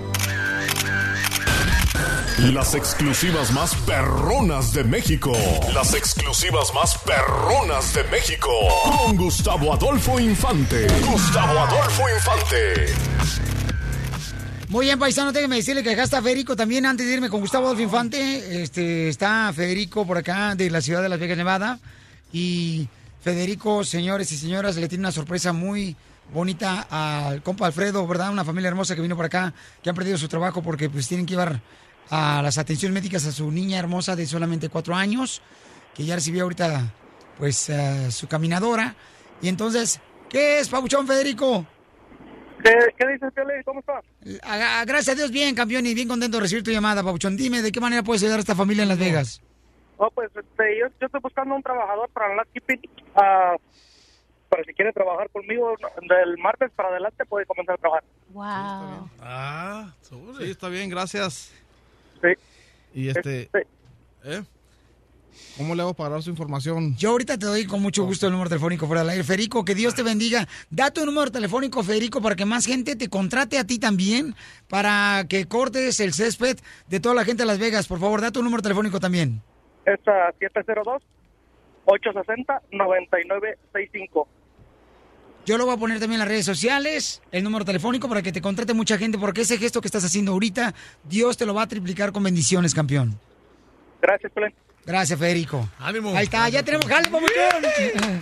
Las 2.38 2.76
exclusivas 2.76 3.52
más 3.52 3.74
perronas 3.74 4.72
de 4.72 4.84
México. 4.84 5.34
Las 5.74 5.96
exclusivas 5.96 6.72
más 6.72 6.96
perronas 7.00 7.96
de 7.96 8.04
México. 8.12 8.52
Con 8.84 9.18
Gustavo 9.18 9.74
Adolfo 9.74 10.20
Infante. 10.20 10.86
Gustavo 11.04 11.58
Adolfo 11.60 12.04
Infante. 12.16 12.94
Muy 14.70 14.86
bien, 14.86 15.00
paisano, 15.00 15.32
déjeme 15.32 15.56
decirle 15.56 15.82
que 15.82 15.90
acá 15.90 16.04
está 16.04 16.22
Federico 16.22 16.56
también, 16.56 16.86
antes 16.86 17.08
de 17.08 17.14
irme 17.14 17.30
con 17.30 17.40
Gustavo 17.40 17.66
Adolfo 17.66 17.82
Infante, 17.82 18.62
este, 18.62 19.10
está 19.10 19.52
Federico 19.52 20.06
por 20.06 20.20
acá 20.20 20.54
de 20.54 20.70
la 20.70 20.82
ciudad 20.82 21.02
de 21.02 21.10
Las 21.10 21.20
Vegas, 21.20 21.38
Nevada, 21.38 21.80
y 22.32 22.88
Federico, 23.24 23.84
señores 23.84 24.32
y 24.32 24.38
señoras, 24.38 24.76
le 24.76 24.88
tiene 24.88 25.02
una 25.02 25.12
sorpresa 25.12 25.54
muy 25.54 25.96
bonita 26.32 26.86
al 26.92 27.42
compa 27.42 27.66
Alfredo, 27.66 28.06
¿verdad? 28.06 28.30
Una 28.32 28.46
familia 28.46 28.68
hermosa 28.68 28.96
que 28.96 29.02
vino 29.02 29.16
por 29.16 29.26
acá, 29.26 29.56
que 29.82 29.90
han 29.90 29.96
perdido 29.96 30.20
su 30.20 30.28
trabajo 30.28 30.62
porque 30.62 30.88
pues 30.88 31.08
tienen 31.08 31.26
que 31.26 31.32
llevar 31.32 31.62
a 32.10 32.42
las 32.42 32.58
atenciones 32.58 32.94
médicas 32.94 33.26
a 33.26 33.32
su 33.32 33.52
niña 33.52 33.80
hermosa 33.80 34.16
de 34.16 34.26
solamente 34.26 34.70
cuatro 34.70 34.96
años, 34.96 35.42
que 35.94 36.06
ya 36.06 36.16
recibió 36.16 36.44
ahorita 36.44 36.94
pues 37.38 37.70
eh, 37.70 38.12
su 38.12 38.28
caminadora. 38.28 38.96
Y 39.42 39.50
entonces, 39.50 40.00
¿qué 40.30 40.60
es, 40.60 40.70
Pabuchón 40.70 41.08
Federico? 41.08 41.66
¿Qué, 42.64 42.74
qué 42.98 43.08
dices, 43.08 43.32
Piolín? 43.34 43.62
¿Cómo 43.64 43.80
estás? 43.82 44.04
Ah, 44.44 44.84
Gracias 44.88 45.16
a 45.16 45.16
Dios, 45.16 45.32
bien, 45.32 45.54
campeón, 45.54 45.86
y 45.86 45.94
bien 45.94 46.08
contento 46.08 46.38
de 46.38 46.42
recibir 46.42 46.64
tu 46.64 46.72
llamada, 46.72 47.04
Pabuchón. 47.04 47.38
Dime, 47.38 47.62
¿de 47.62 47.72
qué 47.72 47.80
manera 47.80 48.04
puedes 48.04 48.24
ayudar 48.24 48.40
a 48.40 48.42
esta 48.42 48.56
familia 48.56 48.84
en 48.84 48.90
Las 48.90 49.00
Vegas? 49.00 49.42
No, 50.00 50.10
pues 50.12 50.30
este, 50.36 50.80
yo, 50.80 50.88
yo 51.00 51.06
estoy 51.06 51.22
buscando 51.22 51.56
un 51.56 51.64
trabajador 51.64 52.10
para 52.10 52.32
el 52.32 52.38
landscaping. 52.38 52.82
ah, 53.16 53.56
para 54.50 54.64
si 54.64 54.74
quiere 54.74 54.94
trabajar 54.94 55.30
conmigo, 55.30 55.76
del 56.08 56.38
martes 56.38 56.72
para 56.76 56.90
adelante 56.90 57.26
puede 57.26 57.46
comenzar 57.46 57.76
a 57.76 57.78
trabajar. 57.78 58.04
Wow. 58.30 59.10
Ah, 59.20 59.94
sí, 60.02 60.50
está 60.50 60.70
bien, 60.70 60.90
gracias. 60.90 61.52
Sí. 62.22 62.30
Y 62.94 63.10
este... 63.10 63.50
¿eh? 64.24 64.44
¿Cómo 65.58 65.76
le 65.76 65.82
hago 65.82 65.94
para 65.94 66.12
dar 66.12 66.22
su 66.22 66.30
información? 66.30 66.96
Yo 66.98 67.12
ahorita 67.12 67.38
te 67.38 67.46
doy 67.46 67.66
con 67.66 67.82
mucho 67.82 68.04
gusto 68.04 68.28
el 68.28 68.32
número 68.32 68.50
telefónico 68.50 68.88
fuera 68.88 69.02
del 69.02 69.12
aire. 69.12 69.24
Federico, 69.24 69.66
que 69.66 69.76
Dios 69.76 69.96
te 69.96 70.04
bendiga. 70.04 70.48
Da 70.70 70.92
tu 70.92 71.06
número 71.06 71.32
telefónico, 71.32 71.84
Federico, 71.84 72.22
para 72.22 72.36
que 72.36 72.46
más 72.46 72.66
gente 72.66 72.96
te 72.96 73.10
contrate 73.10 73.58
a 73.58 73.66
ti 73.66 73.80
también, 73.80 74.36
para 74.70 75.26
que 75.28 75.48
cortes 75.48 76.00
el 76.00 76.14
césped 76.14 76.58
de 76.88 77.00
toda 77.00 77.16
la 77.16 77.26
gente 77.26 77.44
de 77.44 77.48
Las 77.48 77.60
Vegas. 77.60 77.88
Por 77.88 78.00
favor, 78.00 78.22
da 78.22 78.32
tu 78.32 78.44
número 78.44 78.62
telefónico 78.62 79.00
también. 79.00 79.42
Es 79.86 80.00
ah, 80.08 80.32
702-860-9965. 81.86 84.28
Yo 85.48 85.58
lo 85.58 85.66
voy 85.66 85.76
a 85.76 85.78
poner 85.78 85.98
también 86.02 86.16
en 86.16 86.20
las 86.20 86.28
redes 86.28 86.46
sociales, 86.46 87.22
el 87.32 87.42
número 87.42 87.64
telefónico, 87.64 88.10
para 88.10 88.22
que 88.22 88.34
te 88.34 88.42
contrate 88.42 88.74
mucha 88.74 88.98
gente, 88.98 89.18
porque 89.18 89.42
ese 89.42 89.58
gesto 89.58 89.80
que 89.80 89.88
estás 89.88 90.04
haciendo 90.04 90.34
ahorita, 90.34 90.76
Dios 91.06 91.38
te 91.38 91.46
lo 91.46 91.54
va 91.54 91.62
a 91.62 91.68
triplicar 91.68 92.12
con 92.12 92.22
bendiciones, 92.24 92.74
campeón. 92.74 93.18
Gracias, 94.02 94.30
Pelén. 94.34 94.54
Gracias, 94.86 95.18
Federico. 95.18 95.70
Ánimo. 95.80 96.14
Ahí 96.14 96.26
está, 96.26 96.50
ya 96.50 96.64
tenemos 96.64 96.86
jale, 96.86 97.10
papuchón. 97.10 98.20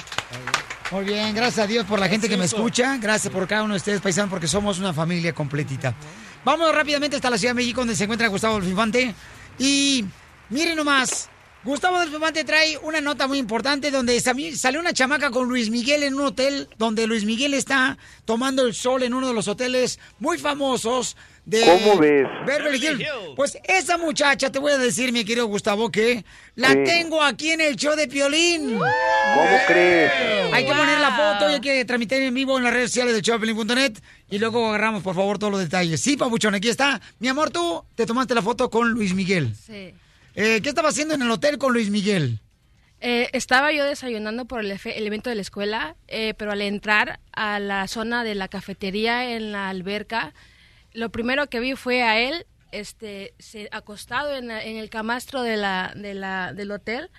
Muy 0.91 1.03
bien, 1.03 1.33
gracias 1.33 1.65
a 1.65 1.67
Dios 1.67 1.83
por 1.87 1.97
la 1.97 2.07
gente 2.07 2.29
que 2.29 2.37
me 2.37 2.45
escucha. 2.45 2.95
Gracias 2.97 3.33
por 3.33 3.47
cada 3.47 3.63
uno 3.63 3.73
de 3.73 3.77
ustedes, 3.77 4.01
paisanos, 4.01 4.29
porque 4.29 4.47
somos 4.47 4.77
una 4.77 4.93
familia 4.93 5.33
completita. 5.33 5.95
Vamos 6.43 6.75
rápidamente 6.75 7.15
hasta 7.15 7.31
la 7.31 7.39
Ciudad 7.39 7.55
de 7.55 7.61
México, 7.61 7.81
donde 7.81 7.95
se 7.95 8.03
encuentra 8.03 8.27
Gustavo 8.27 8.59
Infante. 8.59 9.15
Y 9.57 10.05
miren 10.51 10.75
nomás, 10.75 11.31
Gustavo 11.65 11.99
del 11.99 12.13
Infante 12.13 12.43
trae 12.43 12.77
una 12.83 13.01
nota 13.01 13.25
muy 13.27 13.39
importante 13.39 13.89
donde 13.89 14.19
salió 14.19 14.79
una 14.79 14.93
chamaca 14.93 15.31
con 15.31 15.47
Luis 15.49 15.71
Miguel 15.71 16.03
en 16.03 16.13
un 16.13 16.21
hotel 16.21 16.69
donde 16.77 17.07
Luis 17.07 17.25
Miguel 17.25 17.55
está 17.55 17.97
tomando 18.23 18.67
el 18.67 18.75
sol 18.75 19.01
en 19.01 19.15
uno 19.15 19.27
de 19.29 19.33
los 19.33 19.47
hoteles 19.47 19.99
muy 20.19 20.37
famosos 20.37 21.17
de 21.43 21.61
¿Cómo 21.61 21.97
ves? 21.97 22.27
Beverly 22.45 22.77
Hills. 22.85 23.07
Pues 23.35 23.57
esa 23.63 23.97
muchacha, 23.97 24.51
te 24.51 24.59
voy 24.59 24.73
a 24.73 24.77
decir, 24.77 25.11
mi 25.11 25.25
querido 25.25 25.47
Gustavo, 25.47 25.91
que 25.91 26.23
la 26.55 26.71
Sí. 26.71 26.77
tengo 26.85 27.21
aquí 27.23 27.49
en 27.51 27.61
el 27.61 27.75
show 27.75 27.95
de 27.95 28.07
Piolín. 28.07 28.77
¿Cómo 28.77 29.57
crees? 29.67 30.11
Hay 30.53 30.65
que 30.65 30.71
poner 30.73 30.99
la 30.99 31.11
foto 31.15 31.49
y 31.49 31.53
hay 31.55 31.61
que 31.61 31.83
transmitir 31.85 32.21
en 32.21 32.33
vivo 32.33 32.57
en 32.59 32.63
las 32.63 32.73
redes 32.73 32.91
sociales 32.91 33.15
de 33.15 33.21
showdepiolín.net 33.21 33.93
y 34.29 34.37
luego 34.37 34.67
agarramos, 34.69 35.01
por 35.01 35.15
favor, 35.15 35.39
todos 35.39 35.51
los 35.51 35.61
detalles. 35.61 35.99
Sí, 35.99 36.15
papuchón, 36.15 36.53
aquí 36.53 36.69
está. 36.69 37.01
Mi 37.19 37.27
amor, 37.27 37.49
tú 37.49 37.83
te 37.95 38.05
tomaste 38.05 38.35
la 38.35 38.43
foto 38.43 38.69
con 38.69 38.89
Luis 38.91 39.15
Miguel. 39.15 39.53
Sí. 39.55 39.93
Eh, 40.35 40.61
¿Qué 40.61 40.69
estaba 40.69 40.89
haciendo 40.89 41.13
en 41.13 41.21
el 41.21 41.31
hotel 41.31 41.57
con 41.57 41.73
Luis 41.73 41.89
Miguel? 41.89 42.39
Eh, 43.01 43.29
estaba 43.33 43.71
yo 43.71 43.83
desayunando 43.85 44.45
por 44.45 44.61
el, 44.61 44.71
efe- 44.71 44.93
el 44.95 45.05
evento 45.07 45.29
de 45.29 45.35
la 45.35 45.41
escuela, 45.41 45.95
eh, 46.07 46.33
pero 46.37 46.51
al 46.51 46.61
entrar 46.61 47.19
a 47.33 47.59
la 47.59 47.87
zona 47.87 48.23
de 48.23 48.35
la 48.35 48.47
cafetería 48.47 49.35
en 49.35 49.51
la 49.51 49.69
alberca, 49.69 50.33
lo 50.93 51.09
primero 51.11 51.47
que 51.47 51.59
vi 51.59 51.75
fue 51.75 52.03
a 52.03 52.19
él 52.19 52.45
este, 52.71 53.33
se- 53.39 53.69
acostado 53.71 54.35
en, 54.35 54.47
la- 54.47 54.63
en 54.63 54.77
el 54.77 54.89
camastro 54.89 55.41
de 55.41 55.57
la, 55.57 55.93
de 55.95 56.13
la, 56.13 56.53
del 56.53 56.71
hotel 56.71 57.11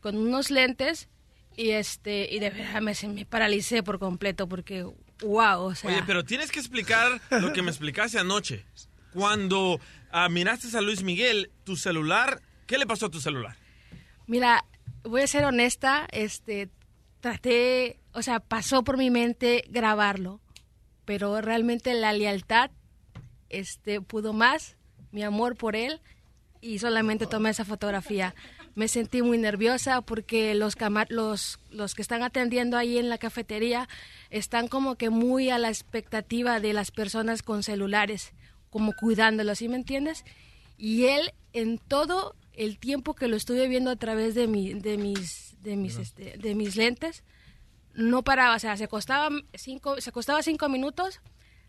con 0.00 0.16
unos 0.16 0.50
lentes 0.50 1.08
y 1.56 1.70
este 1.70 2.28
y 2.32 2.38
de 2.38 2.50
verdad 2.50 2.80
me, 2.80 2.94
me 3.12 3.26
paralicé 3.26 3.82
por 3.82 3.98
completo 3.98 4.48
porque 4.48 4.84
wow, 5.24 5.60
o 5.62 5.74
sea, 5.74 5.90
Oye, 5.90 6.02
pero 6.06 6.24
tienes 6.24 6.52
que 6.52 6.60
explicar 6.60 7.20
lo 7.30 7.52
que 7.52 7.62
me 7.62 7.70
explicaste 7.70 8.18
anoche. 8.18 8.64
Cuando 9.12 9.80
ah, 10.12 10.28
miraste 10.28 10.76
a 10.76 10.80
Luis 10.80 11.02
Miguel, 11.02 11.50
tu 11.64 11.76
celular, 11.76 12.40
¿qué 12.68 12.78
le 12.78 12.86
pasó 12.86 13.06
a 13.06 13.10
tu 13.10 13.20
celular? 13.20 13.56
Mira, 14.28 14.64
voy 15.02 15.22
a 15.22 15.26
ser 15.26 15.44
honesta, 15.44 16.06
este, 16.12 16.68
traté, 17.20 17.98
o 18.12 18.22
sea, 18.22 18.38
pasó 18.38 18.84
por 18.84 18.96
mi 18.96 19.10
mente 19.10 19.64
grabarlo, 19.70 20.40
pero 21.04 21.40
realmente 21.40 21.94
la 21.94 22.12
lealtad, 22.12 22.70
este, 23.48 24.00
pudo 24.00 24.32
más, 24.32 24.76
mi 25.10 25.24
amor 25.24 25.56
por 25.56 25.74
él, 25.74 26.00
y 26.60 26.78
solamente 26.78 27.26
tomé 27.26 27.50
esa 27.50 27.64
fotografía. 27.64 28.34
Me 28.74 28.86
sentí 28.86 29.22
muy 29.22 29.38
nerviosa 29.38 30.02
porque 30.02 30.54
los, 30.54 30.76
los, 31.08 31.58
los 31.70 31.94
que 31.94 32.02
están 32.02 32.22
atendiendo 32.22 32.76
ahí 32.76 32.98
en 32.98 33.08
la 33.08 33.18
cafetería 33.18 33.88
están 34.30 34.68
como 34.68 34.96
que 34.96 35.08
muy 35.08 35.50
a 35.50 35.58
la 35.58 35.68
expectativa 35.68 36.60
de 36.60 36.74
las 36.74 36.90
personas 36.90 37.42
con 37.42 37.62
celulares, 37.62 38.32
como 38.70 38.92
cuidándolos, 38.92 39.58
¿sí 39.58 39.68
me 39.68 39.76
entiendes? 39.76 40.24
Y 40.76 41.06
él 41.06 41.32
en 41.52 41.78
todo 41.78 42.36
el 42.58 42.78
tiempo 42.78 43.14
que 43.14 43.28
lo 43.28 43.36
estuve 43.36 43.68
viendo 43.68 43.90
a 43.90 43.96
través 43.96 44.34
de, 44.34 44.48
mi, 44.48 44.74
de, 44.74 44.98
mis, 44.98 45.54
de, 45.62 45.76
mis, 45.76 45.96
este, 45.96 46.36
de 46.38 46.54
mis 46.56 46.74
lentes, 46.74 47.22
no 47.94 48.22
paraba, 48.24 48.56
o 48.56 48.58
sea, 48.58 48.76
se 48.76 48.84
acostaba 48.84 49.28
cinco, 49.54 50.00
se 50.00 50.10
acostaba 50.10 50.42
cinco 50.42 50.68
minutos, 50.68 51.20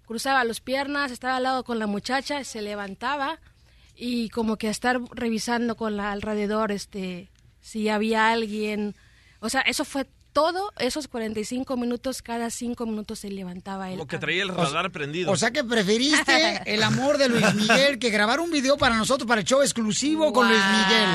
cruzaba 0.08 0.44
las 0.44 0.62
piernas, 0.62 1.12
estaba 1.12 1.38
al 1.38 1.44
lado 1.44 1.64
con 1.64 1.78
la 1.78 1.86
muchacha, 1.86 2.44
se 2.44 2.64
levantaba 2.64 3.40
y 3.96 4.30
como 4.30 4.58
que 4.58 4.68
a 4.68 4.72
estar 4.72 5.00
revisando 5.12 5.78
con 5.78 5.96
la 5.96 6.12
alrededor, 6.12 6.72
este, 6.72 7.30
si 7.62 7.88
había 7.90 8.32
alguien, 8.32 8.96
o 9.42 9.50
sea, 9.50 9.62
eso 9.62 9.86
fue 9.86 10.08
todo, 10.40 10.72
esos 10.80 11.10
45 11.10 11.76
minutos, 11.76 12.22
cada 12.22 12.50
cinco 12.50 12.86
minutos 12.86 13.20
se 13.20 13.30
levantaba 13.30 13.90
él. 13.90 13.98
Como 13.98 14.08
que 14.08 14.18
traía 14.20 14.44
el 14.44 14.48
radar 14.50 14.90
prendido. 14.90 15.30
O 15.34 15.36
sea 15.36 15.52
que 15.52 15.66
preferiste 15.66 16.62
el 16.74 16.82
amor 16.82 17.18
de 17.18 17.28
Luis 17.28 17.54
Miguel 17.56 18.00
que 18.00 18.10
grabar 18.10 18.40
un 18.40 18.50
video 18.50 18.78
para 18.78 18.96
nosotros, 18.96 19.28
para 19.28 19.42
el 19.42 19.46
show 19.48 19.62
exclusivo 19.62 20.32
con 20.32 20.48
Luis 20.48 20.62
Miguel. 20.62 21.10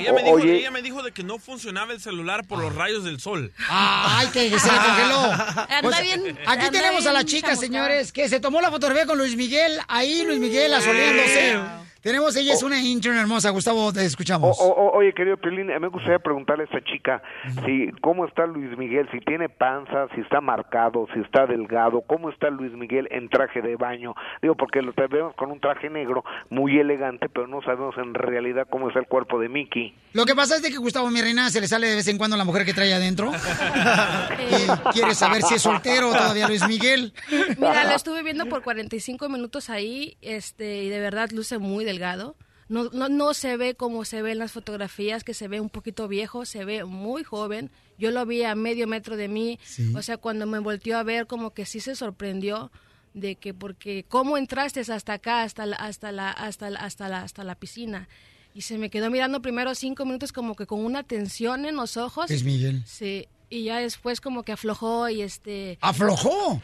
Ella 0.00 0.12
me, 0.14 0.22
dijo, 0.22 0.38
ella 0.38 0.70
me 0.70 0.80
dijo 0.82 1.02
de 1.02 1.12
que 1.12 1.22
no 1.22 1.38
funcionaba 1.38 1.92
el 1.92 2.00
celular 2.00 2.46
por 2.46 2.58
los 2.58 2.74
rayos 2.74 3.04
del 3.04 3.20
sol. 3.20 3.52
Ay, 3.68 4.28
que 4.28 4.48
se 4.58 4.72
le 4.72 4.78
congeló. 4.78 5.20
Anda 5.20 5.78
Pues, 5.82 6.02
bien- 6.02 6.38
aquí 6.46 6.66
anda 6.66 6.70
tenemos 6.70 7.06
a 7.06 7.12
la 7.12 7.24
chica, 7.24 7.54
señores, 7.54 8.12
que 8.12 8.30
se 8.30 8.40
tomó 8.40 8.62
la 8.62 8.70
fotografía 8.70 9.04
con 9.04 9.18
Luis 9.18 9.36
Miguel. 9.36 9.78
Ahí 9.88 10.24
Luis 10.24 10.38
Miguel 10.38 10.72
asoleándose. 10.72 11.58
Tenemos, 12.02 12.34
ella 12.36 12.54
es 12.54 12.62
una 12.62 12.80
intern 12.80 13.16
hermosa. 13.18 13.50
Gustavo, 13.50 13.92
te 13.92 14.04
escuchamos. 14.04 14.58
O- 14.60 14.64
o- 14.64 14.92
oye, 14.96 15.12
querido 15.12 15.36
Pelín, 15.36 15.66
me 15.66 15.88
gustaría 15.88 16.18
preguntarle 16.18 16.62
a 16.64 16.66
esta 16.66 16.82
chica 16.90 17.22
si 17.66 17.90
cómo 18.00 18.24
está 18.26 18.46
Luis 18.46 18.76
Miguel, 18.78 19.06
si 19.12 19.20
tiene 19.20 19.48
panza, 19.50 20.06
si 20.14 20.20
está 20.22 20.40
marcado, 20.40 21.06
si 21.12 21.20
está 21.20 21.46
delgado, 21.46 22.00
cómo 22.02 22.30
está 22.30 22.48
Luis 22.48 22.72
Miguel 22.72 23.06
en 23.10 23.28
traje 23.28 23.60
de 23.60 23.76
baño. 23.76 24.14
Digo, 24.40 24.54
porque 24.54 24.80
lo 24.80 24.92
vemos 25.10 25.34
con 25.34 25.50
un 25.50 25.60
traje 25.60 25.90
negro 25.90 26.24
muy 26.48 26.78
elegante, 26.78 27.28
pero 27.28 27.46
no 27.46 27.60
sabemos 27.62 27.94
en 27.98 28.14
realidad 28.14 28.66
cómo 28.70 28.88
está 28.88 29.00
el 29.00 29.06
cuerpo 29.06 29.38
de 29.38 29.48
Mickey. 29.48 29.94
Lo 30.12 30.24
que 30.24 30.34
pasa 30.34 30.56
es 30.56 30.62
de 30.62 30.70
que 30.70 30.78
Gustavo, 30.78 31.10
mi 31.10 31.20
reina, 31.20 31.50
se 31.50 31.60
le 31.60 31.68
sale 31.68 31.86
de 31.86 31.96
vez 31.96 32.08
en 32.08 32.16
cuando 32.18 32.36
la 32.36 32.44
mujer 32.44 32.64
que 32.64 32.72
trae 32.74 32.92
adentro. 32.94 33.30
y 34.38 34.90
quiere 34.92 35.14
saber 35.14 35.42
si 35.42 35.54
es 35.54 35.62
soltero 35.62 36.10
todavía 36.12 36.48
Luis 36.48 36.66
Miguel. 36.66 37.12
Mira, 37.58 37.84
lo 37.84 37.94
estuve 37.94 38.22
viendo 38.22 38.46
por 38.46 38.62
45 38.62 39.28
minutos 39.28 39.70
ahí, 39.70 40.16
este, 40.22 40.84
y 40.84 40.88
de 40.88 40.98
verdad 41.00 41.30
luce 41.32 41.58
muy 41.58 41.84
delgado. 41.92 42.36
No, 42.68 42.84
no, 42.92 43.08
no 43.08 43.34
se 43.34 43.56
ve 43.56 43.74
como 43.74 44.04
se 44.04 44.22
ve 44.22 44.30
en 44.32 44.38
las 44.38 44.52
fotografías, 44.52 45.24
que 45.24 45.34
se 45.34 45.48
ve 45.48 45.60
un 45.60 45.70
poquito 45.70 46.06
viejo, 46.06 46.44
se 46.44 46.64
ve 46.64 46.84
muy 46.84 47.24
joven. 47.24 47.70
Yo 47.98 48.12
lo 48.12 48.24
vi 48.26 48.44
a 48.44 48.54
medio 48.54 48.86
metro 48.86 49.16
de 49.16 49.26
mí, 49.26 49.58
Sí. 49.64 49.92
o 49.96 50.02
sea, 50.02 50.16
cuando 50.18 50.46
me 50.46 50.60
volteó 50.60 50.96
a 50.96 51.02
ver, 51.02 51.26
como 51.26 51.50
que 51.52 51.66
sí 51.66 51.80
se 51.80 51.96
sorprendió 51.96 52.70
de 53.12 53.34
que, 53.34 53.52
porque, 53.54 54.04
¿cómo 54.08 54.38
entraste 54.38 54.80
hasta 54.80 55.14
acá, 55.14 55.42
hasta 55.42 55.66
la, 55.66 55.76
hasta 55.76 56.12
la, 56.12 56.30
hasta 56.30 56.70
la, 56.70 56.78
hasta 56.78 57.08
la, 57.08 57.22
hasta 57.22 57.42
la 57.42 57.56
piscina? 57.56 58.08
Y 58.54 58.60
se 58.62 58.78
me 58.78 58.88
quedó 58.88 59.10
mirando 59.10 59.42
primero 59.42 59.74
cinco 59.74 60.04
minutos 60.04 60.30
como 60.32 60.54
que 60.54 60.66
con 60.66 60.84
una 60.84 61.02
tensión 61.02 61.66
en 61.66 61.74
los 61.74 61.96
ojos. 61.96 62.30
Es 62.30 62.44
Miguel. 62.44 62.82
Sí, 62.86 63.26
y 63.50 63.64
ya 63.64 63.78
después 63.78 64.20
como 64.20 64.44
que 64.44 64.52
aflojó 64.52 65.08
y 65.08 65.22
este... 65.22 65.76
¡Aflojó! 65.82 66.60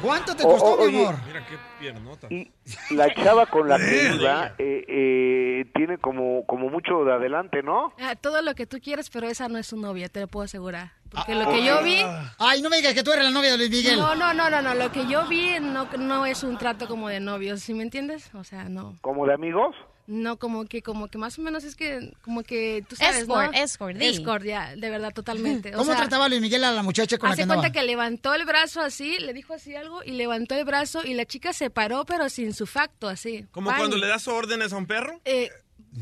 ¿Cuánto 0.00 0.34
te 0.36 0.42
costó, 0.44 0.74
o- 0.74 0.86
mi 0.86 0.98
amor? 1.02 1.16
Mira 1.26 1.46
qué 1.46 1.56
piernota. 1.80 2.28
Y 2.30 2.50
la 2.90 3.12
chava 3.14 3.46
con 3.46 3.68
la 3.68 3.78
que 3.78 4.12
iba 4.14 4.54
eh, 4.58 4.84
eh, 4.88 5.64
tiene 5.74 5.98
como, 5.98 6.46
como 6.46 6.68
mucho 6.70 7.04
de 7.04 7.12
adelante, 7.12 7.62
¿no? 7.62 7.92
Ah, 8.00 8.14
todo 8.16 8.42
lo 8.42 8.54
que 8.54 8.66
tú 8.66 8.78
quieras, 8.82 9.10
pero 9.10 9.28
esa 9.28 9.48
no 9.48 9.58
es 9.58 9.66
su 9.66 9.76
novia, 9.76 10.08
te 10.08 10.20
lo 10.20 10.28
puedo 10.28 10.44
asegurar. 10.44 10.92
Porque 11.10 11.34
lo 11.34 11.48
que 11.50 11.64
yo 11.64 11.82
vi... 11.82 12.00
Ay, 12.38 12.60
no 12.62 12.70
me 12.70 12.76
digas 12.78 12.94
que 12.94 13.02
tú 13.02 13.12
eres 13.12 13.24
la 13.24 13.30
novia 13.30 13.52
de 13.52 13.58
Luis 13.58 13.70
Miguel. 13.70 13.98
No, 13.98 14.14
no, 14.14 14.32
no, 14.34 14.50
no, 14.50 14.62
no, 14.62 14.74
lo 14.74 14.90
que 14.90 15.06
yo 15.06 15.26
vi 15.26 15.58
no, 15.60 15.88
no 15.98 16.26
es 16.26 16.42
un 16.42 16.58
trato 16.58 16.88
como 16.88 17.08
de 17.08 17.20
novios, 17.20 17.60
¿sí 17.60 17.74
me 17.74 17.82
entiendes? 17.82 18.34
O 18.34 18.44
sea, 18.44 18.64
no. 18.68 18.96
¿Como 19.00 19.26
de 19.26 19.34
amigos? 19.34 19.74
No, 20.06 20.36
como 20.36 20.66
que, 20.66 20.82
como 20.82 21.08
que 21.08 21.16
más 21.16 21.38
o 21.38 21.42
menos 21.42 21.64
es 21.64 21.76
que, 21.76 22.12
como 22.22 22.42
que 22.42 22.84
tú 22.86 22.94
sabes, 22.94 23.22
Escort, 23.22 23.52
¿no? 23.52 23.58
escort, 23.58 23.96
di. 23.96 24.06
Escort, 24.06 24.44
ya, 24.44 24.76
de 24.76 24.90
verdad, 24.90 25.12
totalmente. 25.14 25.70
O 25.74 25.78
¿Cómo 25.78 25.92
sea, 25.92 25.96
trataba 25.96 26.28
Luis 26.28 26.42
Miguel 26.42 26.62
a 26.64 26.72
la 26.72 26.82
muchacha 26.82 27.16
con 27.16 27.30
la 27.30 27.36
que 27.36 27.42
Hace 27.42 27.48
cuenta 27.48 27.72
que 27.72 27.82
levantó 27.82 28.34
el 28.34 28.44
brazo 28.44 28.82
así, 28.82 29.18
le 29.18 29.32
dijo 29.32 29.54
así 29.54 29.74
algo 29.74 30.02
y 30.04 30.10
levantó 30.12 30.54
el 30.56 30.66
brazo 30.66 31.02
y 31.04 31.14
la 31.14 31.24
chica 31.24 31.54
se 31.54 31.70
paró, 31.70 32.04
pero 32.04 32.28
sin 32.28 32.52
su 32.52 32.66
facto, 32.66 33.08
así. 33.08 33.46
Como 33.50 33.74
cuando 33.74 33.96
le 33.96 34.06
das 34.06 34.28
órdenes 34.28 34.74
a 34.74 34.76
un 34.76 34.86
perro. 34.86 35.20
Eh, 35.24 35.48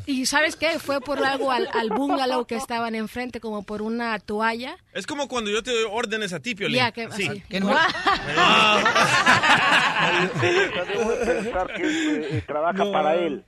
y 0.06 0.26
¿sabes 0.26 0.56
qué? 0.56 0.78
Fue 0.78 1.00
por 1.00 1.22
algo 1.24 1.52
al, 1.52 1.68
al 1.72 1.90
bungalow 1.90 2.46
que 2.46 2.56
estaban 2.56 2.94
enfrente, 2.94 3.40
como 3.40 3.62
por 3.62 3.82
una 3.82 4.18
toalla. 4.18 4.76
Es 4.94 5.06
como 5.06 5.28
cuando 5.28 5.50
yo 5.50 5.62
te 5.62 5.70
doy 5.70 5.84
órdenes 5.90 6.32
a 6.32 6.40
ti, 6.40 6.54
Piolín. 6.54 6.76
Ya, 6.78 6.90
que- 6.92 7.10
sí. 7.12 7.28
así. 7.28 7.42
Que 7.48 7.60
no- 7.60 7.68
de 10.40 11.26
pensar 11.26 11.72
que 11.74 12.38
eh, 12.38 12.44
trabaja 12.46 12.90
para 12.90 13.14
él. 13.16 13.44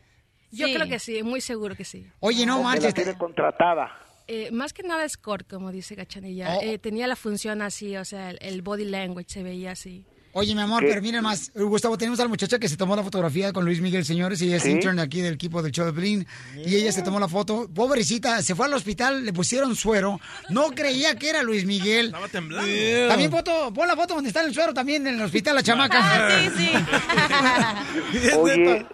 Yo 0.54 0.66
creo 0.74 0.88
que 0.88 0.98
sí, 0.98 1.22
muy 1.22 1.40
seguro 1.40 1.74
que 1.76 1.84
sí. 1.84 2.06
Oye, 2.20 2.46
no 2.46 2.62
manches. 2.62 2.84
la 2.84 2.92
tiene 2.92 3.14
contratada. 3.18 3.90
Eh, 4.26 4.50
más 4.52 4.72
que 4.72 4.82
nada 4.82 5.04
escort, 5.04 5.48
como 5.48 5.70
dice 5.70 5.94
Gachanilla. 5.94 6.56
Oh. 6.56 6.60
Eh, 6.62 6.78
tenía 6.78 7.06
la 7.06 7.16
función 7.16 7.60
así, 7.60 7.96
o 7.96 8.04
sea, 8.04 8.30
el, 8.30 8.38
el 8.40 8.62
body 8.62 8.86
language 8.86 9.28
se 9.28 9.42
veía 9.42 9.72
así. 9.72 10.06
Oye, 10.36 10.52
mi 10.52 10.62
amor, 10.62 10.80
¿Qué? 10.82 10.88
pero 10.88 11.00
miren 11.00 11.22
más. 11.22 11.52
Eh, 11.54 11.62
Gustavo, 11.62 11.96
tenemos 11.96 12.18
a 12.18 12.24
la 12.24 12.28
muchacha 12.28 12.58
que 12.58 12.68
se 12.68 12.76
tomó 12.76 12.96
la 12.96 13.04
fotografía 13.04 13.52
con 13.52 13.64
Luis 13.64 13.80
Miguel, 13.80 14.04
señores, 14.04 14.42
y 14.42 14.46
ella 14.46 14.56
es 14.56 14.64
Sí. 14.64 14.70
intern 14.72 14.98
aquí 14.98 15.20
del 15.20 15.34
equipo 15.34 15.62
del 15.62 15.70
show 15.70 15.86
de 15.86 15.92
Pelín. 15.92 16.26
Y 16.56 16.74
ella 16.74 16.90
se 16.90 17.02
tomó 17.02 17.20
la 17.20 17.28
foto. 17.28 17.68
Pobrecita, 17.72 18.42
se 18.42 18.56
fue 18.56 18.66
al 18.66 18.74
hospital, 18.74 19.24
le 19.24 19.32
pusieron 19.32 19.76
suero. 19.76 20.18
No 20.48 20.70
creía 20.72 21.14
que 21.16 21.30
era 21.30 21.42
Luis 21.44 21.64
Miguel. 21.66 22.06
Estaba 22.06 22.26
temblando. 22.26 22.68
También 23.08 23.30
foto, 23.30 23.72
pon 23.72 23.86
la 23.86 23.94
foto 23.94 24.14
donde 24.14 24.28
está 24.30 24.40
el 24.40 24.52
suero 24.52 24.74
también 24.74 25.06
en 25.06 25.14
el 25.14 25.22
hospital, 25.22 25.54
la 25.54 25.62
chamaca. 25.62 26.00
Ah, 26.02 26.40
sí, 26.40 26.50
sí. 26.56 28.30
Oye, 28.36 28.86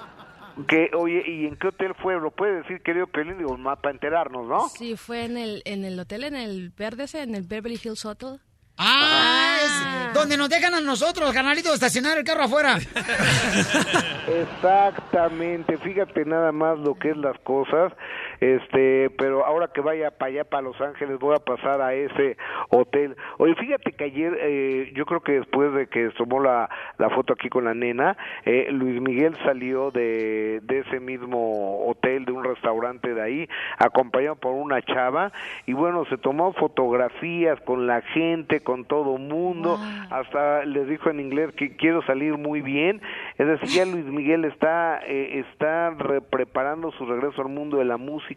que, 0.66 0.90
oye, 0.96 1.22
¿y 1.26 1.46
en 1.46 1.56
qué 1.56 1.68
hotel 1.68 1.94
fue? 2.00 2.14
¿Lo 2.14 2.30
puede 2.30 2.62
decir, 2.62 2.80
querido 2.82 3.06
Pelín? 3.06 3.38
Digo, 3.38 3.56
para 3.80 3.92
enterarnos, 3.92 4.46
¿no? 4.46 4.68
Sí, 4.68 4.96
fue 4.96 5.24
en 5.24 5.36
el, 5.36 5.62
en 5.64 5.84
el 5.84 5.98
hotel, 5.98 6.24
en 6.24 6.36
el 6.36 6.70
verde, 6.70 7.06
en 7.14 7.34
el 7.34 7.42
Beverly 7.42 7.78
Hills 7.82 8.04
Hotel. 8.04 8.40
Ah, 8.82 9.58
es 9.62 10.14
donde 10.14 10.38
nos 10.38 10.48
dejan 10.48 10.72
a 10.72 10.80
nosotros, 10.80 11.34
canalito, 11.34 11.74
estacionar 11.74 12.16
el 12.16 12.24
carro 12.24 12.44
afuera. 12.44 12.78
Exactamente, 14.26 15.76
fíjate 15.78 16.24
nada 16.24 16.50
más 16.50 16.78
lo 16.78 16.94
que 16.94 17.10
es 17.10 17.16
las 17.18 17.38
cosas, 17.40 17.92
este, 18.40 19.10
pero 19.18 19.44
ahora 19.44 19.68
que 19.72 19.80
vaya 19.80 20.10
para 20.10 20.30
allá, 20.30 20.44
para 20.44 20.62
Los 20.62 20.80
Ángeles, 20.80 21.18
voy 21.18 21.34
a 21.36 21.40
pasar 21.44 21.80
a 21.80 21.94
ese 21.94 22.36
hotel. 22.70 23.16
Oye, 23.38 23.54
fíjate 23.56 23.92
que 23.92 24.04
ayer, 24.04 24.36
eh, 24.40 24.92
yo 24.94 25.04
creo 25.06 25.20
que 25.20 25.32
después 25.32 25.72
de 25.74 25.86
que 25.88 26.10
tomó 26.16 26.40
la, 26.40 26.68
la 26.98 27.10
foto 27.10 27.32
aquí 27.32 27.48
con 27.48 27.64
la 27.64 27.74
nena, 27.74 28.16
eh, 28.44 28.68
Luis 28.70 29.00
Miguel 29.00 29.36
salió 29.44 29.90
de, 29.90 30.60
de 30.62 30.78
ese 30.80 31.00
mismo 31.00 31.86
hotel, 31.86 32.24
de 32.24 32.32
un 32.32 32.44
restaurante 32.44 33.12
de 33.14 33.22
ahí, 33.22 33.48
acompañado 33.78 34.36
por 34.36 34.54
una 34.54 34.80
chava, 34.82 35.32
y 35.66 35.72
bueno, 35.72 36.04
se 36.06 36.16
tomó 36.18 36.52
fotografías 36.54 37.60
con 37.62 37.86
la 37.86 38.00
gente, 38.02 38.60
con 38.60 38.84
todo 38.84 39.18
mundo, 39.18 39.78
hasta 40.10 40.64
les 40.64 40.88
dijo 40.88 41.10
en 41.10 41.20
inglés 41.20 41.52
que 41.56 41.76
quiero 41.76 42.02
salir 42.02 42.36
muy 42.38 42.60
bien, 42.62 43.00
es 43.38 43.46
decir, 43.46 43.68
ya 43.68 43.84
Luis 43.84 44.04
Miguel 44.06 44.44
está, 44.44 45.00
eh, 45.06 45.44
está 45.50 45.90
re- 45.90 46.20
preparando 46.20 46.90
su 46.92 47.06
regreso 47.06 47.42
al 47.42 47.48
mundo 47.48 47.78
de 47.78 47.84
la 47.84 47.96
música 47.96 48.29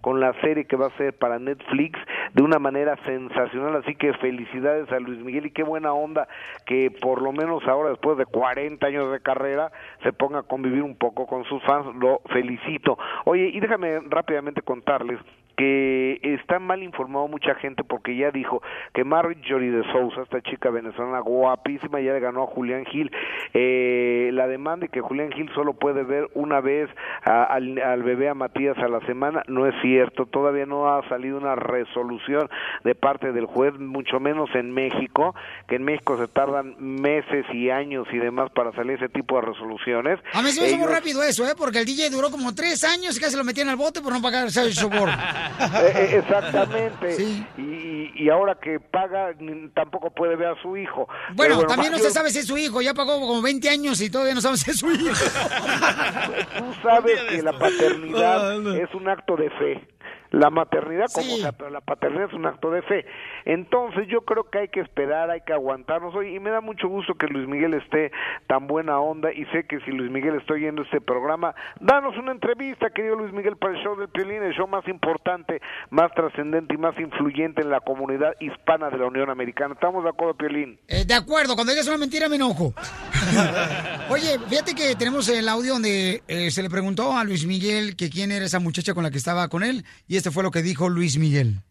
con 0.00 0.20
la 0.20 0.32
serie 0.40 0.66
que 0.66 0.76
va 0.76 0.86
a 0.86 0.96
ser 0.96 1.16
para 1.16 1.38
Netflix 1.38 1.98
de 2.34 2.42
una 2.42 2.58
manera 2.58 2.96
sensacional, 3.04 3.76
así 3.76 3.94
que 3.94 4.12
felicidades 4.14 4.90
a 4.92 5.00
Luis 5.00 5.18
Miguel 5.20 5.46
y 5.46 5.50
qué 5.50 5.62
buena 5.62 5.92
onda 5.92 6.28
que 6.66 6.90
por 6.90 7.22
lo 7.22 7.32
menos 7.32 7.66
ahora 7.66 7.90
después 7.90 8.18
de 8.18 8.26
40 8.26 8.86
años 8.86 9.12
de 9.12 9.20
carrera 9.20 9.70
se 10.02 10.12
ponga 10.12 10.40
a 10.40 10.42
convivir 10.42 10.82
un 10.82 10.96
poco 10.96 11.26
con 11.26 11.44
sus 11.44 11.62
fans, 11.64 11.94
lo 11.96 12.20
felicito. 12.30 12.98
Oye, 13.24 13.50
y 13.52 13.60
déjame 13.60 14.00
rápidamente 14.08 14.62
contarles 14.62 15.18
que 15.56 16.18
está 16.22 16.58
mal 16.58 16.82
informado 16.82 17.28
mucha 17.28 17.54
gente 17.56 17.84
porque 17.84 18.16
ya 18.16 18.30
dijo 18.30 18.62
que 18.94 19.04
Marjorie 19.04 19.70
de 19.70 19.82
Sousa, 19.92 20.22
esta 20.22 20.40
chica 20.42 20.70
venezolana 20.70 21.20
guapísima, 21.20 22.00
ya 22.00 22.12
le 22.12 22.20
ganó 22.20 22.44
a 22.44 22.46
Julián 22.46 22.84
Gil 22.86 23.10
eh, 23.54 24.30
la 24.32 24.46
demanda 24.46 24.86
y 24.86 24.88
que 24.88 25.00
Julián 25.00 25.30
Gil 25.32 25.50
solo 25.54 25.74
puede 25.74 26.02
ver 26.04 26.28
una 26.34 26.60
vez 26.60 26.88
a- 27.24 27.44
al, 27.44 27.78
al 27.80 28.02
bebé 28.02 28.28
a 28.28 28.34
Matías 28.34 28.76
a 28.78 28.88
la 28.88 29.00
semana, 29.06 29.42
no 29.48 29.66
es 29.66 29.74
cierto, 29.82 30.26
todavía 30.26 30.66
no 30.66 30.92
ha 30.92 31.06
salido 31.08 31.38
una 31.38 31.54
resolución 31.54 32.48
de 32.84 32.94
parte 32.94 33.32
del 33.32 33.46
juez, 33.46 33.74
mucho 33.78 34.20
menos 34.20 34.48
en 34.54 34.72
México, 34.72 35.34
que 35.68 35.76
en 35.76 35.84
México 35.84 36.16
se 36.16 36.28
tardan 36.28 36.74
meses 36.78 37.44
y 37.52 37.70
años 37.70 38.06
y 38.12 38.18
demás 38.18 38.50
para 38.52 38.72
salir 38.72 38.96
ese 38.96 39.08
tipo 39.08 39.36
de 39.36 39.42
resoluciones. 39.46 40.18
A 40.32 40.42
mí 40.42 40.50
se 40.50 40.60
me 40.60 40.68
hizo 40.68 40.78
muy 40.78 40.88
rápido 40.88 41.22
eso, 41.22 41.44
¿eh? 41.46 41.54
Porque 41.56 41.78
el 41.78 41.84
DJ 41.84 42.10
duró 42.10 42.30
como 42.30 42.54
tres 42.54 42.84
años 42.84 43.16
y 43.16 43.20
casi 43.20 43.36
lo 43.36 43.44
metían 43.44 43.68
al 43.68 43.76
bote 43.76 44.00
por 44.00 44.12
no 44.12 44.22
pagar 44.22 44.44
el 44.46 44.50
soborno. 44.72 45.12
Eh, 45.82 45.92
eh, 45.94 46.16
exactamente. 46.18 47.16
Y, 47.58 48.12
y 48.14 48.28
ahora 48.30 48.56
que 48.60 48.78
paga, 48.80 49.34
tampoco 49.74 50.10
puede 50.10 50.36
ver 50.36 50.48
a 50.48 50.62
su 50.62 50.76
hijo. 50.76 51.08
Bueno, 51.34 51.62
también 51.64 51.92
no 51.92 51.98
yo- 51.98 52.04
se 52.04 52.10
sabe 52.10 52.30
si 52.30 52.40
es 52.40 52.46
su 52.46 52.56
hijo. 52.58 52.80
Ya 52.82 52.94
pagó 52.94 53.20
como 53.20 53.42
20 53.42 53.68
años 53.68 54.00
y 54.00 54.10
todavía 54.10 54.34
no 54.34 54.40
sabemos 54.40 54.60
si 54.60 54.70
es 54.70 54.78
su 54.78 54.90
hijo. 54.90 55.08
Tú 56.58 56.64
sabes 56.82 57.20
que 57.30 57.42
la 57.42 57.52
paternidad 57.58 58.76
es 58.76 58.94
un 58.94 59.08
acto 59.08 59.36
de 59.36 59.50
fe. 59.50 59.88
La 60.32 60.48
maternidad 60.50 61.06
como 61.12 61.36
sea, 61.36 61.52
pero 61.52 61.68
la 61.70 61.82
paternidad 61.82 62.28
es 62.28 62.34
un 62.34 62.46
acto 62.46 62.70
de 62.70 62.80
fe. 62.82 63.04
Entonces 63.44 64.08
yo 64.08 64.22
creo 64.22 64.48
que 64.50 64.60
hay 64.60 64.68
que 64.68 64.80
esperar, 64.80 65.30
hay 65.30 65.42
que 65.42 65.52
aguantarnos 65.52 66.14
hoy 66.14 66.34
y 66.34 66.40
me 66.40 66.50
da 66.50 66.62
mucho 66.62 66.88
gusto 66.88 67.14
que 67.14 67.26
Luis 67.26 67.46
Miguel 67.46 67.74
esté 67.74 68.10
tan 68.46 68.66
buena 68.66 68.98
onda 68.98 69.30
y 69.32 69.44
sé 69.46 69.66
que 69.66 69.80
si 69.80 69.90
Luis 69.90 70.10
Miguel 70.10 70.36
está 70.36 70.54
oyendo 70.54 70.82
este 70.82 71.02
programa, 71.02 71.54
danos 71.80 72.16
una 72.16 72.32
entrevista, 72.32 72.88
querido 72.90 73.16
Luis 73.16 73.32
Miguel, 73.32 73.56
para 73.56 73.76
el 73.76 73.84
show 73.84 73.94
del 73.94 74.08
Piolín, 74.08 74.42
el 74.42 74.54
show 74.54 74.66
más 74.66 74.88
importante, 74.88 75.60
más 75.90 76.10
trascendente 76.14 76.74
y 76.74 76.78
más 76.78 76.98
influyente 76.98 77.60
en 77.60 77.68
la 77.68 77.80
comunidad 77.80 78.34
hispana 78.40 78.88
de 78.88 78.96
la 78.96 79.06
Unión 79.06 79.28
Americana. 79.28 79.74
¿Estamos 79.74 80.02
de 80.02 80.10
acuerdo, 80.10 80.34
Piolín? 80.34 80.78
Eh, 80.88 81.04
de 81.04 81.14
acuerdo, 81.14 81.54
cuando 81.54 81.72
digas 81.72 81.88
una 81.88 81.98
mentira 81.98 82.30
me 82.30 82.36
enojo. 82.36 82.72
Oye, 84.08 84.38
fíjate 84.48 84.74
que 84.74 84.94
tenemos 84.96 85.28
el 85.28 85.46
audio 85.46 85.74
donde 85.74 86.22
eh, 86.26 86.50
se 86.50 86.62
le 86.62 86.70
preguntó 86.70 87.16
a 87.16 87.22
Luis 87.24 87.44
Miguel 87.44 87.96
que 87.96 88.08
quién 88.08 88.32
era 88.32 88.46
esa 88.46 88.60
muchacha 88.60 88.94
con 88.94 89.02
la 89.02 89.10
que 89.10 89.18
estaba 89.18 89.48
con 89.48 89.62
él 89.62 89.84
y 90.08 90.21
este 90.22 90.30
fue 90.30 90.44
lo 90.44 90.52
que 90.52 90.62
dijo 90.62 90.88
Luis 90.88 91.18
Miguel. 91.18 91.62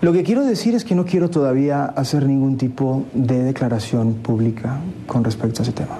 Lo 0.00 0.12
que 0.12 0.24
quiero 0.24 0.44
decir 0.44 0.74
es 0.74 0.82
que 0.82 0.96
no 0.96 1.04
quiero 1.04 1.30
todavía 1.30 1.84
hacer 1.84 2.24
ningún 2.26 2.58
tipo 2.58 3.06
de 3.12 3.44
declaración 3.44 4.14
pública 4.14 4.80
con 5.06 5.22
respecto 5.22 5.60
a 5.60 5.62
ese 5.62 5.70
tema. 5.70 5.96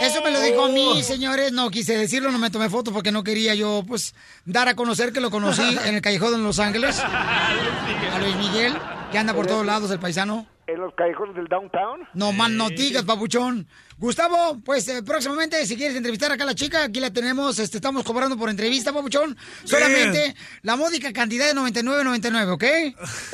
Eso 0.00 0.22
me 0.22 0.30
lo 0.30 0.40
dijo 0.40 0.66
a 0.66 0.68
mí, 0.68 1.02
señores. 1.02 1.50
No 1.50 1.68
quise 1.70 1.98
decirlo, 1.98 2.30
no 2.30 2.38
me 2.38 2.48
tomé 2.50 2.70
foto 2.70 2.92
porque 2.92 3.10
no 3.10 3.24
quería 3.24 3.56
yo, 3.56 3.82
pues, 3.88 4.14
dar 4.44 4.68
a 4.68 4.76
conocer 4.76 5.12
que 5.12 5.20
lo 5.20 5.32
conocí 5.32 5.64
en 5.84 5.96
el 5.96 6.00
callejón 6.00 6.30
de 6.30 6.38
Los 6.38 6.60
Ángeles. 6.60 7.00
A 7.00 8.20
Luis 8.20 8.36
Miguel, 8.36 8.72
que 9.10 9.18
anda 9.18 9.34
por 9.34 9.48
todos 9.48 9.66
lados, 9.66 9.90
el 9.90 9.98
paisano. 9.98 10.46
¿En 10.68 10.78
los 10.82 10.92
callejones 10.94 11.34
del 11.34 11.46
downtown? 11.46 12.00
No 12.12 12.30
más 12.32 12.50
no 12.50 12.68
digas, 12.68 13.02
papuchón. 13.02 13.66
Gustavo, 13.96 14.60
pues 14.62 14.86
eh, 14.88 15.02
próximamente, 15.02 15.64
si 15.64 15.76
quieres 15.78 15.96
entrevistar 15.96 16.30
acá 16.30 16.44
a 16.44 16.46
la 16.46 16.54
chica, 16.54 16.84
aquí 16.84 17.00
la 17.00 17.10
tenemos. 17.10 17.58
Este, 17.58 17.78
estamos 17.78 18.04
cobrando 18.04 18.36
por 18.36 18.50
entrevista, 18.50 18.92
papuchón. 18.92 19.34
Solamente 19.64 20.34
la 20.60 20.76
módica 20.76 21.10
cantidad 21.14 21.46
de 21.46 21.58
99.99, 21.58 22.52
¿ok? 22.52 22.64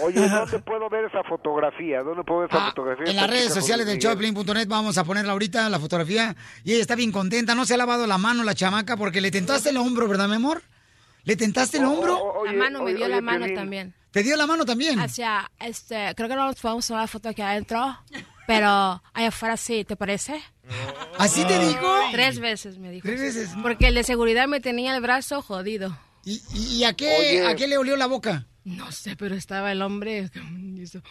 Oye, 0.05 0.29
¿dónde 0.29 0.59
puedo 0.65 0.89
ver 0.89 1.07
esa 1.07 1.25
fotografía? 1.25 2.05
¿Dónde 2.05 2.23
puedo 2.23 2.43
ver 2.43 2.51
esa 2.51 2.67
fotografía? 2.67 3.05
Ah, 3.09 3.11
En 3.11 3.17
las 3.17 3.29
redes 3.29 3.53
sociales 3.53 3.85
del 3.85 3.99
showdeplin.net 3.99 4.69
vamos 4.69 4.97
a 4.97 5.03
ponerla 5.03 5.33
ahorita, 5.33 5.69
la 5.69 5.81
fotografía. 5.81 6.37
Y 6.63 6.75
ella 6.75 6.83
está 6.83 6.95
bien 6.95 7.11
contenta. 7.11 7.57
No 7.57 7.67
se 7.67 7.75
ha 7.75 7.77
lavado 7.77 8.07
la 8.07 8.17
mano 8.17 8.45
la 8.45 8.55
chamaca 8.55 8.97
porque 8.97 9.21
le 9.21 9.33
tentaste 9.33 9.71
el 9.71 9.77
hombro, 9.79 10.07
¿verdad, 10.07 10.29
mi 10.29 10.37
amor? 10.37 10.63
¿Le 11.25 11.35
tentaste 11.35 11.79
el 11.79 11.85
hombro? 11.85 12.45
la 12.47 12.53
mano, 12.53 12.85
me 12.85 12.95
dio 12.95 13.09
la 13.09 13.21
mano 13.21 13.47
también. 13.57 13.93
¿Te 14.15 14.23
dio 14.23 14.37
la 14.37 14.47
mano 14.47 14.65
también? 14.65 15.01
Hacia, 15.01 15.51
este, 15.59 16.15
creo 16.15 16.29
que 16.29 16.37
no 16.37 16.47
nos 16.47 16.61
podemos 16.61 16.87
tomar 16.87 17.03
la 17.03 17.09
foto 17.09 17.31
aquí 17.31 17.43
adentro, 17.43 17.99
pero 18.47 19.03
allá 19.13 19.29
afuera 19.29 19.57
sí, 19.57 19.85
¿te 19.85 19.97
parece? 19.97 20.41
¿Así 21.19 21.45
te 21.45 21.59
dijo? 21.59 21.93
Tres 22.13 22.39
veces 22.39 22.79
me 22.79 22.93
dijo. 22.93 23.09
Tres 23.09 23.21
veces. 23.21 23.51
Porque 23.61 23.89
el 23.89 23.95
de 23.97 24.05
seguridad 24.05 24.47
me 24.47 24.61
tenía 24.61 24.95
el 24.95 25.03
brazo 25.03 25.43
jodido. 25.43 25.99
¿Y, 26.25 26.41
y 26.55 26.85
a, 26.85 26.93
qué, 26.93 27.45
a 27.45 27.57
qué 27.57 27.67
le 27.67 27.77
olió 27.77 27.97
la 27.97 28.07
boca? 28.07 28.47
No 28.63 28.93
sé, 28.93 29.17
pero 29.17 29.35
estaba 29.35 29.73
el 29.73 29.83
hombre. 29.83 30.31
y 30.77 30.83
eso, 30.83 31.03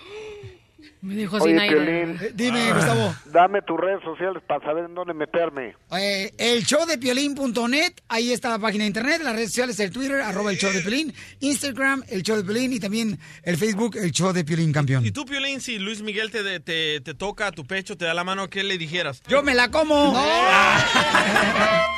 Me 1.01 1.15
dijo 1.15 1.37
Oye, 1.37 1.45
sin 1.53 1.59
aire. 1.59 1.75
Piolín, 1.75 2.17
Eh, 2.21 2.31
Dime, 2.33 2.71
Gustavo. 2.73 3.15
Dame 3.25 3.61
tus 3.61 3.79
redes 3.79 4.01
sociales 4.03 4.41
para 4.47 4.63
saber 4.65 4.85
en 4.85 4.95
dónde 4.95 5.13
meterme. 5.13 5.75
Eh, 5.97 6.31
el 6.37 6.65
show 6.65 6.85
de 6.85 6.97
piolín.net, 6.97 7.93
ahí 8.07 8.31
está 8.31 8.49
la 8.49 8.59
página 8.59 8.83
de 8.83 8.87
internet, 8.87 9.21
las 9.23 9.33
redes 9.35 9.49
sociales, 9.49 9.79
el 9.79 9.91
Twitter, 9.91 10.21
arroba 10.21 10.51
el 10.51 10.57
show 10.57 10.71
de 10.71 10.81
Piolín, 10.81 11.13
Instagram, 11.41 12.03
el 12.09 12.23
show 12.23 12.37
de 12.37 12.43
Piolín 12.43 12.73
y 12.73 12.79
también 12.79 13.19
el 13.43 13.57
Facebook, 13.57 13.97
el 13.97 14.11
show 14.11 14.31
de 14.33 14.43
Piolín 14.45 14.71
campeón. 14.71 15.05
Y 15.05 15.11
tú, 15.11 15.25
Piolín, 15.25 15.61
si 15.61 15.77
Luis 15.79 16.01
Miguel 16.01 16.31
te, 16.31 16.59
te, 16.59 17.01
te 17.01 17.13
toca 17.13 17.47
a 17.47 17.51
tu 17.51 17.65
pecho, 17.65 17.97
te 17.97 18.05
da 18.05 18.13
la 18.13 18.23
mano, 18.23 18.49
¿qué 18.49 18.63
le 18.63 18.77
dijeras? 18.77 19.21
Yo 19.27 19.43
me 19.43 19.53
la 19.55 19.69
como. 19.71 20.13
Te 20.13 20.19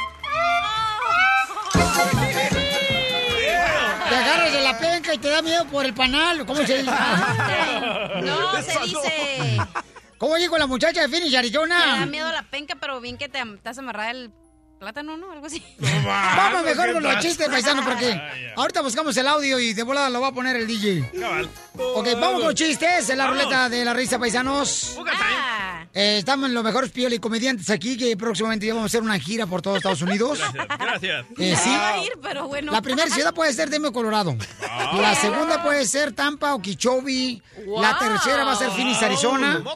te 5.18 5.30
da 5.30 5.42
miedo 5.42 5.66
por 5.66 5.86
el 5.86 5.94
panal. 5.94 6.46
¿Cómo 6.46 6.66
se 6.66 6.78
dice? 6.80 6.92
No, 8.24 8.54
se 8.62 8.80
dice. 8.86 9.58
¿Cómo 10.18 10.36
dijo 10.36 10.58
la 10.58 10.68
muchacha 10.68 11.02
de 11.02 11.10
Phoenix, 11.10 11.28
Me 11.32 11.34
da 11.34 11.40
Arizona? 11.40 12.06
miedo 12.06 12.32
la 12.32 12.44
penca, 12.44 12.76
pero 12.80 13.02
bien 13.02 13.18
que 13.18 13.28
te 13.30 13.40
estás 13.40 13.78
amarrada 13.78 14.12
el 14.12 14.32
plátano, 14.80 15.18
¿no? 15.18 15.32
Algo 15.32 15.46
así. 15.48 15.64
Vamos 16.06 16.64
mejor 16.64 16.94
con 16.94 17.04
los 17.04 17.20
chistes, 17.20 17.48
paisano, 17.50 17.84
porque 17.84 18.20
ahorita 18.56 18.82
buscamos 18.82 19.16
el 19.18 19.28
audio 19.28 19.60
y 19.60 19.74
de 19.74 19.84
volada 19.84 20.10
lo 20.10 20.22
va 20.22 20.28
a 20.28 20.32
poner 20.34 20.56
el 20.56 20.68
DJ. 20.68 21.10
Ok, 21.78 22.08
vamos 22.20 22.34
con 22.40 22.44
los 22.44 22.56
chistes 22.56 23.10
en 23.10 23.18
la 23.18 23.28
ruleta 23.28 23.70
de 23.70 23.84
la 23.84 23.94
risa, 23.94 24.18
paisanos. 24.20 24.98
Eh, 25.94 26.18
estamos 26.20 26.50
en 26.50 26.54
los 26.54 26.64
mejores 26.64 26.92
pioli 26.92 27.20
comediantes 27.20 27.70
aquí, 27.70 27.98
que 27.98 28.16
próximamente 28.18 28.66
ya 28.66 28.74
vamos 28.74 28.88
a 28.88 28.92
hacer 28.92 29.02
una 29.02 29.18
gira 29.20 29.46
por 29.48 29.62
todo 29.62 29.78
Estados 29.78 30.02
Unidos. 30.02 30.40
Gracias. 30.80 31.26
Eh, 31.38 31.56
sí. 31.56 31.70
A 31.70 31.98
ir, 32.04 32.12
pero 32.22 32.48
bueno. 32.48 32.72
La 32.72 32.82
primera 32.82 33.10
ciudad 33.10 33.34
puede 33.34 33.54
ser 33.54 33.70
Denver, 33.70 33.92
Colorado. 33.94 34.36
La 34.94 35.16
segunda 35.16 35.64
puede 35.64 35.86
ser 35.86 36.12
Tampa, 36.12 36.54
Okeechobee. 36.56 37.42
La 37.66 37.94
Wow. 37.98 38.00
tercera 38.00 38.44
va 38.44 38.52
a 38.54 38.56
ser 38.56 38.70
Phoenix, 38.72 39.02
Arizona. 39.02 39.62
Yo 39.64 39.74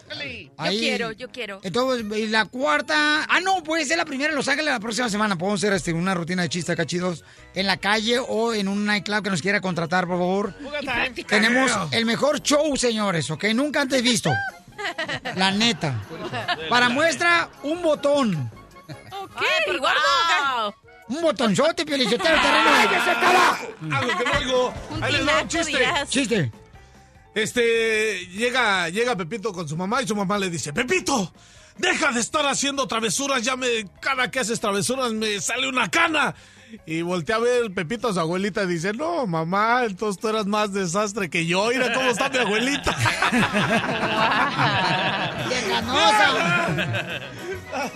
Ahí. 0.57 0.80
quiero, 0.80 1.11
yo 1.13 1.30
quiero. 1.30 1.59
Entonces, 1.63 2.05
y 2.19 2.27
la 2.27 2.45
cuarta. 2.45 3.26
Ah, 3.30 3.39
no, 3.41 3.63
puede 3.63 3.85
ser 3.85 3.97
la 3.97 4.05
primera 4.05 4.30
en 4.30 4.35
Los 4.35 4.47
Ángeles 4.47 4.71
la 4.73 4.80
próxima 4.89 5.09
semana. 5.09 5.37
Podemos 5.37 5.59
hacer 5.59 5.73
este, 5.73 5.93
una 5.93 6.15
rutina 6.15 6.41
de 6.41 6.49
chistes 6.49 6.73
acá 6.73 6.83
chidos 6.83 7.23
en 7.53 7.67
la 7.67 7.77
calle 7.77 8.17
o 8.17 8.53
en 8.55 8.67
un 8.67 8.85
nightclub 8.85 9.21
que 9.21 9.29
nos 9.29 9.39
quiera 9.39 9.61
contratar, 9.61 10.07
por 10.07 10.17
favor. 10.17 10.55
Tenemos 11.27 11.71
el 11.91 12.07
mejor 12.07 12.41
show, 12.41 12.75
señores, 12.75 13.29
¿ok? 13.29 13.45
Nunca 13.53 13.81
antes 13.81 14.01
visto. 14.01 14.31
La 15.35 15.51
neta. 15.51 16.01
Para 16.69 16.89
muestra, 16.89 17.49
un 17.61 17.83
botón. 17.83 18.51
¿Qué? 18.87 19.77
gordo? 19.77 20.75
Un 21.09 21.21
botonzote, 21.21 21.85
piolichotero, 21.85 22.41
terreno. 22.41 22.69
¡Cállese, 22.71 23.19
carajo! 23.19 23.67
Algo 23.91 24.17
que 24.17 24.23
no 24.23 24.31
oigo. 24.39 24.73
Ahí 25.01 25.13
les 25.13 25.27
va 25.27 25.41
un 25.43 25.47
chiste. 25.47 25.77
dirás. 25.77 26.09
Chiste. 26.09 26.51
Este, 27.35 28.25
llega, 28.27 28.89
llega 28.89 29.15
Pepito 29.15 29.53
con 29.53 29.69
su 29.69 29.77
mamá 29.77 30.01
y 30.01 30.07
su 30.07 30.15
mamá 30.15 30.39
le 30.39 30.49
dice, 30.49 30.73
Pepito, 30.73 31.31
deja 31.80 32.11
de 32.11 32.19
estar 32.19 32.45
haciendo 32.45 32.88
travesuras, 32.88 33.41
ya 33.41 33.56
me, 33.56 33.68
cada 33.99 34.30
que 34.30 34.39
haces 34.39 34.60
travesuras 34.60 35.11
me 35.14 35.41
sale 35.41 35.68
una 35.68 35.89
cana. 35.89 36.35
Y 36.85 37.01
voltea 37.01 37.38
a 37.38 37.39
ver 37.39 37.73
Pepito 37.73 38.10
a 38.10 38.14
su 38.14 38.19
abuelita 38.19 38.61
y 38.64 38.68
dice, 38.68 38.93
no, 38.93 39.26
mamá, 39.26 39.85
entonces 39.85 40.22
tú 40.22 40.27
eras 40.27 40.45
más 40.45 40.72
desastre 40.72 41.27
que 41.27 41.47
yo, 41.47 41.68
mira 41.69 41.91
cómo 41.93 42.11
está 42.11 42.30
mi 42.30 42.38
abuelita. 42.38 42.95
¡Qué 45.49 45.68
ganosa! 45.68 47.22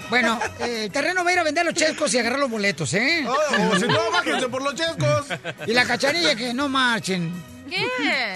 Bueno, 0.09 0.39
eh, 0.59 0.85
el 0.85 0.91
terreno 0.91 1.23
va 1.23 1.29
a 1.29 1.33
ir 1.33 1.39
a 1.39 1.43
vender 1.43 1.65
los 1.65 1.75
chescos 1.75 2.11
y 2.13 2.19
agarrar 2.19 2.39
los 2.39 2.49
boletos, 2.49 2.93
¿eh? 2.95 3.25
Oh, 3.27 3.35
o 3.71 3.75
si 3.77 3.85
no, 3.87 4.11
bájense 4.11 4.47
por 4.47 4.61
los 4.63 4.75
chescos. 4.75 5.27
Y 5.67 5.73
la 5.73 5.85
cachanilla 5.85 6.35
que 6.35 6.53
no 6.53 6.69
marchen. 6.69 7.31
¿Qué? 7.69 7.87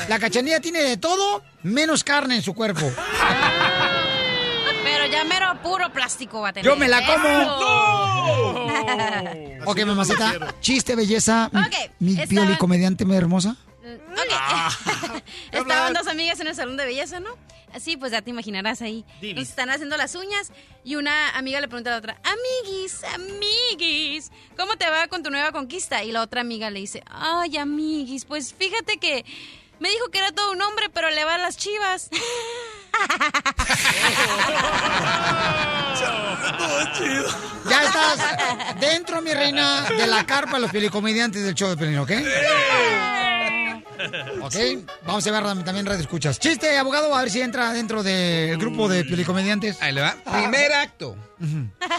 La 0.08 0.20
cachanilla 0.20 0.60
tiene 0.60 0.82
de 0.84 0.98
todo 0.98 1.44
menos 1.64 2.04
carne 2.04 2.36
en 2.36 2.42
su 2.42 2.54
cuerpo. 2.54 2.92
Ya 5.12 5.24
mero 5.24 5.62
puro 5.64 5.92
plástico 5.94 6.42
va 6.42 6.50
a 6.50 6.54
tener. 6.54 6.66
Yo 6.66 6.76
me 6.76 6.88
la 6.88 7.06
como. 7.06 7.28
Eso. 7.30 8.68
Ok, 9.70 9.84
mamacita, 9.86 10.56
chiste, 10.62 10.96
belleza. 10.96 11.50
mi- 11.52 11.60
Ok, 11.60 11.74
Mi, 12.00 12.12
está- 12.14 12.28
pioli 12.28 12.56
comediante 12.58 13.04
me 13.04 13.18
hermosa. 13.18 13.58
Ok. 13.84 15.22
Estaban 15.52 15.94
dos 15.94 16.08
amigas 16.08 16.40
en 16.40 16.48
el 16.48 16.56
salón 16.56 16.78
de 16.78 16.86
belleza, 16.86 17.20
¿no? 17.20 17.32
Así, 17.74 17.98
pues 17.98 18.14
ya 18.14 18.22
te 18.22 18.30
imaginarás 18.30 18.82
ahí. 18.82 19.04
Entonces 19.22 19.50
están 19.50 19.70
haciendo 19.70 19.98
las 19.98 20.16
uñas 20.16 20.52
y 20.86 20.96
una 20.96 21.32
amiga 21.38 21.60
le 21.60 21.68
pregunta 21.68 21.90
a 21.90 21.94
la 21.94 22.00
otra, 22.00 22.18
amiguis, 22.24 23.04
amiguis, 23.14 24.32
¿cómo 24.56 24.78
te 24.78 24.90
va 24.90 25.08
con 25.10 25.22
tu 25.22 25.30
nueva 25.32 25.52
conquista? 25.52 26.02
Y 26.06 26.14
la 26.14 26.22
otra 26.22 26.40
amiga 26.42 26.70
le 26.70 26.80
dice, 26.80 27.04
ay, 27.10 27.58
amiguis, 27.58 28.24
pues 28.24 28.54
fíjate 28.54 28.98
que 29.00 29.26
me 29.80 29.90
dijo 29.90 30.08
que 30.12 30.20
era 30.20 30.32
todo 30.32 30.54
un 30.54 30.62
hombre, 30.62 30.90
pero 30.90 31.10
le 31.10 31.26
va 31.26 31.36
a 31.36 31.40
las 31.40 31.58
chivas. 31.58 32.10
Ya 37.70 37.84
estás 37.84 38.80
dentro, 38.80 39.22
mi 39.22 39.34
reina, 39.34 39.84
de 39.90 40.08
la 40.08 40.26
carpa 40.26 40.54
de 40.54 40.62
los 40.62 40.72
pielicomediantes 40.72 41.44
del 41.44 41.54
show 41.54 41.70
de 41.70 41.78
Pelín, 41.78 42.00
¿ok? 42.00 42.12
Ok, 44.42 44.56
vamos 45.06 45.26
a 45.28 45.32
ver 45.32 45.64
también 45.64 45.86
radio 45.86 46.02
escuchas. 46.02 46.40
Chiste, 46.40 46.78
abogado, 46.78 47.14
a 47.14 47.22
ver 47.22 47.30
si 47.30 47.42
entra 47.42 47.74
dentro 47.74 48.04
del 48.04 48.58
grupo 48.58 48.88
de 48.88 49.04
pielicomediantes. 49.04 49.82
Ahí 49.82 49.94
le 49.94 50.02
va. 50.02 50.16
Primer 50.24 50.72
acto. 50.74 51.18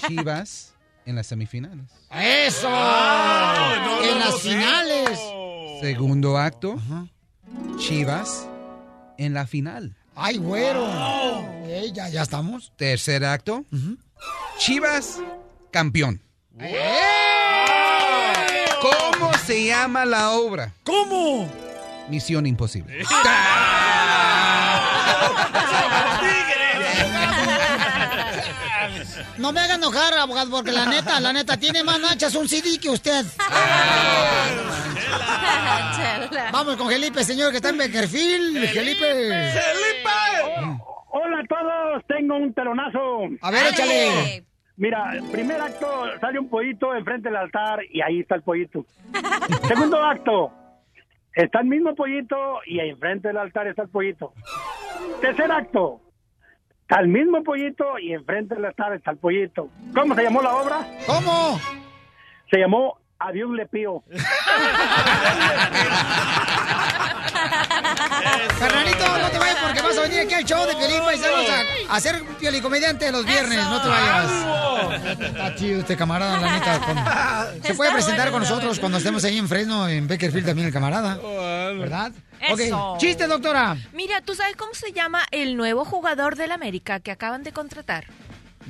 Chivas 0.06 0.74
en 1.05 1.16
las 1.16 1.27
semifinales. 1.27 1.90
¡Eso! 2.10 2.70
no, 2.70 4.02
en 4.02 4.10
no, 4.10 4.19
las 4.19 4.31
no, 4.31 4.39
finales. 4.39 5.20
Segundo 5.81 6.39
acto. 6.39 6.77
Chivas 7.78 8.47
en 9.19 9.35
la 9.35 9.47
final. 9.47 9.97
¡Ay, 10.20 10.39
güero! 10.39 10.85
Ey, 11.69 11.93
ya, 11.93 12.09
ya 12.09 12.23
estamos. 12.23 12.73
Tercer 12.77 13.24
acto. 13.24 13.65
Chivas 14.59 15.20
campeón. 15.70 16.20
¿Cómo 18.82 19.32
se 19.47 19.66
llama 19.66 20.05
la 20.05 20.31
obra? 20.31 20.73
¿Cómo? 20.82 21.49
Misión 22.09 22.47
Imposible. 22.47 23.05
No 29.36 29.53
me 29.53 29.61
haga 29.61 29.74
enojar, 29.77 30.15
abogado, 30.15 30.51
porque 30.51 30.73
la 30.73 30.86
neta, 30.86 31.20
la 31.20 31.32
neta, 31.32 31.57
tiene 31.57 31.85
más 31.85 32.01
nachas 32.01 32.35
un 32.35 32.49
CD 32.49 32.78
que 32.78 32.90
usted. 32.90 33.24
Vamos 36.53 36.77
con 36.77 36.89
Felipe, 36.89 37.23
señor, 37.24 37.51
que 37.51 37.57
está 37.59 37.69
en 37.69 37.78
Beckerfield. 37.78 38.69
Felipe. 38.70 39.53
Hola 41.20 41.40
a 41.40 41.45
todos, 41.47 42.07
tengo 42.07 42.36
un 42.36 42.55
telonazo. 42.55 43.24
A 43.43 43.51
ver, 43.51 43.66
échale. 43.73 44.45
Mira, 44.77 45.15
primer 45.32 45.61
acto, 45.61 45.89
sale 46.20 46.39
un 46.39 46.49
pollito 46.49 46.95
enfrente 46.95 47.28
del 47.28 47.36
altar 47.36 47.81
y 47.90 48.01
ahí 48.03 48.20
está 48.20 48.36
el 48.36 48.43
pollito. 48.43 48.86
Segundo 49.66 50.01
acto, 50.01 50.53
está 51.32 51.59
el 51.61 51.66
mismo 51.66 51.97
pollito 51.97 52.61
y 52.66 52.78
ahí 52.78 52.90
enfrente 52.90 53.28
del 53.28 53.39
altar 53.39 53.66
está 53.66 53.82
el 53.82 53.89
pollito. 53.89 54.32
Tercer 55.20 55.51
acto, 55.51 56.01
está 56.82 57.01
el 57.01 57.09
mismo 57.09 57.43
pollito 57.43 57.99
y 57.99 58.12
enfrente 58.12 58.55
del 58.55 58.66
altar 58.66 58.93
está 58.93 59.11
el 59.11 59.19
pollito. 59.19 59.70
¿Cómo 59.93 60.15
se 60.15 60.23
llamó 60.23 60.40
la 60.40 60.55
obra? 60.55 60.86
¿Cómo? 61.05 61.59
Se 62.49 62.61
llamó 62.61 62.97
Adiós 63.20 63.51
le 63.51 63.66
pío. 63.66 64.05
Carnalito, 68.59 69.18
no 69.18 69.30
te 69.30 69.39
vayas 69.39 69.56
porque 69.62 69.82
vas 69.82 69.97
a 69.98 70.01
venir 70.02 70.20
aquí 70.20 70.35
al 70.35 70.44
show 70.44 70.66
de 70.66 70.74
Piolín 70.74 71.01
Paisanos 71.05 71.47
a, 71.48 71.93
a 71.93 71.97
hacer 71.97 72.22
Piolicomediante 72.40 73.10
los 73.12 73.24
viernes. 73.24 73.59
No 73.64 73.80
te 73.80 73.89
vayas. 73.89 75.18
Está 75.20 75.55
chido 75.55 75.80
este 75.80 75.97
camarada, 75.97 76.39
la 76.40 76.52
neta. 76.52 76.80
con- 76.80 77.62
Se 77.62 77.74
puede 77.74 77.93
presentar 77.93 78.30
con 78.30 78.40
bueno. 78.40 78.48
nosotros 78.55 78.78
cuando 78.80 78.98
estemos 78.98 79.22
ahí 79.24 79.39
en 79.39 79.48
Fresno, 79.48 79.89
en 79.89 80.06
Beckerfield 80.09 80.47
también 80.47 80.66
el 80.68 80.72
camarada. 80.72 81.18
¿Verdad? 81.78 82.12
Eso. 82.40 82.93
Ok, 82.94 82.98
chiste, 82.98 83.26
doctora. 83.26 83.76
Mira, 83.93 84.20
¿tú 84.22 84.35
sabes 84.35 84.56
cómo 84.56 84.72
se 84.74 84.93
llama 84.93 85.22
el 85.30 85.56
nuevo 85.56 85.85
jugador 85.85 86.36
del 86.36 86.52
América 86.52 87.01
que 87.01 87.10
acaban 87.10 87.43
de 87.43 87.52
contratar? 87.52 88.05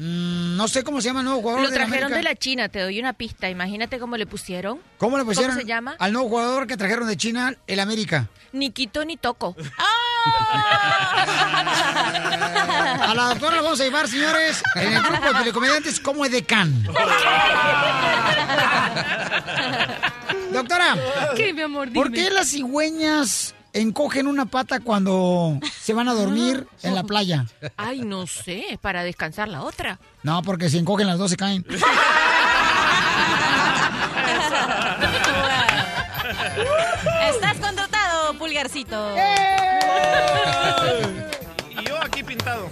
Mm, 0.00 0.56
no 0.56 0.68
sé 0.68 0.84
cómo 0.84 1.00
se 1.00 1.08
llama 1.08 1.20
el 1.20 1.24
nuevo 1.26 1.40
jugador 1.40 1.62
Lo 1.62 1.70
de 1.70 1.78
la 1.78 1.84
trajeron 1.86 2.12
de 2.12 2.22
la 2.22 2.36
China, 2.36 2.68
te 2.68 2.78
doy 2.78 3.00
una 3.00 3.14
pista. 3.14 3.50
Imagínate 3.50 3.98
cómo 3.98 4.16
le 4.16 4.26
pusieron. 4.26 4.78
¿Cómo 4.96 5.18
le 5.18 5.24
pusieron 5.24 5.50
¿Cómo 5.50 5.60
se 5.60 5.66
llama? 5.66 5.96
al 5.98 6.12
nuevo 6.12 6.28
jugador 6.28 6.68
que 6.68 6.76
trajeron 6.76 7.08
de 7.08 7.16
China, 7.16 7.56
el 7.66 7.80
América? 7.80 8.28
Ni 8.52 8.70
quito 8.70 9.04
ni 9.04 9.16
toco. 9.16 9.56
A 13.00 13.14
la 13.14 13.24
doctora 13.30 13.56
la 13.56 13.62
vamos 13.62 13.80
a 13.80 13.84
llevar, 13.84 14.06
señores, 14.08 14.62
en 14.74 14.92
el 14.92 15.02
grupo 15.02 15.26
de 15.26 15.34
telecomediantes 15.38 15.98
como 16.00 16.24
Edecán. 16.26 16.82
Doctora, 20.52 20.96
¿Qué, 21.36 21.52
mi 21.52 21.62
amor? 21.62 21.92
¿por 21.92 22.10
qué 22.12 22.30
las 22.30 22.50
cigüeñas 22.50 23.54
encogen 23.80 24.26
una 24.26 24.46
pata 24.46 24.80
cuando 24.80 25.58
se 25.80 25.94
van 25.94 26.08
a 26.08 26.14
dormir 26.14 26.66
en 26.82 26.94
la 26.94 27.04
playa? 27.04 27.46
Ay, 27.76 28.00
no 28.00 28.26
sé, 28.26 28.78
para 28.80 29.02
descansar 29.04 29.48
la 29.48 29.62
otra. 29.62 29.98
No, 30.22 30.42
porque 30.42 30.68
si 30.68 30.78
encogen 30.78 31.06
las 31.06 31.18
dos 31.18 31.30
se 31.30 31.36
caen. 31.36 31.64
Estás 37.30 37.56
contratado, 37.58 38.34
pulgarcito. 38.34 39.14
Y 41.70 41.84
yo 41.86 42.02
aquí 42.02 42.22
pintado. 42.22 42.68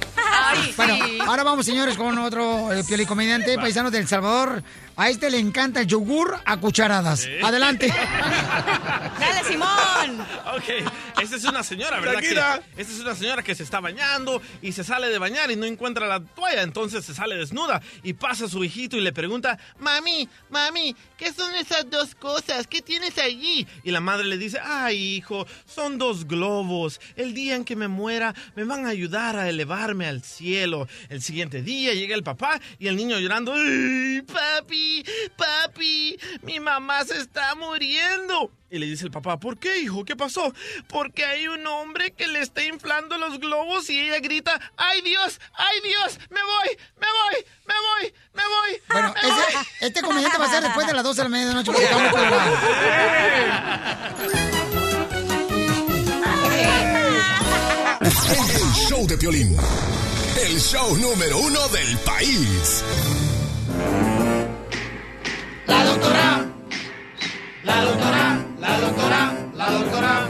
Bueno, 0.77 0.97
ahora 1.27 1.43
vamos, 1.43 1.67
señores, 1.67 1.97
con 1.97 2.19
otro 2.19 2.73
eh, 2.73 2.85
piolicomediante, 2.85 3.57
paisano 3.57 3.91
del 3.91 4.07
Salvador. 4.07 4.63
A 4.99 5.11
este 5.11 5.31
le 5.31 5.39
encanta 5.39 5.81
el 5.81 5.87
yogur 5.87 6.39
a 6.45 6.57
cucharadas. 6.57 7.29
Adelante. 7.43 7.89
Dale, 9.21 9.45
Simón. 9.47 10.27
Ok, 10.57 10.91
esta 11.23 11.37
es 11.37 11.45
una 11.45 11.63
señora, 11.63 12.01
¿verdad? 12.01 12.21
Que, 12.21 12.81
esta 12.81 12.93
es 12.95 13.01
una 13.01 13.15
señora 13.15 13.43
que 13.43 13.55
se 13.55 13.63
está 13.63 13.81
bañando 13.81 14.41
y 14.63 14.73
se 14.73 14.85
sale 14.85 15.09
de 15.09 15.19
bañar 15.19 15.51
y 15.51 15.57
no 15.57 15.67
encuentra 15.67 16.07
la 16.07 16.21
toalla, 16.21 16.63
entonces 16.63 17.05
se 17.05 17.15
sale 17.15 17.37
desnuda 17.37 17.83
y 18.03 18.15
pasa 18.15 18.47
a 18.47 18.49
su 18.49 18.65
hijito 18.65 18.97
y 18.97 19.01
le 19.01 19.13
pregunta, 19.13 19.59
mami, 19.79 20.29
mami, 20.49 20.97
¿qué 21.19 21.31
son 21.31 21.55
esas 21.55 21.91
dos 21.91 22.15
cosas? 22.15 22.67
¿Qué 22.67 22.81
tienes 22.81 23.19
allí? 23.19 23.67
Y 23.85 23.91
la 23.91 24.01
madre 24.01 24.25
le 24.25 24.39
dice, 24.39 24.59
ay 24.63 25.17
hijo, 25.17 25.47
son 25.67 25.99
dos 25.99 26.27
globos. 26.27 27.01
El 27.17 27.35
día 27.35 27.55
en 27.55 27.65
que 27.65 27.77
me 27.77 27.89
muera 27.89 28.35
me 28.55 28.65
van 28.65 28.87
a 28.87 28.91
ayudar 28.91 29.37
a 29.37 29.49
elevarme 29.49 30.07
al 30.07 30.23
cielo. 30.23 30.89
El 31.11 31.21
siguiente 31.21 31.61
día 31.61 31.93
llega 31.93 32.15
el 32.15 32.23
papá 32.23 32.61
y 32.79 32.89
el 32.89 32.97
niño 32.97 33.19
llorando, 33.19 33.53
ay, 33.53 34.23
papi, 34.23 34.86
papi, 35.37 36.19
mi 36.43 36.61
mamá 36.61 37.05
se 37.05 37.19
está 37.19 37.55
muriendo. 37.55 38.51
Y 38.71 38.79
le 38.79 38.87
dice 38.87 39.05
el 39.05 39.11
papá, 39.13 39.39
¿por 39.39 39.59
qué, 39.59 39.79
hijo? 39.79 40.05
¿Qué 40.05 40.17
pasó? 40.17 40.53
Porque 40.89 41.25
hay 41.25 41.47
un 41.47 41.65
hombre 41.67 42.13
que 42.13 42.27
le 42.27 42.41
está 42.41 42.63
inflando 42.65 43.17
los 43.17 43.39
globos 43.39 43.89
y 43.91 43.99
ella 44.01 44.19
grita, 44.19 44.61
¡ay 44.77 45.01
Dios! 45.03 45.41
¡ay 45.55 45.81
Dios! 45.85 46.19
¡Me 46.31 46.41
voy! 46.43 46.77
¡me 47.01 47.07
voy! 47.07 47.45
¡me 47.67 47.75
voy! 47.75 48.15
¡me 48.35 48.43
voy! 48.43 48.83
Bueno, 48.89 49.15
me 49.23 49.31
voy". 49.31 49.41
ese- 49.49 49.87
este 49.87 50.03
comediante 50.03 50.39
va 50.39 50.47
a 50.47 50.51
ser 50.51 50.63
después 50.65 50.87
de 50.87 50.93
las 50.95 51.05
12 51.05 51.17
de 51.19 51.23
la 51.25 51.29
medianoche 51.29 51.73
porque 51.73 51.95
muy 51.95 52.11
colorado. 52.11 52.57
El 58.01 58.73
show 58.89 59.07
de 59.07 59.17
Piolín. 59.17 59.57
El 60.43 60.61
show 60.61 60.97
número 60.97 61.39
uno 61.39 61.69
del 61.69 61.97
país. 61.99 62.83
La 65.67 65.85
doctora. 65.85 66.47
La 67.65 67.85
doctora. 67.85 68.47
La 68.59 68.81
doctora. 68.81 69.49
La 69.55 69.71
doctora. 69.71 70.29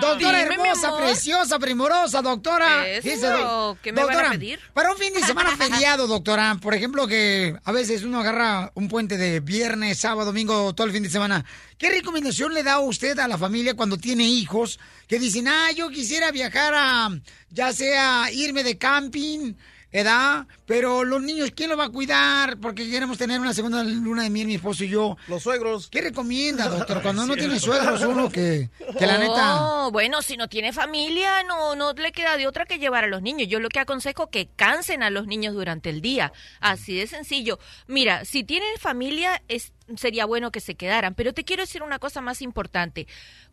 Doctora 0.00 0.38
Dime, 0.44 0.56
mi 0.56 0.68
hermosa, 0.68 0.96
preciosa, 0.96 1.58
primorosa, 1.58 2.22
doctora. 2.22 2.88
Eso, 2.88 3.76
¿qué 3.82 3.92
me 3.92 4.00
van 4.02 4.10
a 4.10 4.12
doctora, 4.12 4.30
pedir? 4.30 4.60
Para 4.72 4.92
un 4.92 4.96
fin 4.96 5.12
de 5.12 5.20
semana 5.20 5.56
feriado, 5.58 6.06
doctora, 6.06 6.56
por 6.60 6.74
ejemplo, 6.74 7.06
que 7.06 7.56
a 7.64 7.72
veces 7.72 8.04
uno 8.04 8.20
agarra 8.20 8.70
un 8.74 8.88
puente 8.88 9.16
de 9.16 9.40
viernes, 9.40 9.98
sábado, 9.98 10.26
domingo, 10.26 10.74
todo 10.74 10.86
el 10.86 10.92
fin 10.92 11.02
de 11.02 11.10
semana. 11.10 11.44
¿Qué 11.78 11.90
recomendación 11.90 12.54
le 12.54 12.62
da 12.62 12.78
usted 12.78 13.18
a 13.18 13.28
la 13.28 13.38
familia 13.38 13.74
cuando 13.74 13.98
tiene 13.98 14.24
hijos 14.24 14.78
que 15.08 15.18
dicen, 15.18 15.48
ah, 15.48 15.70
yo 15.74 15.88
quisiera 15.90 16.30
viajar 16.30 16.74
a, 16.76 17.10
ya 17.50 17.72
sea 17.72 18.30
irme 18.32 18.62
de 18.62 18.78
camping, 18.78 19.54
edad, 19.90 20.46
pero 20.66 21.04
los 21.04 21.22
niños, 21.22 21.50
¿quién 21.54 21.70
los 21.70 21.78
va 21.78 21.84
a 21.84 21.88
cuidar? 21.90 22.58
Porque 22.58 22.88
queremos 22.90 23.16
tener 23.16 23.40
una 23.40 23.54
segunda 23.54 23.82
luna 23.82 24.22
de 24.22 24.30
miel, 24.30 24.46
mi 24.46 24.56
esposo 24.56 24.84
y 24.84 24.88
yo. 24.88 25.16
Los 25.28 25.42
suegros. 25.42 25.88
¿Qué 25.88 26.02
recomienda, 26.02 26.68
doctor? 26.68 27.02
Cuando 27.02 27.24
uno 27.24 27.36
tiene 27.36 27.58
suegros, 27.58 28.02
uno 28.02 28.28
que, 28.28 28.68
que 28.98 29.06
la 29.06 29.18
neta... 29.18 29.62
Oh, 29.62 29.90
bueno, 29.90 30.20
si 30.22 30.36
no 30.36 30.48
tiene 30.48 30.72
familia, 30.72 31.42
no, 31.44 31.74
no 31.74 31.92
le 31.94 32.12
queda 32.12 32.36
de 32.36 32.46
otra 32.46 32.66
que 32.66 32.78
llevar 32.78 33.04
a 33.04 33.08
los 33.08 33.22
niños. 33.22 33.48
Yo 33.48 33.60
lo 33.60 33.68
que 33.68 33.80
aconsejo 33.80 34.28
que 34.28 34.48
cansen 34.56 35.02
a 35.02 35.10
los 35.10 35.26
niños 35.26 35.54
durante 35.54 35.90
el 35.90 36.02
día. 36.02 36.32
Así 36.60 36.94
de 36.96 37.06
sencillo. 37.06 37.58
Mira, 37.86 38.24
si 38.24 38.44
tienen 38.44 38.76
familia, 38.78 39.42
es, 39.48 39.72
sería 39.96 40.26
bueno 40.26 40.50
que 40.50 40.60
se 40.60 40.74
quedaran. 40.74 41.14
Pero 41.14 41.32
te 41.32 41.44
quiero 41.44 41.62
decir 41.62 41.82
una 41.82 41.98
cosa 41.98 42.20
más 42.20 42.42
importante. 42.42 43.06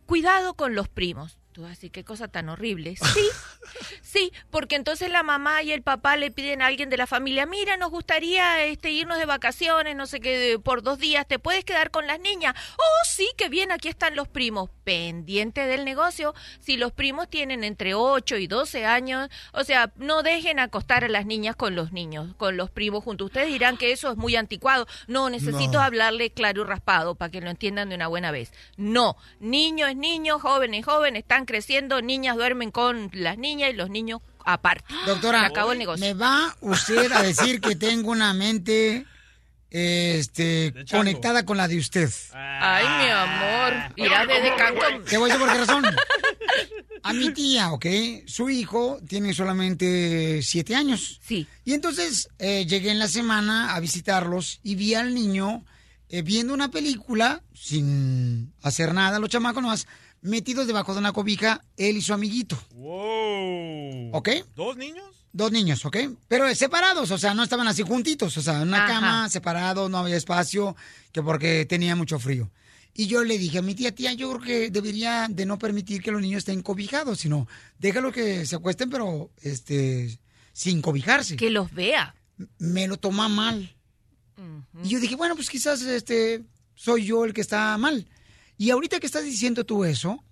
Cuidado 0.04 0.54
con 0.54 0.74
los 0.74 0.88
primos. 0.88 1.38
Tú 1.56 1.64
así, 1.64 1.88
qué 1.88 2.04
cosa 2.04 2.28
tan 2.28 2.50
horrible. 2.50 2.96
Sí, 3.14 3.30
sí, 4.02 4.32
porque 4.50 4.76
entonces 4.76 5.10
la 5.10 5.22
mamá 5.22 5.62
y 5.62 5.72
el 5.72 5.82
papá 5.82 6.16
le 6.16 6.30
piden 6.30 6.60
a 6.60 6.66
alguien 6.66 6.90
de 6.90 6.98
la 6.98 7.06
familia, 7.06 7.46
mira, 7.46 7.78
nos 7.78 7.90
gustaría 7.90 8.62
este 8.64 8.90
irnos 8.90 9.18
de 9.18 9.24
vacaciones, 9.24 9.96
no 9.96 10.06
sé 10.06 10.20
qué, 10.20 10.60
por 10.62 10.82
dos 10.82 10.98
días, 10.98 11.26
¿te 11.26 11.38
puedes 11.38 11.64
quedar 11.64 11.90
con 11.90 12.06
las 12.06 12.20
niñas? 12.20 12.54
Oh, 12.76 13.06
sí, 13.06 13.30
qué 13.38 13.48
bien, 13.48 13.72
aquí 13.72 13.88
están 13.88 14.16
los 14.16 14.28
primos. 14.28 14.68
Pendiente 14.90 15.66
del 15.66 15.84
negocio, 15.84 16.32
si 16.60 16.76
los 16.76 16.92
primos 16.92 17.28
tienen 17.28 17.64
entre 17.64 17.94
8 17.94 18.36
y 18.36 18.46
12 18.46 18.86
años, 18.86 19.28
o 19.52 19.64
sea, 19.64 19.92
no 19.96 20.22
dejen 20.22 20.60
acostar 20.60 21.02
a 21.02 21.08
las 21.08 21.26
niñas 21.26 21.56
con 21.56 21.74
los 21.74 21.90
niños, 21.90 22.36
con 22.36 22.56
los 22.56 22.70
primos 22.70 23.02
juntos. 23.02 23.26
Ustedes 23.26 23.48
dirán 23.48 23.78
que 23.78 23.90
eso 23.90 24.12
es 24.12 24.16
muy 24.16 24.36
anticuado. 24.36 24.86
No, 25.08 25.28
necesito 25.28 25.72
No. 25.72 25.80
hablarle 25.80 26.30
claro 26.30 26.62
y 26.62 26.64
raspado 26.66 27.16
para 27.16 27.32
que 27.32 27.40
lo 27.40 27.50
entiendan 27.50 27.88
de 27.88 27.96
una 27.96 28.06
buena 28.06 28.30
vez. 28.30 28.52
No, 28.76 29.16
niño 29.40 29.88
es 29.88 29.96
niño, 29.96 30.38
joven 30.38 30.72
es 30.74 30.84
joven, 30.86 31.16
están 31.16 31.46
creciendo, 31.46 32.00
niñas 32.00 32.36
duermen 32.36 32.70
con 32.70 33.10
las 33.12 33.38
niñas 33.38 33.70
y 33.70 33.72
los 33.72 33.90
niños 33.90 34.20
aparte. 34.44 34.84
Doctora, 35.04 35.40
Se 35.40 35.46
acabó 35.46 35.72
el 35.72 35.78
negocio. 35.78 36.06
¿me 36.06 36.14
va 36.14 36.54
usted 36.60 37.10
a 37.10 37.22
decir 37.22 37.60
que 37.60 37.74
tengo 37.74 38.12
una 38.12 38.32
mente 38.34 39.04
este, 39.70 40.72
conectada 40.90 41.44
con 41.44 41.56
la 41.56 41.68
de 41.68 41.78
usted? 41.78 42.10
Ay, 42.32 42.84
mi 42.84 43.10
amor, 43.10 43.92
irá 43.96 44.26
de 44.26 44.54
Cancún. 44.56 45.04
Te 45.04 45.16
voy 45.16 45.30
a 45.30 45.34
decir 45.34 45.46
por 45.46 45.52
qué 45.54 45.64
razón. 45.64 45.84
A 47.02 47.12
mi 47.12 47.32
tía, 47.32 47.72
¿ok? 47.72 47.86
Su 48.26 48.50
hijo 48.50 48.98
tiene 49.06 49.32
solamente 49.32 50.42
siete 50.42 50.74
años. 50.74 51.20
Sí. 51.22 51.46
Y 51.64 51.74
entonces 51.74 52.28
eh, 52.38 52.66
llegué 52.66 52.90
en 52.90 52.98
la 52.98 53.06
semana 53.06 53.74
a 53.74 53.80
visitarlos 53.80 54.58
y 54.62 54.74
vi 54.74 54.94
al 54.94 55.14
niño 55.14 55.64
eh, 56.08 56.22
viendo 56.22 56.54
una 56.54 56.70
película 56.70 57.42
sin 57.52 58.52
hacer 58.62 58.94
nada, 58.94 59.18
los 59.18 59.30
chamacos 59.30 59.62
nomás, 59.62 59.86
metidos 60.20 60.66
debajo 60.66 60.92
de 60.92 61.00
una 61.00 61.12
cobija, 61.12 61.64
él 61.76 61.96
y 61.96 62.02
su 62.02 62.12
amiguito. 62.12 62.56
Wow. 62.74 64.10
¿Ok? 64.12 64.28
¿Dos 64.54 64.76
niños? 64.76 65.15
Dos 65.36 65.52
niños, 65.52 65.84
¿ok? 65.84 65.98
Pero 66.28 66.52
separados, 66.54 67.10
o 67.10 67.18
sea, 67.18 67.34
no 67.34 67.42
estaban 67.42 67.68
así 67.68 67.82
juntitos, 67.82 68.34
o 68.38 68.40
sea, 68.40 68.62
en 68.62 68.68
una 68.68 68.84
Ajá. 68.84 68.94
cama, 68.94 69.28
separados, 69.28 69.90
no 69.90 69.98
había 69.98 70.16
espacio, 70.16 70.74
que 71.12 71.22
porque 71.22 71.66
tenía 71.66 71.94
mucho 71.94 72.18
frío. 72.18 72.50
Y 72.94 73.06
yo 73.06 73.22
le 73.22 73.36
dije 73.36 73.58
a 73.58 73.62
mi 73.62 73.74
tía, 73.74 73.94
tía, 73.94 74.14
yo 74.14 74.30
creo 74.30 74.40
que 74.40 74.70
debería 74.70 75.26
de 75.28 75.44
no 75.44 75.58
permitir 75.58 76.02
que 76.02 76.10
los 76.10 76.22
niños 76.22 76.38
estén 76.38 76.62
cobijados, 76.62 77.20
sino 77.20 77.46
déjalo 77.78 78.12
que 78.12 78.46
se 78.46 78.56
acuesten, 78.56 78.88
pero 78.88 79.30
este 79.42 80.18
sin 80.54 80.80
cobijarse. 80.80 81.36
Que 81.36 81.50
los 81.50 81.70
vea. 81.70 82.14
Me 82.58 82.88
lo 82.88 82.96
toma 82.96 83.28
mal. 83.28 83.76
Y 84.82 84.88
yo 84.88 85.00
dije, 85.00 85.16
bueno, 85.16 85.36
pues 85.36 85.50
quizás 85.50 85.82
este 85.82 86.44
soy 86.74 87.04
yo 87.04 87.26
el 87.26 87.34
que 87.34 87.42
está 87.42 87.76
mal. 87.76 88.06
Y 88.56 88.70
ahorita 88.70 89.00
que 89.00 89.06
estás 89.06 89.24
diciendo 89.24 89.64
tú 89.66 89.84
eso, 89.84 90.24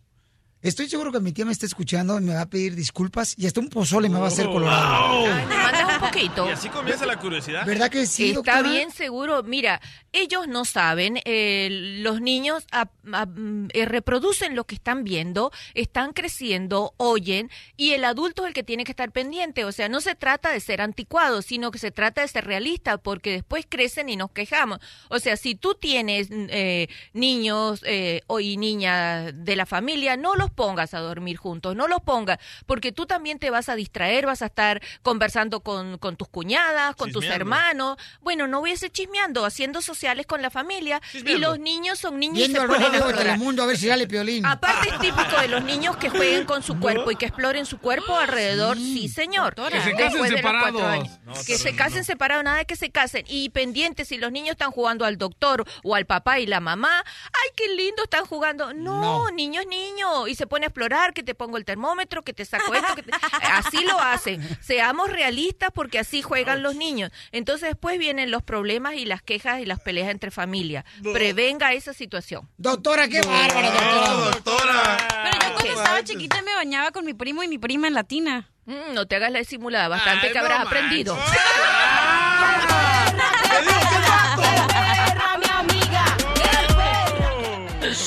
estoy 0.69 0.89
seguro 0.89 1.12
que 1.12 1.20
mi 1.20 1.32
tía 1.32 1.45
me 1.45 1.53
está 1.53 1.66
escuchando 1.66 2.19
y 2.19 2.23
me 2.23 2.35
va 2.35 2.41
a 2.43 2.47
pedir 2.47 2.74
disculpas 2.74 3.35
y 3.39 3.47
hasta 3.47 3.61
un 3.61 3.69
pozole 3.69 4.09
me 4.09 4.19
va 4.19 4.24
a 4.24 4.28
hacer 4.28 4.47
colorado. 4.47 5.27
Ay, 5.27 5.47
¿me 5.47 5.55
mandas 5.57 5.95
un 5.95 6.01
poquito? 6.01 6.47
Y 6.49 6.51
así 6.51 6.69
comienza 6.69 7.07
la 7.07 7.19
curiosidad. 7.19 7.65
¿Verdad 7.66 7.91
que 7.91 8.07
sí, 8.07 8.31
Está 8.31 8.36
doctora? 8.36 8.62
bien 8.62 8.91
seguro. 8.91 9.43
Mira, 9.43 9.81
ellos 10.12 10.49
no 10.49 10.65
saben, 10.65 11.20
eh, 11.24 11.69
los 12.01 12.20
niños 12.20 12.66
eh, 12.73 13.85
reproducen 13.86 14.55
lo 14.57 14.65
que 14.65 14.74
están 14.74 15.05
viendo, 15.05 15.53
están 15.74 16.12
creciendo, 16.12 16.95
oyen, 16.97 17.51
y 17.77 17.93
el 17.93 18.05
adulto 18.05 18.43
es 18.43 18.49
el 18.49 18.55
que 18.55 18.62
tiene 18.62 18.85
que 18.85 18.93
estar 18.93 19.12
pendiente. 19.12 19.65
O 19.65 19.73
sea, 19.73 19.89
no 19.89 20.01
se 20.01 20.15
trata 20.15 20.51
de 20.51 20.61
ser 20.61 20.81
anticuado, 20.81 21.43
sino 21.43 21.70
que 21.70 21.78
se 21.78 21.91
trata 21.91 22.23
de 22.23 22.28
ser 22.28 22.47
realista, 22.47 22.99
porque 22.99 23.32
después 23.32 23.66
crecen 23.69 24.09
y 24.09 24.16
nos 24.16 24.31
quejamos. 24.31 24.78
O 25.11 25.19
sea, 25.19 25.36
si 25.36 25.55
tú 25.55 25.74
tienes 25.74 26.28
eh, 26.31 26.89
niños 27.12 27.81
eh, 27.85 28.23
o 28.27 28.41
y 28.41 28.57
niñas 28.57 29.32
de 29.35 29.57
la 29.57 29.66
familia, 29.66 30.16
no 30.16 30.35
los 30.36 30.51
pongas 30.55 30.94
a 30.94 31.01
dormir 31.01 31.36
juntos, 31.36 31.76
no 31.76 31.89
los 31.89 32.01
pongas, 32.01 32.39
porque 32.66 32.93
tú 32.93 33.06
también 33.06 33.39
te 33.39 33.51
vas 33.51 33.68
a 33.68 33.74
distraer, 33.74 34.26
vas 34.26 34.43
a 34.43 34.47
estar 34.47 34.81
conversando 35.02 35.60
con, 35.60 35.98
con 35.98 36.16
tus 36.16 36.28
cuñadas, 36.28 36.97
con 36.97 37.10
tus 37.12 37.24
Chismeando. 37.24 37.35
hermanos. 37.55 37.98
Bueno, 38.20 38.47
no 38.47 38.60
hubiese 38.60 38.90
chismeando, 38.90 39.44
haciendo 39.44 39.82
sociales 39.82 40.26
con 40.26 40.43
la 40.43 40.51
familia. 40.51 41.01
Y 41.09 41.18
Chismeando. 41.18 41.48
los 41.48 41.59
niños 41.59 41.98
son 41.98 42.18
niños 42.18 42.36
Viendo 42.39 42.60
y 42.60 42.62
el 42.62 42.68
se 42.70 42.74
ponen 42.74 42.82
a 42.82 42.89
rojo 42.89 42.97
explorar. 43.09 43.24
Telemundo 43.26 43.62
a 43.62 43.66
ver 43.66 43.76
si 43.76 43.89
sale 43.89 44.06
piolín. 44.06 44.47
Aparte 44.47 44.89
es 44.89 44.98
típico 45.01 45.40
de 45.40 45.48
los 45.48 45.64
niños 45.64 45.97
que 45.97 46.09
jueguen 46.10 46.44
con 46.47 46.62
su 46.62 46.78
cuerpo 46.81 47.10
y 47.10 47.16
que 47.16 47.26
exploren 47.26 47.66
su 47.66 47.78
cuerpo 47.78 48.16
alrededor, 48.16 48.76
sí, 48.76 49.09
señor. 49.09 49.55
Que 49.55 49.81
se 49.81 49.94
casen 49.94 50.28
separados. 50.28 50.82
años. 50.82 51.18
No, 51.24 51.32
que 51.47 51.59
se 51.59 51.74
casen 51.74 52.05
separados, 52.05 52.44
nada 52.44 52.59
de 52.59 52.64
que 52.66 52.76
se 52.76 52.90
casen. 52.90 53.24
Y 53.28 53.51
pendientes, 53.51 54.09
si 54.09 54.16
los 54.18 54.31
niños 54.32 54.52
están 54.52 54.70
jugando 54.70 55.05
al 55.05 55.18
doctor 55.18 55.64
o 55.82 55.94
al 55.94 56.06
papá 56.06 56.39
y 56.40 56.47
la 56.47 56.60
mamá, 56.60 57.02
ay, 57.26 57.51
qué 57.56 57.68
lindo 57.74 58.05
están 58.05 58.24
jugando. 58.26 58.72
No, 58.74 59.31
niño 59.31 59.60
es 59.60 59.66
niño. 59.66 60.26
Y 60.28 60.35
se 60.35 60.43
pone 60.46 60.66
a 60.66 60.68
explorar, 60.68 61.12
que 61.14 61.22
te 61.22 61.34
pongo 61.34 61.56
el 61.56 61.64
termómetro, 61.64 62.22
que 62.22 62.32
te 62.32 62.44
saco 62.44 62.74
esto. 62.74 62.94
que 62.94 63.02
te- 63.02 63.12
Así 63.52 63.84
lo 63.84 63.98
hacen. 64.00 64.46
Seamos 64.60 65.10
realistas 65.10 65.70
porque 65.74 65.98
así 65.98 66.22
juegan 66.22 66.62
los 66.62 66.74
niños. 66.74 67.10
Entonces 67.32 67.68
después 67.70 67.98
vienen 67.98 68.30
los 68.30 68.42
problemas 68.42 68.94
y 68.94 69.04
las 69.04 69.22
quejas 69.22 69.60
y 69.60 69.66
las 69.66 69.80
peleas 69.80 70.10
entre 70.10 70.30
familias. 70.30 70.84
Prevenga 71.12 71.72
esa 71.72 71.92
situación. 71.92 72.48
Doctora, 72.56 73.08
qué 73.08 73.20
bárbara, 73.20 73.70
doctora. 73.70 74.96
Pero 75.24 75.48
yo 75.48 75.54
cuando 75.54 75.72
estaba 75.82 76.04
chiquita 76.04 76.42
me 76.42 76.54
bañaba 76.54 76.90
con 76.90 77.04
mi 77.04 77.14
primo 77.14 77.42
y 77.42 77.48
mi 77.48 77.58
prima 77.58 77.88
en 77.88 77.94
la 77.94 78.04
tina. 78.04 78.48
Mm, 78.66 78.94
no 78.94 79.06
te 79.06 79.16
hagas 79.16 79.30
la 79.30 79.40
disimulada, 79.40 79.88
bastante 79.88 80.28
Ay, 80.28 80.32
que 80.32 80.38
no 80.38 80.44
habrás 80.44 80.58
manches. 80.64 80.78
aprendido. 80.78 81.18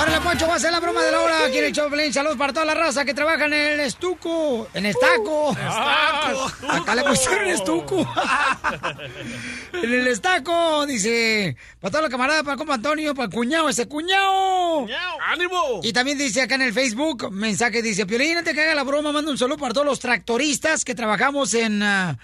Órale, 0.10 0.26
Poncho, 0.26 0.48
va 0.48 0.56
a 0.56 0.60
ser 0.60 0.72
la 0.72 0.80
broma 0.80 1.04
de 1.04 1.12
la 1.12 1.20
hora 1.20 1.46
aquí 1.46 1.60
en 1.60 1.66
el 1.66 1.72
Piolín. 1.72 2.12
Saludos 2.12 2.36
para 2.36 2.52
toda 2.52 2.66
la 2.66 2.74
raza 2.74 3.06
que 3.06 3.14
trabaja 3.14 3.46
en 3.46 3.54
el 3.54 3.80
estuco, 3.82 4.68
en 4.74 4.88
estaco. 4.88 5.52
Estaco. 5.52 6.52
Acá 6.68 6.96
le 6.96 7.04
pusieron 7.04 7.46
estuco. 7.46 7.98
en 9.74 9.94
el 9.94 10.08
estaco, 10.08 10.88
dice. 10.88 11.56
Para 11.80 11.92
toda 11.92 12.04
la 12.04 12.10
camarada, 12.10 12.44
para 12.44 12.58
compa 12.58 12.74
Antonio, 12.74 13.14
para 13.14 13.26
el 13.26 13.32
cuñado, 13.32 13.70
ese 13.70 13.88
cuñado. 13.88 14.88
¡Ánimo! 15.28 15.82
Y 15.84 15.94
también 15.94 16.18
dice 16.18 16.42
acá 16.42 16.56
en 16.56 16.64
el 16.64 16.74
Facebook, 16.74 17.32
mensaje 17.32 17.84
dice, 17.84 18.08
Piolín, 18.08 18.44
te 18.44 18.56
caga 18.56 18.74
la 18.74 18.84
broma, 18.84 19.12
manda 19.12 19.30
un 19.30 19.38
saludo 19.38 19.58
para 19.60 19.76
todos 19.76 19.86
los 19.86 20.00
tractoristas 20.00 20.86
que 20.86 20.96
trabajamos 20.96 21.54
en, 21.54 21.84
ah, 21.84 22.18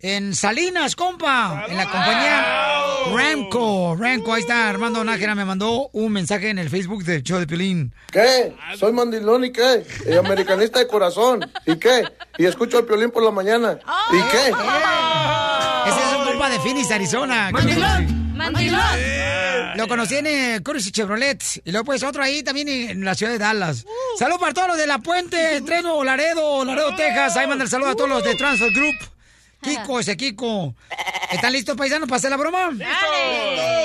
en 0.00 0.34
Salinas, 0.34 0.96
compa, 0.96 1.66
en 1.68 1.76
la 1.76 1.84
compañía 1.84 2.70
Ramco. 3.14 3.96
Ramco, 3.98 4.34
ahí 4.34 4.42
está, 4.42 4.68
Armando 4.68 5.04
Nájera 5.04 5.34
me 5.34 5.44
mandó 5.44 5.90
un 5.92 6.12
mensaje 6.12 6.50
en 6.50 6.58
el 6.58 6.70
Facebook 6.70 7.04
del 7.04 7.22
show 7.22 7.38
de 7.38 7.46
Piolín. 7.46 7.92
¿Qué? 8.10 8.54
Soy 8.78 8.92
mandilón 8.92 9.44
y 9.44 9.52
qué? 9.52 9.84
Y 10.08 10.16
americanista 10.16 10.78
de 10.78 10.86
corazón. 10.86 11.40
¿Y 11.66 11.76
qué? 11.76 12.04
Y 12.38 12.46
escucho 12.46 12.78
al 12.78 12.86
piolín 12.86 13.10
por 13.10 13.22
la 13.22 13.30
mañana. 13.30 13.78
¿Y 14.10 14.22
qué? 14.30 14.48
Ese 14.48 15.98
es 15.98 16.18
un 16.18 16.24
compa 16.24 16.48
de 16.48 16.58
Phoenix, 16.60 16.90
Arizona. 16.90 17.50
¡Mandilón! 17.52 18.36
¡Mandilón! 18.36 19.76
Lo 19.76 19.86
conocí 19.86 20.16
en 20.16 20.26
eh, 20.26 20.60
Cruz 20.62 20.86
y 20.86 20.92
Chevrolet. 20.92 21.42
Y 21.64 21.70
luego 21.70 21.84
pues 21.84 22.02
otro 22.02 22.22
ahí 22.22 22.42
también 22.42 22.68
en 22.68 23.04
la 23.04 23.14
ciudad 23.14 23.32
de 23.32 23.38
Dallas. 23.38 23.84
Saludos 24.18 24.40
para 24.40 24.54
todos 24.54 24.68
los 24.68 24.76
de 24.76 24.86
La 24.86 24.98
Puente, 24.98 25.60
Treno, 25.62 26.02
Laredo, 26.02 26.64
Laredo, 26.64 26.94
Texas. 26.96 27.36
Ahí 27.36 27.46
manda 27.46 27.64
el 27.64 27.70
saludo 27.70 27.90
a 27.90 27.94
todos 27.94 28.10
los 28.10 28.24
de 28.24 28.34
Transfer 28.34 28.72
Group. 28.72 28.96
Kiko, 29.62 30.00
ese 30.00 30.16
Kiko. 30.16 30.74
¿Están 31.32 31.52
listos, 31.52 31.76
paisanos, 31.76 32.08
para 32.08 32.16
hacer 32.16 32.30
la 32.30 32.36
broma? 32.36 32.70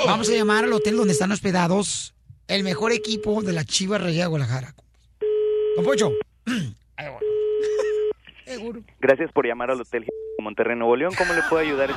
Vamos 0.06 0.28
a 0.28 0.32
llamar 0.32 0.64
al 0.64 0.72
hotel 0.72 0.96
donde 0.96 1.12
están 1.12 1.32
hospedados 1.32 2.14
el 2.48 2.62
mejor 2.62 2.92
equipo 2.92 3.42
de 3.42 3.52
la 3.52 3.64
Chivas 3.64 4.00
Reyes 4.00 4.22
de 4.22 4.26
Guadalajara. 4.26 4.74
Don 5.76 5.84
Pocho. 5.84 6.12
Gracias 9.00 9.30
por 9.32 9.46
llamar 9.46 9.70
al 9.70 9.80
Hotel 9.80 10.06
Monterrey 10.46 10.76
Nuevo 10.76 10.94
León. 10.94 11.12
¿Cómo 11.18 11.34
le 11.34 11.42
puedo 11.42 11.60
ayudar? 11.60 11.90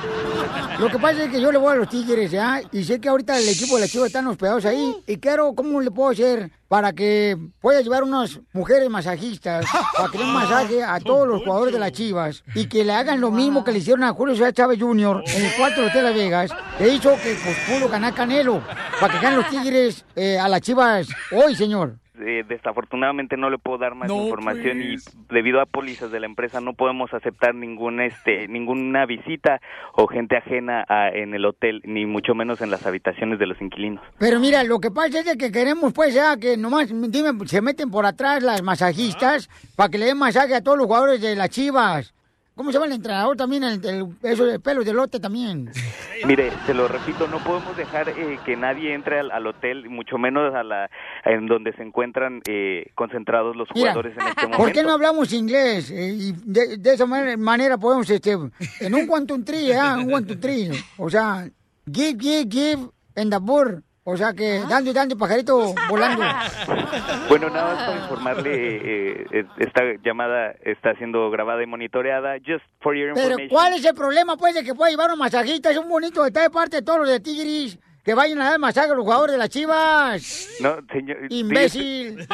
Lo 0.79 0.89
que 0.89 0.97
pasa 0.97 1.25
es 1.25 1.29
que 1.29 1.39
yo 1.39 1.51
le 1.51 1.59
voy 1.59 1.73
a 1.73 1.75
los 1.75 1.87
Tigres, 1.87 2.31
¿ya? 2.31 2.61
Y 2.71 2.83
sé 2.83 2.99
que 2.99 3.07
ahorita 3.07 3.37
el 3.37 3.47
equipo 3.47 3.75
de 3.75 3.81
la 3.81 3.87
Chivas 3.87 4.07
están 4.07 4.25
hospedados 4.25 4.65
ahí. 4.65 4.95
Y 5.05 5.17
quiero, 5.17 5.53
¿cómo 5.53 5.79
le 5.81 5.91
puedo 5.91 6.09
hacer 6.09 6.49
para 6.67 6.93
que 6.93 7.37
pueda 7.61 7.81
llevar 7.81 8.03
unas 8.03 8.39
mujeres 8.51 8.89
masajistas 8.89 9.65
para 9.95 10.09
que 10.09 10.17
den 10.17 10.33
masaje 10.33 10.83
a 10.83 10.99
todos 10.99 11.27
los 11.27 11.43
jugadores 11.43 11.73
de 11.73 11.79
las 11.79 11.91
Chivas 11.91 12.43
y 12.55 12.65
que 12.65 12.83
le 12.83 12.93
hagan 12.93 13.21
lo 13.21 13.29
mismo 13.29 13.63
que 13.63 13.71
le 13.71 13.79
hicieron 13.79 14.03
a 14.03 14.13
Julio 14.13 14.35
César 14.35 14.53
Chávez 14.53 14.79
Jr. 14.79 15.23
en 15.27 15.45
el 15.45 15.53
cuarto 15.53 15.81
del 15.81 15.91
Hotel 15.91 16.03
Las 16.05 16.15
Vegas? 16.15 16.51
He 16.79 16.89
dicho 16.89 17.15
que 17.21 17.37
pues, 17.43 17.57
pudo 17.67 17.87
ganar 17.87 18.15
Canelo 18.15 18.63
para 18.99 19.13
que 19.13 19.19
ganen 19.19 19.39
los 19.39 19.49
Tigres 19.49 20.05
eh, 20.15 20.39
a 20.39 20.47
las 20.47 20.61
Chivas 20.61 21.07
hoy, 21.31 21.55
señor. 21.55 21.99
Eh, 22.21 22.43
desafortunadamente 22.47 23.37
no 23.37 23.49
le 23.49 23.57
puedo 23.57 23.77
dar 23.77 23.95
más 23.95 24.09
No, 24.09 24.23
información 24.23 24.77
pues. 24.77 25.07
y 25.15 25.33
debido 25.33 25.61
a 25.61 25.65
pólizas 25.65 26.11
de 26.11 26.19
la 26.19 26.25
empresa 26.25 26.59
no 26.59 26.73
podemos 26.73 27.13
aceptar 27.13 27.55
ningún 27.55 28.01
este 28.01 28.47
ninguna 28.49 29.05
visita 29.05 29.61
o 29.93 30.05
gente 30.07 30.35
ajena 30.37 30.83
a- 30.89 31.09
en 31.09 31.33
el 31.33 31.45
hotel 31.45 31.81
ni 31.85 32.05
mucho 32.05 32.35
menos 32.35 32.61
en 32.61 32.71
las 32.71 32.85
habitaciones 32.85 33.39
de 33.39 33.45
los 33.47 33.61
inquilinos. 33.61 34.03
Pero 34.17 34.39
mira, 34.39 34.63
lo 34.63 34.79
que 34.79 34.91
pasa 34.91 35.19
es 35.21 35.37
que 35.37 35.51
queremos, 35.51 35.93
pues, 35.93 36.13
ya 36.13 36.35
que 36.37 36.57
nomás, 36.57 36.89
dime, 36.89 37.29
se 37.45 37.61
meten 37.61 37.89
por 37.89 38.05
atrás 38.05 38.43
las 38.43 38.61
masajistas 38.63 39.49
para 39.77 39.89
que 39.89 39.97
le 39.97 40.05
den 40.07 40.17
masaje 40.17 40.55
a 40.55 40.61
todos 40.63 40.77
los 40.77 40.87
jugadores 40.87 41.21
de 41.21 41.35
las 41.35 41.49
Chivas. 41.49 42.13
¿Cómo 42.59 42.71
se 42.71 42.73
llama 42.73 42.87
el 42.87 42.91
entrenador 42.91 43.37
también? 43.37 43.63
El, 43.63 43.85
el- 43.85 44.07
eso 44.21 44.43
de 44.45 44.59
pelos 44.59 44.83
de 44.83 44.91
lote 44.91 45.21
también. 45.21 45.71
Mire, 46.27 46.51
se 46.65 46.73
lo 46.73 46.89
repito, 46.89 47.25
no 47.29 47.37
podemos 47.41 47.77
dejar 47.77 48.09
eh, 48.09 48.37
que 48.45 48.57
nadie 48.57 48.93
entre 48.93 49.17
al, 49.21 49.31
al 49.31 49.47
hotel, 49.47 49.89
mucho 49.89 50.17
menos 50.17 50.53
a 50.53 50.61
la 50.63 50.89
en 51.23 51.47
donde 51.47 51.71
se 51.71 51.83
encuentran 51.83 52.41
eh, 52.49 52.87
concentrados 52.95 53.55
los 53.55 53.69
Mira, 53.73 53.91
jugadores 53.93 54.11
en 54.17 54.27
este 54.27 54.41
momento. 54.41 54.57
¿por 54.61 54.73
qué 54.73 54.83
no 54.83 54.91
hablamos 54.91 55.31
inglés? 55.31 55.89
Eh, 55.89 56.13
y 56.19 56.33
de, 56.33 56.75
de 56.75 56.93
esa 56.93 57.05
manera, 57.05 57.37
manera 57.37 57.77
podemos, 57.77 58.09
este, 58.09 58.33
en 58.33 58.93
un 58.93 59.25
two, 59.25 59.41
three, 59.45 59.71
¿ah? 59.71 59.95
Un 59.97 60.27
two, 60.27 60.37
three. 60.37 60.69
O 60.97 61.09
sea, 61.09 61.47
give, 61.89 62.17
give, 62.19 62.45
give, 62.51 62.89
and 63.15 63.31
the 63.31 63.39
bird. 63.39 63.83
O 64.11 64.17
sea 64.17 64.33
que 64.33 64.63
dando 64.67 64.89
y 64.89 64.93
dando 64.93 65.15
pajarito 65.17 65.73
volando. 65.87 66.23
Bueno, 67.29 67.49
nada 67.49 67.75
más 67.75 67.83
para 67.83 67.99
informarle, 68.01 68.51
eh, 68.51 69.27
eh, 69.31 69.45
esta 69.57 69.81
llamada 70.03 70.55
está 70.63 70.95
siendo 70.95 71.29
grabada 71.29 71.61
y 71.61 71.67
monitoreada. 71.67 72.37
Just 72.39 72.65
for 72.81 72.95
your 72.95 73.13
Pero 73.13 73.39
information. 73.39 73.49
¿cuál 73.49 73.73
es 73.73 73.85
el 73.85 73.93
problema, 73.93 74.35
pues, 74.35 74.55
de 74.55 74.63
que 74.63 74.73
pueda 74.73 74.89
llevar 74.89 75.11
un 75.11 75.19
masajista? 75.19 75.69
Es 75.69 75.77
un 75.77 75.87
bonito 75.87 76.23
detalle 76.23 76.47
de 76.47 76.49
parte 76.49 76.77
de 76.77 76.81
todos 76.81 76.99
los 76.99 77.09
de 77.09 77.19
Tigris. 77.19 77.77
Que 78.03 78.15
vayan 78.15 78.41
a 78.41 78.49
dar 78.49 78.59
masaje 78.59 78.89
a 78.89 78.95
los 78.95 79.03
jugadores 79.03 79.33
de 79.33 79.37
las 79.37 79.49
chivas. 79.49 80.47
No, 80.59 80.77
señor. 80.91 81.17
Imbécil. 81.29 82.17
Sir? 82.19 82.27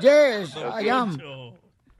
Yes, 0.00 0.56
I 0.82 0.88
am. 0.88 1.16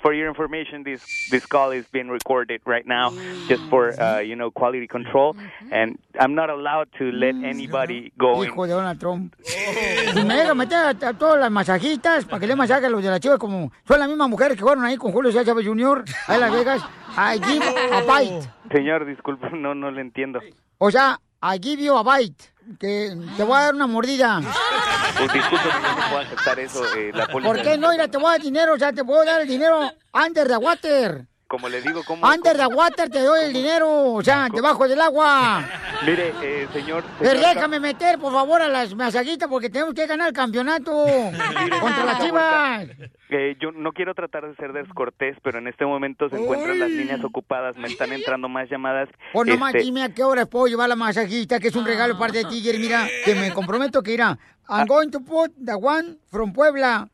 For 0.09 0.14
your 0.14 0.28
information, 0.28 0.85
this 0.85 1.02
this 1.30 1.44
call 1.44 1.70
is 1.70 1.85
being 1.93 2.09
recorded 2.09 2.62
right 2.64 2.86
now, 2.86 3.12
just 3.47 3.62
for 3.68 3.93
uh, 4.01 4.20
you 4.20 4.36
know 4.36 4.51
quality 4.51 4.86
control, 4.86 5.36
and 5.70 5.98
I'm 6.18 6.35
not 6.35 6.48
allowed 6.48 6.89
to 6.98 7.12
let 7.12 7.35
anybody 7.44 8.10
go 8.16 8.40
in. 8.43 8.48
Hijo 8.48 8.66
de 8.66 8.72
Donald 8.72 8.98
Trump. 8.98 9.35
Si 9.44 10.24
me 10.24 10.35
deja 10.35 10.55
meter 10.55 10.78
a, 10.78 11.09
a 11.10 11.12
todas 11.12 11.39
las 11.40 11.51
masajistas 11.51 12.24
para 12.24 12.40
que 12.40 12.47
le 12.47 12.56
masaje 12.56 12.86
a 12.86 12.89
los 12.89 13.02
de 13.02 13.10
la 13.10 13.20
chiva 13.20 13.36
como 13.36 13.70
son 13.86 14.01
las 14.01 14.09
mismas 14.09 14.30
mujeres 14.30 14.56
que 14.56 14.62
fueron 14.62 14.82
ahí 14.82 14.97
con 14.97 15.12
Julio 15.12 15.30
César 15.30 15.44
Chávez 15.44 15.66
Jr. 15.66 16.05
a 16.26 16.39
Las 16.39 16.52
Vegas. 16.52 16.82
I 17.18 17.39
give 17.44 17.66
a 17.93 18.01
bite. 18.01 18.48
Señor, 18.72 19.05
disculpe, 19.05 19.51
no 19.52 19.74
no 19.74 19.90
le 19.90 20.01
entiendo. 20.01 20.40
O 20.78 20.90
sea, 20.90 21.20
I 21.43 21.59
give 21.60 21.82
you 21.82 21.94
a 21.94 22.02
bite. 22.02 22.44
Que 22.78 23.16
te 23.36 23.43
voy 23.45 23.57
a 23.57 23.62
dar 23.62 23.74
una 23.74 23.86
mordida. 23.86 24.39
Uh, 24.39 25.32
disculpe, 25.32 25.65
no 25.69 26.09
puedo 26.11 26.19
aceptar 26.23 26.59
eso. 26.61 26.85
eh, 26.97 27.11
la. 27.15 27.27
¿Por 27.27 27.62
qué 27.62 27.78
no? 27.78 27.90
Mira, 27.90 28.09
te 28.09 28.19
voy 28.19 28.27
a 28.28 28.31
dar 28.32 28.43
dinero. 28.43 28.74
O 28.74 28.78
sea, 28.78 28.93
te 28.93 29.05
puedo 29.05 29.24
dar 29.24 29.40
el 29.43 29.49
dinero 29.49 29.90
under 30.12 30.47
the 30.49 30.57
water. 30.57 31.27
Como 31.48 31.70
le 31.70 31.80
digo, 31.80 32.02
¿cómo? 32.04 32.26
Under 32.28 32.54
the 32.58 32.66
water 32.66 33.08
te 33.08 33.20
doy 33.20 33.46
el 33.46 33.52
dinero. 33.54 34.12
O 34.12 34.22
sea, 34.22 34.48
debajo 34.52 34.86
del 34.86 35.00
agua. 35.00 35.64
Mire, 36.06 36.34
eh, 36.42 36.68
señor. 36.74 37.02
Pero 37.18 37.40
déjame 37.40 37.80
meter, 37.80 38.18
por 38.18 38.34
favor, 38.34 38.60
a 38.60 38.68
las 38.68 38.94
masajitas 38.94 39.48
porque 39.48 39.70
tenemos 39.70 39.94
que 39.94 40.06
ganar 40.06 40.28
el 40.28 40.34
campeonato 40.34 40.92
contra 41.80 42.04
las 42.04 42.18
chivas. 42.22 42.86
Eh, 43.30 43.56
yo 43.60 43.72
no 43.72 43.92
quiero 43.92 44.14
tratar 44.14 44.46
de 44.46 44.54
ser 44.56 44.74
descortés, 44.74 45.36
pero 45.42 45.58
en 45.58 45.68
este 45.68 45.86
momento 45.86 46.28
se 46.28 46.36
encuentran 46.36 46.78
las 46.80 46.90
líneas 46.90 47.24
ocupadas, 47.24 47.76
me 47.76 47.88
están 47.88 48.12
entrando 48.12 48.50
más 48.50 48.68
llamadas. 48.70 49.08
Pues 49.32 49.48
nomás 49.48 49.74
Este, 49.74 49.84
dime 49.84 50.02
a 50.02 50.10
qué 50.10 50.24
hora 50.24 50.44
puedo 50.44 50.66
llevar 50.66 50.90
la 50.90 50.96
masajista, 50.96 51.58
que 51.60 51.68
es 51.68 51.76
un 51.76 51.86
regalo 51.86 52.18
parte 52.18 52.38
de 52.38 52.44
ti, 52.44 52.60
Jerry. 52.60 52.78
Mira, 52.78 53.08
que 53.24 53.34
me 53.34 53.54
comprometo 53.54 54.02
que 54.02 54.12
irá. 54.12 54.38
I'm 54.68 54.86
going 54.86 55.08
to 55.10 55.20
put 55.20 55.50
the 55.64 55.74
one 55.74 56.18
from 56.30 56.52
Puebla. 56.52 57.08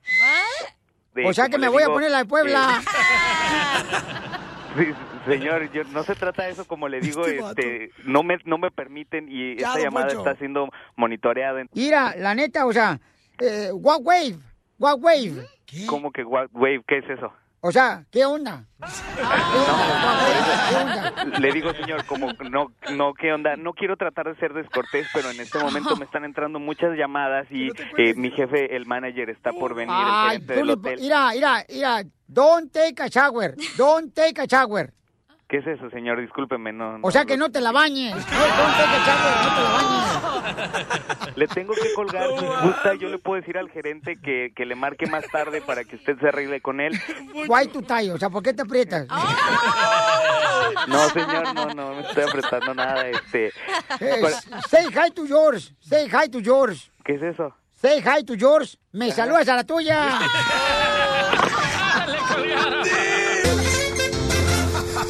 de- 1.15 1.25
O 1.25 1.33
sea 1.33 1.45
que 1.47 1.53
como 1.53 1.63
me 1.67 1.69
voy 1.69 1.85
a 1.85 1.87
poner 1.87 2.11
la 2.11 2.19
de 2.19 2.25
Puebla. 2.25 2.83
Sí, 4.77 4.93
señor, 5.27 5.71
yo, 5.73 5.85
no 5.85 6.03
se 6.03 6.15
trata 6.15 6.45
de 6.45 6.51
eso, 6.51 6.67
como 6.67 6.89
le 6.89 7.01
digo, 7.01 7.27
este, 7.27 7.91
no 8.05 8.23
me 8.23 8.39
no 8.45 8.59
me 8.59 8.71
permiten 8.71 9.27
y 9.29 9.57
Ya, 9.57 9.69
esta 9.69 9.81
llamada 9.81 10.09
está 10.09 10.35
siendo 10.37 10.69
monitoreada. 10.97 11.63
Mira, 11.75 12.15
la 12.17 12.35
neta, 12.35 12.67
o 12.67 12.73
sea, 12.73 13.01
eh, 13.41 13.71
what 13.73 14.01
wave, 14.03 14.37
what 14.79 14.99
wave. 15.01 15.47
¿Cómo 15.87 16.11
que 16.11 16.25
what 16.25 16.49
wave? 16.53 16.83
¿Qué 16.87 16.99
es 16.99 17.09
eso? 17.09 17.33
O 17.67 17.73
sea, 17.73 18.05
¿qué 18.11 18.27
onda? 18.27 18.67
¿Qué 19.17 19.23
onda? 20.77 21.39
Le 21.39 21.51
digo, 21.51 21.73
señor, 21.73 22.05
como 22.05 22.31
no, 22.51 22.67
no, 22.93 23.15
¿qué 23.15 23.33
onda? 23.33 23.57
No 23.57 23.73
quiero 23.73 23.97
tratar 23.97 24.27
de 24.27 24.39
ser 24.39 24.53
descortés, 24.53 25.09
pero 25.15 25.31
en 25.31 25.41
este 25.41 25.59
momento 25.59 25.97
me 25.97 26.05
están 26.05 26.27
entrando 26.27 26.59
muchas 26.59 26.95
llamadas 26.95 27.47
y 27.51 27.71
eh, 27.97 28.13
mi 28.17 28.31
jefe, 28.33 28.77
el 28.77 28.85
manager, 28.85 29.31
está 29.31 29.51
por 29.53 29.75
venir, 29.75 29.97
Ay, 29.99 30.41
del 30.41 30.69
hotel. 30.69 30.99
mira, 31.01 31.31
mira, 31.33 31.65
mira, 31.71 32.05
don't 32.29 32.71
take 32.71 33.03
a 33.03 33.09
shower, 33.09 33.55
don't 33.79 34.15
take 34.15 34.39
a 34.43 34.45
shower. 34.45 34.93
¿Qué 35.55 35.61
es 35.61 35.79
eso, 35.79 35.89
señor? 35.91 36.21
Discúlpeme, 36.21 36.73
no. 36.73 36.99
O 37.03 37.13
sea 37.13 37.25
que 37.25 37.37
no 37.37 37.49
te 37.49 37.61
la 37.61 37.71
bañes. 37.71 38.13
No, 38.13 38.21
a 38.21 38.27
shower, 38.27 39.07
no 39.45 39.55
te 39.55 39.63
la 39.63 39.71
bañes. 39.71 41.37
Le 41.37 41.47
tengo 41.47 41.75
que 41.75 41.95
colgar, 41.95 42.27
si 42.37 42.45
gusta, 42.45 42.95
yo 42.95 43.09
le 43.09 43.19
puedo 43.19 43.41
decir 43.41 43.57
al 43.57 43.71
gerente 43.71 44.17
que, 44.21 44.53
que 44.55 44.67
le 44.67 44.75
marque 44.75 45.07
más 45.07 45.25
tarde 45.31 45.61
para 45.61 45.85
que 45.85 45.95
usted 45.95 46.19
se 46.19 46.27
arregle 46.27 46.61
con 46.61 46.81
él. 46.81 47.01
Why 47.47 47.69
to 47.69 47.83
tie? 47.83 48.11
O 48.11 48.19
sea, 48.19 48.31
¿por 48.31 48.43
qué 48.43 48.53
te 48.53 48.63
aprietas? 48.63 49.07
No, 50.89 51.09
señor, 51.11 51.55
no, 51.55 51.67
no 51.67 51.95
me 51.95 52.01
estoy 52.01 52.25
apretando 52.25 52.75
nada, 52.75 53.09
este... 53.09 53.53
Eh, 54.01 54.23
say 54.69 54.87
hi 54.87 55.13
to 55.13 55.25
yours, 55.25 55.73
say 55.81 56.09
hi 56.09 56.29
to 56.29 56.41
yours. 56.41 56.91
¿Qué 57.05 57.15
es 57.15 57.23
eso? 57.23 57.55
Say 57.75 58.03
hi 58.03 58.25
to 58.25 58.35
yours. 58.35 58.77
Me 58.91 59.13
saludas 59.13 59.49
a 59.49 59.55
la 59.55 59.65
tuya. 59.65 60.19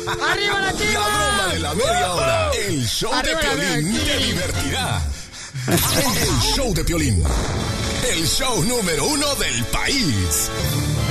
¡Arriba 0.07 0.61
la 0.61 0.73
chiva! 0.77 1.01
La 1.01 1.09
broma 1.09 1.53
de 1.53 1.59
la 1.61 1.75
media 1.75 2.13
hora. 2.15 2.51
El 2.69 2.87
show 2.87 3.13
Arriba 3.13 3.41
de 3.41 3.47
Piolín 3.47 4.05
te 4.05 4.17
divertirá. 4.19 5.03
El 5.67 6.41
show 6.55 6.75
de 6.75 6.85
Piolín. 6.85 7.23
El 8.11 8.27
show 8.27 8.63
número 8.65 9.07
uno 9.07 9.35
del 9.37 9.65
país. 9.67 10.51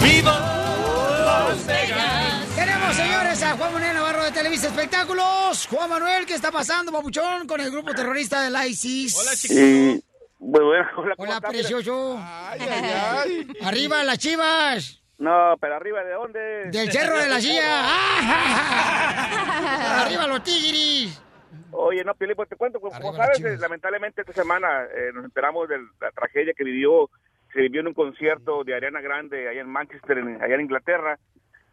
¡Viva 0.01 1.49
Tenemos, 2.55 2.95
señores, 2.95 3.41
a 3.43 3.57
Juan 3.57 3.73
Manuel 3.73 3.93
Navarro 3.95 4.23
de 4.25 4.31
Televisa 4.31 4.67
Espectáculos. 4.67 5.67
Juan 5.69 5.89
Manuel, 5.89 6.25
¿qué 6.25 6.35
está 6.35 6.51
pasando, 6.51 6.91
papuchón, 6.91 7.47
con 7.47 7.59
el 7.61 7.71
grupo 7.71 7.93
terrorista 7.93 8.41
del 8.41 8.55
ISIS? 8.69 9.15
Hola, 9.17 9.31
Y, 9.49 10.03
bueno, 10.39 10.87
bueno, 10.97 11.13
hola, 11.17 11.41
precioso. 11.41 12.17
ay, 12.19 12.59
ay. 12.61 13.47
Arriba 13.63 14.03
las 14.03 14.17
chivas. 14.19 14.99
No, 15.23 15.55
pero 15.59 15.75
arriba 15.75 16.03
de 16.03 16.11
dónde? 16.11 16.39
Del 16.71 16.91
cerro 16.91 17.17
de 17.17 17.29
la 17.29 17.39
silla. 17.39 17.85
Arriba 20.03 20.27
los 20.27 20.43
tigris. 20.43 21.21
Oye, 21.71 22.03
no, 22.03 22.13
Piolín, 22.13 22.35
pues 22.35 22.49
te 22.49 22.55
cuento, 22.55 22.79
como, 22.79 22.91
como 22.99 23.13
sabes, 23.15 23.43
eh, 23.43 23.57
lamentablemente 23.59 24.21
esta 24.21 24.33
semana 24.33 24.83
eh, 24.83 25.11
nos 25.13 25.25
enteramos 25.25 25.67
de 25.69 25.77
la 26.01 26.11
tragedia 26.11 26.53
que 26.55 26.63
vivió, 26.63 27.09
se 27.53 27.61
vivió 27.61 27.81
en 27.81 27.87
un 27.87 27.93
concierto 27.93 28.63
de 28.63 28.75
Ariana 28.75 29.01
Grande 29.01 29.47
allá 29.49 29.61
en 29.61 29.69
Manchester, 29.69 30.17
en- 30.17 30.41
allá 30.43 30.55
en 30.55 30.61
Inglaterra. 30.61 31.17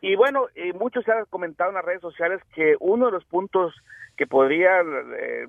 Y 0.00 0.16
bueno, 0.16 0.46
eh, 0.54 0.72
mucho 0.72 1.02
se 1.02 1.12
ha 1.12 1.24
comentado 1.26 1.70
en 1.70 1.76
las 1.76 1.84
redes 1.84 2.00
sociales 2.00 2.40
que 2.54 2.76
uno 2.80 3.06
de 3.06 3.12
los 3.12 3.24
puntos 3.24 3.74
que 4.16 4.26
podría 4.26 4.80
eh, 4.80 5.46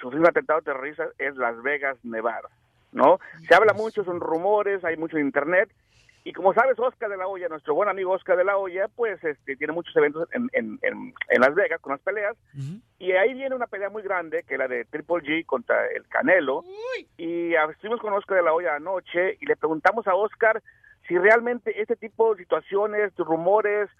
sufrir 0.00 0.20
un 0.20 0.28
atentado 0.28 0.60
terrorista 0.62 1.06
es 1.18 1.36
Las 1.36 1.60
Vegas, 1.62 1.96
Nevada, 2.02 2.48
¿no? 2.92 3.18
Se 3.46 3.54
habla 3.54 3.72
mucho, 3.74 4.04
son 4.04 4.20
rumores, 4.20 4.84
hay 4.84 4.96
mucho 4.96 5.16
en 5.18 5.26
internet. 5.26 5.68
Y 6.24 6.32
como 6.32 6.54
sabes, 6.54 6.78
Oscar 6.78 7.10
de 7.10 7.16
la 7.16 7.26
Hoya, 7.26 7.48
nuestro 7.48 7.74
buen 7.74 7.88
amigo 7.88 8.12
Oscar 8.12 8.36
de 8.36 8.44
la 8.44 8.56
Hoya, 8.56 8.88
pues 8.94 9.22
este, 9.24 9.56
tiene 9.56 9.72
muchos 9.72 9.96
eventos 9.96 10.28
en, 10.32 10.48
en, 10.52 10.78
en, 10.82 11.12
en 11.28 11.40
Las 11.40 11.54
Vegas 11.54 11.80
con 11.80 11.92
las 11.92 12.00
peleas. 12.00 12.36
Y 12.98 13.12
ahí 13.12 13.34
viene 13.34 13.56
una 13.56 13.66
pelea 13.66 13.90
muy 13.90 14.02
grande, 14.02 14.44
que 14.44 14.54
es 14.54 14.58
la 14.58 14.68
de 14.68 14.84
Triple 14.84 15.16
G 15.16 15.44
contra 15.44 15.86
el 15.88 16.06
Canelo. 16.08 16.62
Y 17.16 17.54
estuvimos 17.54 18.00
con 18.00 18.12
Oscar 18.12 18.36
de 18.36 18.44
la 18.44 18.52
Hoya 18.52 18.76
anoche 18.76 19.36
y 19.40 19.46
le 19.46 19.56
preguntamos 19.56 20.06
a 20.06 20.14
Oscar 20.14 20.62
si 21.08 21.18
realmente 21.18 21.80
este 21.80 21.96
tipo 21.96 22.34
de 22.34 22.42
situaciones, 22.42 23.14
de 23.16 23.24
rumores, 23.24 23.90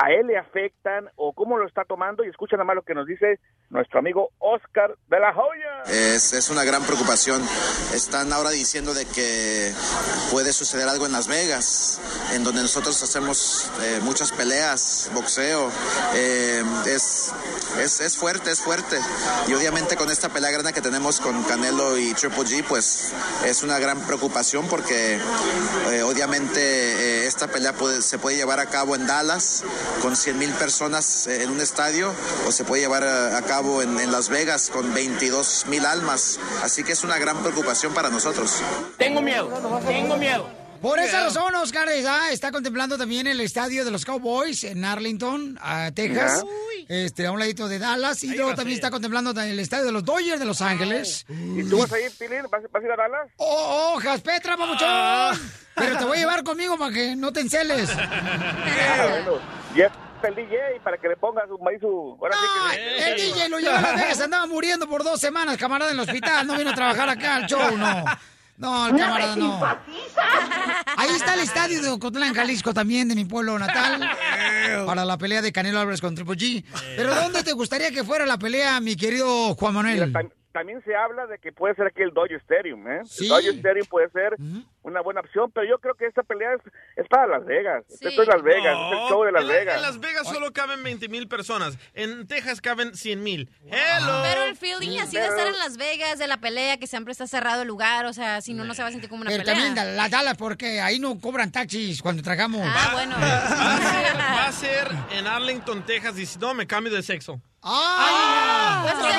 a 0.00 0.12
él 0.12 0.28
le 0.28 0.38
afectan 0.38 1.10
o 1.16 1.32
cómo 1.32 1.58
lo 1.58 1.66
está 1.66 1.84
tomando. 1.84 2.22
Y 2.24 2.28
escucha 2.28 2.56
nada 2.56 2.64
más 2.64 2.76
lo 2.76 2.82
que 2.82 2.94
nos 2.94 3.04
dice 3.06 3.40
nuestro 3.68 3.98
amigo 3.98 4.30
Oscar 4.38 4.94
de 5.08 5.18
la 5.20 5.30
Hoya. 5.30 5.82
Es, 5.92 6.48
una 6.50 6.62
gran 6.64 6.82
preocupación. 6.84 7.42
Están 7.92 8.32
ahora 8.32 8.50
diciendo 8.50 8.94
de 8.94 9.04
que 9.06 9.72
puede 10.30 10.52
suceder 10.52 10.88
algo 10.88 11.04
en 11.06 11.12
Las 11.12 11.26
Vegas, 11.26 12.00
en 12.32 12.44
donde 12.44 12.62
nosotros 12.62 13.02
hacemos 13.02 13.70
eh, 13.82 13.98
muchas 14.02 14.30
peleas, 14.32 15.10
boxeo. 15.14 15.68
Eh, 16.14 16.62
es, 16.86 17.32
es, 17.80 18.00
es 18.00 18.16
fuerte, 18.16 18.50
es 18.52 18.60
fuerte. 18.60 18.98
Y 19.48 19.54
obviamente 19.54 19.96
con 19.96 20.10
esta 20.10 20.28
pelea 20.28 20.50
grande 20.52 20.72
que 20.72 20.80
tenemos 20.80 21.20
con 21.20 21.42
Canelo 21.44 21.98
y 21.98 22.14
Triple 22.14 22.44
G, 22.44 22.64
pues 22.68 23.12
es 23.44 23.62
una 23.64 23.78
gran 23.80 24.00
preocupación 24.06 24.68
porque 24.68 25.18
eh, 25.90 26.02
obviamente 26.02 27.26
esta 27.26 27.48
pelea 27.48 27.72
puede- 27.72 28.00
se 28.02 28.18
puede 28.18 28.36
llevar 28.36 28.60
a 28.60 28.66
cabo 28.66 28.94
en 28.94 29.06
Dallas 29.06 29.64
con 30.02 30.16
100 30.16 30.38
mil 30.38 30.50
personas 30.52 31.26
eh, 31.26 31.42
en 31.42 31.50
un 31.50 31.60
estadio 31.60 32.12
o 32.46 32.52
se 32.52 32.64
puede 32.64 32.82
llevar 32.82 33.04
a, 33.04 33.36
a 33.36 33.42
cabo 33.42 33.82
en, 33.82 33.98
en 34.00 34.12
Las 34.12 34.28
Vegas 34.28 34.70
con 34.72 34.92
22 34.94 35.66
mil 35.68 35.84
almas. 35.86 36.38
Así 36.62 36.84
que 36.84 36.92
es 36.92 37.04
una 37.04 37.18
gran 37.18 37.38
preocupación 37.38 37.94
para 37.94 38.10
nosotros. 38.10 38.56
Tengo 38.96 39.20
miedo, 39.22 39.48
tengo 39.86 40.16
miedo. 40.16 40.57
Por 40.80 40.98
esa 40.98 41.24
razón, 41.24 41.54
Oscar 41.56 41.88
ah, 41.88 42.30
está 42.30 42.52
contemplando 42.52 42.96
también 42.96 43.26
el 43.26 43.40
estadio 43.40 43.84
de 43.84 43.90
los 43.90 44.04
Cowboys 44.04 44.64
en 44.64 44.84
Arlington, 44.84 45.58
a 45.60 45.90
Texas, 45.92 46.44
este, 46.88 47.26
a 47.26 47.32
un 47.32 47.40
ladito 47.40 47.68
de 47.68 47.78
Dallas, 47.78 48.22
y 48.22 48.34
luego 48.34 48.54
también 48.54 48.76
está 48.76 48.90
contemplando 48.90 49.30
el 49.40 49.58
estadio 49.58 49.86
de 49.86 49.92
los 49.92 50.04
Dodgers 50.04 50.38
de 50.38 50.46
Los 50.46 50.62
Ángeles. 50.62 51.26
¿Y 51.28 51.64
tú 51.68 51.78
vas 51.78 51.92
a 51.92 52.00
ir, 52.00 52.12
Pilín? 52.12 52.42
¿Vas, 52.50 52.62
vas 52.70 52.82
a 52.82 52.86
ir 52.86 52.92
a 52.92 52.96
Dallas? 52.96 53.28
¡Oh, 53.36 53.94
hojas, 53.94 54.20
Petra, 54.20 54.56
papuchón! 54.56 55.50
Pero 55.74 55.98
te 55.98 56.04
voy 56.04 56.18
a 56.18 56.20
llevar 56.20 56.44
conmigo 56.44 56.78
para 56.78 56.92
que 56.92 57.16
no 57.16 57.32
te 57.32 57.40
enceles. 57.40 57.90
Ah, 60.20 60.26
el 60.26 60.34
DJ 60.34 60.80
para 60.82 60.98
que 60.98 61.08
le 61.08 61.16
ponga 61.16 61.46
su 61.46 61.56
maíz 61.58 61.80
su... 61.80 62.18
Ahora 62.20 62.34
sí 62.34 62.76
que... 62.76 63.12
El 63.12 63.16
DJ 63.16 63.48
lo 63.48 63.58
llevó 63.60 63.76
a 63.76 63.80
Las 63.80 63.94
Vegas, 63.94 64.20
andaba 64.20 64.46
muriendo 64.46 64.88
por 64.88 65.04
dos 65.04 65.20
semanas, 65.20 65.56
camarada, 65.56 65.92
en 65.92 65.96
el 65.98 66.02
hospital. 66.02 66.46
No 66.46 66.56
vino 66.56 66.70
a 66.70 66.74
trabajar 66.74 67.08
acá 67.08 67.36
al 67.36 67.46
show, 67.46 67.76
no. 67.76 68.04
No, 68.58 68.88
el 68.88 68.96
camarada 68.96 69.36
no. 69.36 69.64
Ahí 70.96 71.10
está 71.14 71.34
el 71.34 71.40
estadio 71.40 71.80
de 71.80 71.88
Ocotlán, 71.90 72.34
Jalisco, 72.34 72.74
también, 72.74 73.08
de 73.08 73.14
mi 73.14 73.24
pueblo 73.24 73.58
natal. 73.58 74.00
Para 74.84 75.04
la 75.04 75.16
pelea 75.16 75.40
de 75.42 75.52
Canelo 75.52 75.80
Álvarez 75.80 76.00
con 76.00 76.14
Triple 76.14 76.34
G. 76.34 76.64
Pero 76.96 77.14
¿dónde 77.14 77.42
te 77.44 77.52
gustaría 77.52 77.90
que 77.90 78.04
fuera 78.04 78.26
la 78.26 78.38
pelea, 78.38 78.80
mi 78.80 78.96
querido 78.96 79.54
Juan 79.54 79.74
Manuel? 79.74 80.06
Mira, 80.06 80.28
también 80.58 80.82
se 80.84 80.94
habla 80.96 81.26
de 81.26 81.38
que 81.38 81.52
puede 81.52 81.74
ser 81.76 81.86
aquí 81.86 82.02
el 82.02 82.12
Dodger 82.12 82.38
Stadium, 82.40 82.86
¿eh? 82.88 83.00
Sí. 83.06 83.24
El 83.24 83.28
Dodger 83.30 83.54
Stadium 83.54 83.86
puede 83.86 84.10
ser 84.10 84.36
una 84.82 85.00
buena 85.02 85.20
opción, 85.20 85.50
pero 85.54 85.66
yo 85.68 85.78
creo 85.78 85.94
que 85.94 86.06
esta 86.06 86.22
pelea 86.22 86.54
es, 86.54 86.60
es 86.96 87.06
para 87.08 87.26
Las 87.26 87.44
Vegas. 87.44 87.84
Esto 87.88 88.22
es 88.22 88.28
Las 88.28 88.42
Vegas, 88.42 88.76
es 88.76 88.92
el 88.98 89.08
show 89.08 89.22
de 89.24 89.32
Las 89.32 89.42
en, 89.42 89.48
la- 89.48 89.54
Vegas. 89.54 89.76
en 89.76 89.82
Las 89.82 90.00
Vegas 90.00 90.28
solo 90.28 90.52
caben 90.52 90.82
20 90.82 91.08
mil 91.08 91.28
personas. 91.28 91.78
En 91.94 92.26
Texas 92.26 92.60
caben 92.60 92.94
100 92.96 93.22
mil. 93.22 93.50
Hello. 93.66 94.20
Pero 94.22 94.44
el 94.44 94.56
feeling 94.56 94.96
es 94.96 95.02
así 95.04 95.16
de 95.16 95.26
estar 95.26 95.46
en 95.46 95.58
Las 95.58 95.76
Vegas, 95.76 96.18
de 96.18 96.26
la 96.26 96.38
pelea, 96.38 96.78
que 96.78 96.86
siempre 96.86 97.12
está 97.12 97.26
cerrado 97.26 97.62
el 97.62 97.68
lugar, 97.68 98.06
o 98.06 98.12
sea, 98.12 98.40
si 98.40 98.52
no, 98.54 98.64
no 98.64 98.74
se 98.74 98.82
va 98.82 98.88
a 98.88 98.90
sentir 98.92 99.08
como 99.08 99.22
una 99.22 99.30
Pero 99.30 99.42
pelea. 99.44 99.54
también 99.54 99.74
da- 99.74 99.84
las 99.84 100.10
Dallas 100.10 100.36
porque 100.36 100.80
ahí 100.80 100.98
no 100.98 101.20
cobran 101.20 101.52
taxis 101.52 102.02
cuando 102.02 102.22
tragamos. 102.22 102.62
Ah, 102.64 102.90
bueno. 102.94 103.14
Va 103.16 104.46
a 104.46 104.52
ser 104.52 104.88
en 105.12 105.26
Arlington, 105.26 105.84
Texas, 105.86 106.18
y 106.18 106.26
si 106.26 106.38
no, 106.38 106.52
me 106.54 106.66
cambio 106.66 106.92
de 106.92 107.02
sexo. 107.02 107.40
¡Ah! 107.62 108.82
¿Vas 108.84 108.94
a 108.94 109.02
ser 109.02 109.14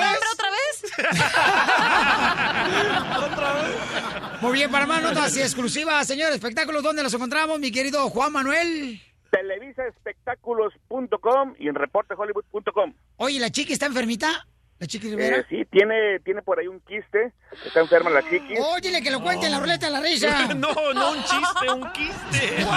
otra 3.17 3.53
vez? 3.53 4.39
Muy 4.41 4.53
bien, 4.53 4.71
para 4.71 4.85
más 4.85 5.01
notas 5.01 5.35
y 5.37 5.41
exclusivas, 5.41 6.07
señor 6.07 6.31
espectáculos, 6.31 6.83
¿dónde 6.83 7.03
los 7.03 7.13
encontramos, 7.13 7.59
mi 7.59 7.71
querido 7.71 8.09
Juan 8.09 8.31
Manuel? 8.31 9.01
Televisaespectáculos.com 9.31 11.55
y 11.59 11.67
en 11.67 11.75
reportehollywood.com. 11.75 12.93
Oye, 13.17 13.39
¿la 13.39 13.49
chiqui 13.49 13.73
está 13.73 13.85
enfermita? 13.85 14.47
¿La 14.79 14.87
chiqui 14.87 15.09
Rivera? 15.09 15.39
Eh, 15.39 15.45
sí, 15.49 15.65
tiene, 15.69 16.19
tiene 16.23 16.41
por 16.41 16.57
ahí 16.57 16.67
un 16.67 16.79
quiste, 16.79 17.33
está 17.65 17.81
enferma 17.81 18.09
la 18.09 18.23
chiqui. 18.23 18.55
Oye, 18.57 19.03
que 19.03 19.11
lo 19.11 19.21
cuente 19.21 19.47
en 19.47 19.51
la 19.51 19.59
ruleta 19.59 19.87
de 19.87 19.91
la 19.91 19.99
risa. 19.99 20.47
no, 20.55 20.73
no 20.93 21.11
un 21.11 21.21
chiste, 21.23 21.69
un 21.69 21.91
quiste. 21.91 22.63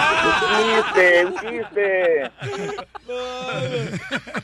Un 0.53 0.83
quiste, 0.83 1.25
un 1.25 1.35
quiste. 1.35 2.31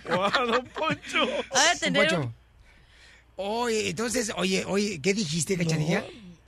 Wow, 0.09 0.63
Poncho. 0.73 1.25
Don 1.25 1.93
Poncho. 1.93 2.33
Oye, 3.41 3.89
entonces, 3.89 4.33
oye, 4.35 4.65
oye, 4.67 4.99
¿qué 5.01 5.13
dijiste, 5.13 5.55
cachanilla? 5.57 6.03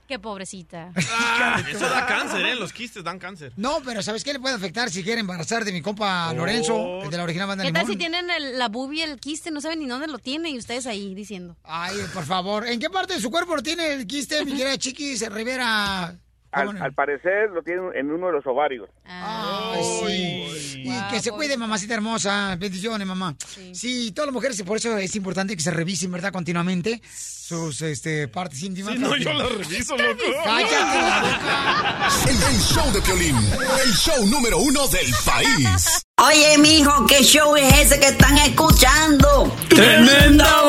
Qué 0.06 0.18
pobrecita. 0.18 0.92
Ah, 1.10 1.62
eso 1.70 1.88
da 1.88 2.06
cáncer, 2.06 2.44
¿eh? 2.44 2.54
Los 2.54 2.72
quistes 2.72 3.02
dan 3.02 3.18
cáncer. 3.18 3.52
No, 3.56 3.78
pero 3.84 4.02
¿sabes 4.02 4.22
qué 4.22 4.32
le 4.34 4.40
puede 4.40 4.54
afectar 4.54 4.90
si 4.90 5.02
quiere 5.02 5.20
embarazar 5.20 5.64
de 5.64 5.72
mi 5.72 5.80
compa 5.80 6.32
Lorenzo, 6.34 7.02
el 7.02 7.10
de 7.10 7.16
la 7.16 7.24
original 7.24 7.48
banda 7.48 7.64
¿Qué 7.64 7.72
tal 7.72 7.82
Limón? 7.82 7.92
si 7.92 7.98
tienen 7.98 8.30
el- 8.30 8.58
la 8.58 8.68
bubia, 8.68 9.04
el 9.06 9.18
quiste, 9.18 9.50
no 9.50 9.60
saben 9.62 9.78
ni 9.80 9.86
dónde 9.86 10.06
lo 10.08 10.18
tiene 10.18 10.50
y 10.50 10.58
ustedes 10.58 10.86
ahí 10.86 11.14
diciendo? 11.14 11.56
Ay, 11.64 11.96
por 12.12 12.26
favor, 12.26 12.66
¿en 12.66 12.78
qué 12.78 12.90
parte 12.90 13.14
de 13.14 13.20
su 13.20 13.30
cuerpo 13.30 13.56
lo 13.56 13.62
tiene 13.62 13.94
el 13.94 14.06
quiste, 14.06 14.44
mi 14.44 14.52
querida 14.52 14.76
Chiquis 14.76 15.26
Rivera? 15.32 16.14
Al, 16.52 16.80
al 16.82 16.92
parecer 16.92 17.50
lo 17.50 17.62
tiene 17.62 17.80
en 17.94 18.10
uno 18.12 18.26
de 18.26 18.32
los 18.34 18.46
ovarios. 18.46 18.88
Ay, 19.06 19.82
sí. 19.82 20.82
Y 20.84 21.08
que 21.10 21.20
se 21.20 21.30
cuide, 21.30 21.56
mamacita 21.56 21.94
hermosa. 21.94 22.54
Bendiciones, 22.58 23.06
mamá. 23.06 23.34
Sí. 23.72 24.12
todas 24.12 24.26
las 24.26 24.34
mujeres, 24.34 24.58
y 24.58 24.62
por 24.62 24.76
eso 24.76 24.96
es 24.98 25.16
importante 25.16 25.56
que 25.56 25.62
se 25.62 25.70
revisen, 25.70 26.12
¿verdad? 26.12 26.30
Continuamente 26.32 27.00
sus 27.04 27.80
este, 27.82 28.28
partes 28.28 28.62
íntimas. 28.62 28.94
Sí, 28.94 28.98
no, 29.00 29.16
yo 29.16 29.32
la 29.32 29.46
reviso, 29.48 29.96
loco. 29.96 30.22
Cállate 30.44 30.74
la 30.74 31.20
boca. 31.22 32.08
El, 32.28 32.54
el 32.54 32.60
show 32.60 32.92
de 32.92 33.00
Piolín, 33.00 33.36
el 33.36 33.92
show 33.94 34.26
número 34.26 34.58
uno 34.58 34.86
del 34.88 35.10
país. 35.24 36.04
Oye, 36.18 36.58
mijo, 36.58 37.06
¿qué 37.06 37.22
show 37.22 37.56
es 37.56 37.78
ese 37.78 37.98
que 37.98 38.08
están 38.08 38.36
escuchando? 38.38 39.56
¡Tremenda 39.68 40.68